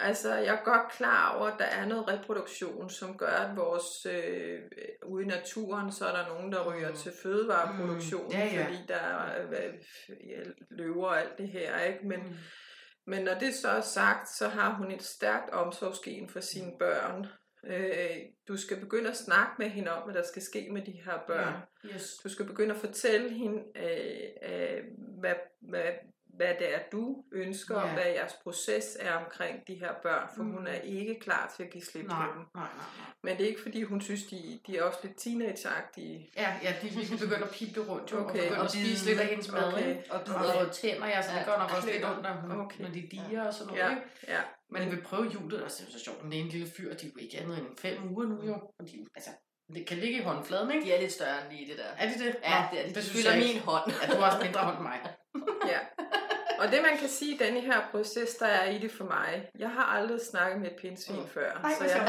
Altså, 0.00 0.34
jeg 0.34 0.54
er 0.54 0.64
godt 0.64 0.92
klar 0.92 1.34
over, 1.36 1.46
at 1.46 1.58
der 1.58 1.64
er 1.64 1.86
noget 1.86 2.08
reproduktion, 2.08 2.90
som 2.90 3.16
gør, 3.18 3.26
at 3.26 3.56
vores, 3.56 4.06
øh, 4.06 4.60
ude 5.06 5.24
i 5.24 5.26
naturen, 5.26 5.92
så 5.92 6.06
er 6.06 6.16
der 6.16 6.28
nogen, 6.28 6.52
der 6.52 6.70
ryger 6.74 6.88
Mm. 6.90 6.96
til 6.96 7.12
fødevareproduktion, 7.22 8.24
Mm. 8.24 8.30
Ja, 8.32 8.44
ja. 8.46 8.64
fordi 8.64 8.76
der 8.88 8.94
er 8.96 9.46
øh, 9.50 10.46
løver 10.70 11.06
og 11.06 11.20
alt 11.20 11.38
det 11.38 11.48
her, 11.48 11.78
ikke? 11.80 12.06
Men, 12.08 12.20
Mm. 12.20 12.34
men 13.06 13.24
når 13.24 13.34
det 13.34 13.54
så 13.54 13.68
er 13.68 13.80
sagt, 13.80 14.28
så 14.28 14.48
har 14.48 14.74
hun 14.74 14.90
et 14.90 15.02
stærkt 15.02 15.50
omsorgsgen 15.50 16.28
for 16.30 16.40
sine 16.40 16.72
børn. 16.78 17.26
Øh, 17.66 18.10
du 18.48 18.56
skal 18.56 18.76
begynde 18.80 19.10
at 19.10 19.16
snakke 19.16 19.52
med 19.58 19.68
hende 19.68 19.90
om, 19.92 20.02
hvad 20.02 20.14
der 20.14 20.22
skal 20.28 20.42
ske 20.42 20.68
med 20.70 20.82
de 20.82 20.92
her 21.04 21.18
børn. 21.26 21.54
Ja. 21.84 21.94
Yes. 21.94 22.14
Du 22.24 22.28
skal 22.28 22.44
begynde 22.46 22.74
at 22.74 22.80
fortælle 22.80 23.30
hende, 23.34 23.62
øh, 23.76 24.52
øh, 24.52 24.84
hvad, 25.20 25.34
hvad, 25.60 25.82
hvad 26.36 26.54
det 26.58 26.74
er, 26.74 26.78
du 26.92 27.24
ønsker, 27.32 27.74
Ja. 27.76 27.82
og 27.82 27.92
hvad 27.92 28.04
jeres 28.06 28.32
proces 28.42 28.96
er 29.00 29.12
omkring 29.12 29.66
de 29.66 29.74
her 29.74 29.92
børn, 30.02 30.28
for 30.36 30.42
Mm. 30.42 30.50
hun 30.52 30.66
er 30.66 30.74
ikke 30.74 31.20
klar 31.20 31.52
til 31.56 31.62
at 31.62 31.70
give 31.70 31.84
slip 31.84 32.06
Nej, 32.06 32.26
på 32.26 32.32
dem. 32.38 32.42
nej, 32.54 32.64
nej, 32.64 32.84
nej. 32.98 33.06
Men 33.22 33.36
det 33.36 33.44
er 33.44 33.48
ikke, 33.48 33.62
fordi 33.62 33.82
hun 33.82 34.00
synes, 34.00 34.22
de, 34.26 34.60
de 34.66 34.78
er 34.78 34.82
også 34.82 34.98
lidt 35.02 35.18
teenageagtige. 35.18 36.30
Ja, 36.36 36.56
ja, 36.62 36.74
de 36.82 36.88
virkelig 36.88 37.18
begynder 37.18 37.44
at 37.46 37.50
pible 37.50 37.82
rundt, 37.82 38.12
okay. 38.12 38.20
og 38.24 38.32
begynder 38.32 38.58
og 38.58 38.64
at 38.64 38.70
spise 38.70 39.06
lidt 39.06 39.20
af 39.20 39.26
hendes 39.26 39.52
mad, 39.52 39.72
Okay. 39.72 39.96
Og 40.10 40.20
Og 40.20 40.24
bider. 40.24 40.64
få 40.66 40.72
tænder, 40.72 41.06
ja, 41.06 41.22
så 41.22 41.30
det 41.32 41.38
Ja. 41.38 41.44
gør 41.44 41.58
nok 41.58 41.70
også 41.76 41.88
lidt 41.92 42.04
ondt, 42.04 42.22
når, 42.22 42.32
hun, 42.32 42.60
Okay. 42.60 42.80
når 42.84 42.88
de 42.90 43.08
diger 43.10 43.42
og 43.46 43.54
sådan 43.54 43.66
noget, 43.66 43.82
Ja, 43.82 43.90
ikke? 43.90 44.02
ja. 44.28 44.40
Men 44.70 44.84
vi 44.84 44.90
vil 44.94 45.02
prøve 45.02 45.24
julet, 45.34 45.62
og 45.62 45.70
det 45.70 45.86
er 45.88 45.92
så 45.92 46.04
sjovt, 46.04 46.22
den 46.22 46.32
ene 46.32 46.48
lille 46.50 46.66
fyr, 46.76 46.94
de 46.94 47.06
er 47.06 47.10
jo 47.10 47.18
ikke 47.18 47.38
andet 47.38 47.58
end 47.58 47.66
fem 47.78 48.12
uger 48.12 48.26
nu, 48.26 48.42
jo. 48.46 48.54
Og 48.78 48.86
de, 48.86 49.06
altså, 49.14 49.30
det 49.74 49.86
kan 49.86 49.96
ligge 49.98 50.18
i 50.18 50.22
håndfladen, 50.22 50.70
ikke? 50.70 50.86
De 50.86 50.92
er 50.92 51.00
lidt 51.00 51.12
større 51.12 51.42
end 51.44 51.56
lige 51.58 51.70
det 51.70 51.78
der. 51.78 51.84
Er 51.98 52.08
de 52.08 52.24
det? 52.24 52.36
Ja, 52.42 52.60
Nå, 52.60 52.66
det 52.72 52.80
er 52.84 52.88
de. 52.88 52.94
De 52.94 53.02
synes 53.02 53.16
fylder 53.24 53.36
jeg 53.36 53.46
min 53.54 53.62
hånd. 53.62 53.92
Ja, 54.02 54.14
du 54.14 54.20
har 54.20 54.26
også 54.30 54.44
mindre 54.44 54.60
hånd 54.60 54.76
end 54.76 54.82
mig. 54.82 54.98
ja. 55.72 55.78
Og 56.60 56.68
det 56.72 56.78
man 56.82 56.98
kan 56.98 57.08
sige 57.08 57.34
i 57.34 57.38
denne 57.38 57.60
her 57.60 57.80
proces, 57.90 58.34
der 58.34 58.46
er 58.46 58.70
i 58.70 58.78
det 58.78 58.90
for 58.92 59.04
mig, 59.04 59.48
jeg 59.58 59.70
har 59.70 59.82
aldrig 59.84 60.20
snakket 60.30 60.60
med 60.60 60.70
et 60.70 60.76
pindsvin 60.80 61.16
Mm. 61.20 61.28
før. 61.28 61.52
Ej, 61.64 61.70
så, 61.78 61.84
jeg, 61.84 62.08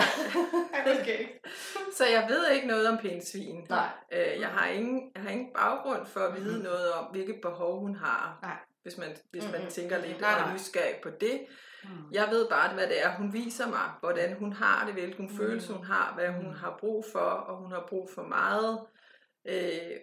okay. 1.01 1.27
så 1.97 2.05
jeg 2.05 2.25
ved 2.29 2.49
ikke 2.51 2.67
noget 2.67 2.87
om 2.87 2.97
pindsvin. 2.97 3.65
Nej. 3.69 3.87
Øh, 4.13 4.39
jeg, 4.39 4.47
har 4.47 4.67
ingen, 4.67 5.11
jeg 5.15 5.23
har 5.23 5.29
ingen 5.29 5.49
baggrund 5.55 6.05
for 6.05 6.19
at 6.19 6.35
vide 6.41 6.53
Mhm. 6.55 6.63
noget 6.63 6.91
om, 6.93 7.05
hvilket 7.05 7.35
behov 7.41 7.79
hun 7.79 7.95
har. 7.95 8.39
Nej. 8.41 8.57
Hvis 8.83 8.97
man, 8.97 9.09
hvis 9.31 9.43
Mhm. 9.43 9.51
man 9.51 9.67
tænker 9.69 10.05
lidt 10.05 10.21
Nej, 10.21 10.33
og 10.33 10.39
er 10.39 10.45
nej. 10.45 10.53
nysgerrig 10.53 10.95
på 11.03 11.09
det. 11.09 11.39
Mm. 11.83 11.89
Jeg 12.11 12.27
ved 12.31 12.49
bare, 12.49 12.73
hvad 12.73 12.87
det 12.87 13.03
er, 13.03 13.15
hun 13.17 13.33
viser 13.33 13.67
mig, 13.67 13.91
hvordan 13.99 14.33
hun 14.37 14.53
har 14.53 14.85
det, 14.85 14.93
hvilken 14.93 15.25
Mm. 15.31 15.37
følelse 15.37 15.73
hun 15.73 15.85
har, 15.85 16.13
hvad 16.15 16.29
hun 16.29 16.47
Mm. 16.47 16.53
har 16.53 16.77
brug 16.79 17.05
for, 17.11 17.19
og 17.19 17.57
hun 17.57 17.71
har 17.71 17.85
brug 17.89 18.09
for 18.15 18.23
meget. 18.23 18.79
Øh, 19.45 19.99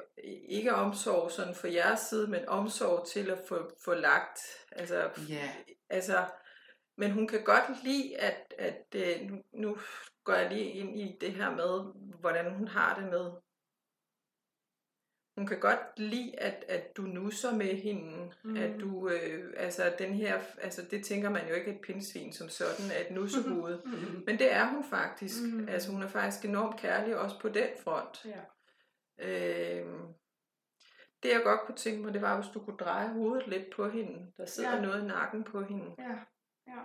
ikke 0.48 0.74
omsorg 0.74 1.30
sådan 1.30 1.54
for 1.54 1.66
jeres 1.66 2.00
side, 2.00 2.26
men 2.30 2.48
omsorg 2.48 3.06
til 3.06 3.30
at 3.30 3.38
få, 3.48 3.70
få 3.84 3.94
lagt. 3.94 4.38
Altså, 4.72 5.10
Ja. 5.28 5.50
altså, 5.90 6.24
men 6.96 7.10
hun 7.10 7.28
kan 7.28 7.44
godt 7.44 7.64
lide, 7.84 8.16
at, 8.20 8.54
at 8.58 8.84
øh, 8.94 9.30
nu, 9.30 9.36
nu 9.52 9.76
går 10.24 10.32
jeg 10.32 10.50
lige 10.52 10.70
ind 10.70 11.00
i 11.00 11.18
det 11.20 11.32
her 11.32 11.50
med, 11.50 11.92
hvordan 12.20 12.54
hun 12.54 12.68
har 12.68 12.94
det 13.00 13.10
med. 13.10 13.30
Hun 15.36 15.46
kan 15.46 15.60
godt 15.60 15.78
lide, 15.96 16.40
at, 16.40 16.64
at 16.68 16.96
du 16.96 17.02
nusser 17.02 17.54
med 17.54 17.74
hende, 17.76 18.32
Mm. 18.42 18.56
at 18.56 18.70
du, 18.80 19.08
øh, 19.08 19.52
altså 19.56 19.92
den 19.98 20.14
her, 20.14 20.38
altså 20.62 20.82
det 20.90 21.04
tænker 21.04 21.30
man 21.30 21.48
jo 21.48 21.54
ikke, 21.54 21.70
at 21.70 21.74
et 21.74 21.80
pindsvin 21.80 22.32
som 22.32 22.48
sådan 22.48 22.86
et 23.00 23.10
nussehoved. 23.10 23.78
Mm. 23.84 24.22
Men 24.26 24.38
det 24.38 24.52
er 24.52 24.66
hun 24.66 24.84
faktisk. 24.90 25.42
Mm. 25.42 25.68
Altså 25.68 25.90
hun 25.92 26.02
er 26.02 26.08
faktisk 26.08 26.44
enormt 26.44 26.80
kærlig 26.80 27.16
også 27.18 27.38
på 27.40 27.48
den 27.48 27.68
front. 27.84 28.24
Ja. 28.24 28.40
Øhm, 29.18 30.02
det 31.22 31.28
jeg 31.32 31.40
godt 31.44 31.60
kunne 31.60 31.76
tænke 31.76 32.02
mig, 32.02 32.14
det 32.14 32.22
var, 32.22 32.40
hvis 32.40 32.50
du 32.54 32.60
kunne 32.60 32.76
dreje 32.76 33.08
hovedet 33.08 33.48
lidt 33.48 33.70
på 33.76 33.88
hende. 33.88 34.32
Der 34.36 34.46
sidder 34.46 34.74
Ja. 34.74 34.80
noget 34.82 35.02
i 35.04 35.06
nakken 35.06 35.44
på 35.44 35.62
hende. 35.62 35.84
Ja. 35.98 36.14
Ja. 36.72 36.80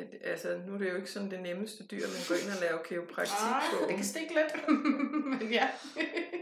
Øh, 0.00 0.06
altså, 0.24 0.60
nu 0.66 0.74
er 0.74 0.78
det 0.78 0.90
jo 0.90 0.96
ikke 0.96 1.10
sådan 1.10 1.30
det 1.30 1.40
nemmeste 1.42 1.86
dyr, 1.86 2.00
man 2.06 2.22
går 2.28 2.34
ind 2.34 2.50
og 2.56 2.60
laver 2.60 2.82
kiropraktik 2.82 3.46
Ej, 3.52 3.60
på. 3.72 3.86
det 3.88 3.96
kan 3.96 4.04
stikke 4.04 4.34
lidt. 4.34 4.68
Men 5.40 5.48
ja. 5.52 5.68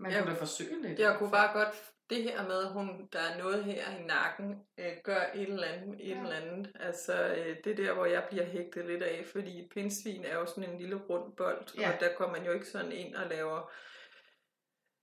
Man 0.00 0.12
Jeg- 0.12 0.22
kunne 0.22 0.34
da 0.34 0.38
forsøge 0.40 0.82
lidt. 0.82 0.98
Jeg 0.98 1.16
kunne 1.18 1.30
bare 1.30 1.52
godt, 1.58 1.74
det 2.10 2.22
her 2.22 2.48
med, 2.48 2.64
hun, 2.64 3.08
der 3.12 3.18
er 3.18 3.38
noget 3.38 3.64
her 3.64 3.82
i 3.98 4.02
nakken, 4.02 4.54
øh, 4.78 4.92
gør 5.04 5.20
et 5.34 5.48
eller 5.48 5.66
andet, 5.66 6.00
et 6.00 6.08
Ja. 6.08 6.20
eller 6.22 6.36
andet. 6.36 6.72
Altså, 6.80 7.34
øh, 7.34 7.56
det 7.64 7.72
er 7.72 7.76
der, 7.84 7.92
hvor 7.94 8.04
jeg 8.06 8.24
bliver 8.30 8.44
hægtet 8.44 8.86
lidt 8.86 9.02
af, 9.02 9.24
fordi 9.32 9.68
pindsvin 9.74 10.24
er 10.24 10.34
jo 10.34 10.46
sådan 10.46 10.70
en 10.70 10.78
lille 10.78 10.96
rund 10.96 11.36
bold, 11.36 11.64
Ja. 11.78 11.92
og 11.94 12.00
der 12.00 12.08
kommer 12.16 12.36
man 12.36 12.46
jo 12.46 12.52
ikke 12.52 12.66
sådan 12.66 12.92
ind 12.92 13.14
og 13.14 13.28
laver 13.30 13.70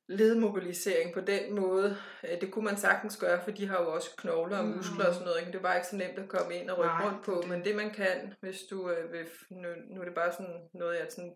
ledmobilisering 0.10 1.14
på 1.14 1.22
den 1.22 1.56
måde. 1.56 1.98
Øh, 2.24 2.42
Det 2.42 2.52
kunne 2.52 2.66
man 2.66 2.78
sagtens 2.78 3.18
gøre, 3.18 3.42
for 3.44 3.52
de 3.52 3.68
har 3.68 3.82
jo 3.84 3.94
også 3.94 4.10
knogler 4.18 4.58
og 4.58 4.66
muskler 4.66 5.06
og 5.08 5.14
sådan 5.14 5.26
noget. 5.28 5.40
ikke? 5.40 5.52
Det 5.52 5.64
var 5.64 5.76
ikke 5.76 5.88
så 5.88 5.96
nemt 5.96 6.20
at 6.20 6.30
komme 6.30 6.56
ind 6.56 6.70
og 6.70 6.78
rykke 6.78 6.88
Nej, 6.88 7.06
rundt 7.06 7.26
på, 7.26 7.40
det. 7.42 7.50
men 7.50 7.66
det 7.66 7.76
man 7.76 7.90
kan, 7.94 8.34
hvis 8.42 8.62
du 8.70 8.90
øh, 8.92 9.12
vil, 9.12 9.26
nu, 9.50 9.68
nu 9.90 10.02
er 10.02 10.06
det 10.06 10.14
bare 10.16 10.32
sådan 10.32 10.70
noget, 10.74 11.00
jeg 11.00 11.08
sådan, 11.10 11.36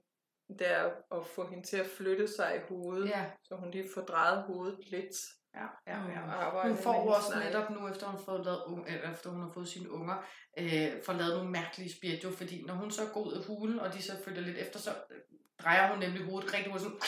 det 0.60 0.72
er 0.72 0.84
at 1.12 1.26
få 1.36 1.48
hende 1.50 1.68
til 1.68 1.78
at 1.78 1.86
flytte 1.98 2.28
sig 2.28 2.56
i 2.56 2.60
hovedet, 2.70 3.10
Ja, 3.10 3.26
så 3.44 3.56
hun 3.56 3.72
lige 3.72 3.86
får 3.94 4.02
drejet 4.02 4.44
hovedet 4.44 4.80
lidt. 4.92 5.16
ja, 5.56 5.66
ja, 5.88 5.98
ja. 6.12 6.22
og 6.26 6.44
arbejde 6.46 6.70
Hun 6.70 6.78
får 6.84 7.16
også 7.16 7.30
negle. 7.36 7.46
netop 7.46 7.70
nu, 7.70 7.88
efter 7.88 8.06
hun, 8.08 8.16
har 8.16 8.24
fået 8.24 8.46
lavet, 8.46 8.64
unge, 8.68 8.92
eller 8.92 9.12
efter 9.12 9.30
hun 9.30 9.42
har 9.42 9.50
fået 9.54 9.68
sine 9.68 9.92
unger, 9.92 10.16
øh, 10.60 10.92
får 11.06 11.14
lavet 11.14 11.36
nogle 11.36 11.52
mærkelige 11.52 12.20
jo, 12.24 12.32
fordi 12.32 12.64
når 12.66 12.74
hun 12.74 12.92
så 12.92 13.02
går 13.14 13.22
ud 13.24 13.34
af 13.34 13.46
hulen, 13.46 13.80
og 13.80 13.94
de 13.94 14.02
så 14.02 14.12
følger 14.26 14.42
lidt 14.42 14.58
efter, 14.58 14.80
så 14.80 14.90
øh, 15.12 15.18
drejer 15.64 15.90
hun 15.92 16.00
nemlig 16.00 16.24
hovedet 16.26 16.54
rigtig 16.54 16.72
hurtigt 16.72 16.92
sådan, 16.92 17.02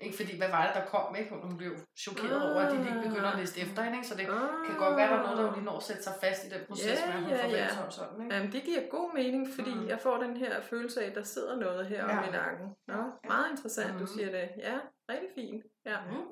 ikke 0.00 0.16
fordi, 0.16 0.36
hvad 0.38 0.48
var 0.56 0.62
det, 0.66 0.74
der 0.78 0.84
kom, 0.94 1.16
ikke? 1.16 1.30
Hun 1.42 1.56
blev 1.56 1.72
chokeret 2.04 2.42
over, 2.52 2.60
at 2.60 2.72
de 2.72 2.78
ikke 2.78 3.08
begynder 3.08 3.30
at 3.32 3.38
liste 3.38 3.60
efter 3.60 3.82
hende, 3.82 3.96
ikke? 3.98 4.08
Så 4.08 4.14
det 4.14 4.26
kan 4.66 4.76
godt 4.84 4.96
være, 4.96 5.08
der 5.12 5.18
er 5.18 5.22
noget, 5.22 5.38
der 5.38 5.54
lige 5.54 5.64
når 5.64 5.76
at 5.76 5.82
sætte 5.82 6.02
sig 6.02 6.12
fast 6.24 6.44
i 6.46 6.48
den 6.48 6.60
proces, 6.68 6.86
Ja, 6.86 7.20
med 7.20 7.32
at 7.32 7.44
hun 7.44 7.70
sig 7.76 7.84
om 7.84 7.90
sådan, 7.90 8.22
ikke? 8.22 8.34
Jamen, 8.36 8.52
det 8.52 8.62
giver 8.62 8.82
god 8.90 9.14
mening, 9.14 9.42
fordi 9.54 9.74
Mm. 9.74 9.88
jeg 9.88 9.98
får 10.00 10.16
den 10.16 10.36
her 10.36 10.60
følelse 10.60 11.02
af, 11.02 11.06
at 11.10 11.14
der 11.14 11.22
sidder 11.22 11.56
noget 11.56 11.86
her 11.86 12.04
ja. 12.04 12.18
om 12.18 12.24
i 12.28 12.30
nakken. 12.32 12.66
Nå, 12.86 12.94
Ja. 12.94 13.28
meget 13.28 13.50
interessant, 13.50 13.92
Mm. 13.94 13.98
du 14.00 14.06
siger 14.06 14.30
det. 14.30 14.48
Ja, 14.58 14.76
rigtig 15.12 15.28
fint. 15.34 15.62
Ja. 15.86 15.96
Mm. 16.10 16.26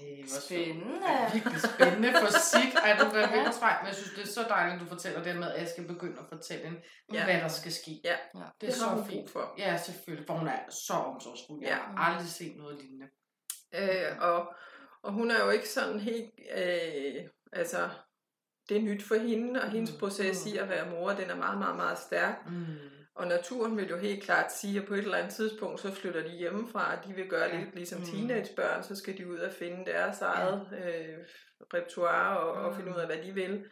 Ej, 0.00 0.22
hvor 0.28 0.40
Spændende. 0.46 1.10
Ja, 1.10 1.32
virkelig 1.32 1.60
spændende 1.60 2.08
fysik. 2.22 2.74
Ej, 2.84 2.96
du 3.00 3.10
bliver 3.10 3.28
virkelig 3.34 3.54
træt, 3.60 3.76
men 3.80 3.86
jeg 3.88 3.94
synes, 3.96 4.10
det 4.16 4.22
er 4.22 4.26
så 4.26 4.42
dejligt, 4.48 4.74
at 4.74 4.80
du 4.80 4.86
fortæller 4.94 5.22
det 5.22 5.36
med, 5.36 5.48
at 5.52 5.60
jeg 5.60 5.68
skal 5.68 5.86
begynde 5.86 6.18
at 6.18 6.24
fortælle 6.32 6.64
hende, 6.64 6.80
Ja. 7.12 7.24
hvad 7.24 7.34
der 7.34 7.48
skal 7.48 7.72
ske. 7.72 8.00
Ja, 8.04 8.16
Det 8.34 8.40
er 8.44 8.50
det 8.60 8.74
så 8.74 8.86
hun 8.88 9.06
fint. 9.06 9.30
for. 9.30 9.54
Ja, 9.58 9.76
selvfølgelig, 9.76 10.26
for 10.26 10.34
hun 10.34 10.48
er 10.48 10.58
så 10.86 10.92
omsorgsfuld. 10.92 11.60
Jeg 11.62 11.68
Ja. 11.70 11.76
har 11.96 12.12
aldrig 12.12 12.28
set 12.28 12.56
noget 12.56 12.78
lignende. 12.82 13.06
Øh, 13.74 14.18
og, 14.20 14.54
og 15.02 15.12
hun 15.12 15.30
er 15.30 15.44
jo 15.44 15.50
ikke 15.50 15.68
sådan 15.68 16.00
helt, 16.00 16.30
øh, 16.56 17.14
altså, 17.52 17.88
det 18.68 18.76
er 18.76 18.80
nyt 18.82 19.02
for 19.04 19.14
hende, 19.14 19.62
og 19.62 19.70
hendes 19.70 19.92
Mm. 19.92 19.98
proces 19.98 20.46
i 20.46 20.56
at 20.56 20.68
være 20.68 20.90
mor, 20.90 21.10
den 21.12 21.30
er 21.30 21.36
meget, 21.36 21.58
meget, 21.58 21.76
meget 21.76 21.98
stærk. 21.98 22.36
Mm. 22.46 22.76
Og 23.14 23.26
naturen 23.26 23.76
vil 23.76 23.88
jo 23.88 23.96
helt 23.98 24.22
klart 24.24 24.52
sige, 24.52 24.80
at 24.80 24.86
på 24.88 24.94
et 24.94 24.98
eller 24.98 25.18
andet 25.18 25.34
tidspunkt, 25.34 25.80
så 25.80 25.94
flytter 25.94 26.22
de 26.22 26.28
hjemmefra, 26.36 26.96
og 26.96 27.04
de 27.06 27.12
vil 27.14 27.28
gøre 27.28 27.48
Ja. 27.48 27.58
lidt 27.60 27.74
ligesom 27.74 27.98
Mm. 28.00 28.06
teenagebørn, 28.06 28.82
så 28.82 28.96
skal 28.96 29.18
de 29.18 29.30
ud 29.30 29.38
og 29.38 29.52
finde 29.52 29.84
deres 29.92 30.20
eget 30.20 30.68
øh, 30.84 31.18
repertoire 31.62 32.38
og, 32.40 32.52
og 32.52 32.70
Mm. 32.70 32.76
finde 32.76 32.92
ud 32.92 32.96
af, 33.00 33.06
hvad 33.06 33.16
de 33.26 33.32
vil. 33.34 33.64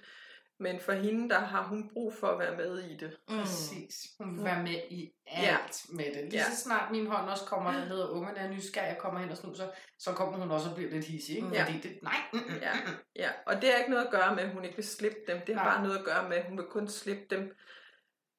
Men 0.62 0.80
for 0.80 0.92
hende, 0.92 1.28
der 1.28 1.38
har 1.38 1.62
hun 1.62 1.90
brug 1.92 2.14
for 2.14 2.26
at 2.26 2.38
være 2.38 2.56
med 2.56 2.78
i 2.78 2.96
det. 2.96 3.16
Mm. 3.28 3.38
Præcis. 3.38 3.94
Hun 4.18 4.36
vil 4.36 4.44
være 4.44 4.62
med 4.62 4.80
i 4.90 5.10
alt 5.26 5.42
Ja. 5.44 5.56
med 5.96 6.04
det. 6.04 6.24
Lige 6.24 6.34
Ja. 6.38 6.44
så 6.50 6.56
snart 6.62 6.90
min 6.92 7.06
hånd 7.06 7.30
også 7.30 7.44
kommer, 7.44 7.72
der 7.72 7.80
hedder 7.80 8.08
ungerne 8.08 8.38
er 8.38 8.50
nysgerrige, 8.50 8.96
kommer 9.00 9.20
hen 9.20 9.30
og 9.30 9.36
snuser, 9.36 9.68
så 9.98 10.12
kommer 10.12 10.38
hun 10.38 10.50
også 10.50 10.68
og 10.68 10.74
bliver 10.76 10.90
lidt 10.90 11.04
hissig. 11.04 11.36
Ikke? 11.36 11.48
Ja. 11.52 11.64
Fordi 11.64 11.78
det, 11.78 11.98
nej, 12.02 12.16
mm, 12.32 12.38
mm, 12.38 12.54
Ja. 12.62 12.72
mm, 12.74 12.90
mm. 12.90 12.96
Ja, 13.16 13.30
og 13.46 13.54
det 13.62 13.64
har 13.70 13.78
ikke 13.78 13.90
noget 13.90 14.04
at 14.04 14.10
gøre 14.10 14.34
med, 14.34 14.42
at 14.44 14.50
hun 14.50 14.64
ikke 14.64 14.76
vil 14.76 14.86
slippe 14.88 15.18
dem. 15.28 15.40
Det 15.46 15.54
har 15.54 15.64
Nej. 15.64 15.74
bare 15.74 15.82
noget 15.82 15.98
at 15.98 16.04
gøre 16.04 16.28
med, 16.28 16.36
at 16.36 16.44
hun 16.48 16.58
vil 16.58 16.66
kun 16.66 16.88
slippe 16.88 17.24
dem 17.30 17.52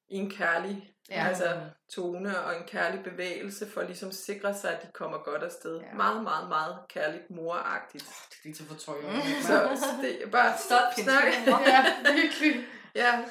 i 0.08 0.14
en 0.16 0.30
kærlig 0.30 0.91
Ja. 1.10 1.26
altså, 1.28 1.60
tone 1.94 2.40
og 2.44 2.56
en 2.56 2.62
kærlig 2.66 3.04
bevægelse, 3.04 3.70
for 3.70 3.82
ligesom 3.82 4.08
at 4.08 4.14
sikre 4.14 4.54
sig, 4.54 4.76
at 4.76 4.82
de 4.82 4.88
kommer 4.94 5.18
godt 5.18 5.42
afsted. 5.42 5.80
Ja. 5.80 5.94
Meget, 5.94 6.22
meget, 6.22 6.48
meget 6.48 6.76
kærligt 6.88 7.30
moragtigt. 7.30 8.04
Det 8.04 8.34
er 8.36 8.40
lige 8.44 8.54
til 8.54 8.66
få 8.66 8.74
tøj. 8.74 9.00
Mm. 9.00 9.20
Så, 9.48 9.76
det 10.02 10.22
er 10.22 10.30
bare 10.30 10.58
Stop, 10.66 10.92
snak. 10.96 11.24
Ja, 11.66 11.84
virkelig. 12.12 12.64
Ja, 12.94 13.24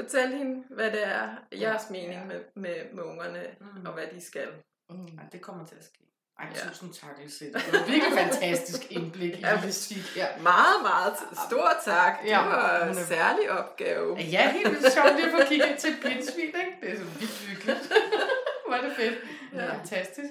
fortæl 0.00 0.28
hende, 0.28 0.64
hvad 0.70 0.90
det 0.90 1.06
er, 1.06 1.28
jeres 1.52 1.90
mening 1.90 2.12
Ja. 2.12 2.24
med, 2.24 2.40
med, 2.56 2.76
med 2.94 3.02
ungerne, 3.02 3.46
Mm. 3.60 3.86
og 3.86 3.92
hvad 3.92 4.06
de 4.14 4.24
skal. 4.26 4.48
Mm. 4.90 5.06
Ja, 5.06 5.22
det 5.32 5.40
kommer 5.42 5.66
til 5.66 5.74
at 5.76 5.84
ske. 5.84 6.11
Ej, 6.38 6.46
Ja. 6.54 6.68
tusind 6.68 6.92
tak, 6.94 7.10
Lisette. 7.24 7.58
Det 7.58 7.72
var 7.72 7.78
virkelig 7.86 8.18
fantastisk 8.24 8.90
indblik 8.92 9.38
i 9.38 9.40
Ja, 9.40 9.60
fysik. 9.60 10.16
Ja. 10.16 10.26
Meget, 10.40 10.82
meget 10.82 11.14
stor 11.48 11.68
tak. 11.84 12.22
Det 12.22 12.28
Ja, 12.28 12.44
var 12.44 12.80
en 12.84 12.88
er- 12.98 13.04
særlig 13.04 13.50
opgave. 13.50 14.16
Ja, 14.16 14.50
helt 14.52 14.70
vildt 14.70 14.92
sjovt 14.92 15.14
lige 15.16 15.26
at 15.26 15.32
få 15.32 15.48
kigget 15.48 15.78
til 15.78 15.96
pindsvin, 16.02 16.44
ikke? 16.46 16.76
Det 16.80 16.90
er 16.92 16.96
så 16.96 17.04
vildt 17.04 17.38
hyggeligt. 17.48 17.92
Hvor 18.66 18.74
er 18.76 18.82
det 18.82 18.96
fedt. 18.96 19.14
Ja. 19.54 19.72
Fantastisk. 19.74 20.30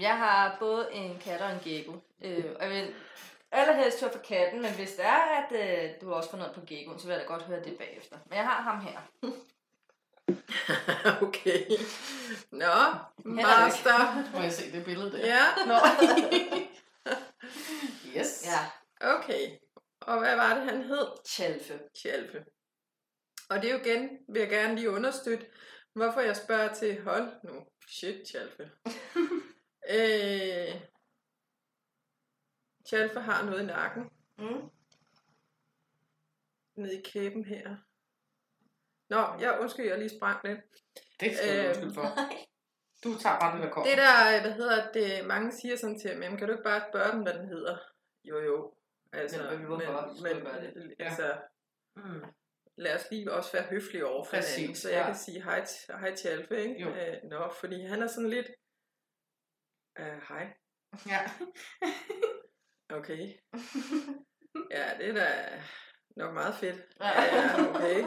Jeg 0.00 0.16
har 0.18 0.56
både 0.58 0.88
en 0.92 1.18
kat 1.24 1.40
og 1.40 1.50
en 1.52 1.60
gecko. 1.64 1.92
Øh, 2.24 2.44
og 2.56 2.62
jeg 2.64 2.70
vil 2.70 2.94
allerhelst 3.52 4.00
høre 4.00 4.10
fra 4.12 4.18
katten, 4.28 4.62
men 4.62 4.70
hvis 4.72 4.92
det 4.92 5.04
er, 5.04 5.42
at 5.42 5.52
øh, 5.84 5.90
du 6.00 6.12
også 6.14 6.30
får 6.30 6.38
noget 6.38 6.54
på 6.54 6.60
geckoen, 6.66 6.98
så 6.98 7.06
vil 7.06 7.12
jeg 7.12 7.20
da 7.22 7.26
godt 7.26 7.42
høre 7.42 7.64
det 7.64 7.76
bagefter. 7.78 8.16
Men 8.28 8.36
jeg 8.36 8.44
har 8.44 8.62
ham 8.62 8.80
her. 8.80 8.98
okay. 11.26 11.66
Nå, 12.52 12.74
master. 13.24 14.32
Må 14.32 14.40
jeg 14.42 14.52
se 14.52 14.72
det 14.72 14.84
billede 14.84 15.12
der? 15.12 15.26
Ja, 15.26 15.44
Nå. 15.66 15.74
yes. 18.16 18.46
Ja, 18.46 18.70
okay. 19.16 19.58
Og 20.00 20.18
hvad 20.18 20.36
var 20.36 20.54
det, 20.54 20.64
han 20.64 20.82
hed? 20.82 21.06
Chalfe. 21.28 21.80
Tjalfe. 22.02 22.44
Og 23.50 23.62
det 23.62 23.70
er 23.70 23.74
jo 23.74 23.80
igen, 23.80 24.18
vil 24.28 24.40
jeg 24.40 24.48
gerne 24.48 24.74
lige 24.74 24.90
understøtte, 24.90 25.46
hvorfor 25.94 26.20
jeg 26.20 26.36
spørger 26.36 26.74
til, 26.74 27.02
hold 27.02 27.32
nu, 27.44 27.66
shit, 27.88 28.26
Tjalfe. 28.26 28.70
øh, 29.96 30.80
Tjalfe 32.88 33.20
har 33.20 33.44
noget 33.44 33.62
i 33.62 33.66
nakken, 33.66 34.10
Mm. 34.38 34.70
nede 36.76 36.98
i 36.98 37.02
kæben 37.02 37.44
her. 37.44 37.76
Nå, 39.10 39.18
jeg 39.40 39.58
undskyld, 39.60 39.86
jeg 39.86 39.98
lige 39.98 40.16
sprang 40.18 40.38
lidt. 40.44 40.60
Det 41.20 41.36
skal 41.36 41.48
du 41.56 41.60
Øhm, 41.60 41.68
undskylde 41.68 41.94
for. 41.94 42.06
Du 43.04 43.18
tager 43.18 43.38
bare 43.40 43.56
det, 43.56 43.62
der 43.64 43.70
kommer. 43.70 43.90
Det 43.90 43.98
der, 43.98 44.40
hvad 44.40 44.52
hedder 44.52 44.92
det, 44.92 45.26
mange 45.26 45.52
siger 45.52 45.76
sådan 45.76 45.98
til 46.00 46.18
mig, 46.18 46.28
kan 46.38 46.46
du 46.48 46.52
ikke 46.52 46.64
bare 46.64 46.82
spørge 46.92 47.12
dem, 47.12 47.22
hvad 47.22 47.34
den 47.34 47.48
hedder? 47.48 47.76
Jo, 48.24 48.38
jo. 48.40 48.74
Altså, 49.12 49.50
Men 49.50 49.64
hvorfor 49.66 50.14
du 50.22 50.40
gøre 50.44 50.60
det? 50.60 50.94
altså, 50.98 51.34
Mm. 51.96 52.24
lad 52.76 52.94
os 52.94 53.06
lige 53.10 53.32
også 53.32 53.52
være 53.52 53.62
høflige 53.62 54.06
over 54.06 54.24
for 54.24 54.30
Præcis, 54.30 54.56
hinanden, 54.56 54.76
så 54.76 54.90
jeg 54.90 54.98
ja. 55.00 55.06
kan 55.06 55.14
sige 55.14 55.42
hej, 55.44 55.64
hej 56.00 56.14
til 56.14 56.28
Alfe, 56.28 56.62
ikke? 56.62 56.80
Jo. 56.82 56.88
Øh, 56.88 57.16
nå, 57.24 57.52
fordi 57.60 57.84
han 57.86 58.02
er 58.02 58.06
sådan 58.06 58.30
lidt, 58.30 58.46
uh, 60.00 60.22
hej, 60.28 60.52
Ja. 61.06 61.20
okay. 62.98 63.32
ja, 64.70 64.90
det 64.98 65.08
er 65.08 65.14
da 65.14 65.62
nok 66.16 66.34
meget 66.34 66.54
fedt. 66.54 66.76
Ja, 67.00 67.22
ja, 67.22 67.70
okay. 67.70 68.04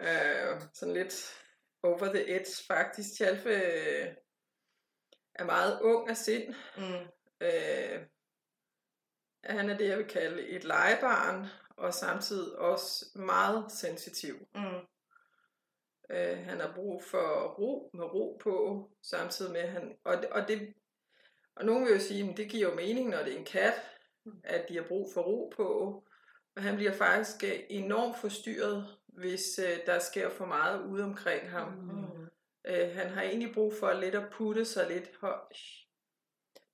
Uh, 0.00 0.62
sådan 0.74 0.94
lidt 0.94 1.42
over 1.82 2.12
the 2.12 2.36
edge, 2.36 2.64
faktisk. 2.66 3.16
Tjalfe 3.16 3.50
øh, 3.50 4.14
er 5.34 5.44
meget 5.44 5.80
ung 5.82 6.10
af 6.10 6.16
sind. 6.16 6.54
Mm. 6.76 7.06
Øh, 7.40 8.06
han 9.44 9.70
er 9.70 9.76
det, 9.76 9.88
jeg 9.88 9.98
vil 9.98 10.06
kalde 10.06 10.48
et 10.48 10.64
legebarn, 10.64 11.46
og 11.76 11.94
samtidig 11.94 12.58
også 12.58 13.06
meget 13.14 13.72
sensitiv. 13.72 14.48
Mm. 14.54 14.80
Øh, 16.10 16.38
han 16.38 16.60
har 16.60 16.72
brug 16.74 17.04
for 17.04 17.54
ro 17.58 17.90
med 17.94 18.04
ro 18.04 18.38
på, 18.42 18.88
samtidig 19.02 19.52
med, 19.52 19.68
han, 19.68 19.96
og, 20.04 20.24
og, 20.30 20.48
det, 20.48 20.74
og 21.56 21.64
nogen 21.64 21.84
vil 21.84 21.92
jo 21.92 22.00
sige, 22.00 22.30
at 22.30 22.36
det 22.36 22.50
giver 22.50 22.68
jo 22.70 22.74
mening, 22.74 23.08
når 23.08 23.22
det 23.22 23.32
er 23.32 23.38
en 23.38 23.44
kat, 23.44 23.74
at 24.44 24.68
de 24.68 24.76
har 24.76 24.84
brug 24.88 25.10
for 25.14 25.22
ro 25.22 25.52
på. 25.56 26.02
Men 26.54 26.64
han 26.64 26.76
bliver 26.76 26.92
faktisk 26.92 27.44
øh, 27.44 27.60
enormt 27.70 28.18
forstyrret, 28.18 28.98
hvis 29.16 29.58
øh, 29.58 29.86
der 29.86 29.98
sker 29.98 30.30
for 30.30 30.46
meget 30.46 30.86
ude 30.86 31.04
omkring 31.04 31.50
ham. 31.50 31.72
Mm. 31.72 32.28
Øh, 32.66 32.94
han 32.94 33.08
har 33.10 33.22
egentlig 33.22 33.54
brug 33.54 33.74
for 33.80 33.92
lidt 33.92 34.14
at 34.14 34.30
putte 34.32 34.64
sig 34.64 34.88
lidt 34.88 35.16
højt. 35.20 35.58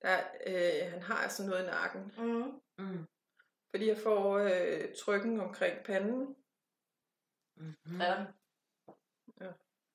Der, 0.01 0.19
øh, 0.47 0.91
han 0.91 1.01
har 1.01 1.15
altså 1.15 1.45
noget 1.45 1.63
i 1.63 1.65
nakken. 1.65 2.13
Mm. 2.17 2.61
Mm. 2.77 3.05
Fordi 3.69 3.87
jeg 3.87 3.97
får 3.97 4.37
øh, 4.37 4.95
trykken 4.95 5.39
omkring 5.39 5.83
panden. 5.85 6.35
Mm-hmm. 7.57 8.01
Ja. 8.01 8.25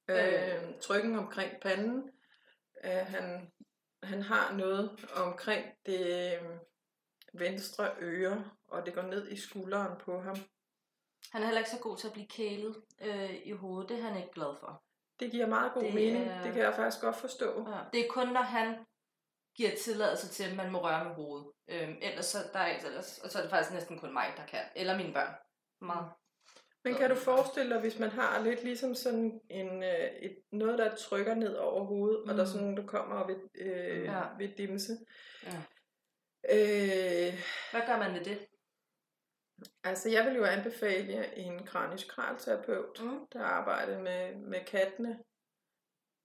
Øh, 0.08 0.80
trykken 0.80 1.16
omkring 1.16 1.60
panden. 1.60 2.10
Øh, 2.84 2.90
han, 2.90 3.52
han 4.02 4.22
har 4.22 4.56
noget 4.56 5.10
omkring 5.16 5.66
det 5.86 6.34
øh, 6.34 6.58
venstre 7.32 7.94
øre, 8.00 8.50
og 8.68 8.86
det 8.86 8.94
går 8.94 9.02
ned 9.02 9.28
i 9.28 9.36
skulderen 9.36 10.00
på 10.00 10.20
ham. 10.20 10.36
Han 11.32 11.42
er 11.42 11.46
heller 11.46 11.58
ikke 11.60 11.70
så 11.70 11.78
god 11.80 11.96
til 11.96 12.06
at 12.06 12.12
blive 12.12 12.26
kælet 12.28 12.76
øh, 13.02 13.34
i 13.44 13.52
hovedet. 13.52 13.88
Det 13.88 13.98
er 13.98 14.02
han 14.02 14.16
ikke 14.16 14.32
glad 14.34 14.56
for. 14.60 14.82
Det 15.20 15.30
giver 15.30 15.46
meget 15.46 15.72
god 15.72 15.82
Det 15.82 15.94
mening. 15.94 16.24
er- 16.28 16.42
Det 16.42 16.52
kan 16.52 16.62
jeg 16.62 16.74
faktisk 16.74 17.02
godt 17.02 17.16
forstå. 17.16 17.70
Ja. 17.70 17.78
Det 17.92 18.00
er 18.06 18.08
kun, 18.10 18.28
når 18.28 18.40
han 18.42 18.84
giver 19.56 19.70
tilladelse 19.84 20.28
til, 20.28 20.44
at 20.50 20.56
man 20.56 20.72
må 20.72 20.78
røre 20.84 21.04
med 21.04 21.14
hovedet. 21.14 21.46
Øhm, 21.68 21.96
ellers, 22.02 22.26
så, 22.26 22.38
der 22.52 22.58
er, 22.58 22.76
ellers, 22.86 23.18
og 23.18 23.30
så 23.30 23.38
er 23.38 23.42
det 23.42 23.50
faktisk 23.50 23.74
næsten 23.74 23.98
kun 23.98 24.12
mig, 24.12 24.32
der 24.36 24.46
kan. 24.46 24.60
Eller 24.76 24.96
mine 24.96 25.12
børn. 25.12 25.34
Meget. 25.80 26.06
Men 26.84 26.94
kan 26.94 27.10
du 27.10 27.16
forestille 27.16 27.72
dig, 27.74 27.80
hvis 27.80 27.98
man 27.98 28.10
har 28.10 28.40
lidt 28.42 28.64
ligesom 28.64 28.94
sådan 28.94 29.40
en, 29.50 29.82
øh, 29.82 30.10
et, 30.22 30.36
noget, 30.52 30.78
der 30.78 30.94
trykker 30.96 31.34
ned 31.34 31.54
over 31.56 31.84
hovedet, 31.84 32.22
mm. 32.24 32.30
og 32.30 32.36
der 32.36 32.42
er 32.42 32.46
Mm. 32.46 32.52
sådan 32.52 32.62
nogen, 32.62 32.76
der 32.76 32.86
kommer 32.86 33.26
ved, 33.26 33.36
øh, 33.54 34.04
Ja. 34.04 34.12
ja. 34.18 34.22
ved 34.38 34.48
dimse. 34.58 34.92
Ja. 35.46 35.56
Øh, 36.50 37.34
Hvad 37.70 37.80
gør 37.86 37.98
man 37.98 38.14
ved 38.14 38.24
det? 38.24 38.46
Altså, 39.84 40.08
jeg 40.08 40.26
vil 40.26 40.34
jo 40.36 40.44
anbefale 40.44 41.36
en 41.36 41.66
kranisk 41.66 42.08
kralterapeut, 42.08 43.00
Mm. 43.02 43.26
der 43.32 43.42
arbejder 43.42 44.02
med, 44.02 44.34
med 44.34 44.64
kattene. 44.64 45.18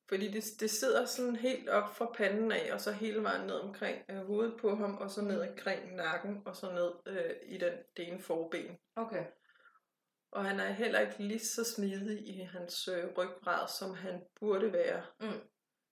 Fordi 0.09 0.31
det, 0.31 0.43
det 0.59 0.69
sidder 0.69 1.05
sådan 1.05 1.35
helt 1.35 1.69
op 1.69 1.95
fra 1.95 2.11
panden 2.13 2.51
af, 2.51 2.73
og 2.73 2.81
så 2.81 2.91
hele 2.91 3.23
vejen 3.23 3.47
ned 3.47 3.55
omkring 3.55 4.05
øh, 4.09 4.25
hovedet 4.25 4.59
på 4.61 4.75
ham, 4.75 4.97
og 4.97 5.09
så 5.11 5.21
ned 5.21 5.49
omkring 5.49 5.95
nakken, 5.95 6.41
og 6.45 6.55
så 6.55 6.71
ned 6.71 7.17
øh, 7.17 7.35
i 7.43 7.57
den, 7.57 7.73
det 7.97 8.07
ene 8.07 8.21
forben. 8.21 8.79
Okay. 8.95 9.25
Og 10.31 10.45
han 10.45 10.59
er 10.59 10.71
heller 10.71 10.99
ikke 10.99 11.23
lige 11.23 11.39
så 11.39 11.73
smidig 11.75 12.27
i 12.27 12.39
hans 12.41 12.87
øh, 12.87 13.05
ryggrad, 13.17 13.67
som 13.79 13.93
han 13.93 14.23
burde 14.39 14.73
være. 14.73 15.05
Mm. 15.19 15.41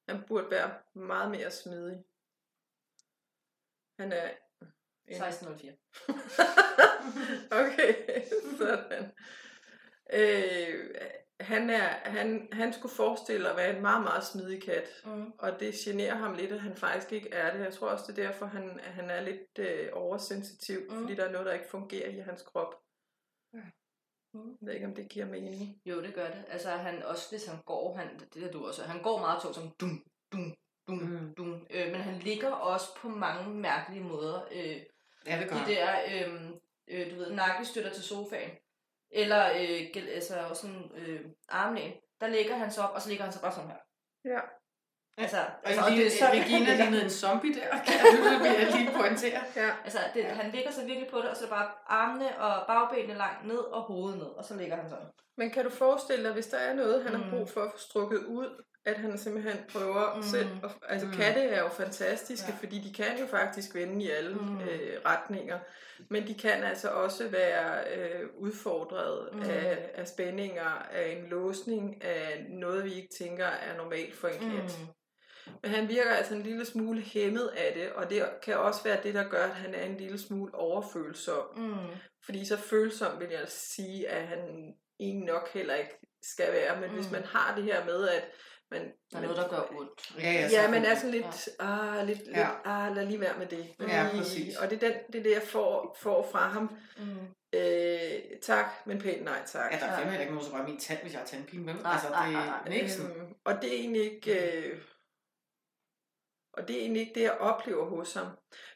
Han 0.09 0.23
burde 0.27 0.51
være 0.51 0.79
meget 0.95 1.31
mere 1.31 1.51
smidig. 1.51 2.03
Han 3.99 4.11
er... 4.11 4.29
en- 5.15 5.23
1604. 5.23 5.73
okay, 7.61 7.93
sådan. 8.57 9.11
Øh, 10.13 10.95
han, 11.39 11.69
er, 11.69 11.87
han, 11.87 12.47
han 12.51 12.73
skulle 12.73 12.95
forestille 12.95 13.49
at 13.49 13.57
være 13.57 13.75
en 13.75 13.81
meget, 13.81 14.03
meget 14.03 14.23
smidig 14.23 14.63
kat. 14.63 14.89
Mm. 15.05 15.31
Og 15.39 15.59
det 15.59 15.73
generer 15.73 16.15
ham 16.15 16.33
lidt, 16.33 16.51
at 16.51 16.59
han 16.61 16.75
faktisk 16.75 17.11
ikke 17.11 17.29
er 17.33 17.53
det. 17.57 17.63
Jeg 17.65 17.73
tror 17.73 17.89
også, 17.89 18.05
det 18.07 18.19
er 18.19 18.27
derfor, 18.27 18.45
han, 18.45 18.79
at 18.79 18.93
han 18.93 19.09
er 19.09 19.21
lidt 19.21 19.59
øh, 19.59 19.89
oversensitiv, 19.93 20.79
Mm. 20.89 21.01
fordi 21.01 21.15
der 21.15 21.25
er 21.25 21.31
noget, 21.31 21.47
der 21.47 21.53
ikke 21.53 21.69
fungerer 21.69 22.09
i 22.09 22.19
hans 22.19 22.41
krop. 22.41 22.75
Mm. 23.53 23.59
Jeg 24.33 24.67
ved 24.67 24.73
ikke, 24.73 24.85
om 24.87 24.95
det 24.95 25.09
giver 25.09 25.25
mening. 25.25 25.81
Jo, 25.85 26.01
det 26.01 26.13
gør 26.13 26.27
det. 26.27 26.43
Altså, 26.49 26.69
han, 26.69 27.03
også 27.03 27.29
hvis 27.29 27.45
han 27.45 27.57
går, 27.65 27.97
han, 27.97 28.19
det 28.33 28.43
er 28.43 28.51
du 28.51 28.67
også, 28.67 28.83
han 28.83 29.01
går 29.03 29.19
meget 29.19 29.41
tungt 29.41 29.55
som 29.55 29.71
dum, 29.79 30.03
dum, 30.33 30.55
dum, 30.87 30.97
mm. 30.97 31.33
dum. 31.35 31.67
Øh, 31.69 31.91
men 31.91 32.01
han 32.01 32.19
ligger 32.19 32.49
også 32.51 32.85
på 32.97 33.09
mange 33.09 33.53
mærkelige 33.53 34.03
måder. 34.03 34.41
Øh, 34.51 34.81
Ja, 35.25 35.39
det 35.39 35.49
gør 35.49 35.55
de 35.55 35.71
der, 35.75 35.89
øh, 36.11 36.49
øh, 36.87 37.11
du 37.11 37.15
ved, 37.15 37.31
nakkestøtter 37.31 37.91
til 37.93 38.03
sofaen. 38.03 38.49
Eller 39.11 39.45
øh, 39.45 40.03
altså 40.13 40.39
også 40.49 40.61
sådan 40.61 40.91
øh, 40.97 41.21
armlæn. 41.49 41.93
Der 42.21 42.27
ligger 42.27 42.55
han 42.55 42.71
så 42.71 42.81
op, 42.81 42.95
og 42.95 43.01
så 43.01 43.09
ligger 43.09 43.23
han 43.23 43.33
så 43.33 43.41
bare 43.41 43.51
sådan 43.51 43.69
her. 43.69 43.77
Ja. 44.33 44.39
Altså, 45.17 45.37
Og 45.37 45.45
altså, 45.67 45.81
altså, 45.85 45.95
det 45.95 46.05
er 46.07 46.11
så- 46.11 46.25
Regina 46.25 46.75
lignede 46.83 47.03
en 47.03 47.09
zombie 47.09 47.53
der, 47.53 47.69
kan 47.85 48.55
jeg 48.59 48.71
lige 48.75 48.91
pointere. 48.97 49.41
Ja. 49.55 49.69
Altså, 49.83 49.99
det, 50.13 50.25
han 50.25 50.51
ligger 50.51 50.71
så 50.71 50.85
virkelig 50.85 51.09
på 51.09 51.17
det, 51.17 51.29
og 51.29 51.37
så 51.37 51.49
bare 51.49 51.71
armene 51.87 52.37
og 52.39 52.67
bagbenene 52.67 53.17
langt 53.17 53.47
ned, 53.47 53.57
og 53.57 53.81
hovedet 53.81 54.17
ned, 54.19 54.25
og 54.27 54.45
så 54.45 54.55
ligger 54.55 54.75
han 54.75 54.89
sådan. 54.89 55.05
Men 55.37 55.51
kan 55.51 55.63
du 55.63 55.69
forestille 55.69 56.23
dig, 56.25 56.33
hvis 56.33 56.47
der 56.47 56.57
er 56.57 56.73
noget, 56.73 57.03
han 57.03 57.13
Mm. 57.15 57.21
har 57.23 57.29
brug 57.37 57.49
for 57.49 57.61
at 57.61 57.71
få 57.71 57.77
strukket 57.77 58.25
ud, 58.25 58.63
at 58.85 58.97
han 58.97 59.17
simpelthen 59.17 59.57
prøver 59.73 60.11
Mm. 60.13 60.17
mm. 60.17 60.23
selv. 60.23 60.47
At, 60.63 60.69
altså 60.87 61.07
Mm. 61.07 61.11
mm. 61.11 61.17
katte 61.17 61.41
er 61.41 61.59
jo 61.59 61.69
fantastiske, 61.69 62.47
Ja. 62.51 62.55
fordi 62.59 62.79
de 62.79 62.93
kan 62.93 63.19
jo 63.19 63.25
faktisk 63.27 63.75
vende 63.75 64.05
i 64.05 64.09
alle 64.09 64.35
Mm. 64.35 64.41
mm. 64.45 64.59
øh, 64.59 64.99
retninger. 65.05 65.59
Men 66.09 66.27
de 66.27 66.33
kan 66.33 66.63
altså 66.63 66.89
også 66.89 67.27
være 67.27 67.83
øh, 67.97 68.29
udfordret 68.37 69.29
Mm. 69.33 69.39
mm. 69.39 69.43
af, 69.49 69.91
af 69.93 70.07
spændinger, 70.07 70.87
af 70.91 71.09
en 71.17 71.29
låsning, 71.29 72.03
af 72.03 72.45
noget, 72.49 72.85
vi 72.85 72.93
ikke 72.93 73.13
tænker 73.17 73.45
er 73.45 73.77
normalt 73.77 74.15
for 74.15 74.27
en 74.27 74.39
kat. 74.39 74.79
Mm. 74.79 74.87
Men 75.63 75.71
han 75.71 75.89
virker 75.89 76.11
altså 76.11 76.33
en 76.33 76.43
lille 76.43 76.65
smule 76.65 77.01
hæmmet 77.01 77.47
af 77.57 77.73
det, 77.73 77.91
og 77.91 78.09
det 78.09 78.23
kan 78.43 78.57
også 78.57 78.83
være 78.83 78.99
det, 79.03 79.13
der 79.13 79.29
gør, 79.29 79.43
at 79.43 79.55
han 79.55 79.75
er 79.75 79.83
en 79.83 79.97
lille 79.97 80.19
smule 80.19 80.55
overfølsom. 80.55 81.43
Mm. 81.57 81.73
Fordi 82.25 82.45
så 82.45 82.57
følsom 82.57 83.19
vil 83.19 83.27
jeg 83.31 83.45
sige, 83.47 84.09
at 84.09 84.27
han 84.27 84.73
egentlig 84.99 85.25
nok 85.27 85.49
heller 85.53 85.75
ikke 85.75 85.99
skal 86.23 86.53
være. 86.53 86.79
Men 86.81 86.89
mm. 86.89 86.95
hvis 86.95 87.05
Mm. 87.05 87.11
man 87.11 87.23
har 87.23 87.55
det 87.55 87.63
her 87.63 87.85
med, 87.85 88.07
at 88.09 88.23
man... 88.71 88.81
Der 89.11 89.17
er 89.17 89.21
noget, 89.21 89.37
der 89.37 89.49
gør 89.49 89.77
ondt. 89.79 90.15
Ja, 90.17 90.31
ja, 90.31 90.47
Ja, 90.51 90.71
men 90.71 90.85
er 90.85 90.95
sådan 90.95 91.11
lidt, 91.11 91.49
ja. 91.59 91.65
ah, 91.99 92.07
lidt, 92.07 92.25
lidt 92.25 92.37
Ja. 92.37 92.49
ah, 92.65 92.95
lad 92.95 93.05
lige 93.05 93.19
være 93.19 93.37
med 93.39 93.47
det. 93.47 93.73
Ja, 93.79 94.09
Lige- 94.11 94.17
præcis. 94.21 94.57
Og 94.57 94.69
det 94.69 94.83
er, 94.83 94.87
den, 94.89 94.97
det 95.13 95.19
er 95.19 95.23
det, 95.23 95.31
jeg 95.31 95.43
får, 95.43 95.97
får 95.99 96.27
fra 96.31 96.47
ham. 96.47 96.77
Mm. 96.97 97.17
Øh, 97.55 98.11
tak, 98.41 98.65
men 98.85 98.99
pænt 99.01 99.23
nej 99.23 99.41
tak. 99.45 99.71
Ja, 99.73 99.77
der 99.79 99.85
er 99.85 99.97
fandme 99.97 100.19
ikke 100.19 100.33
nogen, 100.33 100.45
som 100.47 100.53
rører 100.55 100.67
min 100.67 100.79
tand, 100.79 101.01
hvis 101.01 101.11
jeg 101.13 101.19
har 101.19 101.25
tandpine, 101.27 101.65
vel? 101.67 101.75
Nej, 101.75 101.91
Altså, 101.91 102.07
det 102.07 102.15
nej, 102.15 102.29
er 102.29 102.45
nej. 102.45 102.69
niksen. 102.69 103.11
Øhm, 103.11 103.33
og 103.45 103.61
det 103.61 103.69
er 103.73 103.79
egentlig 103.79 104.13
ikke... 104.13 104.57
Øh, 104.67 104.81
og 106.53 106.67
det 106.67 106.75
er 106.75 106.79
egentlig 106.81 107.01
ikke 107.01 107.13
det, 107.15 107.21
jeg 107.21 107.31
oplever 107.39 107.85
hos 107.85 108.13
ham. 108.13 108.27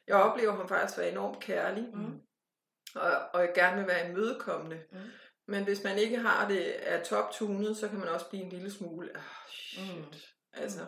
Jeg 0.08 0.16
oplever 0.16 0.52
ham 0.56 0.68
faktisk 0.68 0.98
være 1.00 1.10
enormt 1.12 1.40
kærlig, 1.40 1.84
Mm. 1.94 2.20
og, 2.96 3.12
og 3.34 3.42
jeg 3.42 3.52
gerne 3.56 3.78
vil 3.78 3.88
være 3.88 4.10
imødekommende. 4.10 4.84
Mm. 4.92 4.98
Men 5.48 5.64
hvis 5.64 5.84
man 5.84 5.98
ikke 5.98 6.18
har 6.18 6.48
det 6.48 6.92
er 6.92 7.04
toptunet, 7.04 7.78
så 7.78 7.88
kan 7.88 8.00
man 8.00 8.08
også 8.08 8.30
blive 8.30 8.44
en 8.44 8.50
lille 8.50 8.72
smule, 8.72 9.10
ah, 9.16 9.22
shit. 9.50 9.96
Mm. 9.98 10.04
Altså, 10.54 10.86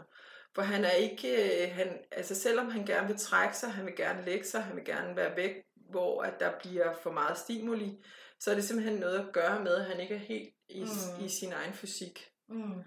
for 0.55 0.61
han 0.61 0.85
er 0.85 0.91
ikke, 0.91 1.63
øh, 1.63 1.75
han, 1.75 1.97
altså 2.11 2.35
selvom 2.35 2.69
han 2.69 2.85
gerne 2.85 3.07
vil 3.07 3.17
trække 3.17 3.57
sig, 3.57 3.71
han 3.71 3.85
vil 3.85 3.95
gerne 3.95 4.25
lægge 4.25 4.45
sig, 4.45 4.63
han 4.63 4.75
vil 4.75 4.85
gerne 4.85 5.15
være 5.15 5.35
væk, 5.35 5.51
hvor 5.75 6.21
at 6.21 6.33
der 6.39 6.51
bliver 6.59 6.93
for 7.03 7.11
meget 7.11 7.37
stimuli, 7.37 8.03
så 8.39 8.51
er 8.51 8.55
det 8.55 8.63
simpelthen 8.63 8.99
noget 8.99 9.19
at 9.19 9.33
gøre 9.33 9.63
med, 9.63 9.75
at 9.75 9.85
han 9.85 9.99
ikke 9.99 10.15
er 10.15 10.19
helt 10.19 10.49
i, 10.69 10.79
Mm. 10.81 10.87
mm. 11.19 11.25
i 11.25 11.29
sin 11.29 11.53
egen 11.53 11.73
fysik. 11.73 12.29
Mm. 12.49 12.83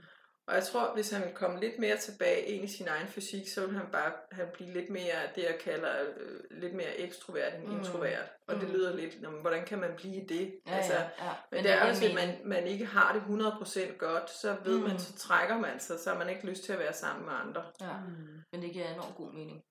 Og 0.51 0.57
jeg 0.57 0.65
tror, 0.65 0.95
hvis 0.95 1.11
han 1.11 1.35
komme 1.35 1.61
lidt 1.61 1.79
mere 1.79 1.97
tilbage 1.97 2.43
ind 2.43 2.65
i 2.65 2.69
sin 2.77 2.89
egen 2.89 3.09
fysik, 3.09 3.49
så 3.49 3.67
vil 3.67 3.77
han 3.77 3.87
bare 3.93 4.13
han 4.33 4.47
blive 4.55 4.73
lidt 4.73 4.91
mere 4.91 5.17
det, 5.35 5.43
jeg 5.43 5.59
kalder 5.61 5.95
øh, 6.17 6.41
lidt 6.51 6.75
mere 6.75 6.97
ekstrovert 6.99 7.55
end 7.55 7.65
Mm. 7.67 7.79
introvert. 7.79 8.31
Og 8.49 8.55
det 8.55 8.69
Mm. 8.69 8.75
lyder 8.75 8.97
lidt, 8.97 9.21
"Nå, 9.23 9.31
men 9.31 9.41
hvordan 9.41 9.65
kan 9.65 9.79
man 9.79 9.91
blive 9.97 10.27
det? 10.29 10.61
Ja, 10.67 10.77
altså, 10.77 10.95
ja, 10.95 11.01
ja. 11.25 11.33
men 11.53 11.65
det 11.65 11.71
er 11.73 11.89
også, 11.89 12.05
at 12.07 12.15
man, 12.15 12.39
man 12.45 12.67
ikke 12.67 12.85
har 12.87 13.13
det 13.13 13.23
100% 13.23 13.99
godt, 13.99 14.31
så 14.31 14.57
ved 14.65 14.79
Mm. 14.79 14.85
man, 14.85 14.99
så 14.99 15.13
trækker 15.19 15.59
man 15.59 15.81
sig, 15.81 16.01
så 16.01 16.11
har 16.11 16.19
man 16.19 16.29
ikke 16.29 16.47
lyst 16.47 16.65
til 16.65 16.73
at 16.73 16.79
være 16.79 16.93
sammen 16.93 17.25
med 17.27 17.35
andre. 17.35 17.65
Ja. 17.81 17.97
Mm. 18.09 18.41
Men 18.53 18.63
det 18.63 18.73
giver 18.73 18.89
enormt 18.95 19.17
god 19.17 19.33
mening. 19.33 19.63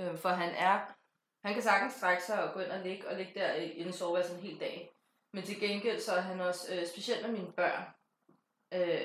Øh, 0.00 0.16
for 0.18 0.28
han 0.28 0.54
er, 0.54 0.94
han 1.46 1.54
kan 1.54 1.62
sagtens 1.62 1.92
strække 1.94 2.22
sig 2.22 2.42
og 2.44 2.54
gå 2.54 2.60
ind 2.60 2.70
og 2.70 2.80
ligge, 2.80 3.08
og 3.08 3.16
ligge 3.16 3.40
der 3.40 3.54
i, 3.54 3.64
i 3.72 3.80
en 3.82 3.92
soveværelse 3.92 4.34
en 4.34 4.40
hel 4.40 4.60
dag. 4.60 4.90
Men 5.34 5.42
til 5.44 5.60
gengæld 5.60 6.00
så 6.00 6.12
er 6.12 6.20
han 6.20 6.40
også, 6.40 6.74
øh, 6.74 6.86
specielt 6.86 7.22
med 7.22 7.30
mine 7.38 7.52
børn, 7.52 7.82
øh, 8.74 9.00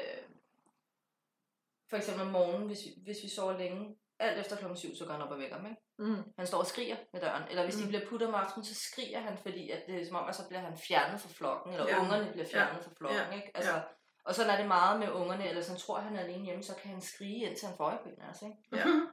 for 1.96 2.02
eksempel 2.02 2.26
om 2.26 2.32
morgenen, 2.32 2.68
hvis 2.68 2.80
vi, 2.86 2.90
hvis 3.06 3.18
vi 3.24 3.30
sover 3.30 3.58
længe, 3.58 3.96
alt 4.20 4.40
efter 4.40 4.56
klokken 4.56 4.78
7, 4.78 4.96
så 4.96 5.06
går 5.06 5.14
han 5.14 5.22
op 5.22 5.32
og 5.32 5.40
vækker 5.40 5.58
dem, 5.58 5.66
ikke? 5.66 5.82
Mm. 6.00 6.24
Han 6.38 6.48
står 6.48 6.58
og 6.58 6.66
skriger 6.66 6.96
med 7.14 7.22
døren. 7.22 7.44
Eller 7.50 7.64
hvis 7.64 7.76
mm. 7.78 7.82
de 7.82 7.88
bliver 7.88 8.06
puttet 8.10 8.28
om 8.30 8.36
aftenen, 8.36 8.66
så 8.66 8.76
skriger 8.76 9.20
han, 9.20 9.38
fordi 9.38 9.70
at 9.70 9.82
det 9.88 10.02
er 10.02 10.06
som 10.06 10.16
om, 10.16 10.30
at 10.30 10.36
så 10.36 10.48
bliver 10.48 10.62
han 10.62 10.78
fjernet 10.78 11.22
fra 11.22 11.30
flokken, 11.30 11.74
eller 11.74 11.88
Ja. 11.90 12.00
ungerne 12.02 12.32
bliver 12.32 12.48
fjernet 12.54 12.78
Ja. 12.82 12.86
fra 12.88 12.92
flokken, 12.98 13.20
Ja. 13.32 13.36
ikke? 13.36 13.52
Altså, 13.56 13.72
Ja. 13.72 13.82
Og 14.26 14.36
sådan 14.36 14.52
er 14.54 14.58
det 14.58 14.68
meget 14.68 15.00
med 15.00 15.10
ungerne, 15.12 15.50
eller 15.50 15.62
så 15.62 15.72
han 15.72 15.80
tror, 15.80 16.00
han 16.00 16.16
er 16.16 16.20
alene 16.20 16.46
hjemme, 16.46 16.64
så 16.64 16.76
kan 16.82 16.92
han 16.92 17.02
skrige, 17.02 17.46
indtil 17.50 17.68
han 17.68 17.78
får 17.78 17.86
øje 17.86 17.98
på 18.04 18.10
en 18.10 18.22
af 18.22 18.30
os, 18.30 18.42
ikke? 18.42 18.58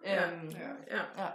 Ja. 0.07 0.27
Øhm, 0.33 0.49
Ja. 0.51 0.69
Ja. 0.97 1.03
Ja. 1.23 1.29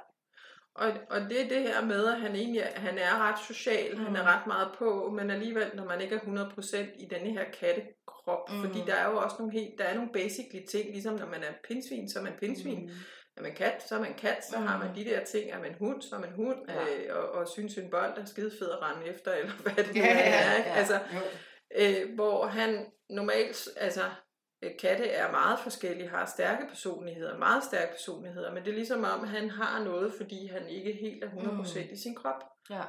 Og, 0.78 0.92
og 1.10 1.22
det 1.22 1.42
er 1.44 1.48
det 1.50 1.62
her 1.62 1.86
med, 1.86 2.08
at 2.08 2.20
han 2.22 2.36
egentlig 2.36 2.62
er, 2.62 2.80
han 2.80 2.98
er 2.98 3.18
ret 3.18 3.40
social, 3.48 3.98
mm. 3.98 4.06
han 4.06 4.16
er 4.16 4.22
Mm. 4.22 4.28
ret 4.28 4.48
meget 4.48 4.70
på, 4.78 5.12
men 5.18 5.32
alligevel, 5.32 5.72
når 5.76 5.86
man 5.86 6.02
ikke 6.02 6.16
er 6.16 6.20
100% 6.20 6.78
i 7.04 7.06
denne 7.06 7.32
her 7.32 7.44
kattekrop, 7.60 8.50
Mm. 8.50 8.56
mm. 8.56 8.62
fordi 8.66 8.80
der 8.88 8.94
er 8.96 9.10
jo 9.10 9.18
også 9.18 9.36
nogle 9.40 9.54
helt, 9.54 9.78
der 9.78 9.84
er 9.84 9.96
nogle 9.96 10.12
basically 10.14 10.66
ting, 10.66 10.86
ligesom 10.92 11.16
når 11.16 11.26
man 11.26 11.44
er 11.44 11.54
pindsvin, 11.68 12.10
så 12.10 12.20
er 12.20 12.24
man 12.24 12.34
pindsvin. 12.40 12.80
Mm. 12.86 12.92
er 13.38 13.42
man 13.42 13.54
kat, 13.56 13.84
så 13.90 13.96
er 13.96 14.00
man 14.00 14.14
kat, 14.18 14.46
så 14.52 14.58
har 14.58 14.78
man 14.80 14.96
de 14.96 15.04
der 15.06 15.24
ting, 15.24 15.52
er 15.52 15.60
man 15.60 15.76
hund, 15.80 16.02
så 16.02 16.16
er 16.16 16.20
man 16.20 16.32
hund, 16.36 16.58
Ja. 16.70 16.74
øh, 16.82 17.18
og, 17.18 17.30
og 17.32 17.48
synes 17.48 17.78
en 17.78 17.90
bold 17.90 18.18
er 18.18 18.26
skide 18.26 18.52
fed 18.60 18.72
at 18.72 18.82
rende 18.82 19.08
efter, 19.08 19.32
eller 19.34 19.52
hvad 19.64 19.84
det 19.84 19.96
nu 19.96 20.02
Ja, 20.02 20.08
ja, 20.08 20.52
er. 20.52 20.58
Ikke? 20.58 20.70
ja. 20.70 20.76
Altså, 20.76 21.00
Jo. 21.14 21.20
øh, 21.82 22.16
hvor 22.16 22.46
han 22.46 22.86
normalt, 23.10 23.68
altså 23.78 24.02
katte 24.80 25.10
er 25.10 25.32
meget 25.32 25.60
forskellige, 25.60 26.10
har 26.10 26.26
stærke 26.26 26.68
personligheder, 26.68 27.38
meget 27.38 27.64
stærke 27.64 27.92
personligheder, 27.92 28.54
men 28.54 28.64
det 28.66 28.70
er 28.72 28.76
ligesom 28.76 29.04
om, 29.04 29.28
han 29.28 29.50
har 29.50 29.84
noget, 29.84 30.14
fordi 30.18 30.48
han 30.48 30.68
ikke 30.68 30.94
helt 30.94 31.24
er 31.24 31.30
100% 31.30 31.80
mm. 31.80 31.94
i 31.94 31.96
sin 31.98 32.16
krop. 32.16 32.44
Ja. 32.70 32.84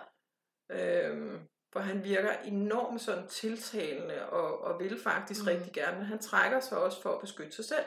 Øhm, 0.70 1.38
for 1.72 1.80
han 1.80 2.04
virker 2.04 2.32
enormt 2.44 3.00
sådan 3.00 3.26
tiltalende 3.28 4.28
og, 4.28 4.60
og 4.64 4.80
vil 4.80 5.00
faktisk 5.02 5.40
Mm. 5.40 5.44
mm. 5.44 5.56
rigtig 5.56 5.72
gerne, 5.72 5.96
men 5.96 6.06
han 6.06 6.18
trækker 6.18 6.60
sig 6.60 6.78
også 6.78 7.02
for 7.02 7.10
at 7.14 7.20
beskytte 7.20 7.52
sig 7.52 7.64
selv. 7.64 7.84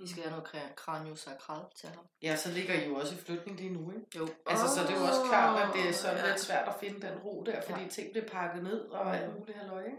Vi 0.00 0.08
skal 0.08 0.22
have 0.22 0.30
noget 0.30 0.46
kra- 0.48 0.74
kraniosakral 0.74 1.62
til 1.80 1.88
ham. 1.88 2.06
Ja, 2.22 2.36
så 2.36 2.50
ligger 2.52 2.74
I 2.74 2.88
jo 2.88 2.94
også 2.94 3.14
i 3.14 3.18
flytning 3.18 3.56
lige 3.60 3.72
nu, 3.72 3.90
ikke? 3.90 4.06
Jo. 4.18 4.28
Altså, 4.46 4.66
så 4.74 4.80
det 4.82 4.90
er 4.94 5.00
jo 5.00 5.06
også 5.06 5.22
klart, 5.28 5.68
at 5.68 5.74
det 5.74 5.88
er 5.88 5.92
sådan 5.92 6.16
Ja. 6.16 6.26
lidt 6.28 6.40
svært 6.40 6.68
at 6.68 6.74
finde 6.80 7.06
den 7.06 7.18
ro 7.18 7.42
der, 7.46 7.60
fordi 7.60 7.82
Ja. 7.82 7.88
ting 7.88 8.12
bliver 8.12 8.26
pakket 8.28 8.62
ned 8.62 8.80
og 8.80 9.16
alt 9.16 9.38
muligt 9.38 9.58
halløj, 9.58 9.84
ikke? 9.84 9.96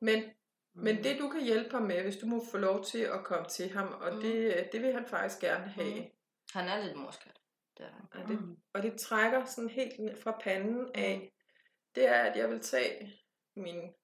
Men, 0.00 0.18
Mm. 0.24 0.30
Men 0.74 1.04
det 1.04 1.18
du 1.20 1.28
kan 1.28 1.44
hjælpe 1.44 1.70
ham 1.70 1.82
med, 1.82 2.02
hvis 2.02 2.16
du 2.16 2.26
må 2.26 2.42
få 2.50 2.58
lov 2.58 2.84
til 2.84 2.98
at 2.98 3.24
komme 3.24 3.48
til 3.48 3.70
ham, 3.70 3.88
og 4.00 4.14
Mm. 4.14 4.20
det, 4.20 4.68
det 4.72 4.82
vil 4.82 4.92
han 4.92 5.06
faktisk 5.06 5.40
gerne 5.40 5.64
have. 5.64 6.00
Mm. 6.00 6.06
Han 6.52 6.68
er 6.68 6.84
lidt 6.84 6.96
morskat. 6.96 7.36
Det 7.78 7.86
er 7.86 7.90
han. 7.90 8.22
Og, 8.22 8.28
det, 8.28 8.40
Mm. 8.40 8.56
og 8.74 8.82
det 8.82 9.00
trækker 9.00 9.44
sådan 9.44 9.70
helt 9.70 10.18
fra 10.22 10.38
panden 10.42 10.90
af, 10.94 11.32
det 11.94 12.06
er, 12.08 12.22
at 12.22 12.36
jeg 12.36 12.50
vil 12.50 12.60
tage 12.60 13.12
min, 13.56 13.94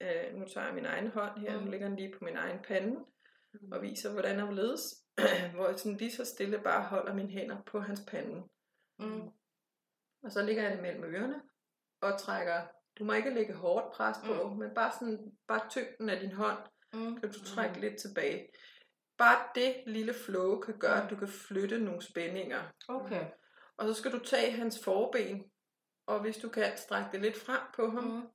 øh, 0.00 0.34
nu 0.34 0.44
tager 0.48 0.66
jeg 0.66 0.74
min 0.74 0.86
egen 0.86 1.06
hånd 1.10 1.40
her, 1.40 1.58
Mm. 1.58 1.64
nu 1.64 1.70
ligger 1.70 1.88
den 1.88 1.96
lige 1.96 2.12
på 2.18 2.24
min 2.24 2.36
egen 2.36 2.58
pande, 2.58 3.04
Mm. 3.52 3.72
og 3.72 3.82
viser, 3.82 4.12
hvordan 4.12 4.38
jeg 4.38 4.52
ledes, 4.52 4.82
hvor 5.54 5.68
jeg 5.68 5.78
sådan 5.78 5.96
lige 5.96 6.12
så 6.12 6.24
stille 6.24 6.60
bare 6.62 6.82
holder 6.82 7.14
mine 7.14 7.30
hænder 7.30 7.62
på 7.66 7.80
hans 7.80 8.00
pande. 8.08 8.42
Mm. 8.98 9.28
Og 10.22 10.30
så 10.32 10.42
ligger 10.42 10.62
jeg 10.62 10.72
det 10.72 10.82
mellem 10.82 11.04
ørerne 11.04 11.42
og 12.00 12.18
trækker, 12.18 12.66
du 13.00 13.04
må 13.04 13.12
ikke 13.12 13.34
lægge 13.34 13.54
hårdt 13.54 13.92
pres 13.92 14.16
på, 14.24 14.48
mm. 14.48 14.58
men 14.58 14.70
bare 14.74 14.92
sådan, 15.00 15.18
bare 15.48 15.60
tyngden 15.70 16.08
af 16.08 16.20
din 16.20 16.32
hånd, 16.32 16.58
Mm. 16.92 17.20
kan 17.20 17.32
du 17.32 17.44
trække 17.44 17.74
mm. 17.74 17.80
lidt 17.80 18.00
tilbage. 18.00 18.48
Bare 19.18 19.38
det 19.54 19.74
lille 19.86 20.14
flow 20.14 20.60
kan 20.60 20.78
gøre, 20.78 21.04
at 21.04 21.10
du 21.10 21.16
kan 21.16 21.28
flytte 21.28 21.78
nogle 21.78 22.02
spændinger. 22.02 22.62
Okay. 22.88 23.26
Og 23.76 23.86
så 23.88 23.94
skal 23.94 24.12
du 24.12 24.18
tage 24.18 24.52
hans 24.52 24.84
forben, 24.84 25.44
og 26.06 26.20
hvis 26.20 26.36
du 26.36 26.48
kan, 26.48 26.76
strække 26.76 27.08
det 27.12 27.20
lidt 27.20 27.36
frem 27.36 27.60
på 27.76 27.90
ham, 27.90 28.04
mm. 28.04 28.10
Mm. 28.10 28.26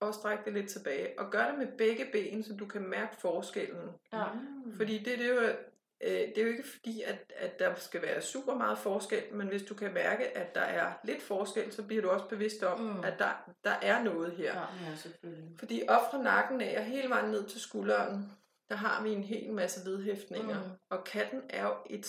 og 0.00 0.14
strække 0.14 0.44
det 0.44 0.52
lidt 0.52 0.70
tilbage. 0.70 1.18
Og 1.18 1.30
gør 1.30 1.48
det 1.48 1.58
med 1.58 1.78
begge 1.78 2.08
ben, 2.12 2.42
så 2.42 2.56
du 2.56 2.66
kan 2.66 2.88
mærke 2.88 3.16
forskellen. 3.20 3.90
Ja. 4.12 4.32
Mm. 4.32 4.76
Fordi 4.76 4.98
det, 4.98 5.18
det, 5.18 5.26
er 5.26 5.34
jo, 5.34 5.56
øh, 6.00 6.10
det 6.10 6.38
er 6.38 6.42
jo 6.42 6.48
ikke 6.48 6.68
fordi, 6.68 7.02
at, 7.02 7.32
at 7.36 7.58
der 7.58 7.74
skal 7.74 8.02
være 8.02 8.20
super 8.22 8.54
meget 8.54 8.78
forskel, 8.78 9.22
men 9.32 9.48
hvis 9.48 9.62
du 9.62 9.74
kan 9.74 9.94
mærke, 9.94 10.36
at 10.38 10.54
der 10.54 10.60
er 10.60 10.92
lidt 11.04 11.22
forskel, 11.22 11.72
så 11.72 11.82
bliver 11.86 12.02
du 12.02 12.10
også 12.10 12.28
bevidst 12.28 12.62
om, 12.62 12.80
Mm. 12.80 12.86
mm. 12.86 13.04
at 13.04 13.18
der, 13.18 13.50
der 13.64 13.70
er 13.82 14.02
noget 14.02 14.32
her. 14.32 14.54
Ja. 14.54 14.90
Ja, 14.90 14.96
selvfølgelig. 14.96 15.58
Fordi 15.58 15.82
op 15.88 16.10
fra 16.10 16.22
nakken 16.22 16.60
af 16.60 16.78
og 16.78 16.84
hele 16.84 17.08
vejen 17.08 17.30
ned 17.30 17.46
til 17.48 17.60
skulderen, 17.60 18.32
der 18.68 18.74
har 18.76 19.02
vi 19.02 19.10
en 19.12 19.24
hel 19.24 19.52
masse 19.52 19.90
vedhæftninger. 19.90 20.58
Mm. 20.62 20.68
Mm. 20.68 20.76
Og 20.90 21.04
katten 21.04 21.42
er 21.50 21.66
jo 21.66 21.74
et, 21.90 22.06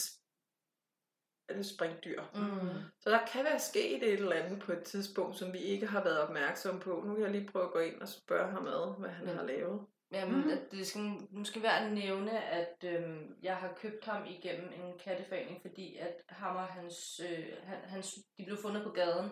et 1.49 1.65
springdyr. 1.65 2.21
Mm. 2.35 2.69
Så 2.99 3.09
der 3.09 3.25
kan 3.33 3.43
være 3.43 3.59
sket 3.59 4.03
et 4.03 4.13
eller 4.13 4.35
andet 4.35 4.59
på 4.59 4.71
et 4.71 4.83
tidspunkt, 4.83 5.37
som 5.37 5.53
vi 5.53 5.57
ikke 5.59 5.87
har 5.87 6.03
været 6.03 6.19
opmærksom 6.19 6.79
på. 6.79 7.03
Nu 7.05 7.13
kan 7.15 7.23
jeg 7.23 7.31
lige 7.31 7.47
prøve 7.51 7.65
at 7.65 7.71
gå 7.71 7.79
ind 7.79 8.01
og 8.01 8.07
spørge 8.07 8.51
ham 8.51 8.67
ad, 8.67 8.99
hvad 8.99 9.09
han 9.09 9.25
Men- 9.25 9.35
har 9.35 9.43
lavet. 9.43 9.81
Jamen, 10.11 10.39
Mhm. 10.39 10.47
mm. 10.49 10.57
det 10.71 10.87
skal 10.87 11.01
måske 11.31 11.63
være 11.63 11.79
at 11.85 11.91
nævne, 11.93 12.43
at 12.43 12.83
øhm, 12.83 13.35
jeg 13.43 13.55
har 13.57 13.73
købt 13.73 14.05
ham 14.05 14.25
igennem 14.25 14.73
en 14.73 14.97
katteforening, 14.99 15.61
fordi 15.61 15.97
at 15.97 16.21
ham 16.29 16.55
og 16.55 16.65
hans, 16.67 17.21
øh, 17.29 17.45
han, 17.63 17.77
hans, 17.83 18.19
de 18.37 18.45
blev 18.45 18.57
fundet 18.57 18.83
på 18.83 18.89
gaden, 18.89 19.29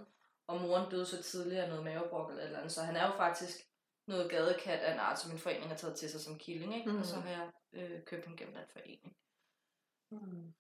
og 0.47 0.61
moren 0.61 0.91
døde 0.91 1.05
så 1.05 1.23
tidligt 1.23 1.61
af 1.61 1.69
noget 1.69 1.83
mavebrok 1.83 2.29
eller 2.31 2.43
eller 2.43 2.57
andet, 2.57 2.71
så 2.71 2.81
han 2.81 2.95
er 2.95 3.07
jo 3.07 3.17
faktisk 3.17 3.57
noget 4.07 4.31
gadekat 4.31 4.79
af 4.79 4.93
en 4.93 4.99
art, 4.99 5.19
som 5.19 5.31
en 5.31 5.39
forening 5.39 5.67
har 5.69 5.75
taget 5.75 5.95
til 5.95 6.09
sig 6.09 6.21
som 6.21 6.37
killing, 6.37 6.75
ikke? 6.75 6.85
Mm. 6.87 6.91
Mhm. 6.91 6.99
og 7.01 7.05
så 7.05 7.15
har 7.15 7.29
jeg 7.29 7.49
øh, 7.73 8.03
købt 8.05 8.25
ham 8.25 8.37
gennem 8.37 8.53
den 8.55 8.63
forening. 8.73 9.15
Mm. 10.11 10.53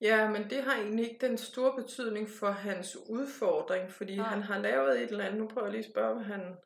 Ja, 0.00 0.30
men 0.30 0.50
det 0.50 0.62
har 0.62 0.76
egentlig 0.76 1.10
ikke 1.10 1.26
den 1.26 1.38
store 1.38 1.82
betydning 1.82 2.28
for 2.28 2.50
hans 2.50 2.96
udfordring, 3.10 3.90
fordi 3.92 4.16
Nej. 4.16 4.28
han 4.28 4.42
har 4.42 4.58
lavet 4.58 5.02
et 5.02 5.10
eller 5.10 5.24
andet. 5.24 5.40
Nu 5.40 5.48
prøver 5.48 5.66
jeg 5.66 5.72
lige 5.72 5.84
at 5.84 5.90
spørge, 5.90 6.14
hvad 6.14 6.24
han... 6.24 6.56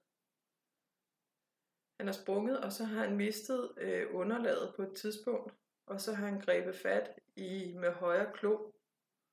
Han 1.98 2.06
har 2.06 2.12
sprunget, 2.12 2.60
og 2.60 2.72
så 2.72 2.84
har 2.84 3.04
han 3.04 3.16
mistet 3.16 3.72
øh, 3.76 4.14
underlaget 4.14 4.72
på 4.76 4.82
et 4.82 4.94
tidspunkt, 4.96 5.54
og 5.86 6.00
så 6.00 6.14
har 6.14 6.26
han 6.26 6.40
grebet 6.40 6.76
fat 6.76 7.10
i 7.36 7.74
med 7.76 7.92
højre 7.92 8.32
klo. 8.32 8.70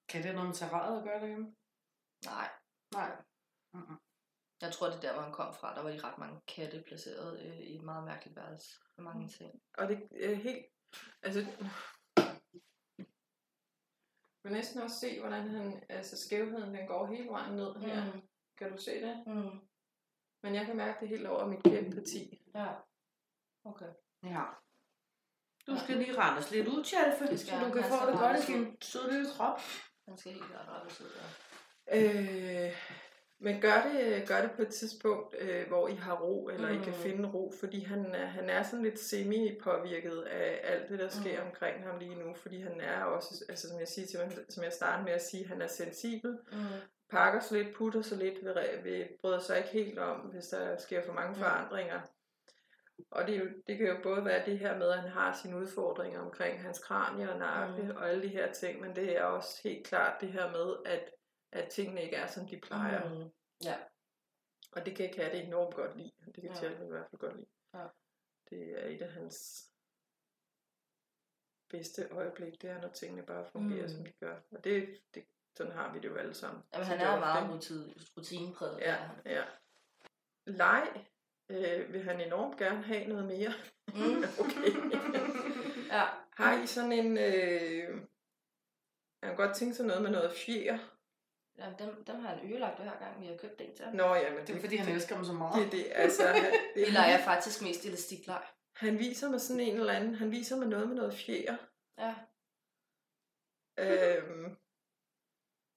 Kan 0.09 0.17
det 0.17 0.25
have 0.25 0.35
noget 0.35 0.47
med 0.47 0.55
terræet 0.55 0.97
at 0.97 1.03
gøre 1.03 1.19
derhjemme? 1.19 1.55
Nej, 2.25 2.49
Nej. 2.93 3.15
Mm-mm. 3.73 3.97
jeg 4.61 4.71
tror, 4.71 4.87
det 4.87 4.95
er 4.95 5.01
der, 5.01 5.13
hvor 5.13 5.21
han 5.21 5.33
kom 5.33 5.53
fra. 5.53 5.75
Der 5.75 5.81
var 5.81 5.89
de 5.89 5.99
ret 5.99 6.17
mange 6.17 6.41
katte 6.47 6.83
placeret 6.87 7.39
øh, 7.39 7.59
i 7.59 7.75
et 7.75 7.83
meget 7.83 8.03
mærkeligt 8.03 8.35
værelse 8.35 8.79
med 8.97 9.03
mange 9.03 9.29
ting. 9.29 9.61
Og 9.77 9.87
det 9.87 10.07
er 10.11 10.35
helt... 10.35 10.65
Altså... 11.21 11.45
Du 14.43 14.49
kan 14.49 14.57
næsten 14.57 14.81
også 14.81 14.99
se, 14.99 15.19
hvordan 15.19 15.47
han, 15.49 15.83
altså 15.89 16.17
skævheden 16.17 16.75
den 16.75 16.87
går 16.87 17.05
hele 17.05 17.29
vejen 17.29 17.55
ned 17.55 17.75
her. 17.75 18.13
Mm. 18.13 18.21
Kan 18.57 18.71
du 18.71 18.77
se 18.77 19.01
det? 19.01 19.23
Mm. 19.27 19.59
Men 20.43 20.55
jeg 20.55 20.65
kan 20.65 20.77
mærke 20.77 20.99
det 20.99 21.09
helt 21.09 21.27
over 21.27 21.47
mit 21.47 21.63
kæmparti. 21.63 22.42
Ja. 22.55 22.67
Okay. 23.65 23.89
Ja. 24.23 24.41
Du 25.67 25.77
skal 25.83 25.97
lige 25.97 26.17
rendes 26.17 26.51
lidt 26.51 26.67
ud, 26.67 26.83
Tjalfe, 26.83 27.27
Det 27.27 27.39
så 27.39 27.45
skal 27.45 27.59
du 27.59 27.73
kan 27.73 27.83
Han 27.83 27.91
få 27.99 28.11
det 28.11 28.19
godt 28.19 28.49
i 28.49 28.53
din 28.53 28.77
søde 28.81 29.11
lille 29.11 29.27
krop. 29.37 29.59
Han 30.07 30.17
skal 30.17 30.31
helt 30.31 30.45
klart 30.45 30.67
rettes 30.69 31.01
ud, 31.01 31.07
ja. 31.87 32.67
Øh, 32.67 32.73
men 33.39 33.61
gør 33.61 33.81
det, 33.81 34.27
gør 34.27 34.41
det 34.41 34.51
på 34.51 34.61
et 34.61 34.67
tidspunkt, 34.67 35.35
øh, 35.39 35.67
hvor 35.67 35.87
I 35.87 35.95
har 35.95 36.15
ro, 36.15 36.47
eller 36.49 36.69
mm. 36.73 36.81
I 36.81 36.83
kan 36.83 36.93
Mm. 36.93 36.99
finde 36.99 37.29
ro, 37.29 37.53
fordi 37.59 37.83
han, 37.83 38.15
er- 38.15 38.25
han 38.25 38.49
er 38.49 38.63
sådan 38.63 38.83
lidt 38.85 38.99
semi-påvirket 38.99 40.21
af 40.21 40.59
alt 40.63 40.89
det, 40.89 40.99
der 40.99 41.09
sker 41.09 41.37
mm. 41.39 41.43
Mm. 41.43 41.49
omkring 41.51 41.83
ham 41.83 41.99
lige 41.99 42.15
nu, 42.15 42.33
fordi 42.33 42.61
han 42.61 42.81
er 42.81 43.03
også, 43.03 43.45
altså 43.49 43.69
som 43.69 43.79
jeg, 43.79 43.87
siger 43.87 44.07
til, 44.07 44.19
ham- 44.19 44.45
som 44.49 44.63
jeg 44.63 44.73
startede 44.73 45.03
med 45.05 45.13
at 45.13 45.21
sige, 45.25 45.47
han 45.47 45.61
er 45.61 45.67
sensibel, 45.67 46.39
Mm. 46.51 46.57
pakker 47.09 47.39
sig 47.39 47.63
lidt, 47.63 47.75
putter 47.75 48.01
sig 48.01 48.17
lidt, 48.17 48.45
ved, 48.45 48.53
ved, 48.83 49.05
bryder 49.21 49.39
sig 49.39 49.57
ikke 49.57 49.69
helt 49.69 49.99
om, 49.99 50.19
hvis 50.19 50.45
der 50.47 50.77
sker 50.77 51.05
for 51.05 51.13
mange 51.13 51.29
Mm. 51.33 51.39
forandringer. 51.39 52.01
Og 53.11 53.27
det, 53.27 53.39
jo, 53.39 53.45
det 53.67 53.77
kan 53.77 53.87
jo 53.87 53.99
både 54.03 54.25
være 54.25 54.45
det 54.45 54.59
her 54.59 54.77
med, 54.77 54.89
at 54.89 55.01
han 55.01 55.09
har 55.11 55.33
sine 55.41 55.57
udfordringer 55.57 56.19
omkring 56.19 56.61
hans 56.61 56.79
kranie 56.79 57.31
og 57.31 57.39
nakke 57.39 57.83
Mm. 57.83 57.89
og 57.89 58.09
alle 58.09 58.23
de 58.23 58.27
her 58.27 58.53
ting, 58.53 58.81
men 58.81 58.95
det 58.95 59.17
er 59.17 59.23
også 59.23 59.61
helt 59.63 59.87
klart 59.87 60.21
det 60.21 60.31
her 60.33 60.51
med, 60.51 60.75
at, 60.85 61.11
at 61.51 61.69
tingene 61.71 62.03
ikke 62.03 62.15
er, 62.15 62.27
som 62.27 62.47
de 62.47 62.59
plejer. 62.63 63.09
Mm. 63.09 63.29
Ja. 63.63 63.75
Og 64.71 64.85
det 64.85 64.95
kan 64.97 65.13
katte 65.13 65.37
enormt 65.43 65.75
godt 65.75 65.97
lide. 65.97 66.11
Det 66.25 66.33
kan 66.43 66.51
Ja. 66.61 66.69
I 66.85 66.89
hvert 66.89 67.07
fald 67.09 67.19
godt 67.19 67.35
lide. 67.35 67.49
Ja. 67.73 67.87
Det 68.49 68.83
er 68.83 68.87
et 68.87 69.01
af 69.01 69.11
hans 69.11 69.69
bedste 71.69 72.07
øjeblik, 72.11 72.61
det 72.61 72.69
er, 72.69 72.81
når 72.81 72.89
tingene 72.89 73.25
bare 73.25 73.45
fungerer, 73.51 73.83
Mm. 73.83 73.89
som 73.89 74.05
de 74.05 74.13
gør. 74.19 74.39
Og 74.51 74.63
det, 74.63 75.01
det, 75.13 75.25
sådan 75.57 75.71
har 75.71 75.93
vi 75.93 75.99
det 75.99 76.09
jo 76.09 76.15
alle 76.15 76.33
sammen. 76.33 76.63
Jamen, 76.73 76.87
han 76.87 76.99
er 76.99 77.19
meget 77.19 77.49
rutin, 77.55 77.93
rutinepræget. 78.17 78.79
Ja, 78.79 79.09
ja. 79.25 79.43
Leg 80.45 81.05
øh, 81.53 81.93
vil 81.93 82.03
han 82.03 82.21
enormt 82.21 82.57
gerne 82.57 82.83
have 82.83 83.07
noget 83.07 83.25
mere. 83.25 83.53
Mm. 83.87 84.23
okay. 84.43 84.71
ja. 85.87 86.03
Har 86.31 86.63
I 86.63 86.67
sådan 86.67 86.91
en... 86.91 87.17
Øh, 87.17 87.99
jeg 89.21 89.29
kan 89.29 89.35
godt 89.35 89.55
tænke 89.55 89.75
sig 89.75 89.85
noget 89.85 90.01
med 90.01 90.11
noget 90.11 90.31
fjer. 90.45 90.77
Jamen, 91.57 91.79
dem, 91.79 92.03
dem 92.05 92.19
har 92.19 92.35
han 92.35 92.51
ødelagt 92.51 92.79
hver 92.81 92.99
gang, 92.99 93.21
vi 93.21 93.25
har 93.27 93.37
købt 93.37 93.61
en 93.61 93.75
til 93.75 93.85
ham. 93.85 93.95
Nå 93.95 94.15
ja, 94.15 94.33
men 94.35 94.47
Det 94.47 94.55
er 94.55 94.59
fordi, 94.59 94.75
han 94.75 94.95
elsker 94.95 95.15
dem 95.15 95.25
så 95.25 95.33
meget. 95.33 95.63
det, 95.63 95.71
det, 95.71 95.91
altså, 95.95 96.27
han, 96.27 96.51
det, 96.75 96.85
Vi 96.87 96.91
leger 96.91 97.23
faktisk 97.23 97.61
mest 97.61 97.85
elastikleg. 97.85 98.41
han 98.75 98.99
viser 98.99 99.29
mig 99.29 99.41
sådan 99.41 99.59
en 99.59 99.75
eller 99.79 99.93
anden, 99.93 100.15
han 100.15 100.31
viser 100.31 100.57
mig 100.57 100.67
noget 100.67 100.87
med 100.87 100.95
noget 100.95 101.13
fjer. 101.13 101.55
Ja. 101.97 102.15
øhm, 103.79 104.57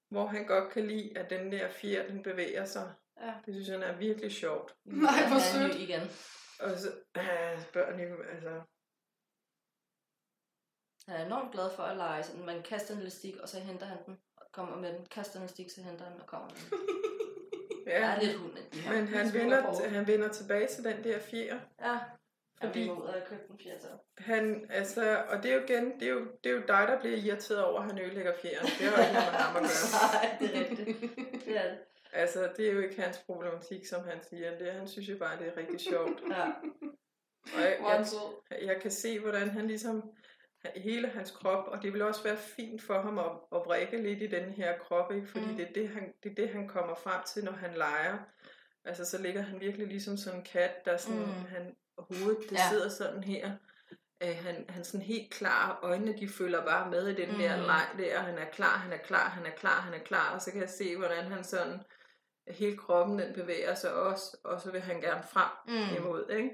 hvor 0.08 0.26
han 0.26 0.46
godt 0.46 0.72
kan 0.72 0.86
lide, 0.86 1.18
at 1.18 1.30
den 1.30 1.52
der 1.52 1.68
fjer, 1.70 2.08
den 2.08 2.22
bevæger 2.22 2.64
sig. 2.64 2.92
Ja. 3.20 3.32
Det 3.46 3.54
synes 3.54 3.68
han 3.68 3.82
er 3.82 3.96
virkelig 3.96 4.32
sjovt. 4.32 4.74
Nej, 4.84 5.28
hvor 5.28 5.36
er 5.36 5.40
sødt. 5.40 5.74
ny 5.74 5.80
igen. 5.80 6.02
Og 6.60 6.78
så, 6.78 6.88
øh, 7.16 7.72
børn, 7.72 8.00
jo, 8.00 8.22
altså, 8.22 8.62
Han 11.08 11.20
er 11.20 11.26
enormt 11.26 11.52
glad 11.52 11.70
for 11.76 11.82
at 11.82 11.96
lege. 11.96 12.22
Sådan, 12.22 12.46
man 12.46 12.62
kaster 12.62 12.94
en 12.94 13.00
elastik, 13.00 13.36
og 13.36 13.48
så 13.48 13.60
henter 13.60 13.86
han 13.86 13.98
den. 14.06 14.18
Og 14.36 14.46
kommer 14.52 14.76
med 14.76 14.92
den. 14.92 15.06
Kaster 15.06 15.36
en 15.36 15.42
elastik, 15.42 15.70
så 15.70 15.82
henter 15.82 16.04
han 16.04 16.12
den 16.12 16.20
og 16.20 16.26
kommer 16.26 16.48
med 16.48 16.56
den. 16.56 16.88
Der 17.86 17.92
ja. 17.92 18.14
er 18.14 18.20
lidt 18.20 18.36
hund 18.38 18.52
her. 18.72 18.92
Men 18.92 19.08
han 19.08 19.32
vender, 19.34 19.88
han 19.88 20.06
vender 20.06 20.28
tilbage 20.28 20.68
til 20.68 20.84
den 20.84 21.04
der 21.04 21.18
fjer. 21.18 21.58
Ja. 21.80 21.98
Fordi... 22.62 22.86
Må 22.88 22.94
ud 22.94 23.06
og 23.06 23.22
købe 23.26 23.42
den 23.48 23.58
fjerde 23.58 23.80
til. 23.80 23.90
Han, 24.18 24.66
altså, 24.70 25.24
og 25.28 25.42
det 25.42 25.50
er 25.50 25.54
jo 25.54 25.62
igen, 25.62 26.00
det 26.00 26.08
er 26.08 26.12
jo, 26.12 26.26
det 26.44 26.50
er 26.50 26.54
jo 26.54 26.62
dig, 26.68 26.88
der 26.88 27.00
bliver 27.00 27.16
irriteret 27.16 27.64
over, 27.64 27.80
at 27.80 27.86
han 27.86 27.98
ødelægger 27.98 28.32
fjeren. 28.42 28.66
Det 28.66 28.86
har 28.86 28.96
jo 28.96 29.02
ikke 29.02 29.14
noget 29.14 29.32
med 29.32 29.40
ham 29.40 29.56
at 29.56 29.62
gøre. 29.62 29.70
Nej, 30.12 30.36
det 30.40 30.56
er 30.56 30.60
rigtigt. 30.60 31.44
Det 31.44 31.56
er 31.56 31.68
det. 31.70 31.78
Altså, 32.12 32.48
det 32.56 32.68
er 32.68 32.72
jo 32.72 32.80
ikke 32.80 33.02
hans 33.02 33.18
problematik, 33.26 33.86
som 33.86 34.04
han 34.04 34.18
siger. 34.30 34.58
Det, 34.58 34.72
han 34.72 34.88
synes 34.88 35.08
jo 35.08 35.18
bare, 35.18 35.38
det 35.38 35.46
er 35.46 35.56
rigtig 35.56 35.80
sjovt. 35.80 36.22
Ja. 36.30 36.46
Og 37.54 37.60
jeg, 37.60 37.78
jeg, 38.50 38.58
jeg 38.62 38.80
kan 38.82 38.90
se, 38.90 39.20
hvordan 39.20 39.50
han 39.50 39.66
ligesom, 39.66 40.10
hele 40.76 41.08
hans 41.08 41.30
krop, 41.30 41.68
og 41.68 41.82
det 41.82 41.92
vil 41.92 42.02
også 42.02 42.22
være 42.22 42.36
fint 42.36 42.82
for 42.82 43.00
ham 43.00 43.18
at, 43.18 43.32
at 43.54 43.62
brække 43.62 44.02
lidt 44.02 44.22
i 44.22 44.26
den 44.26 44.50
her 44.50 44.78
krop, 44.78 45.12
ikke? 45.12 45.26
fordi 45.26 45.44
Mm. 45.46 45.56
det, 45.56 45.68
er 45.68 45.72
det, 45.72 45.88
han, 45.88 46.12
det 46.22 46.30
er 46.30 46.34
det, 46.34 46.48
han 46.48 46.68
kommer 46.68 46.94
frem 46.94 47.20
til, 47.26 47.44
når 47.44 47.52
han 47.52 47.74
leger. 47.74 48.18
Altså, 48.84 49.04
så 49.04 49.22
ligger 49.22 49.42
han 49.42 49.60
virkelig 49.60 49.86
ligesom 49.86 50.16
sådan 50.16 50.38
en 50.38 50.44
kat, 50.44 50.84
der 50.84 50.96
sådan, 50.96 51.18
Mm. 51.20 51.26
han, 51.26 51.76
hovedet, 51.98 52.38
det 52.50 52.52
ja. 52.52 52.68
sidder 52.70 52.88
sådan 52.88 53.24
her. 53.24 53.56
Øh, 54.22 54.36
han, 54.44 54.64
han 54.68 54.84
sådan 54.84 55.06
helt 55.06 55.32
klar, 55.32 55.78
øjnene 55.82 56.18
de 56.18 56.28
følger 56.28 56.64
bare 56.64 56.90
med 56.90 57.08
i 57.08 57.14
den 57.14 57.32
mm. 57.32 57.38
der 57.38 57.56
Mm. 57.56 57.62
leg 57.62 57.86
der, 57.98 58.18
han 58.20 58.38
er 58.38 58.44
klar, 58.52 58.76
han 58.76 58.92
er 58.92 58.96
klar, 59.04 59.28
han 59.28 59.46
er 59.46 59.50
klar, 59.56 59.80
han 59.80 59.94
er 59.94 60.04
klar, 60.04 60.34
og 60.34 60.40
så 60.42 60.50
kan 60.52 60.60
jeg 60.60 60.70
se, 60.70 60.96
hvordan 60.96 61.24
han 61.24 61.44
sådan, 61.44 61.80
hele 62.48 62.76
kroppen 62.76 63.18
den 63.18 63.34
bevæger 63.34 63.74
sig 63.74 63.92
også, 63.92 64.36
og 64.44 64.60
så 64.60 64.70
vil 64.70 64.80
han 64.80 65.00
gerne 65.00 65.22
frem 65.32 65.50
Mm. 65.68 65.96
imod, 65.96 66.30
ikke? 66.30 66.50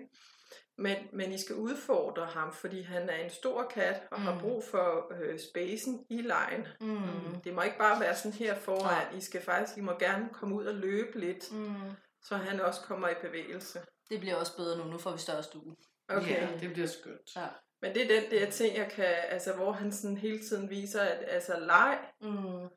Men, 0.78 0.96
men 1.12 1.32
I 1.32 1.38
skal 1.38 1.56
udfordre 1.56 2.26
ham, 2.26 2.52
fordi 2.52 2.82
han 2.82 3.10
er 3.10 3.16
en 3.16 3.30
stor 3.30 3.62
kat 3.74 4.02
og 4.10 4.18
mm. 4.20 4.24
har 4.26 4.34
Mm. 4.34 4.40
brug 4.40 4.64
for 4.70 5.12
øh, 5.20 5.38
spacen 5.50 6.06
i 6.10 6.22
lejen. 6.22 6.66
Mm. 6.80 7.40
Det 7.44 7.54
må 7.54 7.62
ikke 7.62 7.78
bare 7.78 8.00
være 8.00 8.16
sådan 8.16 8.32
her 8.32 8.54
foran. 8.54 9.16
I 9.16 9.20
skal 9.20 9.42
faktisk, 9.42 9.78
I 9.78 9.80
må 9.80 9.92
gerne 9.98 10.28
komme 10.32 10.54
ud 10.54 10.64
og 10.66 10.74
løbe 10.74 11.18
lidt, 11.20 11.52
Mm. 11.52 11.74
så 12.22 12.36
han 12.36 12.60
også 12.60 12.80
kommer 12.80 13.08
i 13.08 13.14
bevægelse. 13.22 13.80
Det 14.10 14.20
bliver 14.20 14.36
også 14.36 14.56
bedre 14.56 14.78
nu. 14.78 14.84
Nu 14.84 14.98
får 14.98 15.12
vi 15.12 15.18
større 15.18 15.42
stue. 15.42 15.76
Okay. 16.16 16.42
Ja, 16.42 16.48
det 16.60 16.72
bliver 16.72 16.86
skønt. 16.88 17.36
Ja. 17.36 17.46
Men 17.82 17.94
det 17.94 18.02
er 18.02 18.20
den 18.20 18.30
der 18.30 18.50
ting, 18.50 18.76
jeg 18.76 18.90
kan, 18.90 19.14
altså, 19.28 19.52
hvor 19.54 19.72
han 19.72 19.92
sådan 19.92 20.16
hele 20.16 20.38
tiden 20.38 20.70
viser, 20.70 21.00
at 21.02 21.24
altså 21.28 21.58
leg, 21.60 21.98
Mm. 22.20 22.68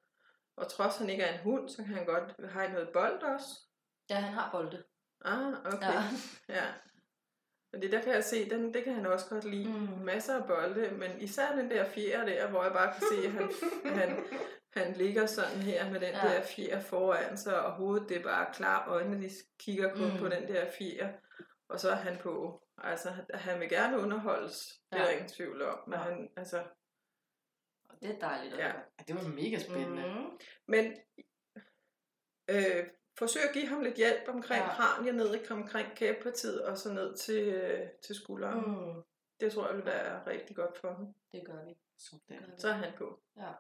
og 0.58 0.68
trods 0.70 0.98
han 0.98 1.10
ikke 1.10 1.24
er 1.24 1.34
en 1.34 1.40
hund, 1.44 1.70
så 1.70 1.78
kan 1.78 1.94
han 1.94 2.06
godt 2.06 2.50
have 2.52 2.72
noget 2.72 2.90
bold 2.94 3.22
også. 3.24 3.48
Ja, 4.10 4.16
han 4.16 4.34
har 4.34 4.52
bolde. 4.52 4.84
Ah, 5.26 5.54
okay. 5.74 5.88
Ja. 5.88 6.04
Ja. 6.50 6.66
Men 7.72 7.82
det 7.82 7.92
der 7.92 8.02
kan 8.02 8.14
jeg 8.14 8.24
se, 8.24 8.50
den, 8.50 8.74
det 8.74 8.84
kan 8.84 8.94
han 8.94 9.06
også 9.06 9.26
godt 9.30 9.44
lide. 9.44 9.70
Mm. 9.70 10.06
Masser 10.06 10.36
af 10.42 10.48
bolde, 10.48 10.92
men 10.92 11.22
især 11.22 11.56
den 11.56 11.70
der 11.72 11.86
fjer 11.86 12.26
der, 12.26 12.48
hvor 12.50 12.64
jeg 12.64 12.72
bare 12.74 12.94
kan 12.94 13.04
se, 13.12 13.28
at 13.28 13.32
han, 13.32 13.50
han, 14.00 14.24
han 14.74 14.94
ligger 14.94 15.26
sådan 15.26 15.62
her 15.62 15.92
med 15.92 16.00
den 16.00 16.10
Ja. 16.14 16.20
der 16.22 16.42
fjer 16.42 16.80
foran 16.80 17.38
sig, 17.38 17.60
og 17.66 17.72
hovedet 17.72 18.10
det 18.10 18.18
er 18.18 18.24
bare 18.24 18.54
klar, 18.54 18.88
øjnene 18.88 19.22
de 19.28 19.30
kigger 19.60 19.96
kun 19.96 20.12
mm. 20.12 20.18
på 20.18 20.28
den 20.30 20.48
der 20.48 20.72
fjer, 20.72 21.10
og 21.70 21.80
så 21.80 21.90
er 21.90 21.96
han 21.96 22.18
på. 22.18 22.62
Altså, 22.78 23.10
han 23.34 23.60
vil 23.60 23.70
gerne 23.70 23.98
underholdes, 24.00 24.82
det 24.92 24.98
er 24.98 25.02
Ja. 25.02 25.06
der 25.08 25.12
ingen 25.12 25.30
tvivl 25.30 25.62
om, 25.62 25.80
men 25.88 26.00
Ja. 26.00 26.04
han, 26.06 26.30
altså, 26.38 26.64
Og 27.90 28.02
det 28.02 28.10
er 28.16 28.20
dejligt 28.20 28.58
Ja. 28.58 28.68
Ja, 28.68 28.74
det 29.08 29.16
var 29.16 29.28
mega 29.28 29.60
spændende. 29.60 30.08
Mm. 30.14 30.40
Men 30.68 30.94
øh, 32.50 32.88
forsøg 33.18 33.44
at 33.44 33.54
give 33.54 33.68
ham 33.68 33.82
lidt 33.82 33.96
hjælp 33.96 34.28
omkring 34.28 34.64
Ja. 34.64 34.70
ja. 34.70 34.76
kraniet, 34.76 35.16
ned 35.16 35.36
i- 35.36 35.52
omkring 35.52 35.96
kæbepartiet, 35.96 36.66
og 36.66 36.78
så 36.78 36.94
ned 36.94 37.18
til, 37.18 37.48
øh, 37.54 37.88
til 38.06 38.16
skulderen. 38.16 38.60
Mm. 38.96 39.04
Det 39.40 39.52
tror 39.54 39.68
jeg 39.68 39.76
vil 39.78 39.86
være 39.86 40.28
rigtig 40.28 40.56
godt 40.56 40.78
for 40.78 40.94
ham. 40.94 41.14
Det 41.32 41.46
gør 41.46 41.66
vi. 41.66 41.78
Sådan. 41.98 42.60
Så 42.60 42.68
er 42.68 42.74
han 42.74 42.94
på. 42.98 43.20
Ja. 43.38 43.52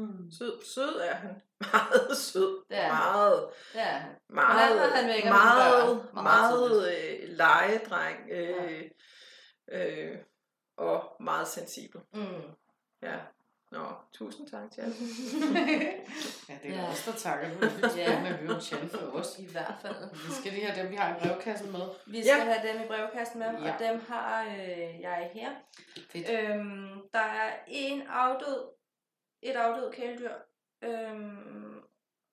Mm. 0.00 0.30
Sød, 0.38 0.64
sød 0.74 1.00
er 1.00 1.14
han. 1.14 1.42
Meget 1.72 2.16
sød. 2.16 2.64
Det 2.70 2.78
er 2.78 2.88
meget, 2.88 3.48
Det 3.72 3.80
er 3.80 3.84
han. 3.84 4.10
meget, 4.28 4.78
Hvordan 4.78 4.92
han 4.96 5.08
vækker 5.14 5.30
meget, 5.30 6.14
meget, 6.14 6.24
Meget 6.24 6.88
øh, 6.92 7.28
legedreng. 7.28 8.18
Øh, 8.30 8.82
øh, 9.72 10.16
og 10.76 11.16
meget 11.20 11.48
sensibel. 11.48 12.00
Mm. 12.14 12.42
Ja. 13.02 13.16
Nå, 13.72 13.86
tusind 14.12 14.48
tak 14.50 14.70
til 14.72 14.80
alle. 14.80 14.94
Ja, 16.48 16.54
det 16.62 16.70
er 16.70 16.74
Ja. 16.74 16.82
ja. 16.82 16.90
os, 16.90 17.04
der 17.04 17.12
takker. 17.12 17.48
Det 17.48 17.84
er 17.84 17.88
spændende 17.88 18.28
at 18.28 18.34
høre 18.36 18.54
om 18.54 18.60
Chan 18.60 18.88
for 18.88 18.98
os. 18.98 19.38
I 19.38 19.46
hvert 19.52 19.74
fald. 19.82 19.94
Vi 20.26 20.32
skal 20.40 20.52
lige 20.52 20.66
have 20.66 20.82
dem, 20.82 20.90
vi 20.90 20.96
har 20.96 21.16
i 21.16 21.20
brevkassen 21.22 21.72
med. 21.72 21.80
Vi 22.06 22.22
skal 22.22 22.36
Ja. 22.38 22.44
have 22.44 22.72
dem 22.72 22.84
i 22.84 22.86
brevkassen 22.86 23.38
med, 23.38 23.46
Ja. 23.62 23.72
og 23.74 23.78
dem 23.80 24.00
har 24.08 24.44
øh, 24.44 25.00
jeg 25.00 25.30
her. 25.34 25.50
Fedt. 26.12 26.30
Øhm, 26.30 27.00
der 27.12 27.18
er 27.20 27.52
en 27.66 28.02
afdød, 28.02 28.64
et 29.42 29.56
afdød 29.56 29.92
kæledyr. 29.92 30.34
Øhm, 30.82 31.82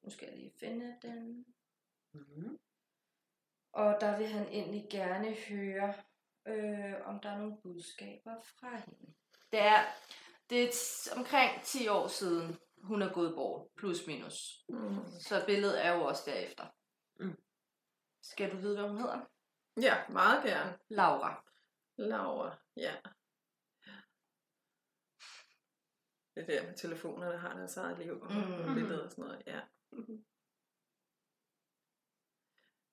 nu 0.01 0.09
skal 0.09 0.27
jeg 0.29 0.37
lige 0.37 0.53
finde 0.59 0.97
den. 1.01 1.45
Mm-hmm. 2.13 2.59
Og 3.73 3.97
der 4.01 4.17
vil 4.17 4.27
han 4.27 4.47
egentlig 4.47 4.87
gerne 4.91 5.33
høre, 5.49 5.93
øh, 6.47 7.07
om 7.07 7.19
der 7.19 7.29
er 7.29 7.37
nogle 7.37 7.57
budskaber 7.63 8.41
fra 8.41 8.75
hende. 8.75 9.13
Det 9.51 9.59
er, 9.59 9.83
det 10.49 10.63
er 10.63 10.67
t- 10.67 11.17
omkring 11.17 11.63
10 11.63 11.87
år 11.87 12.07
siden, 12.07 12.57
hun 12.83 13.01
er 13.01 13.13
gået 13.13 13.35
bort, 13.35 13.67
plus 13.77 14.07
minus. 14.07 14.65
Mm. 14.69 15.05
Så 15.19 15.43
billedet 15.45 15.85
er 15.85 15.93
jo 15.93 16.03
også 16.03 16.23
derefter. 16.25 16.65
Mm. 17.19 17.37
Skal 18.21 18.51
du 18.51 18.57
vide, 18.57 18.79
hvad 18.79 18.89
hun 18.89 18.97
hedder? 18.99 19.19
Ja, 19.81 20.09
meget 20.09 20.43
gerne. 20.43 20.77
Laura. 20.89 21.43
Laura, 21.97 22.57
ja. 22.77 22.95
Det 26.37 26.47
der 26.47 26.67
med 26.67 26.75
telefonerne 26.75 27.37
har 27.37 27.57
deres 27.57 27.77
eget 27.77 27.99
liv 27.99 28.21
og 28.21 28.31
mm. 28.31 28.73
billeder 28.73 29.03
og 29.03 29.11
sådan 29.11 29.23
noget, 29.23 29.43
ja. 29.47 29.61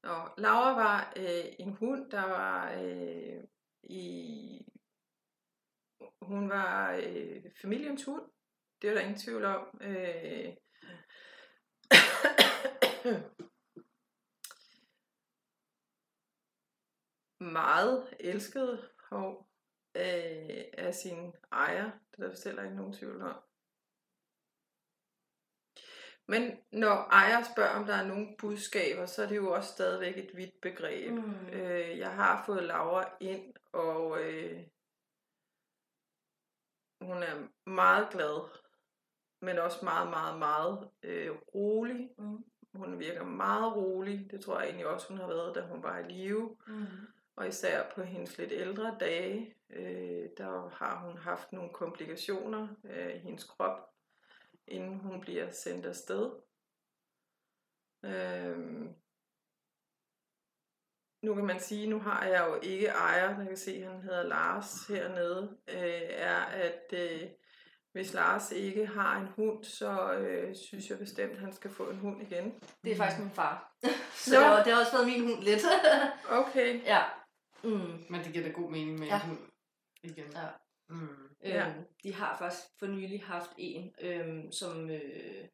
Og 0.02 0.34
Laura 0.38 0.74
var 0.74 1.12
øh, 1.16 1.44
en 1.58 1.72
hund, 1.72 2.10
der 2.10 2.22
var 2.22 2.72
øh, 2.82 3.44
i... 3.82 4.66
Hun 6.22 6.48
var 6.48 6.92
øh, 6.92 7.44
familiens 7.62 8.04
hund. 8.04 8.22
Det 8.82 8.90
er 8.90 8.94
der 8.94 9.00
ingen 9.00 9.18
tvivl 9.18 9.44
om. 9.44 9.80
Øh, 9.80 10.56
meget 17.40 18.14
elsket 18.20 18.90
hov, 19.10 19.48
øh, 19.96 20.64
af 20.78 20.94
sin 20.94 21.32
ejer. 21.52 22.03
Det 22.16 22.24
er 22.24 22.28
der 22.28 22.48
heller 22.48 22.62
ikke 22.62 22.76
nogen 22.76 22.92
tvivl 22.92 23.22
om. 23.22 23.36
Men 26.26 26.58
når 26.72 27.08
ejer 27.10 27.42
spørger, 27.42 27.70
om 27.70 27.86
der 27.86 27.94
er 27.94 28.06
nogle 28.06 28.36
budskaber, 28.38 29.06
så 29.06 29.22
er 29.22 29.26
det 29.26 29.36
jo 29.36 29.52
også 29.52 29.72
stadigvæk 29.72 30.18
et 30.18 30.36
vidt 30.36 30.60
begreb. 30.62 31.12
Mm. 31.12 31.46
Øh, 31.52 31.98
jeg 31.98 32.14
har 32.14 32.44
fået 32.46 32.62
Laura 32.62 33.16
ind, 33.20 33.54
og 33.72 34.20
øh, 34.20 34.66
hun 37.00 37.22
er 37.22 37.48
meget 37.70 38.08
glad, 38.10 38.48
men 39.40 39.58
også 39.58 39.78
meget, 39.82 40.10
meget, 40.10 40.38
meget 40.38 40.90
øh, 41.02 41.30
rolig. 41.54 42.10
Mm. 42.18 42.44
Hun 42.74 42.98
virker 42.98 43.24
meget 43.24 43.76
rolig. 43.76 44.30
Det 44.30 44.40
tror 44.40 44.58
jeg 44.58 44.66
egentlig 44.66 44.86
også, 44.86 45.08
hun 45.08 45.18
har 45.18 45.26
været, 45.26 45.54
da 45.54 45.60
hun 45.60 45.82
var 45.82 45.98
i 45.98 46.12
live. 46.12 46.56
Mm. 46.66 46.86
Og 47.36 47.48
især 47.48 47.90
på 47.94 48.02
hendes 48.02 48.38
lidt 48.38 48.52
ældre 48.52 48.96
dage, 49.00 49.54
øh, 49.70 50.28
der 50.38 50.68
har 50.68 51.06
hun 51.06 51.18
haft 51.18 51.52
nogle 51.52 51.72
komplikationer 51.72 52.68
øh, 52.84 53.14
i 53.14 53.18
hendes 53.18 53.44
krop, 53.44 53.78
inden 54.66 54.98
hun 54.98 55.20
bliver 55.20 55.50
sendt 55.50 55.86
afsted. 55.86 56.30
Øh, 58.04 58.58
nu 61.22 61.34
kan 61.34 61.44
man 61.44 61.60
sige, 61.60 61.86
nu 61.86 61.98
har 61.98 62.26
jeg 62.26 62.46
jo 62.48 62.60
ikke 62.62 62.86
ejer, 62.86 63.38
der 63.38 63.44
kan 63.44 63.56
se, 63.56 63.72
at 63.72 63.92
han 63.92 64.02
hedder 64.02 64.22
Lars 64.22 64.86
hernede, 64.88 65.56
øh, 65.68 66.02
er 66.08 66.44
at 66.44 66.92
øh, 66.92 67.28
hvis 67.92 68.12
Lars 68.12 68.52
ikke 68.52 68.86
har 68.86 69.20
en 69.20 69.28
hund, 69.36 69.64
så 69.64 70.12
øh, 70.12 70.56
synes 70.56 70.90
jeg 70.90 70.98
bestemt, 70.98 71.32
at 71.32 71.38
han 71.38 71.52
skal 71.52 71.70
få 71.70 71.90
en 71.90 71.98
hund 71.98 72.22
igen. 72.22 72.54
Det 72.84 72.92
er 72.92 72.96
faktisk 72.96 73.20
min 73.20 73.30
far. 73.30 73.72
Så 74.14 74.40
har, 74.40 74.62
det 74.62 74.72
har 74.72 74.80
også 74.80 74.92
været 74.92 75.06
min 75.06 75.20
hund 75.20 75.42
lidt. 75.42 75.62
Okay. 76.30 76.84
ja. 76.84 77.02
Mm. 77.64 78.04
Men 78.10 78.24
det 78.24 78.32
giver 78.32 78.44
da 78.44 78.50
god 78.52 78.70
mening 78.70 78.98
med 78.98 79.06
Ja. 79.06 79.14
ja. 79.16 79.22
en 79.22 79.28
hund 79.28 79.50
igen. 80.02 80.30
Ja. 80.32 80.48
Mm. 80.88 81.08
Ja. 81.42 81.68
Øhm, 81.74 81.84
de 82.02 82.14
har 82.14 82.38
faktisk 82.38 82.66
for 82.78 82.86
nylig 82.86 83.24
haft 83.24 83.50
en, 83.58 83.94
øhm, 84.00 84.52
som 84.52 84.90
øh, 84.90 85.48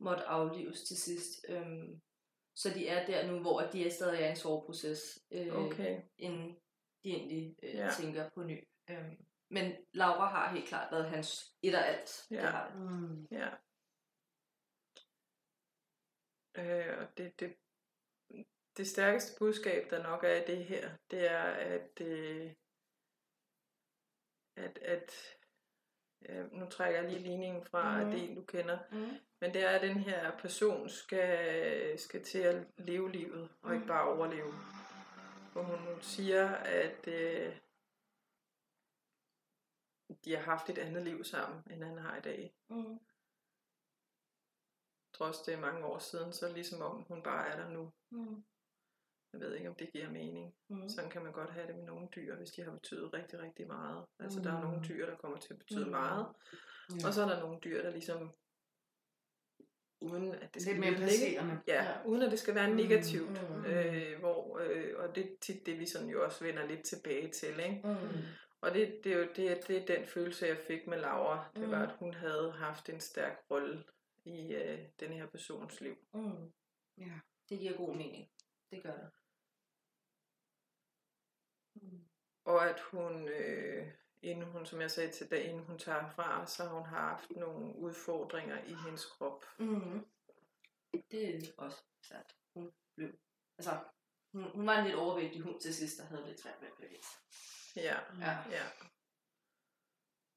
måtte 0.00 0.24
aflives 0.24 0.82
til 0.82 0.96
sidst. 0.96 1.46
Øhm, 1.48 2.00
så 2.54 2.70
de 2.70 2.88
er 2.88 3.06
der 3.06 3.26
nu, 3.32 3.40
hvor 3.40 3.60
de 3.60 3.86
er 3.86 3.90
stadig 3.90 4.20
er 4.22 4.26
i 4.26 4.30
en 4.30 4.36
soveproces, 4.36 5.18
øh, 5.30 5.54
Okay. 5.66 6.02
inden 6.18 6.56
de 7.04 7.10
egentlig 7.10 7.56
øh, 7.62 7.74
Ja. 7.74 7.84
ja. 7.84 7.90
tænker 8.00 8.30
på 8.34 8.42
ny. 8.42 8.68
Øhm, 8.90 9.24
men 9.50 9.72
Laura 9.92 10.28
har 10.28 10.54
helt 10.54 10.68
klart 10.68 10.92
været 10.92 11.10
hans 11.10 11.54
et 11.62 11.74
og 11.74 11.86
alt. 11.88 12.26
Ja. 12.30 12.36
Det 12.36 12.44
har 12.50 12.70
det. 12.70 12.80
Mm. 12.80 13.26
Ja. 13.30 13.48
Øh, 16.58 16.98
og 16.98 17.18
det, 17.18 17.40
det, 17.40 17.54
det 18.76 18.88
stærkeste 18.88 19.38
budskab, 19.38 19.90
der 19.90 20.02
nok 20.02 20.24
er 20.24 20.34
i 20.34 20.46
det 20.46 20.64
her, 20.64 20.90
det 21.10 21.30
er, 21.30 21.42
at, 21.42 22.00
øh, 22.00 22.52
at, 24.56 24.78
at 24.78 25.12
øh, 26.28 26.52
nu 26.52 26.66
trækker 26.70 27.00
jeg 27.00 27.10
lige 27.10 27.22
ligningen 27.22 27.64
fra 27.64 28.04
mm. 28.04 28.10
det, 28.10 28.36
du 28.36 28.44
kender, 28.44 28.78
Mm. 28.92 29.18
men 29.40 29.54
det 29.54 29.64
er, 29.64 29.70
at 29.70 29.82
den 29.82 29.96
her 29.96 30.38
person 30.38 30.88
skal, 30.88 31.98
skal 31.98 32.24
til 32.24 32.38
at 32.38 32.66
leve 32.78 33.12
livet, 33.12 33.48
og 33.62 33.74
ikke 33.74 33.86
bare 33.86 34.08
overleve. 34.08 34.52
Hvor 35.52 35.62
hun 35.62 36.02
siger, 36.02 36.48
at 36.56 37.08
øh, 37.08 37.56
de 40.24 40.36
har 40.36 40.42
haft 40.42 40.70
et 40.70 40.78
andet 40.78 41.02
liv 41.02 41.24
sammen, 41.24 41.62
end 41.70 41.82
han 41.84 41.98
har 41.98 42.16
i 42.16 42.20
dag. 42.20 42.54
Mm. 42.68 42.98
trods 45.12 45.38
det 45.40 45.54
er 45.54 45.60
mange 45.60 45.84
år 45.86 45.98
siden, 45.98 46.32
så 46.32 46.52
ligesom 46.52 46.82
om 46.82 47.02
hun 47.02 47.22
bare 47.22 47.48
er 47.48 47.56
der 47.56 47.68
nu. 47.68 47.92
Mm. 48.10 48.44
Jeg 49.40 49.48
ved 49.48 49.54
ikke, 49.54 49.68
om 49.68 49.74
det 49.74 49.92
giver 49.92 50.10
mening. 50.10 50.54
Mm. 50.68 50.88
Sådan 50.88 51.10
kan 51.10 51.22
man 51.22 51.32
godt 51.32 51.50
have 51.50 51.66
det 51.66 51.76
med 51.76 51.84
nogle 51.84 52.08
dyr, 52.16 52.36
hvis 52.36 52.50
de 52.50 52.62
har 52.62 52.70
betydet 52.70 53.12
rigtig, 53.12 53.38
rigtig 53.40 53.66
meget. 53.66 54.04
Altså, 54.20 54.40
der 54.40 54.52
er 54.52 54.60
Mm. 54.60 54.66
nogle 54.66 54.84
dyr, 54.88 55.06
der 55.06 55.16
kommer 55.16 55.38
til 55.38 55.52
at 55.52 55.58
betyde 55.58 55.84
Mm. 55.84 55.90
meget. 55.90 56.26
Ja. 57.00 57.06
Og 57.08 57.14
så 57.14 57.22
er 57.22 57.28
der 57.28 57.40
nogle 57.40 57.58
dyr, 57.64 57.82
der 57.82 57.90
ligesom, 57.90 58.32
uden 60.00 60.34
at 60.34 60.54
det 60.54 60.62
skal 60.62 60.80
mere 60.80 60.94
placerende. 60.94 61.60
Ja, 61.66 61.84
Ja. 61.84 62.04
uden 62.06 62.22
at 62.22 62.30
det 62.30 62.38
skal 62.38 62.54
være 62.54 62.68
Mm. 62.70 62.76
negativt. 62.76 63.30
Mm. 63.50 63.64
Øh, 63.64 64.18
hvor, 64.18 64.58
øh, 64.58 64.94
og 64.98 65.14
det 65.14 65.24
er 65.26 65.36
tit 65.40 65.66
det, 65.66 65.78
vi 65.78 65.86
sådan 65.86 66.08
jo 66.08 66.24
også 66.24 66.44
vender 66.44 66.66
lidt 66.66 66.84
tilbage 66.84 67.30
til. 67.30 67.60
Ikke? 67.60 67.80
Mm. 67.84 68.22
Og 68.60 68.74
det, 68.74 69.00
det, 69.04 69.12
er 69.12 69.16
jo 69.18 69.28
det, 69.36 69.68
det 69.68 69.76
er 69.76 69.86
den 69.96 70.06
følelse, 70.06 70.46
jeg 70.46 70.58
fik 70.58 70.86
med 70.86 70.98
Laura. 70.98 71.50
Det 71.56 71.70
var, 71.70 71.76
Mm. 71.84 71.90
at 71.90 71.96
hun 71.98 72.14
havde 72.14 72.52
haft 72.52 72.88
en 72.88 73.00
stærk 73.00 73.38
rolle 73.50 73.84
i 74.24 74.54
øh, 74.54 74.78
den 75.00 75.12
her 75.12 75.26
persons 75.26 75.80
liv. 75.80 75.96
Mm. 76.14 76.52
Ja. 76.98 77.12
Det 77.48 77.58
giver 77.58 77.76
god 77.76 77.94
mening. 77.96 78.28
Det 78.70 78.82
gør 78.82 78.92
det. 78.92 79.10
Og 82.44 82.68
at 82.70 82.80
hun, 82.80 83.28
øh, 83.28 83.92
inden 84.22 84.44
hun, 84.44 84.66
som 84.66 84.80
jeg 84.80 84.90
sagde 84.90 85.12
til 85.12 85.30
dig, 85.30 85.44
inden 85.44 85.64
hun 85.64 85.78
tager 85.78 86.10
fra, 86.10 86.46
så 86.46 86.62
har 86.64 86.74
hun 86.74 86.86
haft 86.86 87.30
nogle 87.30 87.76
udfordringer 87.76 88.64
i 88.64 88.74
hendes 88.84 89.04
krop. 89.06 89.44
Mm. 89.58 90.06
Det 91.10 91.34
er 91.36 91.40
også 91.58 91.82
sandt. 92.02 92.36
Hun 92.54 92.72
blev, 92.96 93.08
altså, 93.58 93.78
hun, 94.32 94.50
hun 94.54 94.66
var 94.66 94.78
en 94.78 94.84
lidt 94.84 94.96
overvægtig 94.96 95.40
hund 95.40 95.60
til 95.60 95.74
sidst, 95.74 95.98
der 95.98 96.04
havde 96.04 96.26
lidt 96.26 96.40
svært 96.40 96.60
med 96.60 96.68
at 96.68 96.74
bevæge 96.76 97.02
sig. 97.02 97.20
Ja, 97.82 97.98
Ja. 98.20 98.38
ja. 98.50 98.62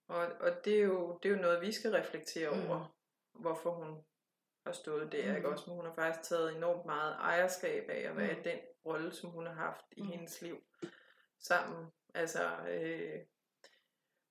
Og, 0.08 0.28
og 0.40 0.66
det, 0.66 0.80
er 0.80 0.84
jo, 0.84 1.20
det 1.24 1.30
er 1.32 1.36
jo 1.36 1.42
noget, 1.42 1.62
vi 1.62 1.72
skal 1.72 1.92
reflektere 1.92 2.56
Mm. 2.56 2.68
over, 2.70 2.96
hvorfor 3.34 3.72
hun 3.72 4.06
har 4.66 4.72
stået 4.74 5.12
der, 5.12 5.30
Mm. 5.32 5.36
ikke 5.36 5.50
også? 5.50 5.64
Men 5.68 5.76
hun 5.76 5.86
har 5.86 5.94
faktisk 5.94 6.30
taget 6.30 6.56
enormt 6.56 6.86
meget 6.86 7.14
ejerskab 7.16 7.90
af 7.90 8.10
at 8.10 8.18
være 8.18 8.36
Mm. 8.38 8.44
den 8.44 8.60
rolle, 8.86 9.12
som 9.14 9.30
hun 9.30 9.46
har 9.46 9.54
haft 9.54 9.86
i 9.92 10.02
Mm. 10.02 10.08
hendes 10.08 10.42
liv 10.42 10.64
sammen. 11.40 11.88
Altså, 12.14 12.40
øh, 12.70 13.20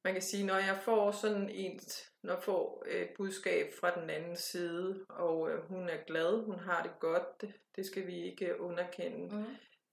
man 0.05 0.13
kan 0.13 0.23
sige, 0.23 0.47
når 0.47 0.57
jeg 0.57 0.79
får 0.85 1.11
sådan 1.11 1.49
et, 1.53 2.11
når 2.23 2.33
jeg 2.35 2.43
får 2.43 2.85
et 2.87 3.09
budskab 3.17 3.67
fra 3.81 4.01
den 4.01 4.11
anden 4.11 4.37
side, 4.37 5.07
og 5.09 5.51
øh, 5.51 5.63
hun 5.69 5.89
er 5.89 6.05
glad, 6.07 6.45
hun 6.45 6.59
har 6.59 6.83
det 6.83 6.93
godt, 7.01 7.41
det, 7.41 7.55
det 7.77 7.87
skal 7.87 8.07
vi 8.07 8.23
ikke 8.23 8.61
underkende. 8.61 9.37
Mm. 9.37 9.45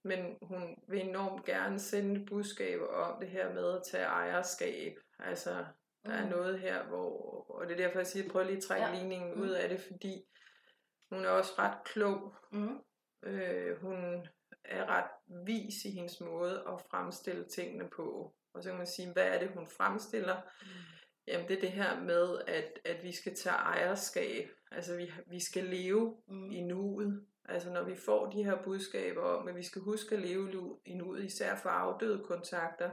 Men 0.04 0.38
hun 0.42 0.76
vil 0.88 1.00
enormt 1.08 1.44
gerne 1.44 1.78
sende 1.80 2.20
et 2.20 2.28
budskab 2.28 2.80
om 2.90 3.20
det 3.20 3.28
her 3.28 3.54
med 3.54 3.72
at 3.76 3.82
tage 3.90 4.04
ejerskab. 4.04 4.96
Altså, 5.18 5.64
der 6.06 6.12
er 6.12 6.24
Mm. 6.24 6.30
noget 6.30 6.60
her, 6.60 6.82
hvor, 6.86 7.46
og 7.50 7.66
det 7.66 7.72
er 7.72 7.76
derfor, 7.84 7.98
jeg 7.98 8.06
siger, 8.06 8.28
prøv 8.30 8.44
lige 8.44 8.56
at 8.56 8.62
trække 8.62 8.86
ja. 8.86 8.94
ligningen 8.94 9.34
Mm. 9.34 9.40
ud 9.40 9.48
af 9.50 9.68
det, 9.68 9.80
fordi 9.80 10.24
hun 11.12 11.24
er 11.24 11.28
også 11.28 11.52
ret 11.58 11.84
klog. 11.84 12.34
Mm. 12.52 12.78
Øh, 13.22 13.80
hun 13.80 14.26
er 14.68 14.86
ret 14.86 15.10
vis 15.46 15.84
i 15.84 15.90
hendes 15.90 16.20
måde 16.20 16.62
at 16.68 16.80
fremstille 16.90 17.44
tingene 17.44 17.88
på. 17.96 18.34
Og 18.54 18.62
så 18.62 18.68
kan 18.68 18.78
man 18.78 18.86
sige, 18.86 19.12
hvad 19.12 19.24
er 19.26 19.38
det, 19.38 19.48
hun 19.54 19.66
fremstiller? 19.66 20.36
Jamen, 21.26 21.48
det 21.48 21.56
er 21.56 21.60
det 21.60 21.70
her 21.72 22.00
med, 22.00 22.38
at, 22.46 22.78
at 22.84 23.02
vi 23.02 23.12
skal 23.12 23.34
tage 23.36 23.56
ejerskab. 23.56 24.48
Altså, 24.70 24.96
vi, 24.96 25.12
vi 25.26 25.40
skal 25.40 25.64
leve 25.64 26.16
Mm. 26.28 26.50
i 26.50 26.60
nuet. 26.60 27.26
Altså 27.48 27.70
når 27.72 27.82
vi 27.82 27.96
får 27.96 28.30
de 28.30 28.44
her 28.44 28.62
budskaber 28.62 29.22
om, 29.22 29.48
at 29.48 29.56
vi 29.56 29.62
skal 29.62 29.82
huske 29.82 30.14
at 30.14 30.22
leve 30.22 30.76
i 30.84 30.94
nuet, 30.94 31.24
især 31.24 31.56
for 31.56 31.68
afdøde 31.68 32.24
kontakter, 32.24 32.90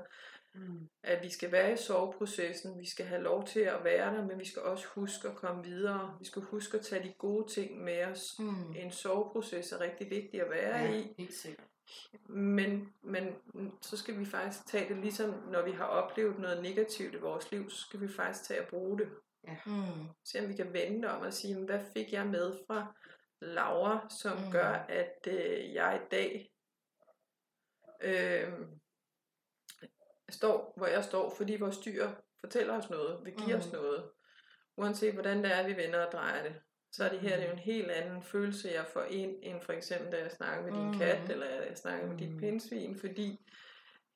Mm. 0.55 0.89
at 1.03 1.23
vi 1.23 1.29
skal 1.29 1.51
være 1.51 1.73
i 1.73 1.77
soveprocessen, 1.77 2.79
vi 2.79 2.89
skal 2.89 3.05
have 3.05 3.21
lov 3.21 3.47
til 3.47 3.59
at 3.59 3.83
være 3.83 4.15
der, 4.15 4.25
men 4.25 4.39
vi 4.39 4.45
skal 4.45 4.61
også 4.61 4.87
huske 4.87 5.27
at 5.27 5.35
komme 5.35 5.63
videre. 5.63 6.15
Vi 6.19 6.25
skal 6.25 6.41
huske 6.41 6.77
at 6.77 6.85
tage 6.85 7.03
de 7.03 7.13
gode 7.17 7.49
ting 7.53 7.83
med 7.83 8.05
os. 8.05 8.35
Mm. 8.39 8.75
En 8.75 8.91
soveproces 8.91 9.71
er 9.71 9.79
rigtig 9.79 10.09
vigtig 10.09 10.41
at 10.41 10.49
være 10.49 10.77
Ja, 10.79 10.93
i, 10.93 11.13
helt 11.17 11.33
sikkert. 11.33 11.67
men, 12.29 12.93
men 13.03 13.35
så 13.81 13.97
skal 13.97 14.19
vi 14.19 14.25
faktisk 14.25 14.65
tage 14.67 14.89
det 14.93 14.97
ligesom, 14.97 15.33
når 15.51 15.61
vi 15.65 15.71
har 15.71 15.85
oplevet 15.85 16.39
noget 16.39 16.61
negativt 16.63 17.13
i 17.13 17.17
vores 17.19 17.51
liv, 17.51 17.69
så 17.69 17.77
skal 17.81 18.01
vi 18.01 18.07
faktisk 18.07 18.47
tage 18.47 18.59
at 18.61 18.67
bruge 18.67 18.99
det. 18.99 19.09
Mm. 19.65 20.07
Se 20.25 20.39
om 20.39 20.49
vi 20.49 20.53
kan 20.55 20.73
vende 20.73 21.07
om 21.11 21.21
og 21.21 21.33
sige, 21.33 21.55
"Men 21.55 21.65
hvad 21.65 21.79
fik 21.93 22.13
jeg 22.13 22.27
med 22.27 22.53
fra 22.67 22.95
Laura, 23.41 24.07
som 24.21 24.37
mm. 24.37 24.51
gør, 24.51 24.69
at 24.89 25.27
øh, 25.27 25.73
jeg 25.73 26.01
i 26.03 26.07
dag 26.11 26.49
øh, 28.01 28.53
står, 30.33 30.73
hvor 30.77 30.87
jeg 30.87 31.03
står, 31.03 31.35
fordi 31.37 31.55
vores 31.59 31.77
dyr 31.77 32.09
fortæller 32.39 32.77
os 32.77 32.89
noget, 32.89 33.25
vil 33.25 33.33
give 33.33 33.53
mm. 33.55 33.59
os 33.59 33.65
Mm. 33.65 33.71
noget. 33.73 34.09
Uanset 34.77 35.13
hvordan 35.13 35.43
det 35.43 35.55
er, 35.55 35.67
vi 35.67 35.75
vender 35.77 36.05
og 36.05 36.11
drejer 36.11 36.43
det. 36.43 36.61
Så 36.91 37.03
er 37.05 37.09
det 37.09 37.19
her 37.19 37.35
det 37.35 37.43
er 37.43 37.47
jo 37.47 37.53
en 37.53 37.59
helt 37.59 37.91
anden 37.91 38.23
følelse, 38.23 38.69
jeg 38.73 38.85
får 38.85 39.01
ind, 39.03 39.35
end 39.41 39.61
for 39.61 39.73
eksempel, 39.73 40.11
da 40.11 40.17
jeg 40.21 40.31
snakker 40.31 40.63
med 40.63 40.71
din 40.73 40.91
Mm. 40.91 40.97
kat, 40.97 41.29
eller 41.29 41.45
jeg 41.47 41.77
snakker 41.77 42.07
med 42.07 42.17
dit 42.17 42.31
Mm. 42.33 42.39
pindsvin, 42.39 42.99
fordi 42.99 43.45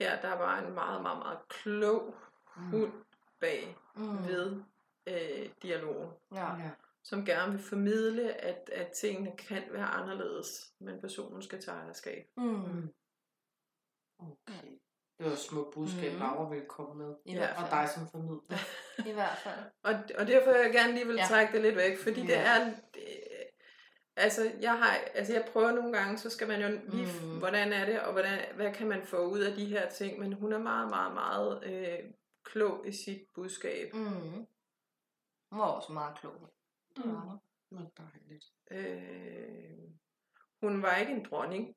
her 0.02 0.22
der 0.22 0.34
var 0.34 0.60
en 0.66 0.74
meget, 0.74 1.02
meget, 1.02 1.18
meget 1.18 1.40
klog 1.50 2.16
hund 2.56 2.92
bag 3.40 3.78
Mm. 3.96 4.28
ved 4.28 4.62
øh, 5.08 5.50
dialogen 5.64 6.10
Ja. 6.34 6.56
Ja. 6.56 6.70
som 7.04 7.26
gerne 7.26 7.52
vil 7.52 7.62
formidle, 7.62 8.34
at, 8.34 8.70
at 8.74 8.92
tingene 8.92 9.38
kan 9.38 9.64
være 9.72 9.86
anderledes, 9.86 10.74
men 10.80 11.02
personen 11.02 11.42
skal 11.42 11.62
tage 11.62 11.78
ejerskab. 11.78 12.28
Mm. 12.38 12.44
Mm. 12.44 12.94
Okay. 14.20 14.68
Det 15.18 15.26
var 15.26 15.32
et 15.32 15.38
smukt 15.40 15.74
budskab, 15.74 16.14
Mm. 16.14 16.20
Laura 16.20 16.50
ville 16.50 16.66
komme 16.66 16.96
med. 17.06 17.16
I 17.26 17.34
Ja. 17.34 17.64
Og 17.64 17.70
dig 17.72 17.90
som 17.96 18.08
formidler. 18.12 18.58
I 19.12 19.12
hvert 19.12 19.38
fald. 19.38 19.60
Og, 19.84 19.94
og 20.20 20.28
derfor 20.28 20.52
vil 20.52 20.62
jeg 20.62 20.72
gerne 20.74 20.94
lige 20.94 21.08
vil 21.08 21.16
Ja. 21.16 21.26
trække 21.30 21.54
det 21.54 21.62
lidt 21.62 21.76
væk, 21.76 21.98
fordi 22.04 22.22
det 22.22 22.30
Ja. 22.30 22.42
er... 22.60 22.66
Det, 22.94 23.04
altså, 24.16 24.52
jeg 24.62 24.78
har, 24.80 24.94
altså, 25.14 25.34
jeg 25.34 25.48
prøver 25.54 25.72
nogle 25.72 25.98
gange, 25.98 26.18
så 26.18 26.30
skal 26.30 26.48
man 26.48 26.62
jo 26.62 26.68
lige, 26.92 27.08
Mm. 27.22 27.28
mm. 27.30 27.38
hvordan 27.40 27.74
er 27.74 27.86
det, 27.86 28.02
og 28.02 28.12
hvordan, 28.12 28.56
hvad 28.56 28.74
kan 28.74 28.88
man 28.88 29.04
få 29.06 29.18
ud 29.18 29.40
af 29.40 29.54
de 29.56 29.66
her 29.66 29.90
ting, 29.90 30.20
men 30.20 30.34
hun 30.34 30.54
er 30.54 30.58
meget, 30.60 30.90
meget, 30.90 31.14
meget 31.14 31.64
øh, 31.64 32.12
klog 32.44 32.88
i 32.88 32.92
sit 32.92 33.22
budskab. 33.36 33.94
Mm. 33.94 34.48
Hun 35.52 35.60
var 35.60 35.66
også 35.66 35.94
meget 35.94 36.18
klog. 36.20 36.34
Det 36.96 37.06
var 37.06 37.20
hun. 37.20 37.38
Hvor 37.72 37.92
dejligt. 37.98 38.46
Øh, 38.72 39.90
hun 40.62 40.82
var 40.82 40.96
ikke 40.96 41.12
en 41.12 41.26
dronning. 41.26 41.76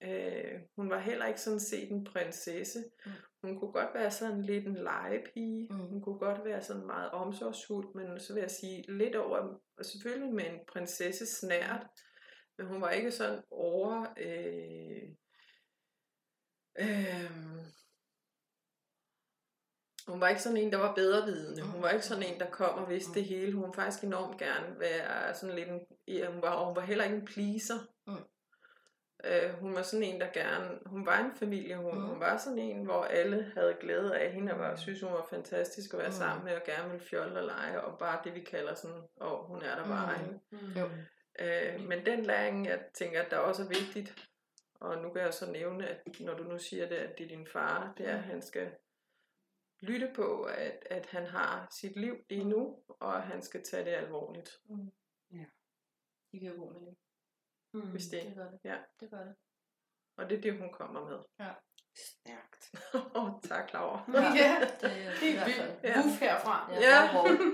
Mm. 0.00 0.08
Øh, 0.08 0.60
hun 0.76 0.90
var 0.90 0.98
heller 0.98 1.26
ikke 1.26 1.40
sådan 1.40 1.60
set 1.60 1.90
en 1.90 2.04
prinsesse. 2.04 2.84
Mm. 3.06 3.12
Hun 3.42 3.58
kunne 3.58 3.72
godt 3.72 3.94
være 3.94 4.10
sådan 4.10 4.42
lidt 4.42 4.66
en 4.66 4.74
legepige. 4.74 5.68
Mm. 5.70 5.76
Hun 5.78 6.02
kunne 6.02 6.18
godt 6.18 6.44
være 6.44 6.62
sådan 6.62 6.86
meget 6.86 7.10
omsorgsfuld, 7.10 7.94
men 7.94 8.20
så 8.20 8.34
vil 8.34 8.40
jeg 8.40 8.50
sige 8.50 8.84
lidt 8.88 9.16
over, 9.16 9.38
og 9.78 9.84
selvfølgelig 9.84 10.34
med 10.34 10.44
en 10.44 10.60
prinsesse 10.68 11.26
snært, 11.26 11.86
men 12.58 12.66
hun 12.66 12.80
var 12.80 12.90
ikke 12.90 13.10
sådan 13.10 13.42
over... 13.50 14.06
Øh, 14.16 15.02
øh, 16.80 17.30
hun 20.08 20.20
var 20.20 20.28
ikke 20.28 20.42
sådan 20.42 20.58
en, 20.58 20.72
der 20.72 20.78
var 20.78 20.94
bedre 20.94 21.26
vidende. 21.26 21.62
Hun 21.62 21.82
var 21.82 21.90
ikke 21.90 22.04
sådan 22.04 22.22
en, 22.22 22.40
der 22.40 22.50
kom 22.50 22.78
og 22.78 22.90
vidste 22.90 23.14
det 23.14 23.24
hele. 23.24 23.52
Hun 23.52 23.62
ville 23.62 23.74
faktisk 23.74 24.04
enormt 24.04 24.38
gerne 24.38 24.80
være 24.80 25.34
sådan 25.34 25.56
lidt 25.56 25.68
en... 25.68 25.80
ja, 26.08 26.30
Hun 26.30 26.42
var, 26.42 26.50
og 26.50 26.66
hun 26.66 26.76
var 26.76 26.82
heller 26.82 27.04
ikke 27.04 27.16
en 27.16 27.24
pleaser. 27.24 27.78
Mm. 29.24 29.30
Øh, 29.30 29.50
hun 29.60 29.74
var 29.74 29.82
sådan 29.82 30.02
en, 30.02 30.20
der 30.20 30.32
gerne... 30.32 30.78
Hun 30.86 31.06
var 31.06 31.18
en 31.18 31.36
familiehund. 31.36 31.96
Mm. 31.98 32.02
Mm. 32.02 32.08
Hun 32.08 32.20
var 32.20 32.36
sådan 32.36 32.58
en, 32.58 32.84
hvor 32.84 33.04
alle 33.04 33.52
havde 33.54 33.76
glæde 33.80 34.18
af 34.18 34.32
hende, 34.32 34.52
og 34.52 34.58
var, 34.58 34.76
synes, 34.76 35.00
hun 35.00 35.12
var 35.12 35.26
fantastisk 35.30 35.92
at 35.94 35.98
være 35.98 36.08
Mm. 36.08 36.12
mm. 36.14 36.18
sammen 36.18 36.44
med, 36.44 36.54
og 36.54 36.62
gerne 36.64 36.90
ville 36.90 37.06
fjolle 37.06 37.38
og 37.40 37.44
lege, 37.46 37.80
og 37.80 37.98
bare 37.98 38.20
det, 38.24 38.34
vi 38.34 38.40
kalder 38.40 38.74
sådan, 38.74 39.02
og 39.16 39.46
hun 39.46 39.62
er 39.62 39.76
der 39.76 39.86
bare. 39.88 40.18
Mm. 40.50 40.58
Mm. 40.58 40.72
Jo. 40.80 40.88
Øh, 41.40 41.80
men 41.88 42.06
den 42.06 42.22
læring, 42.26 42.66
jeg 42.66 42.84
tænker, 42.94 43.22
at 43.22 43.30
der 43.30 43.38
også 43.38 43.62
er 43.62 43.68
vigtigt, 43.68 44.28
og 44.80 44.98
nu 45.02 45.12
kan 45.12 45.22
jeg 45.22 45.34
så 45.34 45.50
nævne, 45.50 45.88
at 45.88 46.20
når 46.20 46.34
du 46.34 46.42
nu 46.42 46.58
siger 46.58 46.88
det, 46.88 46.96
at 46.96 47.18
det 47.18 47.24
er 47.24 47.28
din 47.28 47.46
far, 47.46 47.94
det 47.98 48.08
er, 48.08 48.16
at 48.16 48.22
han 48.22 48.42
skal 48.42 48.70
lytte 49.80 50.10
på, 50.14 50.42
at, 50.42 50.78
at 50.90 51.06
han 51.06 51.26
har 51.26 51.68
sit 51.80 51.96
liv 51.96 52.16
lige 52.30 52.44
nu, 52.44 52.82
og 52.88 53.16
at 53.16 53.22
han 53.22 53.42
skal 53.42 53.64
tage 53.64 53.84
det 53.84 53.90
alvorligt, 53.90 54.50
Det 56.32 56.40
giver 56.40 56.56
god 56.56 56.72
mening. 56.72 56.96
Mm. 57.74 57.80
hvis 57.90 58.04
det 58.06 58.22
Det 58.22 58.34
gør 58.36 58.50
det. 58.50 58.58
Ja. 58.64 58.76
Det 59.00 59.10
gør 59.10 59.24
det. 59.24 59.34
Og 60.16 60.30
det 60.30 60.38
er 60.38 60.42
det, 60.42 60.58
hun 60.58 60.72
kommer 60.72 61.08
med. 61.08 61.18
Stærkt. 61.96 62.70
Åh, 63.16 63.24
oh, 63.24 63.40
tak, 63.48 63.72
Laura. 63.72 64.04
Ja. 64.42 64.56
Det 64.80 64.90
er 64.92 65.12
i 65.12 65.16
Helt 65.20 65.36
hvert 65.38 65.46
vildt. 65.46 65.58
fald. 65.58 65.78
Ja. 65.84 66.02
Buff 66.02 66.20
herfra. 66.20 66.70
Ja, 66.72 66.78
Ja. 66.80 67.02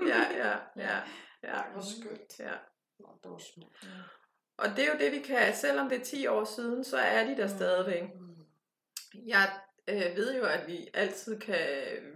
ja, 0.06 0.22
ja, 0.36 0.58
ja, 0.76 1.00
ja. 1.42 1.62
Hvor 1.72 1.80
skønt. 1.80 2.38
ja. 2.38 2.52
Nå, 2.98 3.08
det 3.22 3.30
var 3.30 3.38
smukt. 3.38 3.88
Og 4.56 4.66
det 4.68 4.78
er 4.78 4.92
jo 4.92 4.98
det, 4.98 5.12
vi 5.12 5.18
kan. 5.18 5.54
Selvom 5.54 5.88
det 5.88 6.00
er 6.00 6.04
10 6.04 6.26
år 6.26 6.44
siden, 6.44 6.84
så 6.84 6.96
er 6.96 7.24
de 7.26 7.36
der 7.36 7.48
Mm. 7.48 7.56
stadigvæk. 7.56 8.02
Mm. 8.14 8.36
Jeg 9.26 9.60
øh, 9.88 10.16
ved 10.16 10.36
jo, 10.38 10.44
at 10.44 10.66
vi 10.66 10.88
altid 10.94 11.40
kan, 11.40 11.66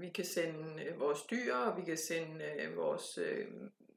vi 0.01 0.09
kan 0.11 0.25
sende 0.25 0.85
øh, 0.85 1.01
vores 1.01 1.23
dyr, 1.23 1.55
og 1.55 1.77
vi 1.77 1.85
kan 1.85 1.97
sende 1.97 2.45
øh, 2.45 2.77
vores 2.77 3.19
øh, 3.19 3.47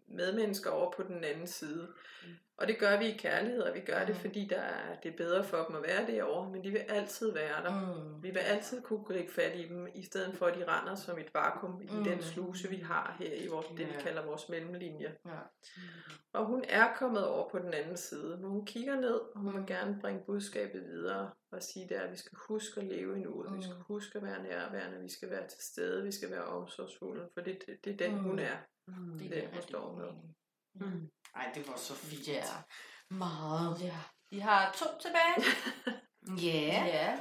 medmennesker 0.08 0.70
over 0.72 0.92
på 0.92 1.04
den 1.04 1.24
anden 1.24 1.48
side. 1.48 1.94
Og 2.62 2.68
det 2.68 2.80
gør 2.80 2.98
vi 3.00 3.06
i 3.06 3.18
kærlighed, 3.18 3.62
og 3.62 3.76
vi 3.76 3.80
gør 3.80 4.00
det, 4.06 4.10
Mm. 4.16 4.22
fordi 4.22 4.46
der 4.46 4.60
er, 4.62 4.96
det 5.04 5.14
er 5.14 5.18
bedre 5.18 5.44
for 5.44 5.58
dem 5.68 5.76
at 5.76 5.84
være 5.84 6.08
derovre, 6.08 6.50
men 6.52 6.64
de 6.64 6.72
vil 6.72 6.80
altid 6.80 7.32
være 7.34 7.64
der. 7.64 7.96
Mm. 7.96 8.24
Vi 8.24 8.30
vil 8.30 8.40
altid 8.40 8.82
kunne 8.82 9.04
gribe 9.04 9.32
fat 9.32 9.56
i 9.60 9.68
dem, 9.68 9.88
i 9.96 10.04
stedet 10.04 10.38
for 10.38 10.46
at 10.46 10.56
de 10.58 10.64
render 10.68 10.96
som 10.96 11.20
et 11.20 11.34
vakuum 11.34 11.82
i 11.82 11.88
Mm. 11.92 12.04
den 12.04 12.22
sluse, 12.24 12.70
vi 12.70 12.76
har 12.76 13.16
her 13.20 13.34
i 13.34 13.48
vores, 13.48 13.66
det, 13.68 13.88
vi 13.88 13.94
kalder 14.00 14.26
vores 14.26 14.50
mellemlinje. 14.50 15.16
Ja. 15.26 15.32
Og 16.34 16.46
hun 16.46 16.64
er 16.70 16.94
kommet 16.96 17.28
over 17.28 17.50
på 17.50 17.60
den 17.60 17.74
anden 17.74 17.98
side, 17.98 18.38
men 18.38 18.50
hun 18.50 18.66
kigger 18.66 18.96
ned, 18.96 19.14
og 19.14 19.40
hun 19.40 19.54
vil 19.54 19.60
Mm. 19.62 19.68
gerne 19.68 19.98
bringe 20.02 20.22
budskabet 20.26 20.84
videre 20.86 21.32
og 21.52 21.64
sige 21.64 21.90
det 21.90 21.98
er, 21.98 22.02
at 22.02 22.12
vi 22.12 22.18
skal 22.18 22.38
huske 22.48 22.82
at 22.82 22.88
leve 22.88 23.18
i 23.18 23.20
nuet, 23.20 23.58
vi 23.58 23.62
skal 23.64 23.76
Mm. 23.76 23.82
huske 23.88 24.18
at 24.18 24.24
være 24.24 24.44
nærværende, 24.44 25.00
vi 25.02 25.10
skal 25.10 25.30
være 25.30 25.48
til 25.48 25.62
stede, 25.64 26.04
vi 26.04 26.12
skal 26.12 26.32
være 26.32 26.44
omsorgsfulde, 26.44 27.30
for 27.34 27.42
det, 27.42 27.58
det, 27.68 27.86
det 27.86 27.94
er 28.02 28.08
den, 28.10 28.18
Mm. 28.18 28.24
hun 28.24 28.40
er. 28.40 28.58
Mm. 28.88 29.20
Det 29.20 29.38
er 29.38 29.42
den, 29.42 29.50
hun 29.54 29.62
står 29.62 29.96
med. 29.96 30.08
Mm. 30.88 31.10
Ej, 31.36 31.52
det 31.56 31.68
var 31.68 31.76
så 31.78 31.94
fint. 31.96 32.28
Ja. 32.28 32.44
Meget. 33.10 33.82
Ja. 33.82 33.98
Vi 34.30 34.40
har 34.40 34.72
to 34.72 34.86
tilbage. 35.02 35.44
Ja. 36.38 36.86
ja. 36.86 37.20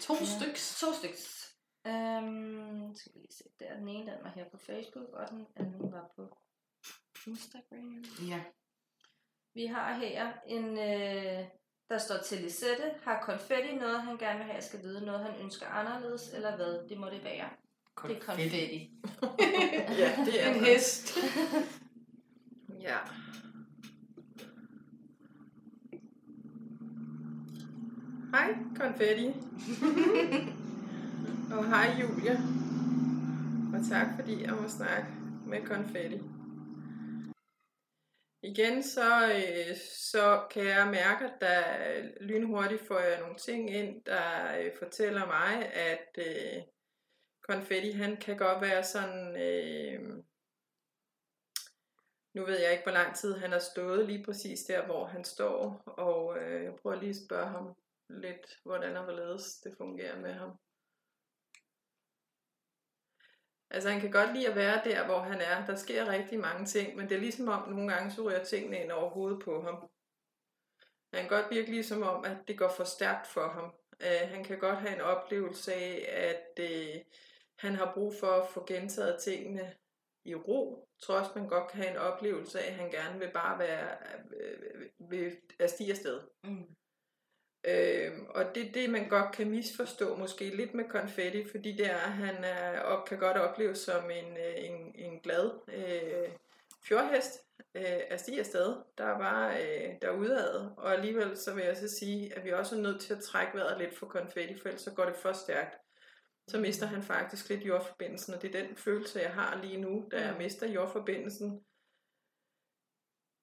To 0.00 0.14
Ja. 0.20 0.24
styks. 0.24 0.80
To 0.80 0.86
styks. 0.92 1.48
Øhm, 1.86 2.94
skal 2.94 3.12
vi 3.14 3.18
lige 3.18 3.32
se. 3.38 3.44
Der, 3.60 3.76
den 3.78 3.88
ene 3.88 4.12
den 4.12 4.24
var 4.24 4.30
her 4.30 4.44
på 4.50 4.56
Facebook, 4.58 5.08
og 5.12 5.30
den 5.30 5.46
anden 5.56 5.92
var 5.92 6.10
på 6.16 6.38
Instagram. 7.26 8.04
Ja. 8.28 8.40
Vi 9.54 9.66
har 9.66 9.92
her 9.94 10.32
en, 10.46 10.64
øh, 10.78 11.46
der 11.88 11.98
står 11.98 12.16
til 12.24 12.40
Lisette, 12.40 12.94
har 13.02 13.22
konfetti 13.22 13.74
noget, 13.74 14.02
han 14.02 14.18
gerne 14.18 14.36
vil 14.38 14.44
have, 14.44 14.54
jeg 14.54 14.62
skal 14.64 14.82
vide 14.82 15.04
noget, 15.04 15.24
han 15.24 15.40
ønsker 15.40 15.66
anderledes, 15.66 16.28
eller 16.34 16.56
hvad, 16.56 16.88
det 16.88 16.98
må 16.98 17.10
det 17.10 17.24
være. 17.24 17.50
Det 18.08 18.16
er 18.16 18.20
konfetti. 18.20 18.90
Ja, 20.00 20.16
det 20.24 20.42
er 20.42 20.54
En 20.54 20.64
hest. 20.64 21.16
Ja. 22.80 22.98
Hej, 28.32 28.54
konfetti. 28.76 29.26
og 31.56 31.68
hej, 31.68 31.86
Julia. 32.00 32.36
Og 33.74 33.80
tak, 33.90 34.06
fordi 34.16 34.42
jeg 34.42 34.54
må 34.54 34.68
snakke 34.68 35.08
med 35.46 35.66
konfetti. 35.66 36.20
Igen 38.42 38.82
så, 38.82 39.26
øh, 39.26 39.76
så 40.12 40.46
kan 40.50 40.64
jeg 40.64 40.86
mærke, 40.86 41.24
at 41.24 41.34
der 41.40 41.62
lynhurtigt 42.20 42.86
får 42.86 42.98
jeg 42.98 43.20
nogle 43.20 43.36
ting 43.36 43.70
ind, 43.70 44.04
der 44.04 44.58
øh, 44.60 44.70
fortæller 44.78 45.26
mig, 45.26 45.74
at 45.74 46.18
øh, 46.18 46.62
konfetti, 47.48 47.90
han 47.90 48.16
kan 48.16 48.36
godt 48.36 48.60
være 48.60 48.84
sådan... 48.84 49.42
Øh, 49.42 50.24
nu 52.34 52.44
ved 52.44 52.60
jeg 52.60 52.72
ikke, 52.72 52.84
hvor 52.84 52.92
lang 52.92 53.16
tid 53.16 53.34
han 53.34 53.52
har 53.52 53.58
stået 53.58 54.06
lige 54.06 54.24
præcis 54.24 54.60
der, 54.60 54.86
hvor 54.86 55.06
han 55.06 55.24
står, 55.24 55.82
og 55.86 56.38
øh, 56.38 56.64
jeg 56.64 56.72
prøver 56.82 56.96
lige 56.96 57.10
at 57.10 57.24
spørge 57.26 57.48
ham 57.48 57.74
lidt, 58.08 58.58
hvordan 58.64 58.96
og 58.96 59.04
hvorledes 59.04 59.60
det 59.64 59.74
fungerer 59.78 60.20
med 60.20 60.32
ham. 60.32 60.58
Altså 63.70 63.90
han 63.90 64.00
kan 64.00 64.10
godt 64.10 64.34
lide 64.34 64.48
at 64.48 64.56
være 64.56 64.80
der, 64.84 65.06
hvor 65.06 65.18
han 65.18 65.40
er. 65.40 65.66
Der 65.66 65.76
sker 65.76 66.08
rigtig 66.08 66.40
mange 66.40 66.66
ting, 66.66 66.96
men 66.96 67.08
det 67.08 67.14
er 67.14 67.20
ligesom 67.20 67.48
om, 67.48 67.68
nogle 67.68 67.92
gange 67.92 68.10
så 68.10 68.22
ryger 68.22 68.44
tingene 68.44 68.82
ind 68.82 68.92
over 68.92 69.10
hovedet 69.10 69.42
på 69.44 69.62
ham. 69.62 69.90
Han 71.12 71.28
kan 71.28 71.28
godt 71.28 71.50
virke 71.50 71.70
ligesom 71.70 72.02
om, 72.02 72.24
at 72.24 72.36
det 72.48 72.58
går 72.58 72.68
for 72.76 72.84
stærkt 72.84 73.26
for 73.26 73.48
ham. 73.48 73.74
Uh, 74.00 74.28
han 74.28 74.44
kan 74.44 74.58
godt 74.58 74.78
have 74.78 74.94
en 74.94 75.00
oplevelse 75.00 75.74
af, 75.74 76.08
at 76.08 76.64
uh, 76.64 77.00
han 77.58 77.74
har 77.74 77.94
brug 77.94 78.14
for 78.20 78.26
at 78.26 78.48
få 78.48 78.64
gentaget 78.66 79.22
tingene 79.22 79.74
i 80.24 80.34
ro, 80.34 80.88
trods 81.02 81.34
man 81.34 81.48
godt 81.48 81.70
kan 81.70 81.82
have 81.82 81.90
en 81.90 81.96
oplevelse 81.96 82.60
af, 82.60 82.66
at 82.66 82.74
han 82.74 82.90
gerne 82.90 83.18
vil 83.18 83.30
bare 83.34 83.58
være 83.58 83.96
øh, 84.40 84.58
øh 84.60 84.88
ved 85.10 85.32
at 85.58 85.70
stige 85.70 85.90
afsted. 85.90 86.20
Mm. 86.44 86.76
Øhm, 87.64 88.26
og 88.28 88.44
det 88.54 88.68
er 88.68 88.72
det, 88.72 88.90
man 88.90 89.08
godt 89.08 89.32
kan 89.34 89.50
misforstå 89.50 90.16
måske 90.16 90.56
lidt 90.56 90.74
med 90.74 90.84
konfetti, 90.88 91.44
fordi 91.50 91.72
det 91.72 91.86
er, 91.86 91.98
han 91.98 92.44
er, 92.44 92.80
op, 92.80 93.08
kan 93.08 93.18
godt 93.18 93.36
opleves 93.36 93.78
som 93.78 94.10
en, 94.10 94.36
øh, 94.36 94.54
en, 94.56 94.94
en 94.94 95.20
glad 95.20 95.50
øh, 95.68 96.28
fjordhest 96.84 97.40
øh, 97.74 98.00
at 98.10 98.20
stige 98.20 98.40
afsted, 98.40 98.76
der 98.98 99.04
er 99.04 99.18
bare 99.18 99.62
øh, 99.62 99.94
derudad. 100.02 100.70
Og 100.76 100.92
alligevel 100.92 101.36
så 101.36 101.54
vil 101.54 101.64
jeg 101.64 101.76
så 101.76 101.88
sige, 101.98 102.36
at 102.36 102.44
vi 102.44 102.52
også 102.52 102.76
er 102.76 102.80
nødt 102.80 103.00
til 103.00 103.14
at 103.14 103.22
trække 103.22 103.58
vejret 103.58 103.78
lidt 103.80 103.98
for 103.98 104.06
konfetti, 104.06 104.58
for 104.58 104.68
ellers 104.68 104.82
så 104.82 104.90
går 104.94 105.04
det 105.04 105.16
for 105.16 105.32
stærkt. 105.32 105.76
Så 106.48 106.58
mister 106.58 106.86
han 106.86 107.02
faktisk 107.02 107.48
lidt 107.48 107.64
jordforbindelsen, 107.64 108.34
og 108.34 108.42
det 108.42 108.54
er 108.54 108.62
den 108.64 108.76
følelse, 108.76 109.20
jeg 109.20 109.30
har 109.30 109.60
lige 109.62 109.80
nu, 109.80 110.08
da 110.12 110.20
jeg 110.20 110.32
Mm. 110.32 110.38
mister 110.38 110.68
jordforbindelsen. 110.68 111.64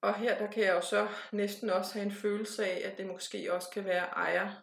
Og 0.00 0.14
her 0.14 0.38
der 0.38 0.50
kan 0.50 0.62
jeg 0.64 0.74
jo 0.74 0.80
så 0.80 1.08
næsten 1.32 1.70
også 1.70 1.92
have 1.94 2.06
en 2.06 2.12
følelse 2.12 2.64
af, 2.66 2.90
at 2.90 2.98
det 2.98 3.06
måske 3.06 3.52
også 3.52 3.70
kan 3.70 3.84
være 3.84 4.04
ejer, 4.04 4.62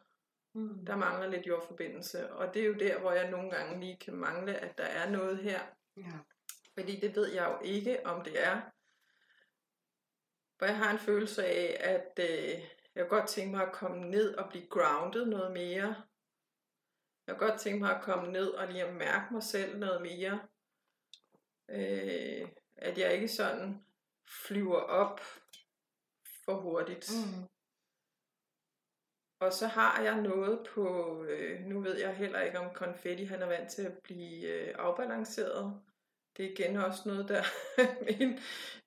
Mm. 0.57 0.85
der 0.85 0.95
mangler 0.95 1.27
lidt 1.27 1.47
jordforbindelse. 1.47 2.33
Og 2.33 2.53
det 2.53 2.61
er 2.61 2.65
jo 2.65 2.73
der, 2.73 2.99
hvor 2.99 3.11
jeg 3.11 3.31
nogle 3.31 3.51
gange 3.51 3.79
lige 3.79 3.97
kan 3.97 4.13
mangle, 4.13 4.55
at 4.55 4.77
der 4.77 4.83
er 4.83 5.09
noget 5.09 5.37
her. 5.37 5.59
Ja. 5.97 6.11
Fordi 6.73 6.99
det 6.99 7.15
ved 7.15 7.33
jeg 7.33 7.45
jo 7.45 7.65
ikke, 7.65 8.05
om 8.05 8.23
det 8.23 8.43
er. 8.43 8.61
For 10.59 10.65
jeg 10.65 10.77
har 10.77 10.91
en 10.91 10.99
følelse 10.99 11.45
af, 11.45 11.77
at 11.79 12.19
øh, 12.29 12.49
jeg 12.95 13.07
kunne 13.07 13.19
godt 13.19 13.29
tænke 13.29 13.51
mig 13.51 13.67
at 13.67 13.73
komme 13.73 14.09
ned 14.09 14.35
og 14.35 14.49
blive 14.49 14.67
grounded 14.67 15.25
noget 15.25 15.51
mere. 15.51 15.95
Jeg 17.27 17.37
kunne 17.37 17.49
godt 17.49 17.61
tænke 17.61 17.79
mig 17.79 17.95
at 17.95 18.03
komme 18.03 18.31
ned 18.31 18.49
og 18.49 18.67
lige 18.67 18.85
at 18.85 18.93
mærke 18.93 19.33
mig 19.33 19.43
selv 19.43 19.77
noget 19.77 20.01
mere. 20.01 20.39
Øh, 21.69 22.47
at 22.75 22.97
jeg 22.97 23.13
ikke 23.13 23.27
sådan 23.27 23.83
flyver 24.47 24.79
op 24.79 25.19
for 26.45 26.61
hurtigt. 26.61 27.09
Mm. 27.11 27.47
Og 29.39 29.53
så 29.53 29.67
har 29.67 30.01
jeg 30.01 30.21
noget 30.21 30.67
på, 30.73 31.23
øh, 31.23 31.59
nu 31.59 31.81
ved 31.81 31.97
jeg 31.99 32.15
heller 32.15 32.41
ikke 32.41 32.59
om 32.59 32.73
konfetti, 32.75 33.23
han 33.23 33.41
er 33.41 33.45
vant 33.47 33.71
til 33.71 33.81
at 33.81 33.97
blive 34.03 34.47
øh, 34.47 34.75
afbalanceret. 34.79 35.81
Det 36.37 36.45
er 36.45 36.49
igen 36.51 36.75
også 36.75 37.01
noget, 37.05 37.29
der 37.29 37.43
min- 38.05 38.39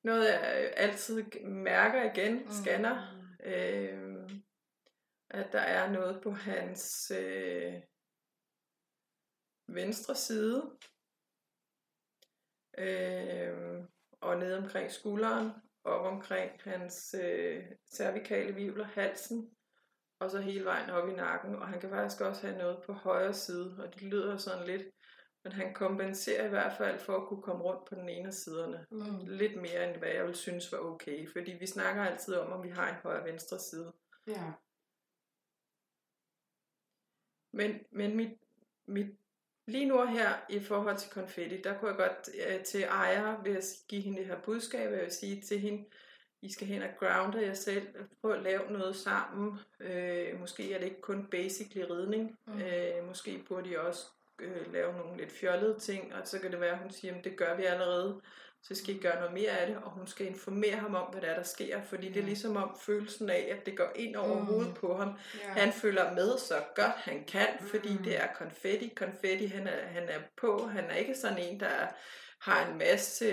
noget 0.05 0.29
jeg 0.29 0.73
altid 0.77 1.23
mærker 1.45 2.13
igen, 2.13 2.35
Mm. 2.43 2.51
scanner. 2.51 3.17
Øh, 3.43 4.31
at 5.31 5.53
der 5.53 5.61
er 5.61 5.91
noget 5.93 6.23
på 6.23 6.31
hans 6.31 7.11
øh, 7.11 7.75
venstre 9.69 10.15
side. 10.17 10.79
Øh, 12.79 13.85
og 14.21 14.39
ned 14.39 14.55
omkring 14.55 14.91
skulderen, 14.91 15.51
op 15.85 16.07
omkring 16.07 16.51
hans 16.65 17.15
øh, 17.23 17.65
cervikale 17.93 18.55
vivler, 18.55 18.85
halsen, 18.85 19.51
og 20.19 20.31
så 20.31 20.41
hele 20.41 20.65
vejen 20.65 20.91
op 20.91 21.09
i 21.09 21.13
nakken. 21.13 21.55
Og 21.55 21.69
han 21.69 21.81
kan 21.81 21.91
faktisk 21.91 22.21
også 22.21 22.47
have 22.47 22.59
noget 22.59 22.83
på 22.87 22.93
højre 22.93 23.35
side, 23.35 23.77
og 23.79 23.95
det 23.95 24.03
lyder 24.03 24.37
sådan 24.37 24.67
lidt, 24.67 24.83
men 25.45 25.53
han 25.53 25.75
kompenserer 25.75 26.47
i 26.47 26.49
hvert 26.49 26.73
fald 26.79 26.99
for 26.99 27.17
at 27.17 27.29
kunne 27.29 27.43
komme 27.43 27.65
rundt 27.65 27.89
på 27.89 27.95
den 27.95 28.09
ene 28.09 28.29
af 28.29 28.35
siderne. 28.35 28.87
Mm. 28.91 29.27
Lidt 29.27 29.57
mere 29.57 29.89
end 29.89 29.99
hvad 29.99 30.09
jeg 30.09 30.23
ville 30.23 30.37
synes 30.37 30.73
var 30.73 30.79
okay, 30.79 31.33
fordi 31.33 31.53
vi 31.61 31.67
snakker 31.67 32.05
altid 32.05 32.35
om, 32.35 32.53
om 32.53 32.63
vi 32.63 32.69
har 32.69 32.89
en 32.89 33.01
højre 33.03 33.21
og 33.21 33.27
venstre 33.27 33.59
side. 33.59 33.93
Ja. 34.27 34.53
Men, 37.53 37.81
men 37.91 38.17
mit, 38.17 38.39
mit, 38.87 39.07
lige 39.71 39.87
nu 39.87 40.07
her 40.07 40.29
i 40.49 40.61
forhold 40.61 40.97
til 40.97 41.11
konfetti, 41.11 41.61
der 41.61 41.79
kunne 41.79 41.91
jeg 41.91 41.97
godt 41.97 42.31
øh, 42.49 42.65
til 42.65 42.83
ejer 42.83 43.43
ved 43.43 43.57
at 43.57 43.65
give 43.89 44.03
hende 44.03 44.19
det 44.19 44.27
her 44.27 44.41
budskab, 44.41 44.93
jeg 44.93 45.01
vil 45.01 45.13
sige 45.13 45.41
til 45.41 45.61
hende, 45.61 45.85
I 46.43 46.53
skal 46.53 46.67
hen 46.67 46.83
og 46.83 46.89
grounde 46.99 47.47
jer 47.47 47.55
selv, 47.55 47.87
prøv 48.21 48.33
at 48.33 48.43
lave 48.43 48.73
noget 48.73 48.97
sammen. 48.97 49.59
Øh, 49.81 50.41
måske 50.41 50.75
er 50.75 50.79
det 50.79 50.85
ikke 50.85 51.01
kun 51.01 51.27
basically 51.31 51.85
ridning, 51.91 52.39
mm. 52.47 52.61
øh, 52.63 53.07
måske 53.07 53.45
burde 53.49 53.71
I 53.71 53.77
også 53.77 54.07
øh, 54.39 54.73
lave 54.73 54.97
nogle 54.97 55.17
lidt 55.17 55.33
fjollede 55.33 55.79
ting, 55.79 56.15
og 56.15 56.21
så 56.25 56.39
kan 56.39 56.51
det 56.51 56.61
være, 56.61 56.73
at 56.73 56.79
hun 56.79 56.91
siger, 56.91 57.15
at 57.15 57.25
det 57.25 57.37
gør 57.37 57.57
vi 57.57 57.65
allerede, 57.65 58.21
så 58.63 58.75
skal 58.75 58.95
I 58.95 58.99
gøre 58.99 59.17
noget 59.17 59.33
mere 59.35 59.51
af 59.51 59.67
det, 59.67 59.77
og 59.77 59.91
hun 59.91 60.07
skal 60.07 60.27
informere 60.27 60.77
ham 60.77 60.95
om, 60.95 61.07
hvad 61.13 61.21
der 61.23 61.29
er, 61.29 61.35
der 61.37 61.43
sker, 61.43 61.83
fordi 61.83 62.09
det 62.09 62.21
er 62.23 62.27
ligesom 62.27 62.57
om 62.57 62.77
følelsen 62.87 63.31
af, 63.31 63.49
at 63.59 63.67
det 63.67 63.77
går 63.77 63.93
ind 63.97 64.17
over 64.17 64.35
Mm. 64.35 64.41
mm. 64.41 64.47
hovedet 64.47 64.75
på 64.75 64.97
ham, 64.97 65.09
ja. 65.45 65.49
han 65.61 65.73
følger 65.73 66.15
med 66.15 66.39
så 66.39 66.55
godt 66.75 66.93
han 66.97 67.25
kan, 67.25 67.49
fordi 67.71 67.93
Mm. 67.93 68.03
det 68.05 68.17
er 68.17 68.27
konfetti. 68.39 68.93
Konfetti, 68.97 69.47
han 69.47 69.67
er, 69.67 69.87
han 69.87 70.09
er 70.09 70.21
på. 70.41 70.67
Han 70.67 70.85
er 70.91 70.95
ikke 70.95 71.15
sådan 71.15 71.39
en, 71.39 71.61
der 71.61 71.87
har 72.41 72.67
en 72.71 72.79
masse 72.79 73.33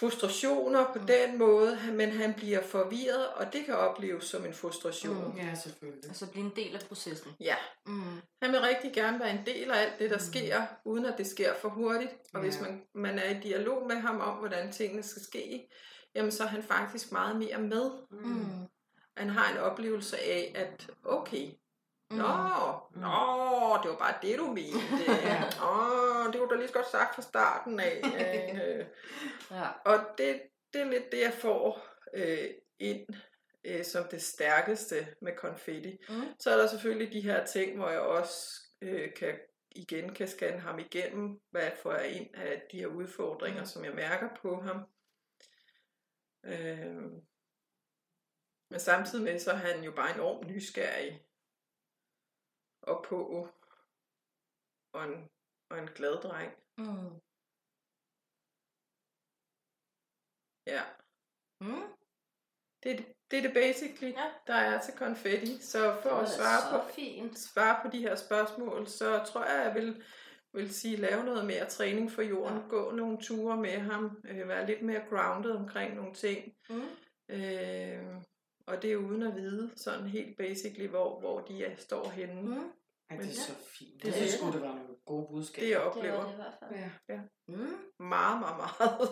frustrationer 0.00 0.84
på 0.92 0.98
Mm. 0.98 1.06
den 1.06 1.38
måde, 1.38 1.78
men 1.92 2.10
han 2.10 2.34
bliver 2.34 2.62
forvirret, 2.62 3.26
og 3.28 3.52
det 3.52 3.64
kan 3.64 3.74
opleves 3.74 4.24
som 4.24 4.44
en 4.46 4.54
frustration. 4.54 5.32
Mm. 5.32 5.38
Ja, 5.38 5.54
selvfølgelig. 5.54 6.04
Altså 6.08 6.30
blive 6.30 6.44
en 6.44 6.52
del 6.56 6.74
af 6.74 6.80
processen. 6.88 7.30
Ja, 7.40 7.56
Mm. 7.86 8.02
han 8.42 8.52
vil 8.52 8.60
rigtig 8.60 8.92
gerne 8.94 9.20
være 9.20 9.30
en 9.30 9.46
del 9.46 9.70
af 9.70 9.82
alt 9.82 9.98
det, 9.98 10.10
der 10.10 10.16
Mm. 10.16 10.22
sker, 10.32 10.62
uden 10.84 11.04
at 11.06 11.14
det 11.18 11.26
sker 11.26 11.54
for 11.54 11.68
hurtigt. 11.68 12.10
Og 12.34 12.40
hvis 12.40 12.56
Ja. 12.56 12.62
man, 12.62 12.82
man 12.94 13.18
er 13.18 13.30
i 13.30 13.40
dialog 13.40 13.86
med 13.86 13.96
ham 13.96 14.20
om, 14.20 14.36
hvordan 14.36 14.72
tingene 14.72 15.02
skal 15.02 15.22
ske, 15.22 15.68
jamen 16.14 16.32
så 16.32 16.42
er 16.42 16.48
han 16.48 16.62
faktisk 16.62 17.12
meget 17.12 17.36
mere 17.36 17.58
med. 17.58 17.90
Mm. 18.10 18.46
Han 19.16 19.28
har 19.28 19.52
en 19.52 19.58
oplevelse 19.58 20.18
af, 20.18 20.52
at 20.56 20.86
okay, 21.04 21.48
Mm. 22.10 22.16
Nå, 22.16 22.26
Mm. 22.94 23.00
nå, 23.00 23.78
det 23.82 23.90
var 23.90 23.96
bare 23.98 24.18
det, 24.22 24.38
du 24.38 24.46
mente. 24.46 25.10
Åh, 25.70 26.32
det 26.32 26.40
var 26.40 26.46
da 26.50 26.54
lige 26.56 26.68
så 26.68 26.74
godt 26.74 26.90
sagt 26.90 27.14
fra 27.14 27.22
starten 27.22 27.80
af. 27.80 28.00
Øh, 28.64 28.86
Ja. 29.50 29.68
og 29.84 29.98
det, 30.18 30.42
det 30.72 30.80
er 30.80 30.84
lidt 30.90 31.12
det, 31.12 31.20
jeg 31.20 31.32
får 31.32 31.86
øh, 32.14 32.48
ind 32.78 33.06
øh, 33.64 33.84
som 33.84 34.04
det 34.10 34.22
stærkeste 34.22 35.14
med 35.22 35.36
konfetti. 35.36 35.96
Mm. 36.08 36.22
Så 36.38 36.50
er 36.50 36.56
der 36.56 36.66
selvfølgelig 36.66 37.12
de 37.12 37.20
her 37.20 37.46
ting, 37.46 37.76
hvor 37.76 37.88
jeg 37.88 38.00
også 38.00 38.60
øh, 38.82 39.14
kan 39.14 39.38
igen 39.70 40.14
kan 40.14 40.28
scanne 40.28 40.60
ham 40.60 40.78
igennem, 40.78 41.40
hvad 41.50 41.70
får 41.82 41.92
jeg 41.94 42.08
ind 42.12 42.34
af 42.34 42.62
de 42.72 42.78
her 42.78 42.86
udfordringer, 42.86 43.60
Mm. 43.60 43.66
som 43.66 43.84
jeg 43.84 43.94
mærker 43.94 44.28
på 44.42 44.60
ham. 44.60 44.76
Øh, 46.44 47.02
men 48.70 48.80
samtidig 48.80 49.24
med, 49.24 49.38
så 49.38 49.50
er 49.50 49.54
han 49.54 49.84
jo 49.84 49.92
bare 49.92 50.14
enormt 50.14 50.46
nysgerrig 50.46 51.22
og 52.82 53.04
på 53.08 53.48
og 54.92 55.04
en, 55.04 55.28
og 55.70 55.78
en 55.78 55.88
glad 55.88 56.22
dreng. 56.22 56.52
Mm. 56.78 57.20
Ja, 60.66 60.82
Mm. 61.60 61.82
det, 62.82 63.14
det- 63.30 63.38
er 63.38 63.42
det 63.42 63.54
basically, 63.54 64.12
Ja. 64.12 64.32
der 64.46 64.54
er 64.54 64.80
til 64.82 64.94
konfetti. 64.98 65.58
Så 65.62 66.00
for 66.02 66.10
at 66.10 66.28
svare 66.28 66.82
på, 66.82 66.88
fint. 66.92 67.38
svare 67.38 67.82
på 67.84 67.90
de 67.92 68.00
her 68.00 68.16
spørgsmål, 68.16 68.86
så 68.86 69.24
tror 69.26 69.44
jeg, 69.44 69.64
jeg 69.66 69.74
vil, 69.74 70.04
vil 70.52 70.74
sige, 70.74 70.96
lave 70.96 71.24
noget 71.24 71.46
mere 71.46 71.68
træning 71.68 72.10
for 72.12 72.22
jorden, 72.22 72.58
ja. 72.58 72.68
gå 72.68 72.90
nogle 72.90 73.18
ture 73.22 73.56
med 73.56 73.78
ham, 73.78 74.22
øh, 74.28 74.48
være 74.48 74.66
lidt 74.66 74.82
mere 74.82 75.06
grounded 75.08 75.50
omkring 75.50 75.94
nogle 75.94 76.14
ting. 76.14 76.56
Mm. 76.70 76.88
Øh, 77.28 78.22
og 78.70 78.82
det 78.82 78.92
er 78.92 78.96
uden 78.96 79.22
at 79.22 79.34
vide 79.36 79.70
sådan 79.76 80.06
helt 80.06 80.36
basically, 80.38 80.88
hvor, 80.88 81.20
hvor 81.20 81.40
de 81.40 81.64
er, 81.64 81.76
står 81.76 82.08
henne. 82.08 82.42
Mm. 82.42 82.48
Mm. 82.48 82.70
Ja, 83.10 83.16
det 83.16 83.28
er 83.28 83.32
så 83.32 83.52
fint. 83.78 83.94
Det 83.94 84.02
Det 84.02 84.08
er 84.08 84.12
synes 84.12 84.30
det. 84.30 84.38
sgu, 84.40 84.52
det 84.52 84.60
var 84.60 84.68
nogle 84.74 84.96
gode 85.06 85.26
budskaber. 85.30 85.66
Det 85.66 85.70
jeg 85.70 85.80
Det 85.80 86.12
var 86.12 86.16
oplever 86.18 86.24
det 86.24 86.32
i 86.32 86.36
hvert 86.36 86.54
fald. 86.60 86.90
Ja. 87.08 87.20
Mm. 87.48 87.76
meget, 87.98 88.40
meget, 88.40 88.56
meget. 88.56 89.10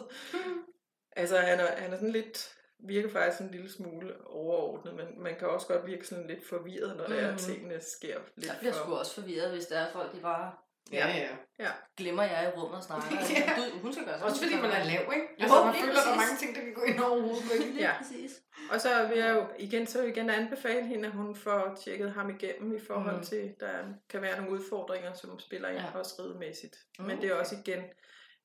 altså 1.22 1.36
han 1.39 1.60
er, 1.60 1.76
han 1.76 1.93
er 1.93 1.97
sådan 1.97 2.12
lidt, 2.12 2.55
virker 2.78 3.10
faktisk 3.10 3.40
en 3.43 3.51
lille 3.51 3.72
smule 3.72 4.26
overordnet, 4.26 4.94
men 4.94 5.22
man 5.22 5.35
kan 5.39 5.48
også 5.48 5.66
godt 5.66 5.86
virke 5.86 6.06
sådan 6.06 6.26
lidt 6.26 6.48
forvirret, 6.48 6.97
når 6.97 7.06
mm. 7.06 7.12
det 7.12 7.22
er, 7.22 7.36
tingene 7.36 7.80
sker 7.80 8.18
lidt 8.36 8.47
Jeg 8.47 8.56
bliver 8.60 8.72
for... 8.72 8.85
sgu 8.85 8.94
også 8.94 9.14
forvirret, 9.14 9.51
hvis 9.51 9.66
der 9.66 9.78
er 9.78 9.93
folk, 9.93 10.14
de 10.14 10.20
bare 10.20 10.52
Ja, 10.93 11.28
ja. 11.59 11.70
glemmer 11.97 12.23
jeg 12.23 12.44
i 12.55 12.59
rummet 12.59 12.77
og 12.78 12.85
snakker. 12.85 13.09
Ja. 13.36 13.52
du, 13.56 13.78
hun 13.82 13.93
skal 13.93 14.05
gøre 14.05 14.15
sådan. 14.19 14.31
Også 14.31 14.43
fordi 14.43 14.55
man 14.56 14.70
er 14.70 14.85
lav, 14.85 15.01
ikke? 15.15 15.27
Jo, 15.39 15.43
Altså, 15.43 15.65
man 15.65 15.74
føler, 15.74 15.93
der 15.93 16.01
er 16.01 16.05
præcis. 16.05 16.23
mange 16.23 16.36
ting, 16.43 16.55
der 16.56 16.60
kan 16.60 16.74
gå 16.74 16.82
ind 16.82 17.01
over 17.01 17.20
hovedet. 17.20 17.77
Ja. 17.78 17.93
Præcis. 17.98 18.32
Og 18.73 18.81
så 18.81 19.06
vil 19.09 19.19
jeg 19.19 19.35
jo 19.36 19.47
igen, 19.59 19.86
så 19.86 19.98
vil 19.98 20.06
jeg 20.09 20.16
igen 20.16 20.31
anbefale 20.31 20.86
hende, 20.86 21.06
at 21.09 21.15
hun 21.15 21.36
får 21.36 21.78
tjekket 21.85 22.12
ham 22.12 22.31
igennem 22.31 22.77
i 22.77 22.81
forhold 22.86 23.15
Mhm. 23.16 23.24
til, 23.24 23.55
der 23.60 23.73
kan 24.10 24.23
være 24.23 24.36
nogle 24.36 24.51
udfordringer, 24.52 25.12
som 25.12 25.39
spiller 25.39 25.69
ind 25.69 25.78
Ja. 25.78 25.85
ja. 25.93 25.98
også 25.98 26.15
ridemæssigt. 26.23 26.77
Mhm. 26.98 27.09
Men 27.09 27.20
det 27.20 27.31
er 27.31 27.35
også 27.35 27.56
igen, 27.66 27.82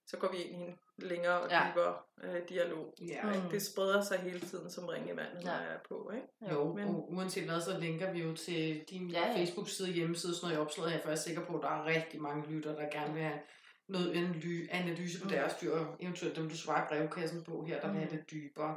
så 0.07 0.18
går 0.18 0.32
vi 0.32 0.38
ind 0.38 0.52
i 0.61 0.64
en 0.65 0.76
længere 0.98 1.40
og 1.41 1.49
Ja. 1.49 1.61
dybere 1.72 1.95
øh, 2.24 2.41
dialog. 2.49 2.94
Ja. 3.07 3.24
Mm. 3.24 3.49
Det 3.52 3.61
spreder 3.61 4.02
sig 4.02 4.20
hele 4.20 4.40
tiden 4.40 4.72
som 4.72 4.86
ringe 4.86 5.14
i 5.14 5.15
vandet, 5.18 5.44
når 5.44 5.52
Ja. 5.52 5.57
jeg 5.57 5.74
er 5.74 5.80
på. 5.90 6.11
Ikke? 6.15 6.53
Jo, 6.56 6.74
Men- 6.74 6.88
uanset 7.18 7.44
hvad, 7.49 7.61
så 7.61 7.80
linker 7.80 8.11
vi 8.11 8.20
jo 8.22 8.36
til 8.36 8.84
din 8.90 9.10
Ja, 9.10 9.28
ja. 9.28 9.38
Facebook-side, 9.38 9.91
hjemmeside, 9.94 10.36
sådan 10.36 10.45
noget 10.48 10.57
i 10.57 10.65
opslaget 10.65 10.91
her, 10.91 11.02
for 11.02 11.07
jeg 11.10 11.15
er 11.15 11.20
sikker 11.22 11.45
på, 11.45 11.56
at 11.57 11.64
der 11.64 11.70
er 11.70 11.86
rigtig 11.86 12.22
mange 12.22 12.49
lytter, 12.52 12.76
der 12.76 12.90
gerne 12.99 13.14
vil 13.14 13.24
have 13.24 13.40
noget 13.90 14.11
analy- 14.14 14.68
analyse 14.72 15.20
på 15.22 15.24
Mm. 15.26 15.32
deres 15.32 15.53
dyr, 15.61 15.72
og 15.74 15.95
eventuelt 15.99 16.36
dem, 16.36 16.49
du 16.49 16.57
svarer 16.57 16.84
i 16.84 16.88
brevkassen 16.90 17.44
på 17.44 17.64
her, 17.68 17.80
der 17.82 17.88
vil 17.88 17.98
have 17.99 18.11
Mm. 18.11 18.18
det 18.18 18.32
dybere. 18.32 18.76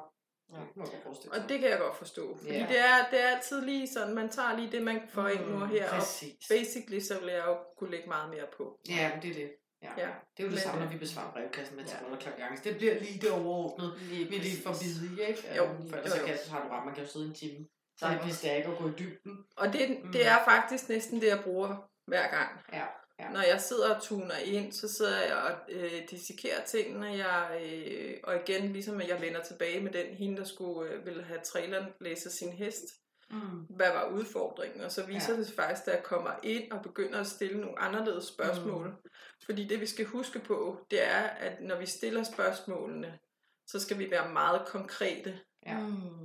Ja. 0.54 0.60
Det 0.60 0.76
må 0.76 0.82
jeg 0.84 0.92
godt 0.92 1.02
forestille 1.02 1.34
Og 1.34 1.48
det 1.48 1.60
kan 1.60 1.70
jeg 1.70 1.78
godt 1.78 1.96
forstå. 1.96 2.36
Fordi 2.38 2.52
Ja. 2.52 2.66
det, 2.68 2.78
er, 2.78 3.10
det 3.10 3.22
er 3.24 3.28
altid 3.36 3.60
lige 3.64 3.86
sådan, 3.88 4.14
man 4.14 4.28
tager 4.28 4.56
lige 4.58 4.72
det, 4.72 4.82
man 4.82 5.00
får 5.08 5.28
ind 5.28 5.46
nu 5.46 5.60
og 5.60 5.68
her. 5.68 5.90
Og 5.90 6.02
basically, 6.50 7.00
så 7.00 7.20
vil 7.20 7.28
jeg 7.28 7.44
jo 7.46 7.56
kunne 7.78 7.90
lægge 7.90 8.08
meget 8.08 8.30
mere 8.30 8.46
på. 8.56 8.78
Ja, 8.88 9.10
men 9.14 9.22
det 9.22 9.30
er 9.30 9.34
det. 9.34 9.50
Ja. 9.98 10.02
Ja. 10.06 10.10
Det 10.36 10.42
er 10.42 10.42
jo 10.42 10.48
det 10.48 10.50
Men, 10.50 10.58
samme, 10.58 10.80
når 10.80 10.86
øh, 10.86 10.92
vi 10.92 10.98
besvarer 10.98 11.32
brevkassen 11.32 11.76
med 11.76 11.84
ja. 11.84 11.96
ja. 12.10 12.16
klaviance. 12.16 12.64
Det 12.64 12.76
bliver 12.76 12.94
lige 13.00 13.18
det 13.20 13.30
overordnede, 13.30 13.92
Lige 14.08 14.62
får 14.62 14.70
præcis. 14.70 14.98
bide 15.00 15.22
i, 15.22 15.28
ikke? 15.28 15.54
Jo, 15.56 15.64
Øhm, 15.64 15.88
For 15.88 15.96
ellers 15.96 16.10
jo, 16.10 16.14
så 16.16 16.20
jo. 16.20 16.26
kan, 16.26 16.38
så 16.44 16.50
har 16.50 16.62
du 16.62 16.68
ret, 16.68 16.84
man 16.86 16.94
kan 16.94 17.04
jo 17.04 17.10
sidde 17.10 17.26
en 17.26 17.34
time. 17.34 17.66
Så 17.98 18.08
det 18.10 18.18
bliver 18.20 18.34
stærkt 18.34 18.66
at 18.66 18.78
gå 18.78 18.88
i 18.88 18.92
dybden. 18.98 19.32
Og 19.56 19.72
det, 19.72 19.98
Mm. 20.04 20.12
det 20.12 20.26
er 20.26 20.38
faktisk 20.44 20.88
næsten 20.88 21.20
det, 21.20 21.26
jeg 21.28 21.40
bruger 21.44 21.88
hver 22.06 22.26
gang. 22.30 22.50
Ja. 22.72 22.84
Ja. 23.20 23.28
Når 23.30 23.40
jeg 23.42 23.60
sidder 23.60 23.94
og 23.94 24.02
tuner 24.02 24.36
ind, 24.44 24.72
så 24.72 24.88
sidder 24.88 25.20
jeg 25.20 25.36
og 25.36 25.52
øh, 25.68 25.92
dissekerer 26.10 26.64
tingene. 26.64 27.06
Jeg, 27.06 27.60
øh, 27.62 28.14
og 28.24 28.36
igen, 28.36 28.72
ligesom 28.72 29.00
at 29.00 29.08
jeg 29.08 29.20
vender 29.20 29.42
tilbage 29.42 29.80
med 29.80 29.92
den 29.92 30.06
hende, 30.06 30.36
der 30.36 30.44
skulle 30.44 30.90
øh, 30.92 31.06
ville 31.06 31.22
have 31.24 31.40
traileren 31.40 31.86
læse 32.00 32.30
sin 32.30 32.52
hest. 32.52 32.84
Mm. 33.30 33.60
Hvad 33.76 33.92
var 33.92 34.08
udfordringen? 34.08 34.80
Og 34.80 34.90
så 34.92 35.06
viser 35.06 35.28
Ja. 35.28 35.32
ja. 35.32 35.38
det 35.38 35.46
sig 35.46 35.56
faktisk, 35.56 35.88
at 35.88 35.94
jeg 35.94 36.02
kommer 36.02 36.30
ind 36.42 36.72
og 36.72 36.82
begynder 36.82 37.20
at 37.20 37.26
stille 37.26 37.60
nogle 37.60 37.78
anderledes 37.78 38.24
spørgsmål. 38.24 38.88
Mm. 38.88 39.10
Fordi 39.44 39.64
det, 39.68 39.80
vi 39.80 39.86
skal 39.86 40.04
huske 40.06 40.38
på, 40.38 40.86
det 40.90 41.02
er, 41.02 41.22
at 41.22 41.60
når 41.60 41.76
vi 41.78 41.86
stiller 41.86 42.22
spørgsmålene, 42.22 43.18
så 43.66 43.80
skal 43.80 43.98
vi 43.98 44.10
være 44.10 44.32
meget 44.32 44.66
konkrete. 44.66 45.38
Ja. 45.66 45.78
Mm. 45.78 46.22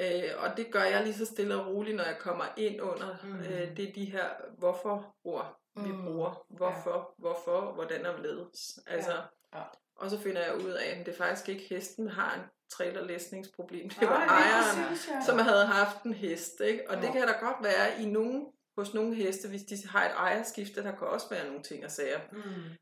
Øh, 0.00 0.30
og 0.38 0.56
det 0.56 0.72
gør 0.72 0.82
jeg 0.82 1.02
lige 1.04 1.14
så 1.14 1.26
stille 1.26 1.54
og 1.56 1.66
roligt, 1.66 1.96
når 1.96 2.04
jeg 2.04 2.16
kommer 2.20 2.44
ind 2.56 2.80
under. 2.82 3.16
Mm. 3.24 3.38
Øh, 3.38 3.76
det 3.76 3.88
er 3.88 3.92
de 3.92 4.04
her 4.04 4.28
hvorfor-ord, 4.58 5.60
vi 5.76 5.92
Mm. 5.92 6.04
bruger. 6.04 6.46
Hvorfor, 6.48 6.96
ja. 6.96 7.04
hvorfor, 7.18 7.72
hvordan 7.74 8.06
og 8.06 8.12
hvorledes. 8.14 8.78
Altså, 8.86 9.12
Ja. 9.54 9.62
Og 9.96 10.10
så 10.10 10.18
finder 10.18 10.42
jeg 10.42 10.56
ud 10.56 10.70
af, 10.70 11.00
at 11.00 11.06
det 11.06 11.14
faktisk 11.16 11.48
ikke 11.48 11.66
hesten 11.70 12.08
har 12.08 12.34
en 12.34 12.40
trailerlæsningsproblem. 12.72 13.88
Det 13.90 14.08
var 14.08 14.18
lige 14.18 14.28
ejeren, 14.30 14.96
ja. 15.08 15.24
som 15.26 15.38
havde 15.38 15.66
haft 15.66 16.02
en 16.02 16.14
hest. 16.14 16.60
Ikke? 16.60 16.90
Og 16.90 16.96
ja. 16.96 17.02
det 17.02 17.12
kan 17.12 17.22
der 17.28 17.40
godt 17.40 17.56
være 17.64 18.02
i 18.02 18.06
nogen, 18.06 18.46
hos 18.78 18.94
nogle 18.94 19.14
heste, 19.14 19.48
hvis 19.48 19.62
de 19.62 19.88
har 19.88 20.04
et 20.04 20.12
ejerskifte. 20.16 20.82
Der 20.84 20.96
kan 20.96 21.06
også 21.08 21.26
være 21.30 21.46
nogle 21.46 21.62
ting 21.62 21.84
og 21.84 21.90
sager, 21.90 22.20
Mm. 22.32 22.40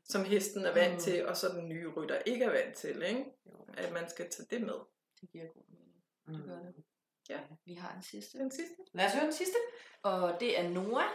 som 0.09 0.23
hesten 0.23 0.65
er 0.65 0.73
vant 0.73 0.93
Mm. 0.93 0.99
til, 0.99 1.27
og 1.27 1.37
så 1.37 1.47
den 1.49 1.69
nye 1.69 1.87
rytter 1.97 2.17
ikke 2.25 2.45
er 2.45 2.49
vant 2.51 2.75
til. 2.75 3.03
Ikke? 3.03 3.25
Jo. 3.45 3.65
At 3.77 3.91
man 3.93 4.09
skal 4.09 4.29
tage 4.29 4.47
det 4.51 4.61
med. 4.61 4.73
Det 5.21 5.29
giver 5.31 5.45
god 5.45 5.63
mening. 5.69 5.95
Mm. 6.27 6.47
gør 6.49 6.59
det. 6.59 6.83
Ja. 7.29 7.39
Vi 7.65 7.73
har 7.73 7.93
en 7.95 8.03
sidste. 8.03 8.37
Den 8.37 8.51
sidste. 8.51 8.75
Lad 8.93 9.05
os 9.05 9.13
høre 9.13 9.23
den 9.23 9.33
sidste. 9.33 9.55
Og 10.03 10.37
det 10.39 10.59
er 10.59 10.69
Noah. 10.69 11.05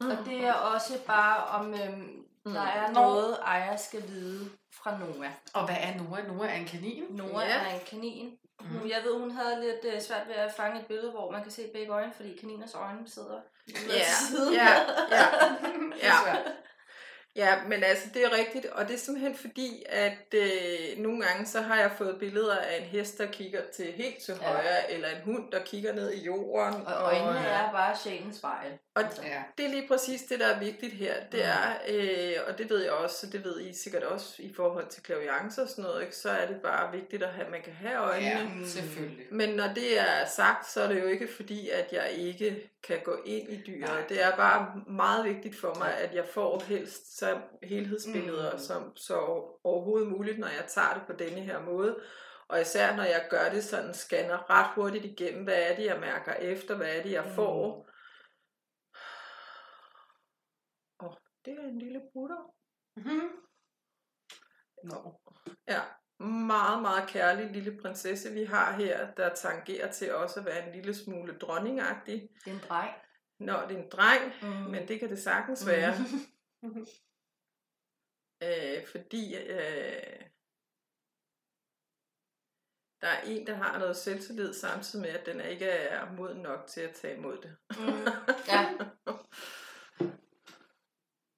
Mm. 0.00 0.06
Og 0.10 0.16
det 0.26 0.44
er 0.44 0.52
også 0.52 1.06
bare 1.06 1.44
om, 1.46 1.74
øhm, 1.74 2.26
der 2.54 2.60
er 2.62 2.90
noget, 2.92 3.38
ejer 3.46 3.76
skal 3.76 4.02
vide 4.08 4.50
fra 4.82 4.98
Noah. 4.98 5.30
Og 5.54 5.66
hvad 5.66 5.76
er 5.80 5.94
Noah? 6.02 6.28
Noah 6.28 6.50
er 6.50 6.54
en 6.60 6.66
kanin. 6.66 7.04
Noah 7.10 7.48
Ja. 7.48 7.54
er 7.56 7.74
en 7.74 7.80
kanin. 7.90 8.38
Mm. 8.60 8.88
Jeg 8.88 9.00
ved, 9.04 9.18
hun 9.18 9.30
havde 9.30 9.60
lidt 9.60 9.94
øh, 9.94 10.00
svært 10.00 10.28
ved 10.28 10.34
at 10.34 10.52
fange 10.56 10.80
et 10.80 10.86
billede, 10.86 11.10
hvor 11.10 11.30
man 11.30 11.42
kan 11.42 11.52
se 11.52 11.70
begge 11.74 11.92
øjne, 11.92 12.12
fordi 12.16 12.36
kaniners 12.40 12.74
øjne 12.74 13.08
sidder 13.10 13.40
ved 13.86 13.94
Ja, 13.96 14.04
siden. 14.30 14.54
ja, 14.54 14.68
ja. 16.02 16.22
Ja. 17.36 17.62
men 17.68 17.82
altså, 17.84 18.08
det 18.14 18.24
er 18.24 18.32
rigtigt, 18.38 18.66
og 18.66 18.88
det 18.88 18.94
er 18.94 18.98
simpelthen 18.98 19.36
fordi, 19.36 19.82
at 19.88 20.34
øh, 20.34 20.98
nogle 20.98 21.26
gange 21.26 21.46
så 21.46 21.60
har 21.60 21.76
jeg 21.76 21.90
fået 21.98 22.16
billeder 22.18 22.56
af 22.58 22.76
en 22.78 22.84
hest, 22.84 23.18
der 23.18 23.26
kigger 23.26 23.60
til 23.76 23.92
helt 23.92 24.16
til 24.24 24.34
Ja. 24.40 24.46
højre, 24.46 24.92
eller 24.92 25.08
en 25.08 25.22
hund, 25.24 25.52
der 25.52 25.64
kigger 25.64 25.92
ned 25.92 26.12
i 26.12 26.24
jorden. 26.24 26.86
Og 26.86 26.92
øjnene 27.02 27.28
og, 27.38 27.44
er 27.44 27.72
bare 27.72 27.96
sjælens 27.96 28.36
spejl. 28.36 28.78
Og 28.96 29.02
Ja. 29.24 29.42
det 29.58 29.66
er 29.66 29.70
lige 29.70 29.88
præcis 29.88 30.22
det, 30.22 30.40
der 30.40 30.46
er 30.46 30.58
vigtigt 30.60 30.92
her. 30.92 31.14
Det 31.32 31.40
Mm. 31.40 31.46
er, 31.46 31.74
øh, 31.88 32.32
og 32.52 32.58
det 32.58 32.70
ved 32.70 32.82
jeg 32.82 32.92
også, 32.92 33.26
det 33.26 33.44
ved 33.44 33.60
I 33.60 33.72
sikkert 33.72 34.02
også 34.02 34.34
i 34.42 34.52
forhold 34.56 34.86
til 34.86 35.02
klaviance 35.02 35.62
og 35.62 35.68
sådan 35.68 35.84
noget, 35.84 36.02
ikke? 36.02 36.16
så 36.16 36.30
er 36.30 36.46
det 36.46 36.56
bare 36.62 36.92
vigtigt, 36.92 37.22
at 37.22 37.28
have, 37.28 37.50
man 37.50 37.62
kan 37.62 37.72
have 37.72 37.98
øjnene. 37.98 38.50
ja, 38.60 38.66
selvfølgelig. 38.66 39.26
Men 39.30 39.48
når 39.56 39.66
det 39.74 39.98
er 40.00 40.26
sagt, 40.36 40.70
så 40.70 40.82
er 40.82 40.88
det 40.88 41.00
jo 41.02 41.06
ikke 41.06 41.28
fordi, 41.36 41.70
at 41.70 41.92
jeg 41.92 42.10
ikke 42.12 42.70
kan 42.82 42.98
gå 43.04 43.16
ind 43.24 43.52
i 43.52 43.62
dyret. 43.66 43.80
Nej. 43.80 44.04
Det 44.08 44.22
er 44.22 44.36
bare 44.36 44.72
meget 44.86 45.24
vigtigt 45.24 45.56
for 45.60 45.74
mig, 45.78 45.94
at 45.98 46.14
jeg 46.14 46.24
får 46.32 46.62
helst 46.68 47.18
så 47.18 47.36
helhedsbilleder 47.62 48.52
Mm. 48.52 48.58
som 48.58 48.96
så 48.96 49.14
overhovedet 49.64 50.08
muligt, 50.08 50.38
når 50.38 50.46
jeg 50.48 50.64
tager 50.68 50.92
det 50.94 51.02
på 51.06 51.12
denne 51.24 51.40
her 51.40 51.60
måde. 51.60 51.96
Og 52.48 52.60
især 52.60 52.96
når 52.96 53.02
jeg 53.02 53.24
gør 53.30 53.48
det 53.52 53.64
sådan, 53.64 53.94
scanner 53.94 54.50
ret 54.50 54.66
hurtigt 54.74 55.04
igennem, 55.04 55.44
hvad 55.44 55.54
er 55.70 55.76
det, 55.76 55.84
jeg 55.84 55.96
mærker 56.00 56.32
efter, 56.32 56.74
hvad 56.76 56.86
er 56.86 57.02
det, 57.02 57.12
jeg 57.12 57.24
Mm. 57.26 57.34
får. 57.34 57.52
Og 57.72 57.85
det 61.46 61.58
er 61.58 61.62
en 61.62 61.78
lille 61.78 62.02
brutter. 62.12 62.54
Mm-hmm. 62.96 63.30
Nå. 64.84 65.20
Ja, 65.68 65.80
meget, 66.24 66.82
meget 66.82 67.08
kærlig 67.08 67.50
lille 67.50 67.78
prinsesse, 67.82 68.32
vi 68.32 68.44
har 68.44 68.72
her, 68.76 69.14
der 69.14 69.34
tangerer 69.34 69.92
til 69.92 70.14
også 70.14 70.40
at 70.40 70.46
være 70.46 70.66
en 70.66 70.72
lille 70.74 70.94
smule 70.94 71.38
dronningagtig. 71.38 72.28
Det 72.44 72.50
er 72.50 72.54
en 72.54 72.62
dreng. 72.68 72.94
Nå, 73.38 73.52
det 73.68 73.76
er 73.78 73.82
en 73.82 73.90
dreng, 73.90 74.32
Mm. 74.42 74.70
men 74.70 74.88
det 74.88 75.00
kan 75.00 75.10
det 75.10 75.18
sagtens 75.22 75.66
være. 75.66 75.92
øh, 78.46 78.86
fordi 78.86 79.36
øh, 79.36 80.20
der 83.00 83.08
er 83.08 83.20
en, 83.22 83.46
der 83.46 83.54
har 83.54 83.78
noget 83.78 83.96
selvtillid, 83.96 84.54
samtidig 84.54 85.02
med, 85.02 85.10
at 85.20 85.26
den 85.26 85.40
ikke 85.40 85.66
er 85.66 86.12
moden 86.12 86.42
nok 86.42 86.66
til 86.66 86.80
at 86.80 86.94
tage 86.94 87.16
imod 87.16 87.36
det. 87.42 87.56
Mm. 87.70 88.06
Ja. 88.48 88.74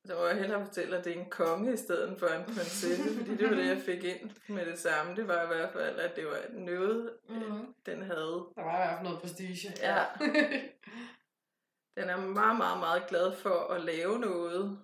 Så 0.09 0.15
må 0.15 0.27
jeg 0.27 0.37
hellere 0.37 0.65
fortælle, 0.67 0.97
at 0.97 1.05
det 1.05 1.17
er 1.17 1.21
en 1.21 1.31
konge 1.31 1.73
i 1.73 1.77
stedet 1.77 2.19
for 2.19 2.27
en 2.27 2.45
prinsesse, 2.45 3.15
fordi 3.17 3.37
det 3.37 3.51
var 3.51 3.57
det, 3.57 3.67
jeg 3.67 3.83
fik 3.83 4.05
ind 4.05 4.31
med 4.49 4.67
det 4.67 4.79
samme. 4.79 5.17
Det 5.17 5.29
var 5.29 5.43
i 5.43 5.47
hvert 5.47 5.73
fald, 5.73 5.99
at 5.99 6.17
det 6.17 6.27
var 6.27 6.39
noget, 6.53 7.19
mm. 7.29 7.35
Mm. 7.35 7.75
den 7.87 8.03
havde. 8.03 8.47
Der 8.57 8.63
var 8.63 8.75
i 8.75 8.77
hvert 8.77 8.95
fald 8.95 9.05
noget 9.05 9.21
prestige. 9.21 9.73
Ja. 9.83 10.05
Den 11.99 12.11
er 12.11 12.17
meget, 12.17 12.57
meget, 12.57 12.79
meget 12.79 13.07
glad 13.09 13.37
for 13.37 13.73
at 13.75 13.81
lave 13.81 14.19
noget. 14.19 14.79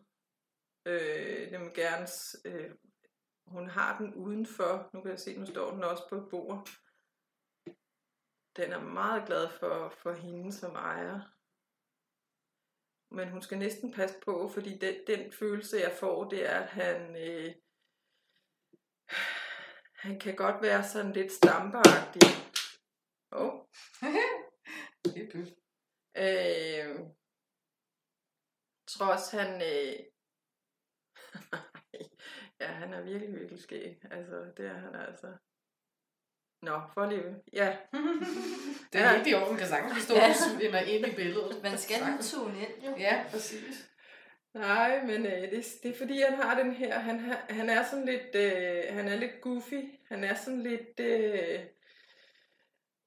Øh, 0.86 1.50
den 1.50 1.60
vil 1.60 1.74
gerne 1.74 2.06
øh, 2.44 2.70
hun 3.46 3.68
har 3.68 3.98
den 3.98 4.14
udenfor. 4.14 4.90
Nu 4.92 5.00
kan 5.00 5.10
jeg 5.10 5.20
se, 5.20 5.38
nu 5.38 5.46
står 5.46 5.70
den 5.70 5.84
også 5.84 6.08
på 6.08 6.28
bord. 6.30 6.68
Den 8.56 8.72
er 8.72 8.80
meget 8.80 9.26
glad 9.26 9.48
for, 9.48 9.88
for 9.88 10.12
hende 10.12 10.52
som 10.52 10.74
ejer. 10.74 11.33
Men 13.14 13.28
hun 13.28 13.42
skal 13.42 13.58
næsten 13.58 13.92
passe 13.92 14.16
på, 14.24 14.48
fordi 14.48 14.78
den, 14.78 14.94
den 15.06 15.32
følelse, 15.32 15.76
jeg 15.76 15.92
får, 16.00 16.28
det 16.28 16.50
er, 16.50 16.58
at 16.58 16.68
han, 16.68 17.16
øh, 17.16 17.54
han 20.04 20.18
kan 20.20 20.36
godt 20.36 20.62
være 20.62 20.84
sådan 20.84 21.12
lidt 21.12 21.32
stampeagtig. 21.32 22.28
Åh. 23.32 23.52
Oh. 25.06 25.20
Øh, 26.16 26.96
trods 28.88 29.30
han... 29.30 29.62
Øh, 29.62 29.96
ja, 32.60 32.66
han 32.66 32.92
er 32.92 33.02
virkelig, 33.02 33.34
virkelig 33.34 33.62
skæg. 33.62 33.98
Altså, 34.10 34.52
det 34.56 34.66
er 34.66 34.78
han 34.78 34.94
altså. 34.94 35.36
Nå, 36.64 36.80
for 36.94 37.06
lige... 37.10 37.22
Ja. 37.52 37.76
Det 38.92 39.00
er 39.00 39.04
Ja. 39.10 39.16
helt 39.16 39.26
i 39.28 39.34
orden, 39.34 39.56
kan 39.56 39.66
sagtens 39.66 39.94
forstå, 39.94 40.14
Ja. 40.14 40.26
ja. 40.60 40.66
eller 40.66 40.78
ind 40.80 41.06
i 41.06 41.10
billedet. 41.10 41.62
Man 41.62 41.78
skal 41.78 41.96
nu 42.00 42.22
tune 42.22 42.58
ind, 42.58 42.84
jo. 42.86 42.90
Ja, 42.98 43.24
præcis. 43.30 43.88
Nej, 44.54 45.02
men 45.04 45.26
øh, 45.26 45.50
det, 45.50 45.64
det 45.82 45.90
er 45.90 45.98
fordi, 45.98 46.20
han 46.20 46.34
har 46.42 46.62
den 46.62 46.72
her... 46.72 46.98
Han, 46.98 47.20
han 47.50 47.70
er 47.70 47.84
sådan 47.90 48.04
lidt... 48.06 48.34
Øh, 48.34 48.82
han 48.90 49.08
er 49.08 49.16
lidt 49.16 49.40
goofy. 49.40 49.80
Han 50.08 50.24
er 50.24 50.34
sådan 50.34 50.62
lidt... 50.62 51.00
Øh, 51.00 51.60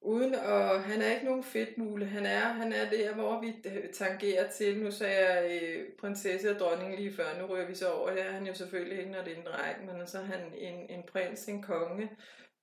uden 0.01 0.35
og 0.35 0.83
han 0.83 1.01
er 1.01 1.11
ikke 1.11 1.25
nogen 1.25 1.43
fedtmule. 1.43 2.05
Han 2.05 2.25
er, 2.25 2.39
han 2.39 2.73
er 2.73 2.89
der, 2.89 3.13
hvor 3.13 3.41
vi 3.41 3.55
øh, 3.65 3.89
tangerer 3.93 4.49
til. 4.49 4.77
Nu 4.79 4.91
sagde 4.91 5.29
jeg 5.29 5.61
øh, 5.61 5.85
prinsesse 5.99 6.51
og 6.51 6.59
dronning 6.59 6.95
lige 6.95 7.15
før. 7.15 7.39
Nu 7.39 7.45
rører 7.45 7.67
vi 7.67 7.75
så 7.75 7.91
over. 7.91 8.09
Det 8.11 8.21
er 8.25 8.31
han 8.31 8.47
jo 8.47 8.53
selvfølgelig 8.53 8.99
ikke, 8.99 9.11
når 9.11 9.23
det 9.23 9.33
er 9.33 9.37
en 9.37 9.45
dreng. 9.45 9.85
Men 9.85 10.07
så 10.07 10.17
er 10.17 10.23
han 10.23 10.53
en, 10.57 10.89
en 10.89 11.03
prins, 11.11 11.45
en 11.45 11.63
konge. 11.63 12.09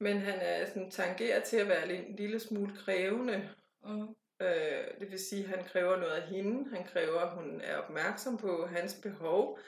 Men 0.00 0.18
han 0.18 0.38
er 0.40 0.66
sådan, 0.66 0.90
tangerer 0.90 1.40
til 1.40 1.56
at 1.56 1.68
være 1.68 1.94
en 1.94 2.16
lille 2.16 2.40
smule 2.40 2.76
krævende. 2.76 3.50
Mm. 3.84 4.14
Øh, 4.40 5.00
det 5.00 5.10
vil 5.10 5.18
sige, 5.18 5.44
at 5.44 5.48
han 5.48 5.64
kræver 5.64 5.96
noget 5.96 6.12
af 6.12 6.28
hende. 6.28 6.76
Han 6.76 6.86
kræver, 6.86 7.20
at 7.20 7.34
hun 7.34 7.60
er 7.60 7.76
opmærksom 7.76 8.36
på 8.38 8.66
hans 8.66 9.00
behov. 9.02 9.58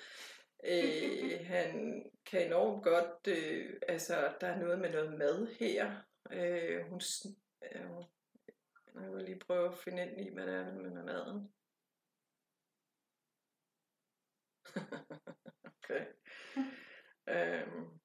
Øh, 0.64 1.46
han 1.54 2.02
kan 2.26 2.46
enormt 2.46 2.84
godt, 2.84 3.26
øh, 3.28 3.80
altså 3.88 4.34
der 4.40 4.46
er 4.46 4.58
noget 4.58 4.78
med 4.78 4.90
noget 4.90 5.18
mad 5.18 5.46
her. 5.60 6.02
Øh, 6.30 6.84
hun, 6.90 7.00
øh, 7.62 8.04
jeg 8.94 9.12
vil 9.12 9.24
lige 9.24 9.38
prøve 9.38 9.68
at 9.68 9.78
finde 9.78 10.02
ind 10.02 10.20
i, 10.20 10.34
hvad 10.34 10.46
det 10.46 10.54
er 10.54 10.74
med 10.74 11.02
maden. 11.02 11.52
okay. 15.72 16.06
Øhm, 17.28 18.00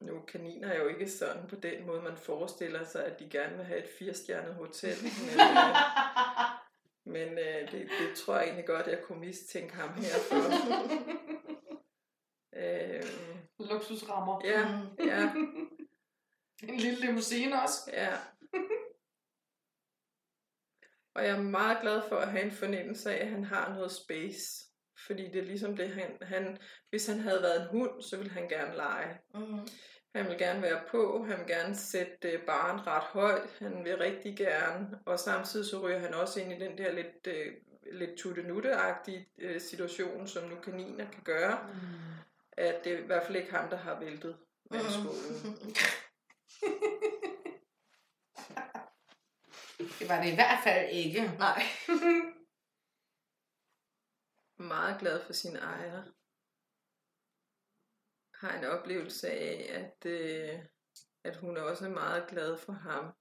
nu 0.00 0.16
er 0.16 0.24
kaniner 0.24 0.74
jo 0.74 0.86
ikke 0.88 1.10
sådan 1.10 1.48
på 1.48 1.56
den 1.56 1.86
måde, 1.86 2.02
man 2.02 2.16
forestiller 2.16 2.84
sig, 2.84 3.04
at 3.06 3.18
de 3.18 3.28
gerne 3.30 3.56
vil 3.56 3.64
have 3.64 3.82
et 3.84 3.90
firestjernet 3.98 4.54
hotel. 4.54 4.96
Men, 5.02 5.40
øh, 5.40 5.76
men 7.14 7.38
øh, 7.38 7.72
det, 7.72 7.88
det 8.00 8.16
tror 8.16 8.34
jeg 8.34 8.44
egentlig 8.44 8.66
godt, 8.66 8.86
jeg 8.86 9.02
kunne 9.02 9.20
mistænke 9.20 9.74
ham 9.74 9.88
her 9.88 10.18
for. 10.28 10.36
øhm, 12.62 13.38
Luksusrammer. 13.70 14.40
ja, 14.44 14.60
ja, 15.04 15.32
En 16.68 16.76
lille 16.76 17.00
limousine 17.00 17.62
også. 17.62 17.90
ja. 17.92 18.16
Og 21.14 21.24
jeg 21.24 21.36
er 21.36 21.42
meget 21.42 21.80
glad 21.80 22.02
for 22.08 22.16
at 22.16 22.30
have 22.30 22.44
en 22.44 22.50
fornemmelse 22.52 23.10
af, 23.10 23.24
at 23.24 23.30
han 23.30 23.44
har 23.44 23.74
noget 23.74 23.92
space. 23.92 24.67
Fordi 25.08 25.24
det 25.32 25.36
er 25.40 25.44
ligesom 25.46 25.76
det, 25.76 25.88
han, 25.90 26.18
han... 26.22 26.58
Hvis 26.90 27.06
han 27.06 27.18
havde 27.20 27.42
været 27.42 27.62
en 27.62 27.68
hund, 27.68 28.02
så 28.02 28.16
ville 28.16 28.32
han 28.32 28.48
gerne 28.48 28.76
lege. 28.76 29.18
Mm. 29.34 29.68
Han 30.14 30.26
vil 30.28 30.38
gerne 30.38 30.62
være 30.62 30.80
på, 30.90 31.24
han 31.28 31.38
vil 31.38 31.46
gerne 31.46 31.76
sætte 31.76 32.28
øh, 32.30 32.42
barn 32.46 32.86
ret 32.86 33.02
højt, 33.02 33.56
han 33.58 33.84
vil 33.84 33.96
rigtig 33.98 34.36
gerne, 34.36 34.98
og 35.06 35.18
samtidig 35.18 35.66
så 35.66 35.78
ryger 35.82 35.98
han 35.98 36.14
også 36.14 36.40
ind 36.40 36.52
i 36.52 36.58
den 36.64 36.78
der 36.78 36.92
lidt, 36.92 37.26
øh, 37.26 37.52
lidt 37.92 38.10
tuttenutte-agtige 38.20 39.28
øh, 39.38 39.60
situation, 39.60 40.26
som 40.28 40.48
nu 40.48 40.56
kaniner 40.56 41.10
kan 41.10 41.22
gøre, 41.24 41.58
Mm. 41.72 41.78
at 42.52 42.84
det 42.84 42.92
er 42.92 42.98
i 42.98 43.06
hvert 43.06 43.22
fald 43.26 43.36
ikke 43.36 43.50
ham, 43.54 43.70
der 43.70 43.76
har 43.76 44.00
væltet 44.00 44.36
vandskålen. 44.70 45.56
Det 49.98 50.08
var 50.08 50.22
det 50.22 50.32
i 50.32 50.34
hvert 50.34 50.58
fald 50.64 50.88
ikke. 50.92 51.32
Nej. 51.38 51.62
Meget 54.58 55.00
glad 55.00 55.20
for 55.20 55.32
sin 55.32 55.56
ejer. 55.56 56.02
Har 58.34 58.58
en 58.58 58.64
oplevelse 58.64 59.30
af, 59.30 59.66
at, 59.74 60.10
øh, 60.10 60.64
at 61.24 61.36
hun 61.36 61.56
også 61.56 61.84
er 61.84 61.90
meget 61.90 62.28
glad 62.30 62.58
for 62.58 62.72
ham. 62.72 63.12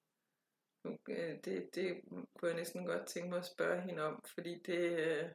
Øh, 1.09 1.38
det, 1.45 1.69
det 1.76 2.01
kunne 2.35 2.49
jeg 2.49 2.55
næsten 2.55 2.85
godt 2.85 3.07
tænke 3.07 3.30
mig 3.30 3.39
at 3.39 3.45
spørge 3.45 3.81
hende 3.81 4.03
om, 4.03 4.23
fordi 4.34 4.64
det, 4.65 4.99
øh, 4.99 5.30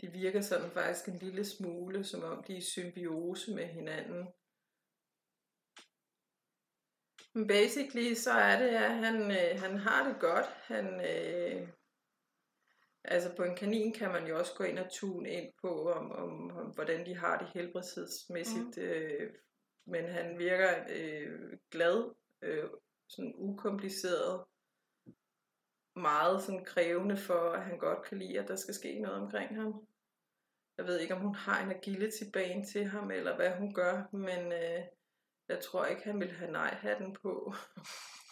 de 0.00 0.06
virker 0.12 0.40
sådan 0.40 0.70
faktisk 0.70 1.08
en 1.08 1.18
lille 1.18 1.44
smule, 1.44 2.04
som 2.04 2.22
om 2.22 2.44
de 2.44 2.52
er 2.52 2.56
i 2.58 2.60
symbiose 2.60 3.54
med 3.54 3.66
hinanden. 3.66 4.28
Men 7.34 7.46
basically 7.46 8.14
så 8.14 8.32
er 8.32 8.58
det, 8.58 8.68
at 8.68 8.94
han, 8.94 9.30
øh, 9.30 9.60
han 9.60 9.78
har 9.78 10.08
det 10.08 10.20
godt. 10.20 10.46
Han, 10.46 10.86
øh, 10.86 11.68
altså 13.08 13.36
på 13.36 13.42
en 13.42 13.56
kanin 13.56 13.92
kan 13.92 14.12
man 14.12 14.26
jo 14.26 14.38
også 14.38 14.54
gå 14.54 14.64
ind 14.64 14.78
og 14.78 14.90
tune 14.90 15.30
ind 15.30 15.52
på, 15.60 15.92
om, 15.92 16.12
om, 16.12 16.50
om 16.50 16.66
hvordan 16.66 17.06
de 17.06 17.16
har 17.16 17.38
det 17.38 17.48
helbredsmæssigt. 17.54 18.76
Mm. 18.76 18.82
Øh, 18.82 19.34
men 19.86 20.04
han 20.04 20.38
virker 20.38 20.84
øh, 20.90 21.58
glad, 21.70 22.14
øh, 22.42 22.64
sådan 23.08 23.34
ukompliceret, 23.36 24.44
meget 25.96 26.42
sådan 26.42 26.64
krævende 26.64 27.16
for, 27.16 27.50
at 27.50 27.64
han 27.64 27.78
godt 27.78 28.02
kan 28.08 28.18
lide, 28.18 28.40
at 28.40 28.48
der 28.48 28.56
skal 28.56 28.74
ske 28.74 29.00
noget 29.00 29.22
omkring 29.22 29.56
ham. 29.56 29.86
Jeg 30.78 30.86
ved 30.86 31.00
ikke, 31.00 31.14
om 31.14 31.20
hun 31.20 31.34
har 31.34 31.64
en 31.64 31.72
agility-bane 31.72 32.64
til 32.64 32.84
ham, 32.84 33.10
eller 33.10 33.36
hvad 33.36 33.50
hun 33.50 33.74
gør, 33.74 34.04
men 34.12 34.52
øh, 34.52 34.82
jeg 35.48 35.60
tror 35.62 35.86
ikke, 35.86 36.02
han 36.02 36.20
vil 36.20 36.32
have 36.32 36.50
nej-hatten 36.50 37.16
på. 37.22 37.54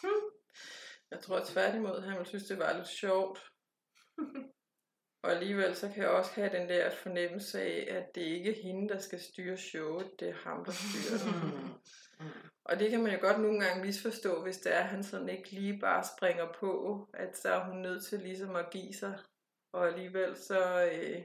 jeg 1.10 1.20
tror 1.20 1.40
tværtimod, 1.44 2.00
han 2.00 2.18
vil 2.18 2.26
synes, 2.26 2.44
det 2.44 2.58
var 2.58 2.76
lidt 2.76 2.88
sjovt. 2.88 3.38
Og 5.24 5.30
alligevel 5.30 5.76
så 5.76 5.88
kan 5.88 6.02
jeg 6.02 6.10
også 6.10 6.30
have 6.34 6.58
den 6.58 6.68
der 6.68 6.90
fornemmelse 6.90 7.62
af, 7.62 7.96
at 7.96 8.14
det 8.14 8.20
ikke 8.20 8.50
er 8.50 8.62
hende, 8.62 8.88
der 8.88 8.98
skal 8.98 9.20
styre 9.20 9.56
showet, 9.56 10.20
det 10.20 10.28
er 10.28 10.34
ham, 10.34 10.64
der 10.64 10.72
styrer 10.72 11.18
det. 11.18 11.42
Mm. 12.20 12.26
Og 12.64 12.78
det 12.78 12.90
kan 12.90 13.02
man 13.02 13.12
jo 13.12 13.18
godt 13.20 13.40
nogle 13.40 13.64
gange 13.64 13.84
misforstå, 13.84 14.42
hvis 14.42 14.58
det 14.58 14.74
er, 14.74 14.78
at 14.78 14.88
han 14.88 15.04
sådan 15.04 15.28
ikke 15.28 15.50
lige 15.50 15.78
bare 15.78 16.04
springer 16.16 16.52
på, 16.52 17.08
at 17.14 17.38
så 17.38 17.48
er 17.48 17.64
hun 17.64 17.76
nødt 17.76 18.04
til 18.04 18.18
ligesom 18.18 18.56
at 18.56 18.70
give 18.70 18.94
sig. 18.94 19.18
Og 19.72 19.88
alligevel 19.88 20.36
så, 20.36 20.90
øh, 20.92 21.22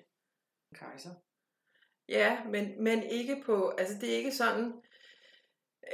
Kejser. 0.76 1.14
ja, 2.10 2.44
men, 2.44 2.84
men 2.84 3.04
ikke 3.04 3.44
på, 3.46 3.70
altså 3.78 3.98
det 4.02 4.14
er 4.14 4.18
ikke 4.18 4.36
sådan, 4.36 4.74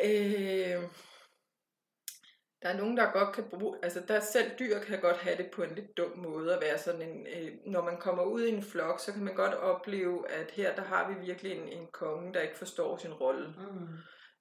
øh, 0.04 0.84
der 2.66 2.72
er 2.72 2.78
nogen, 2.78 2.98
der 2.98 3.12
godt 3.12 3.36
kan 3.36 3.44
bruge, 3.50 3.78
altså 3.84 4.04
der 4.08 4.20
selv 4.20 4.52
dyr 4.60 4.80
kan 4.80 5.02
godt 5.02 5.18
have 5.18 5.38
det 5.38 5.52
på 5.52 5.64
en 5.64 5.76
lidt 5.76 5.98
dum 5.98 6.18
måde 6.18 6.56
at 6.56 6.62
være 6.62 6.78
sådan 6.78 7.02
en, 7.02 7.28
øh, 7.28 7.52
når 7.66 7.84
man 7.84 7.98
kommer 7.98 8.24
ud 8.24 8.44
i 8.44 8.50
en 8.50 8.64
flok, 8.64 9.00
så 9.00 9.14
kan 9.14 9.24
man 9.24 9.36
godt 9.36 9.54
opleve, 9.54 10.32
at 10.32 10.52
her 10.52 10.76
der 10.76 10.82
har 10.82 11.10
vi 11.10 11.26
virkelig 11.26 11.52
en, 11.52 11.68
en 11.68 11.88
konge, 11.88 12.34
der 12.34 12.42
ikke 12.42 12.58
forstår 12.58 12.98
sin 12.98 13.14
rolle. 13.14 13.48
Mm. 13.48 13.88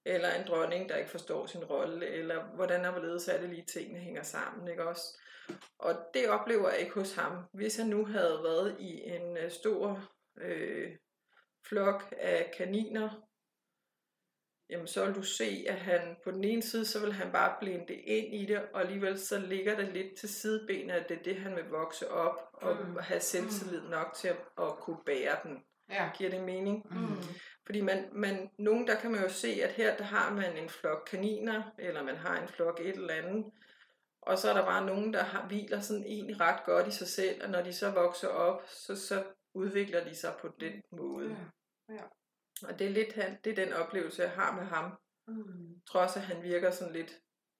eller 0.04 0.34
en 0.34 0.46
dronning, 0.48 0.88
der 0.88 0.96
ikke 0.96 1.10
forstår 1.10 1.46
sin 1.46 1.64
rolle, 1.64 2.06
eller 2.06 2.44
hvordan 2.44 2.84
og 2.84 2.92
hvorledes 2.92 3.24
det 3.24 3.50
lige 3.50 3.66
tingene 3.72 3.98
hænger 3.98 4.22
sammen, 4.22 4.68
ikke 4.68 4.88
også? 4.88 5.20
Og 5.78 5.94
det 6.14 6.28
oplever 6.28 6.70
jeg 6.70 6.78
ikke 6.78 6.94
hos 6.94 7.14
ham. 7.14 7.32
Hvis 7.52 7.76
han 7.76 7.86
nu 7.86 8.06
havde 8.06 8.40
været 8.42 8.76
i 8.78 9.02
en 9.02 9.36
øh, 9.36 9.50
stor 9.50 10.10
øh, 10.40 10.90
flok 11.68 12.14
af 12.18 12.52
kaniner, 12.56 13.23
jamen 14.70 14.86
så 14.86 15.06
vil 15.06 15.14
du 15.14 15.22
se, 15.22 15.64
at 15.68 15.78
han 15.78 16.16
på 16.24 16.30
den 16.30 16.44
ene 16.44 16.62
side, 16.62 16.84
så 16.84 17.00
vil 17.00 17.12
han 17.12 17.32
bare 17.32 17.56
blinde 17.60 17.94
ind 17.94 18.34
i 18.34 18.46
det, 18.46 18.62
og 18.74 18.80
alligevel 18.80 19.18
så 19.20 19.38
ligger 19.38 19.76
det 19.76 19.88
lidt 19.92 20.16
til 20.16 20.28
sidebenet, 20.28 20.94
at 20.94 21.08
det 21.08 21.18
er 21.18 21.22
det, 21.22 21.36
han 21.36 21.56
vil 21.56 21.64
vokse 21.64 22.10
op 22.10 22.48
og 22.52 22.76
Mm. 22.86 22.96
have 23.00 23.20
selvtillid 23.20 23.82
nok 23.88 24.14
til 24.16 24.28
at, 24.28 24.36
at 24.58 24.76
kunne 24.80 24.98
bære 25.06 25.36
den. 25.42 25.64
Ja. 25.90 26.10
Giver 26.16 26.30
det 26.30 26.40
mening? 26.42 26.86
Mm. 26.90 27.16
Fordi 27.66 27.80
man, 27.80 28.08
man, 28.12 28.50
nogen 28.58 28.86
der 28.86 29.00
kan 29.00 29.10
man 29.10 29.22
jo 29.22 29.28
se, 29.28 29.48
at 29.48 29.72
her 29.72 29.96
der 29.96 30.04
har 30.04 30.34
man 30.34 30.56
en 30.56 30.68
flok 30.68 31.08
kaniner, 31.10 31.62
eller 31.78 32.02
man 32.02 32.16
har 32.16 32.42
en 32.42 32.48
flok 32.48 32.80
et 32.80 32.88
eller 32.96 33.14
andet, 33.14 33.44
og 34.22 34.38
så 34.38 34.50
er 34.50 34.54
der 34.54 34.64
bare 34.64 34.86
nogen, 34.86 35.12
der 35.12 35.22
har, 35.22 35.46
hviler 35.46 35.80
sådan 35.80 36.04
egentlig 36.04 36.40
ret 36.40 36.64
godt 36.64 36.88
i 36.88 36.90
sig 36.90 37.06
selv, 37.08 37.44
og 37.44 37.50
når 37.50 37.62
de 37.62 37.72
så 37.72 37.90
vokser 37.90 38.28
op, 38.28 38.62
så, 38.68 38.96
så 38.96 39.24
udvikler 39.54 40.04
de 40.04 40.14
sig 40.14 40.32
på 40.40 40.48
den 40.60 40.82
måde. 40.92 41.36
Ja. 41.88 42.02
Og 42.68 42.78
det 42.78 42.86
er 42.86 42.90
lidt 42.90 43.12
han, 43.12 43.38
det 43.44 43.50
er 43.58 43.64
den 43.64 43.72
oplevelse, 43.74 44.22
jeg 44.22 44.30
har 44.30 44.52
med 44.56 44.64
ham. 44.64 44.98
Mm. 45.28 45.80
Trods 45.90 46.16
at 46.16 46.22
han 46.22 46.42
virker 46.42 46.70
sådan 46.70 46.92
lidt 46.92 47.12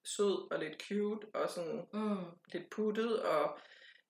sød 0.05 0.53
og 0.53 0.59
lidt 0.59 0.83
cute, 0.83 1.27
og 1.35 1.49
sådan 1.51 1.87
Mm. 1.93 2.25
lidt 2.53 2.71
puttet, 2.71 3.23
og 3.23 3.59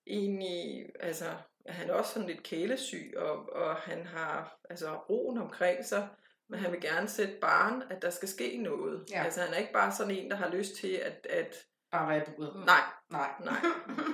egentlig, 0.07 0.85
altså, 0.99 1.25
han 1.67 1.89
er 1.89 1.93
også 1.93 2.13
sådan 2.13 2.27
lidt 2.27 2.43
kælesyg, 2.43 3.13
og, 3.17 3.49
og 3.53 3.75
han 3.75 4.05
har 4.07 4.57
altså 4.69 4.95
roen 4.95 5.37
omkring 5.37 5.85
sig, 5.85 6.07
Men 6.49 6.59
han 6.59 6.71
vil 6.71 6.81
gerne 6.81 7.07
sætte 7.07 7.37
barn, 7.41 7.83
at 7.89 8.01
der 8.01 8.09
skal 8.09 8.27
ske 8.29 8.57
noget. 8.57 9.05
Ja. 9.11 9.23
Altså 9.23 9.41
han 9.41 9.53
er 9.53 9.57
ikke 9.57 9.73
bare 9.73 9.91
sådan 9.91 10.15
en, 10.15 10.31
der 10.31 10.37
har 10.37 10.49
lyst 10.49 10.75
til 10.75 10.91
at... 10.93 11.27
at 11.29 11.55
Bare 11.91 12.09
være 12.09 12.17
i 12.17 12.31
buret. 12.35 12.65
nej, 12.65 12.81
Nej. 13.09 13.29
nej. 13.39 13.59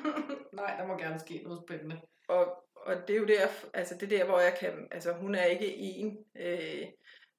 Nej, 0.61 0.77
der 0.77 0.88
må 0.88 0.98
gerne 0.98 1.19
ske 1.19 1.41
noget 1.43 1.61
spændende. 1.68 2.02
Og, 2.27 2.64
og 2.86 3.08
det 3.08 3.16
er 3.16 3.20
jo 3.20 3.26
der, 3.26 3.48
altså 3.74 3.95
det 3.95 4.03
er 4.14 4.18
der, 4.18 4.26
hvor 4.26 4.40
jeg 4.40 4.58
kan... 4.60 4.88
Altså 4.91 5.14
hun 5.14 5.36
er 5.36 5.44
ikke 5.45 5.76
en, 5.76 6.26
øh, 6.36 6.88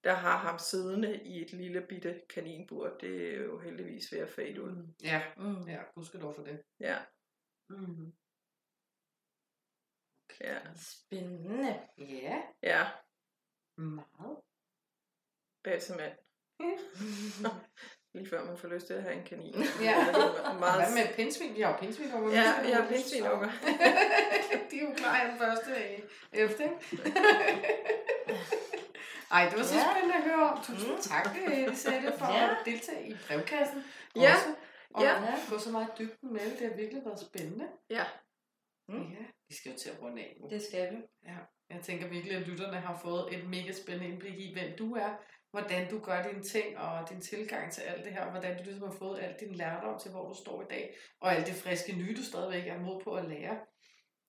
der 0.04 0.12
har 0.14 0.36
ham 0.36 0.58
siddende 0.58 1.22
i 1.24 1.42
et 1.42 1.52
lille 1.52 1.80
bitte 1.88 2.22
kaninbur. 2.34 2.88
Det 3.00 3.34
er 3.34 3.36
jo 3.42 3.58
heldigvis 3.58 4.12
ved 4.12 4.18
at 4.18 4.30
fade 4.30 4.62
ud. 4.62 4.86
Ja, 5.02 5.22
Mm. 5.36 5.68
ja, 5.68 5.82
gudskelov 5.94 6.34
for 6.34 6.42
det. 6.42 6.62
Ja, 6.80 6.98
Mm. 7.70 8.12
ja, 10.40 10.58
Spændende. 10.76 11.80
Ja, 11.98 12.42
ja. 12.62 12.86
meget. 13.76 14.36
Balsemand. 15.64 16.12
Lige 18.14 18.26
før 18.28 18.44
man 18.44 18.56
får 18.56 18.68
lyst 18.68 18.86
til 18.86 18.94
at 18.94 19.02
have 19.02 19.14
en 19.14 19.24
kanin. 19.24 19.54
Ja. 19.80 19.96
meget... 20.58 20.82
Hvad 20.82 20.94
med 20.94 21.14
pindsvin? 21.16 21.54
Vi 21.54 21.60
har 21.60 21.72
jo 21.72 21.78
pindsvinunger. 21.80 22.30
Ja, 22.32 22.42
jeg 22.68 22.76
har 22.76 22.88
pindsvinunger. 22.88 23.50
De 24.72 24.78
er 24.78 24.82
jo 24.82 24.94
klar 24.96 25.26
den 25.30 25.38
første 25.38 25.72
efter. 26.32 26.68
Ej, 29.30 29.48
det 29.50 29.58
var 29.58 29.64
så 29.64 29.74
Ja. 29.74 29.82
spændende 29.92 30.14
at 30.16 30.22
høre 30.22 30.50
om. 30.50 30.62
Tusind 30.64 30.92
Mm. 30.92 31.00
tak, 31.00 31.36
øh, 31.46 31.68
Lisette, 31.68 32.12
for 32.18 32.26
Ja. 32.36 32.50
at 32.50 32.56
deltage 32.64 33.08
i 33.10 33.14
brevkassen. 33.26 33.84
Ja, 34.16 34.32
Også. 34.34 34.54
Og 34.94 35.02
ja. 35.02 35.34
gå 35.50 35.58
så 35.58 35.70
meget 35.70 35.88
dybden 35.98 36.32
med 36.32 36.40
det. 36.50 36.58
Det 36.58 36.68
har 36.68 36.76
virkelig 36.76 37.02
været 37.04 37.20
spændende. 37.20 37.66
Ja. 37.90 38.04
Mm. 38.88 39.10
Ja, 39.10 39.24
vi 39.48 39.54
skal 39.54 39.72
jo 39.72 39.78
til 39.78 39.90
at 39.90 40.02
runde 40.02 40.22
af 40.22 40.36
nu. 40.40 40.48
Det 40.50 40.62
skal 40.62 40.90
vi. 40.92 40.96
Ja, 41.26 41.36
jeg 41.70 41.80
tænker 41.82 42.08
virkelig, 42.08 42.36
at 42.36 42.42
lytterne 42.48 42.76
har 42.80 42.98
fået 43.04 43.34
et 43.34 43.48
mega 43.48 43.72
spændende 43.72 44.08
indblik 44.12 44.34
i, 44.38 44.52
hvem 44.52 44.76
du 44.78 44.94
er, 44.94 45.10
hvordan 45.50 45.90
du 45.90 45.98
gør 45.98 46.22
dine 46.22 46.42
ting, 46.42 46.78
og 46.78 47.08
din 47.10 47.20
tilgang 47.20 47.72
til 47.72 47.80
alt 47.82 48.04
det 48.04 48.12
her, 48.12 48.30
hvordan 48.30 48.58
du 48.58 48.62
ligesom 48.64 48.82
har 48.88 48.96
fået 48.98 49.18
al 49.22 49.34
din 49.40 49.54
lærdom 49.54 49.98
til, 50.00 50.10
hvor 50.10 50.28
du 50.28 50.34
står 50.34 50.62
i 50.62 50.66
dag, 50.70 50.96
og 51.20 51.34
alt 51.34 51.46
det 51.46 51.54
friske 51.54 51.92
nye, 51.96 52.16
du 52.16 52.22
stadigvæk 52.24 52.66
er 52.66 52.78
mod 52.78 53.02
på 53.04 53.14
at 53.14 53.24
lære. 53.28 53.58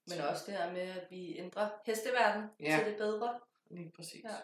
Men 0.08 0.20
også 0.22 0.44
det 0.48 0.54
her 0.54 0.72
med, 0.74 0.82
at 0.82 1.08
vi 1.10 1.38
ændrer 1.40 1.70
hesteverden 1.86 2.44
Ja. 2.60 2.78
til 2.78 2.86
det 2.92 2.98
bedre. 2.98 3.40
Lige 3.72 3.92
præcis. 3.96 4.24
Ja. 4.24 4.36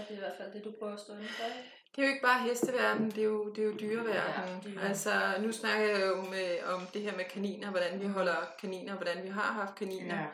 Og 0.00 0.04
det 0.08 0.10
er 0.10 0.14
i 0.14 0.18
hvert 0.18 0.36
fald 0.38 0.52
det, 0.52 0.64
du 0.64 0.72
prøver 0.78 0.92
at 0.94 1.00
stå 1.00 1.12
inden 1.12 1.26
for. 1.28 1.44
ikke? 1.44 1.70
Det 1.96 2.02
er 2.02 2.06
jo 2.06 2.12
ikke 2.12 2.22
bare 2.22 2.42
hesteverden, 2.48 3.10
det 3.10 3.18
er 3.18 3.24
jo, 3.24 3.52
det 3.52 3.62
er 3.62 3.66
jo 3.66 3.74
dyreverden. 3.80 4.62
Ja, 4.64 4.70
dyre. 4.70 4.88
Altså, 4.88 5.10
nu 5.40 5.52
snakker 5.52 5.86
jeg 5.88 6.06
jo 6.06 6.22
med, 6.22 6.62
om 6.62 6.86
det 6.94 7.02
her 7.02 7.16
med 7.16 7.24
kaniner, 7.24 7.70
hvordan 7.70 8.00
vi 8.00 8.06
holder 8.06 8.36
kaniner, 8.60 8.94
hvordan 8.96 9.22
vi 9.22 9.28
har 9.28 9.52
haft 9.52 9.74
kaniner. 9.74 10.18
Ja. 10.22 10.26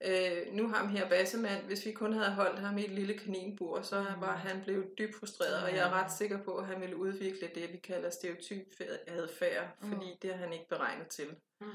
Øh, 0.00 0.52
nu 0.54 0.68
ham 0.68 0.88
her 0.88 1.08
Bassemand, 1.08 1.62
hvis 1.64 1.86
vi 1.86 1.92
kun 1.92 2.12
havde 2.12 2.30
holdt 2.30 2.58
ham 2.60 2.78
i 2.78 2.84
et 2.84 2.90
lille 2.90 3.18
kaninbur, 3.18 3.82
så 3.82 4.00
Mm. 4.00 4.20
var 4.20 4.36
han 4.36 4.62
blevet 4.64 4.98
dybt 4.98 5.14
frustreret, 5.20 5.62
og 5.62 5.70
jeg 5.76 5.78
er 5.88 5.90
ret 5.92 6.12
sikker 6.12 6.42
på, 6.42 6.56
at 6.56 6.66
han 6.66 6.80
ville 6.80 6.96
udvikle 6.96 7.48
det, 7.54 7.72
vi 7.72 7.76
kalder 7.78 8.10
stereotyp 8.10 8.66
adfærd, 9.06 9.66
Mm. 9.80 9.92
fordi 9.92 10.18
det 10.22 10.30
har 10.34 10.38
han 10.44 10.52
ikke 10.52 10.68
beregnet 10.68 11.06
til. 11.08 11.36
Mm. 11.60 11.66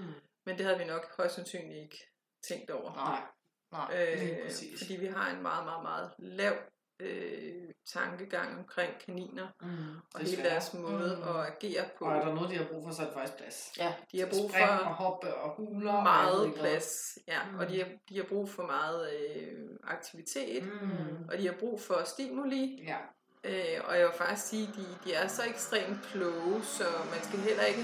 Men 0.46 0.58
det 0.58 0.66
havde 0.66 0.78
vi 0.80 0.86
nok 0.86 1.18
højst 1.18 1.36
sandsynligt 1.36 1.80
ikke 1.84 2.13
tænkt 2.48 2.70
over. 2.72 2.94
Nej. 2.96 3.22
Nej. 3.72 4.14
Øh, 4.14 4.46
præcis. 4.46 4.82
fordi 4.82 4.96
vi 4.96 5.06
har 5.06 5.30
en 5.36 5.42
meget, 5.42 5.66
meget, 5.66 5.84
meget 5.84 6.12
lav 6.20 6.54
øh, 7.00 7.54
tankegang 7.94 8.58
omkring 8.60 8.94
kaniner, 9.06 9.48
Mm. 9.62 9.68
og 10.14 10.20
hele 10.20 10.32
Desværre. 10.32 10.50
deres 10.50 10.74
måde 10.74 11.16
Mm. 11.24 11.36
at 11.36 11.46
agere 11.48 11.86
på. 11.98 12.06
Og 12.06 12.12
er 12.18 12.26
der 12.26 12.34
noget, 12.36 12.50
de 12.50 12.58
har 12.58 12.66
brug 12.72 12.84
for, 12.88 12.92
så 12.94 13.02
er 13.02 13.06
det 13.06 13.14
faktisk 13.14 13.38
plads. 13.38 13.72
Ja. 13.78 13.94
De 14.12 14.20
har 14.20 14.28
brug 14.28 14.50
Spring 14.50 14.70
og 14.70 14.80
for 14.80 14.86
hoppe 14.86 15.34
og 15.36 15.56
huler. 15.56 15.94
og 15.94 16.04
meget 16.04 16.50
hvad. 16.50 16.60
plads, 16.60 17.18
ja, 17.28 17.40
Mm. 17.52 17.60
og 17.60 17.70
de 17.70 17.78
har, 17.84 17.88
de 18.10 18.18
har 18.18 18.24
brug 18.30 18.50
for 18.50 18.64
meget 18.64 19.10
øh, 19.14 19.54
aktivitet, 19.84 20.64
Mm. 20.64 21.30
og 21.32 21.38
de 21.38 21.46
har 21.48 21.56
brug 21.60 21.82
for 21.82 22.02
stimuli, 22.06 22.84
Ja. 22.88 22.98
øh, 23.44 23.82
og 23.88 23.98
jeg 24.00 24.06
vil 24.08 24.16
faktisk 24.18 24.48
sige, 24.48 24.68
at 24.68 24.76
de, 24.76 24.86
de 25.06 25.14
er 25.14 25.28
så 25.28 25.42
ekstremt 25.48 26.02
kloge, 26.12 26.64
så 26.64 26.84
man 27.12 27.22
skal 27.24 27.40
heller 27.40 27.64
ikke 27.64 27.84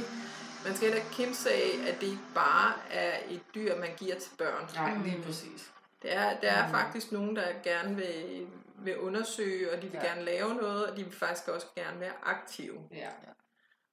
man 0.65 0.75
skal 0.75 0.87
heller 0.87 1.03
ikke 1.03 1.15
kimse 1.15 1.51
af, 1.51 1.69
at 1.89 1.95
det 2.01 2.07
ikke 2.07 2.29
bare 2.35 2.73
er 2.91 3.17
et 3.29 3.41
dyr, 3.55 3.75
man 3.79 3.89
giver 3.97 4.15
til 4.19 4.31
børn. 4.37 4.69
Nej, 4.75 4.97
lige 5.05 5.17
Mm. 5.17 5.23
præcis. 5.23 5.71
Der 6.03 6.09
er, 6.09 6.39
der 6.39 6.51
er 6.51 6.65
Mm. 6.67 6.73
faktisk 6.73 7.11
nogen, 7.11 7.35
der 7.35 7.47
gerne 7.63 7.95
vil, 7.95 8.47
vil 8.77 8.97
undersøge, 8.97 9.71
og 9.71 9.77
de 9.77 9.81
vil 9.81 9.91
Ja. 9.93 9.99
ja. 10.05 10.07
gerne 10.13 10.25
lave 10.25 10.53
noget, 10.55 10.85
og 10.87 10.97
de 10.97 11.03
vil 11.03 11.13
faktisk 11.13 11.47
også 11.47 11.67
gerne 11.75 11.99
være 11.99 12.13
aktive. 12.23 12.77
Ja. 12.93 13.09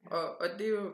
Og, 0.07 0.41
og 0.41 0.49
det 0.59 0.67
er 0.67 0.71
jo 0.71 0.93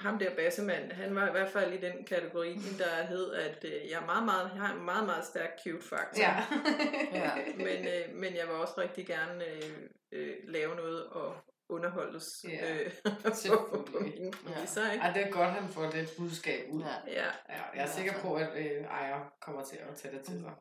ham 0.00 0.18
der 0.18 0.34
Bassemand, 0.36 0.92
han 0.92 1.14
var 1.14 1.28
i 1.28 1.30
hvert 1.30 1.50
fald 1.52 1.72
i 1.72 1.76
den 1.76 2.04
kategori, 2.04 2.54
der 2.78 3.02
hed, 3.06 3.32
at 3.34 3.64
øh, 3.64 3.90
jeg, 3.90 4.00
er 4.02 4.06
meget, 4.06 4.24
meget, 4.24 4.50
jeg 4.54 4.62
har 4.62 4.74
en 4.74 4.84
meget, 4.84 5.06
meget 5.06 5.24
stærk 5.24 5.50
cute 5.66 5.84
faktor. 5.88 6.22
Ja. 6.22 6.44
Ja. 7.12 7.30
Men, 7.56 7.86
øh, 7.86 8.14
men 8.14 8.36
jeg 8.36 8.46
vil 8.46 8.54
også 8.54 8.74
rigtig 8.78 9.06
gerne 9.06 9.44
øh, 9.44 9.70
øh, 10.12 10.34
lave 10.44 10.74
noget 10.76 11.06
og 11.06 11.36
underholdes 11.68 12.44
Ja, 12.48 12.74
øh, 12.74 12.92
på, 13.70 13.86
på 13.92 13.98
mine 14.00 14.32
præmisser. 14.32 14.92
Ikke? 14.92 15.04
Ej, 15.04 15.12
det 15.12 15.26
er 15.26 15.30
godt, 15.30 15.50
han 15.50 15.68
får 15.68 15.82
det 15.82 16.08
budskab 16.18 16.68
ud. 16.70 16.82
Ja. 16.82 17.12
Ja. 17.12 17.26
Ja, 17.48 17.62
jeg 17.74 17.82
er 17.82 17.86
sikker 17.86 18.12
på, 18.22 18.34
at 18.34 18.48
øh, 18.56 18.84
ejer 18.84 19.32
kommer 19.40 19.64
til 19.64 19.76
at 19.76 19.96
tage 19.96 20.16
det 20.16 20.24
til 20.24 20.40
sig. 20.40 20.52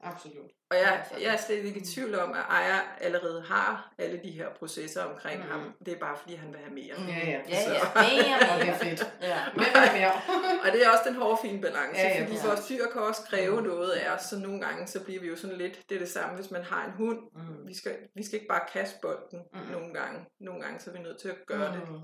Absolut. 0.00 0.50
Og 0.70 0.76
jeg, 0.76 1.06
jeg 1.20 1.32
er 1.34 1.36
slet 1.36 1.64
ikke 1.64 1.80
i 1.80 1.84
tvivl 1.84 2.14
om, 2.18 2.32
at 2.32 2.44
ejer 2.48 2.80
allerede 3.00 3.42
har 3.42 3.92
alle 3.98 4.20
de 4.24 4.30
her 4.30 4.48
processer 4.54 5.04
omkring 5.04 5.38
Mm. 5.40 5.44
mm. 5.46 5.50
ham. 5.52 5.72
Det 5.86 5.94
er 5.94 5.98
bare, 5.98 6.16
fordi 6.16 6.34
han 6.34 6.48
vil 6.52 6.60
have 6.60 6.74
mere. 6.74 6.94
Ja, 7.08 7.26
ja. 7.30 7.40
Ja, 7.48 7.64
Så- 7.64 7.70
ja. 7.72 7.80
Mere, 7.94 8.38
Og 8.52 8.58
det 8.58 8.66
mere. 8.66 8.74
er 8.74 8.78
fedt. 8.78 9.12
Ja. 9.22 9.38
Hvad 9.54 9.92
mere? 9.98 10.12
Og 10.64 10.72
det 10.72 10.86
er 10.86 10.90
også 10.90 11.02
den 11.06 11.14
hårde 11.14 11.38
fine 11.42 11.60
balance, 11.60 12.00
Ja, 12.00 12.08
ja, 12.08 12.24
fordi 12.24 12.36
vores 12.46 12.66
dyr 12.68 12.86
kan 12.92 13.02
også 13.02 13.22
kræve 13.22 13.62
noget 13.62 13.90
af 13.90 14.14
os, 14.14 14.22
så 14.22 14.38
nogle 14.38 14.60
gange 14.60 14.86
så 14.86 15.04
bliver 15.04 15.20
vi 15.20 15.28
jo 15.28 15.36
sådan 15.36 15.56
lidt, 15.56 15.82
det 15.88 15.94
er 15.94 15.98
det 15.98 16.08
samme, 16.08 16.34
hvis 16.36 16.50
man 16.50 16.62
har 16.64 16.84
en 16.86 16.92
hund. 16.92 17.20
Mm. 17.34 17.68
Vi 17.68 17.74
skal, 17.74 17.96
vi 18.14 18.22
skal 18.24 18.34
ikke 18.34 18.48
bare 18.48 18.64
kaste 18.72 18.98
bolden 19.02 19.40
Mm. 19.52 19.58
nogle 19.72 19.94
gange. 19.94 20.26
Nogle 20.40 20.60
gange 20.62 20.80
så 20.80 20.90
er 20.90 20.94
vi 20.94 21.00
nødt 21.00 21.18
til 21.20 21.28
at 21.28 21.36
gøre 21.46 21.72
det 21.72 21.88
Mm. 21.90 22.00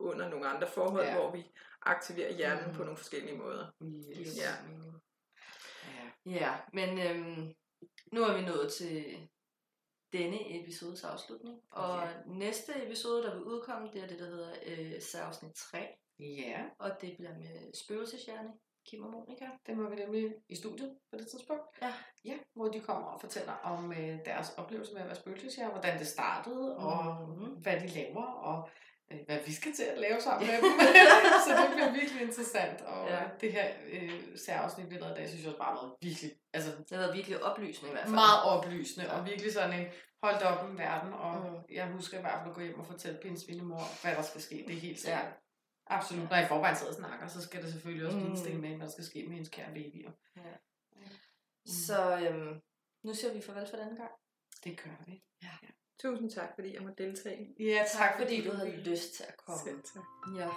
under 0.00 0.28
nogle 0.28 0.48
andre 0.48 0.66
forhold, 0.66 1.04
Ja. 1.06 1.14
hvor 1.14 1.30
vi 1.32 1.44
aktiverer 1.82 2.32
hjernen 2.32 2.64
Mm. 2.66 2.72
på 2.74 2.82
nogle 2.82 2.96
forskellige 2.96 3.36
måder. 3.38 3.66
Yes. 4.20 4.36
Ja. 4.38 4.52
Ja. 6.26 6.54
Men 6.72 6.98
øhm, 6.98 7.54
nu 8.12 8.22
er 8.22 8.36
vi 8.40 8.46
nået 8.46 8.72
til 8.72 9.28
denne 10.12 10.60
episodes 10.62 11.04
afslutning. 11.04 11.60
Og 11.70 12.02
Ja. 12.02 12.10
næste 12.26 12.86
episode, 12.86 13.22
der 13.22 13.34
vil 13.34 13.42
udkomme, 13.44 13.88
det 13.92 14.02
er 14.02 14.06
det, 14.06 14.18
der 14.18 14.26
hedder 14.26 14.52
øh, 14.66 15.02
særafsnit 15.02 15.52
3. 15.54 15.88
Ja, 16.18 16.64
Og 16.78 16.90
det 17.00 17.16
bliver 17.16 17.34
med 17.38 17.72
spøgelseshjerne, 17.84 18.50
Kim 18.86 19.02
og 19.04 19.10
Monika. 19.10 19.46
det 19.66 19.76
må 19.76 19.88
vi 19.88 19.96
nemlig 19.96 20.34
i 20.48 20.56
studiet 20.56 20.98
på 21.12 21.18
det 21.18 21.26
tidspunkt. 21.28 21.62
Ja. 21.82 21.92
Ja, 22.24 22.38
hvor 22.54 22.68
de 22.68 22.80
kommer 22.80 23.06
og 23.06 23.20
fortæller 23.20 23.52
om 23.52 23.92
øh, 23.92 24.24
deres 24.24 24.50
oplevelse 24.58 24.92
med 24.92 25.00
at 25.00 25.06
være 25.06 25.16
spøgelsesjæger, 25.16 25.70
hvordan 25.70 25.98
det 25.98 26.06
startede, 26.06 26.76
og 26.76 27.28
Mhm. 27.28 27.50
hvad 27.62 27.80
de 27.80 27.86
laver, 27.86 28.24
og 28.24 28.68
hvad 29.26 29.38
vi 29.46 29.52
skal 29.52 29.72
til 29.72 29.82
at 29.82 29.98
lave 29.98 30.20
sammen 30.20 30.46
med 30.48 30.56
dem. 30.62 30.72
så 31.46 31.50
det 31.62 31.70
bliver 31.74 31.92
virkelig 31.92 32.22
interessant. 32.22 32.80
Og 32.80 33.08
Ja. 33.08 33.14
ja. 33.22 33.28
det 33.40 33.52
her 33.52 33.66
øh, 33.90 34.38
særafsnit, 34.46 34.90
vi 34.90 34.94
lavede 34.94 35.12
i 35.14 35.18
dag, 35.18 35.28
synes 35.28 35.42
jeg 35.44 35.48
også 35.52 35.58
bare 35.58 35.74
har 35.74 35.80
været 35.82 35.94
virkelig, 36.02 36.30
altså 36.52 36.70
Det 36.70 36.90
har 36.90 36.98
været 36.98 37.16
virkelig 37.16 37.42
oplysende 37.42 37.88
i 37.90 37.92
hvert 37.92 38.04
fald. 38.04 38.14
meget 38.14 38.40
oplysende, 38.44 39.10
og 39.12 39.26
virkelig 39.26 39.52
sådan 39.52 39.80
en 39.80 39.86
holdt 40.22 40.42
op 40.42 40.70
en 40.70 40.78
verden, 40.78 41.12
og 41.12 41.34
Mm. 41.40 41.50
mm. 41.50 41.62
jeg 41.70 41.86
husker 41.88 42.18
i 42.18 42.20
hvert 42.20 42.38
fald 42.40 42.48
at 42.50 42.54
gå 42.54 42.60
hjem 42.60 42.78
og 42.80 42.86
fortælle 42.86 43.18
pindsvinemor, 43.22 43.82
hvad 44.02 44.14
der 44.16 44.22
skal 44.22 44.40
ske. 44.40 44.64
Det 44.68 44.74
er 44.76 44.80
helt 44.80 44.96
Ja. 44.96 45.00
sikkert. 45.00 45.32
Absolut. 45.86 46.28
Når 46.30 46.36
jeg 46.36 46.44
i 46.44 46.48
forvejen 46.48 46.76
sidder 46.76 46.92
og 46.92 46.96
snakker, 46.98 47.26
så 47.26 47.42
skal 47.42 47.62
det 47.62 47.72
selvfølgelig 47.72 48.06
også 48.06 48.18
blive 48.18 48.28
Mm. 48.28 48.34
en 48.34 48.40
sten 48.44 48.60
med, 48.60 48.68
hvad 48.76 48.86
der 48.86 48.92
skal 48.92 49.04
ske 49.04 49.22
med 49.26 49.32
hendes 49.34 49.48
kære 49.48 49.70
babyer. 49.74 50.10
Så 51.66 52.18
øhm, 52.18 52.60
nu 53.04 53.14
siger 53.14 53.32
vi 53.34 53.40
farvel 53.40 53.66
for 53.70 53.76
denne 53.76 53.96
gang. 53.96 54.10
Det 54.64 54.80
gør 54.84 55.04
vi. 55.06 55.22
Tusind 56.02 56.30
tak, 56.30 56.48
fordi 56.54 56.74
jeg 56.74 56.82
må 56.82 56.88
deltage. 56.98 57.48
Ja, 57.58 57.84
tak, 57.92 58.00
tak 58.00 58.20
fordi, 58.20 58.36
fordi 58.36 58.48
du 58.48 58.56
havde 58.56 58.76
lyst 58.76 59.14
til 59.14 59.24
at 59.28 59.34
komme. 59.46 59.60
Selv 59.64 59.82
tak. 59.82 60.02
Ja. 60.36 60.48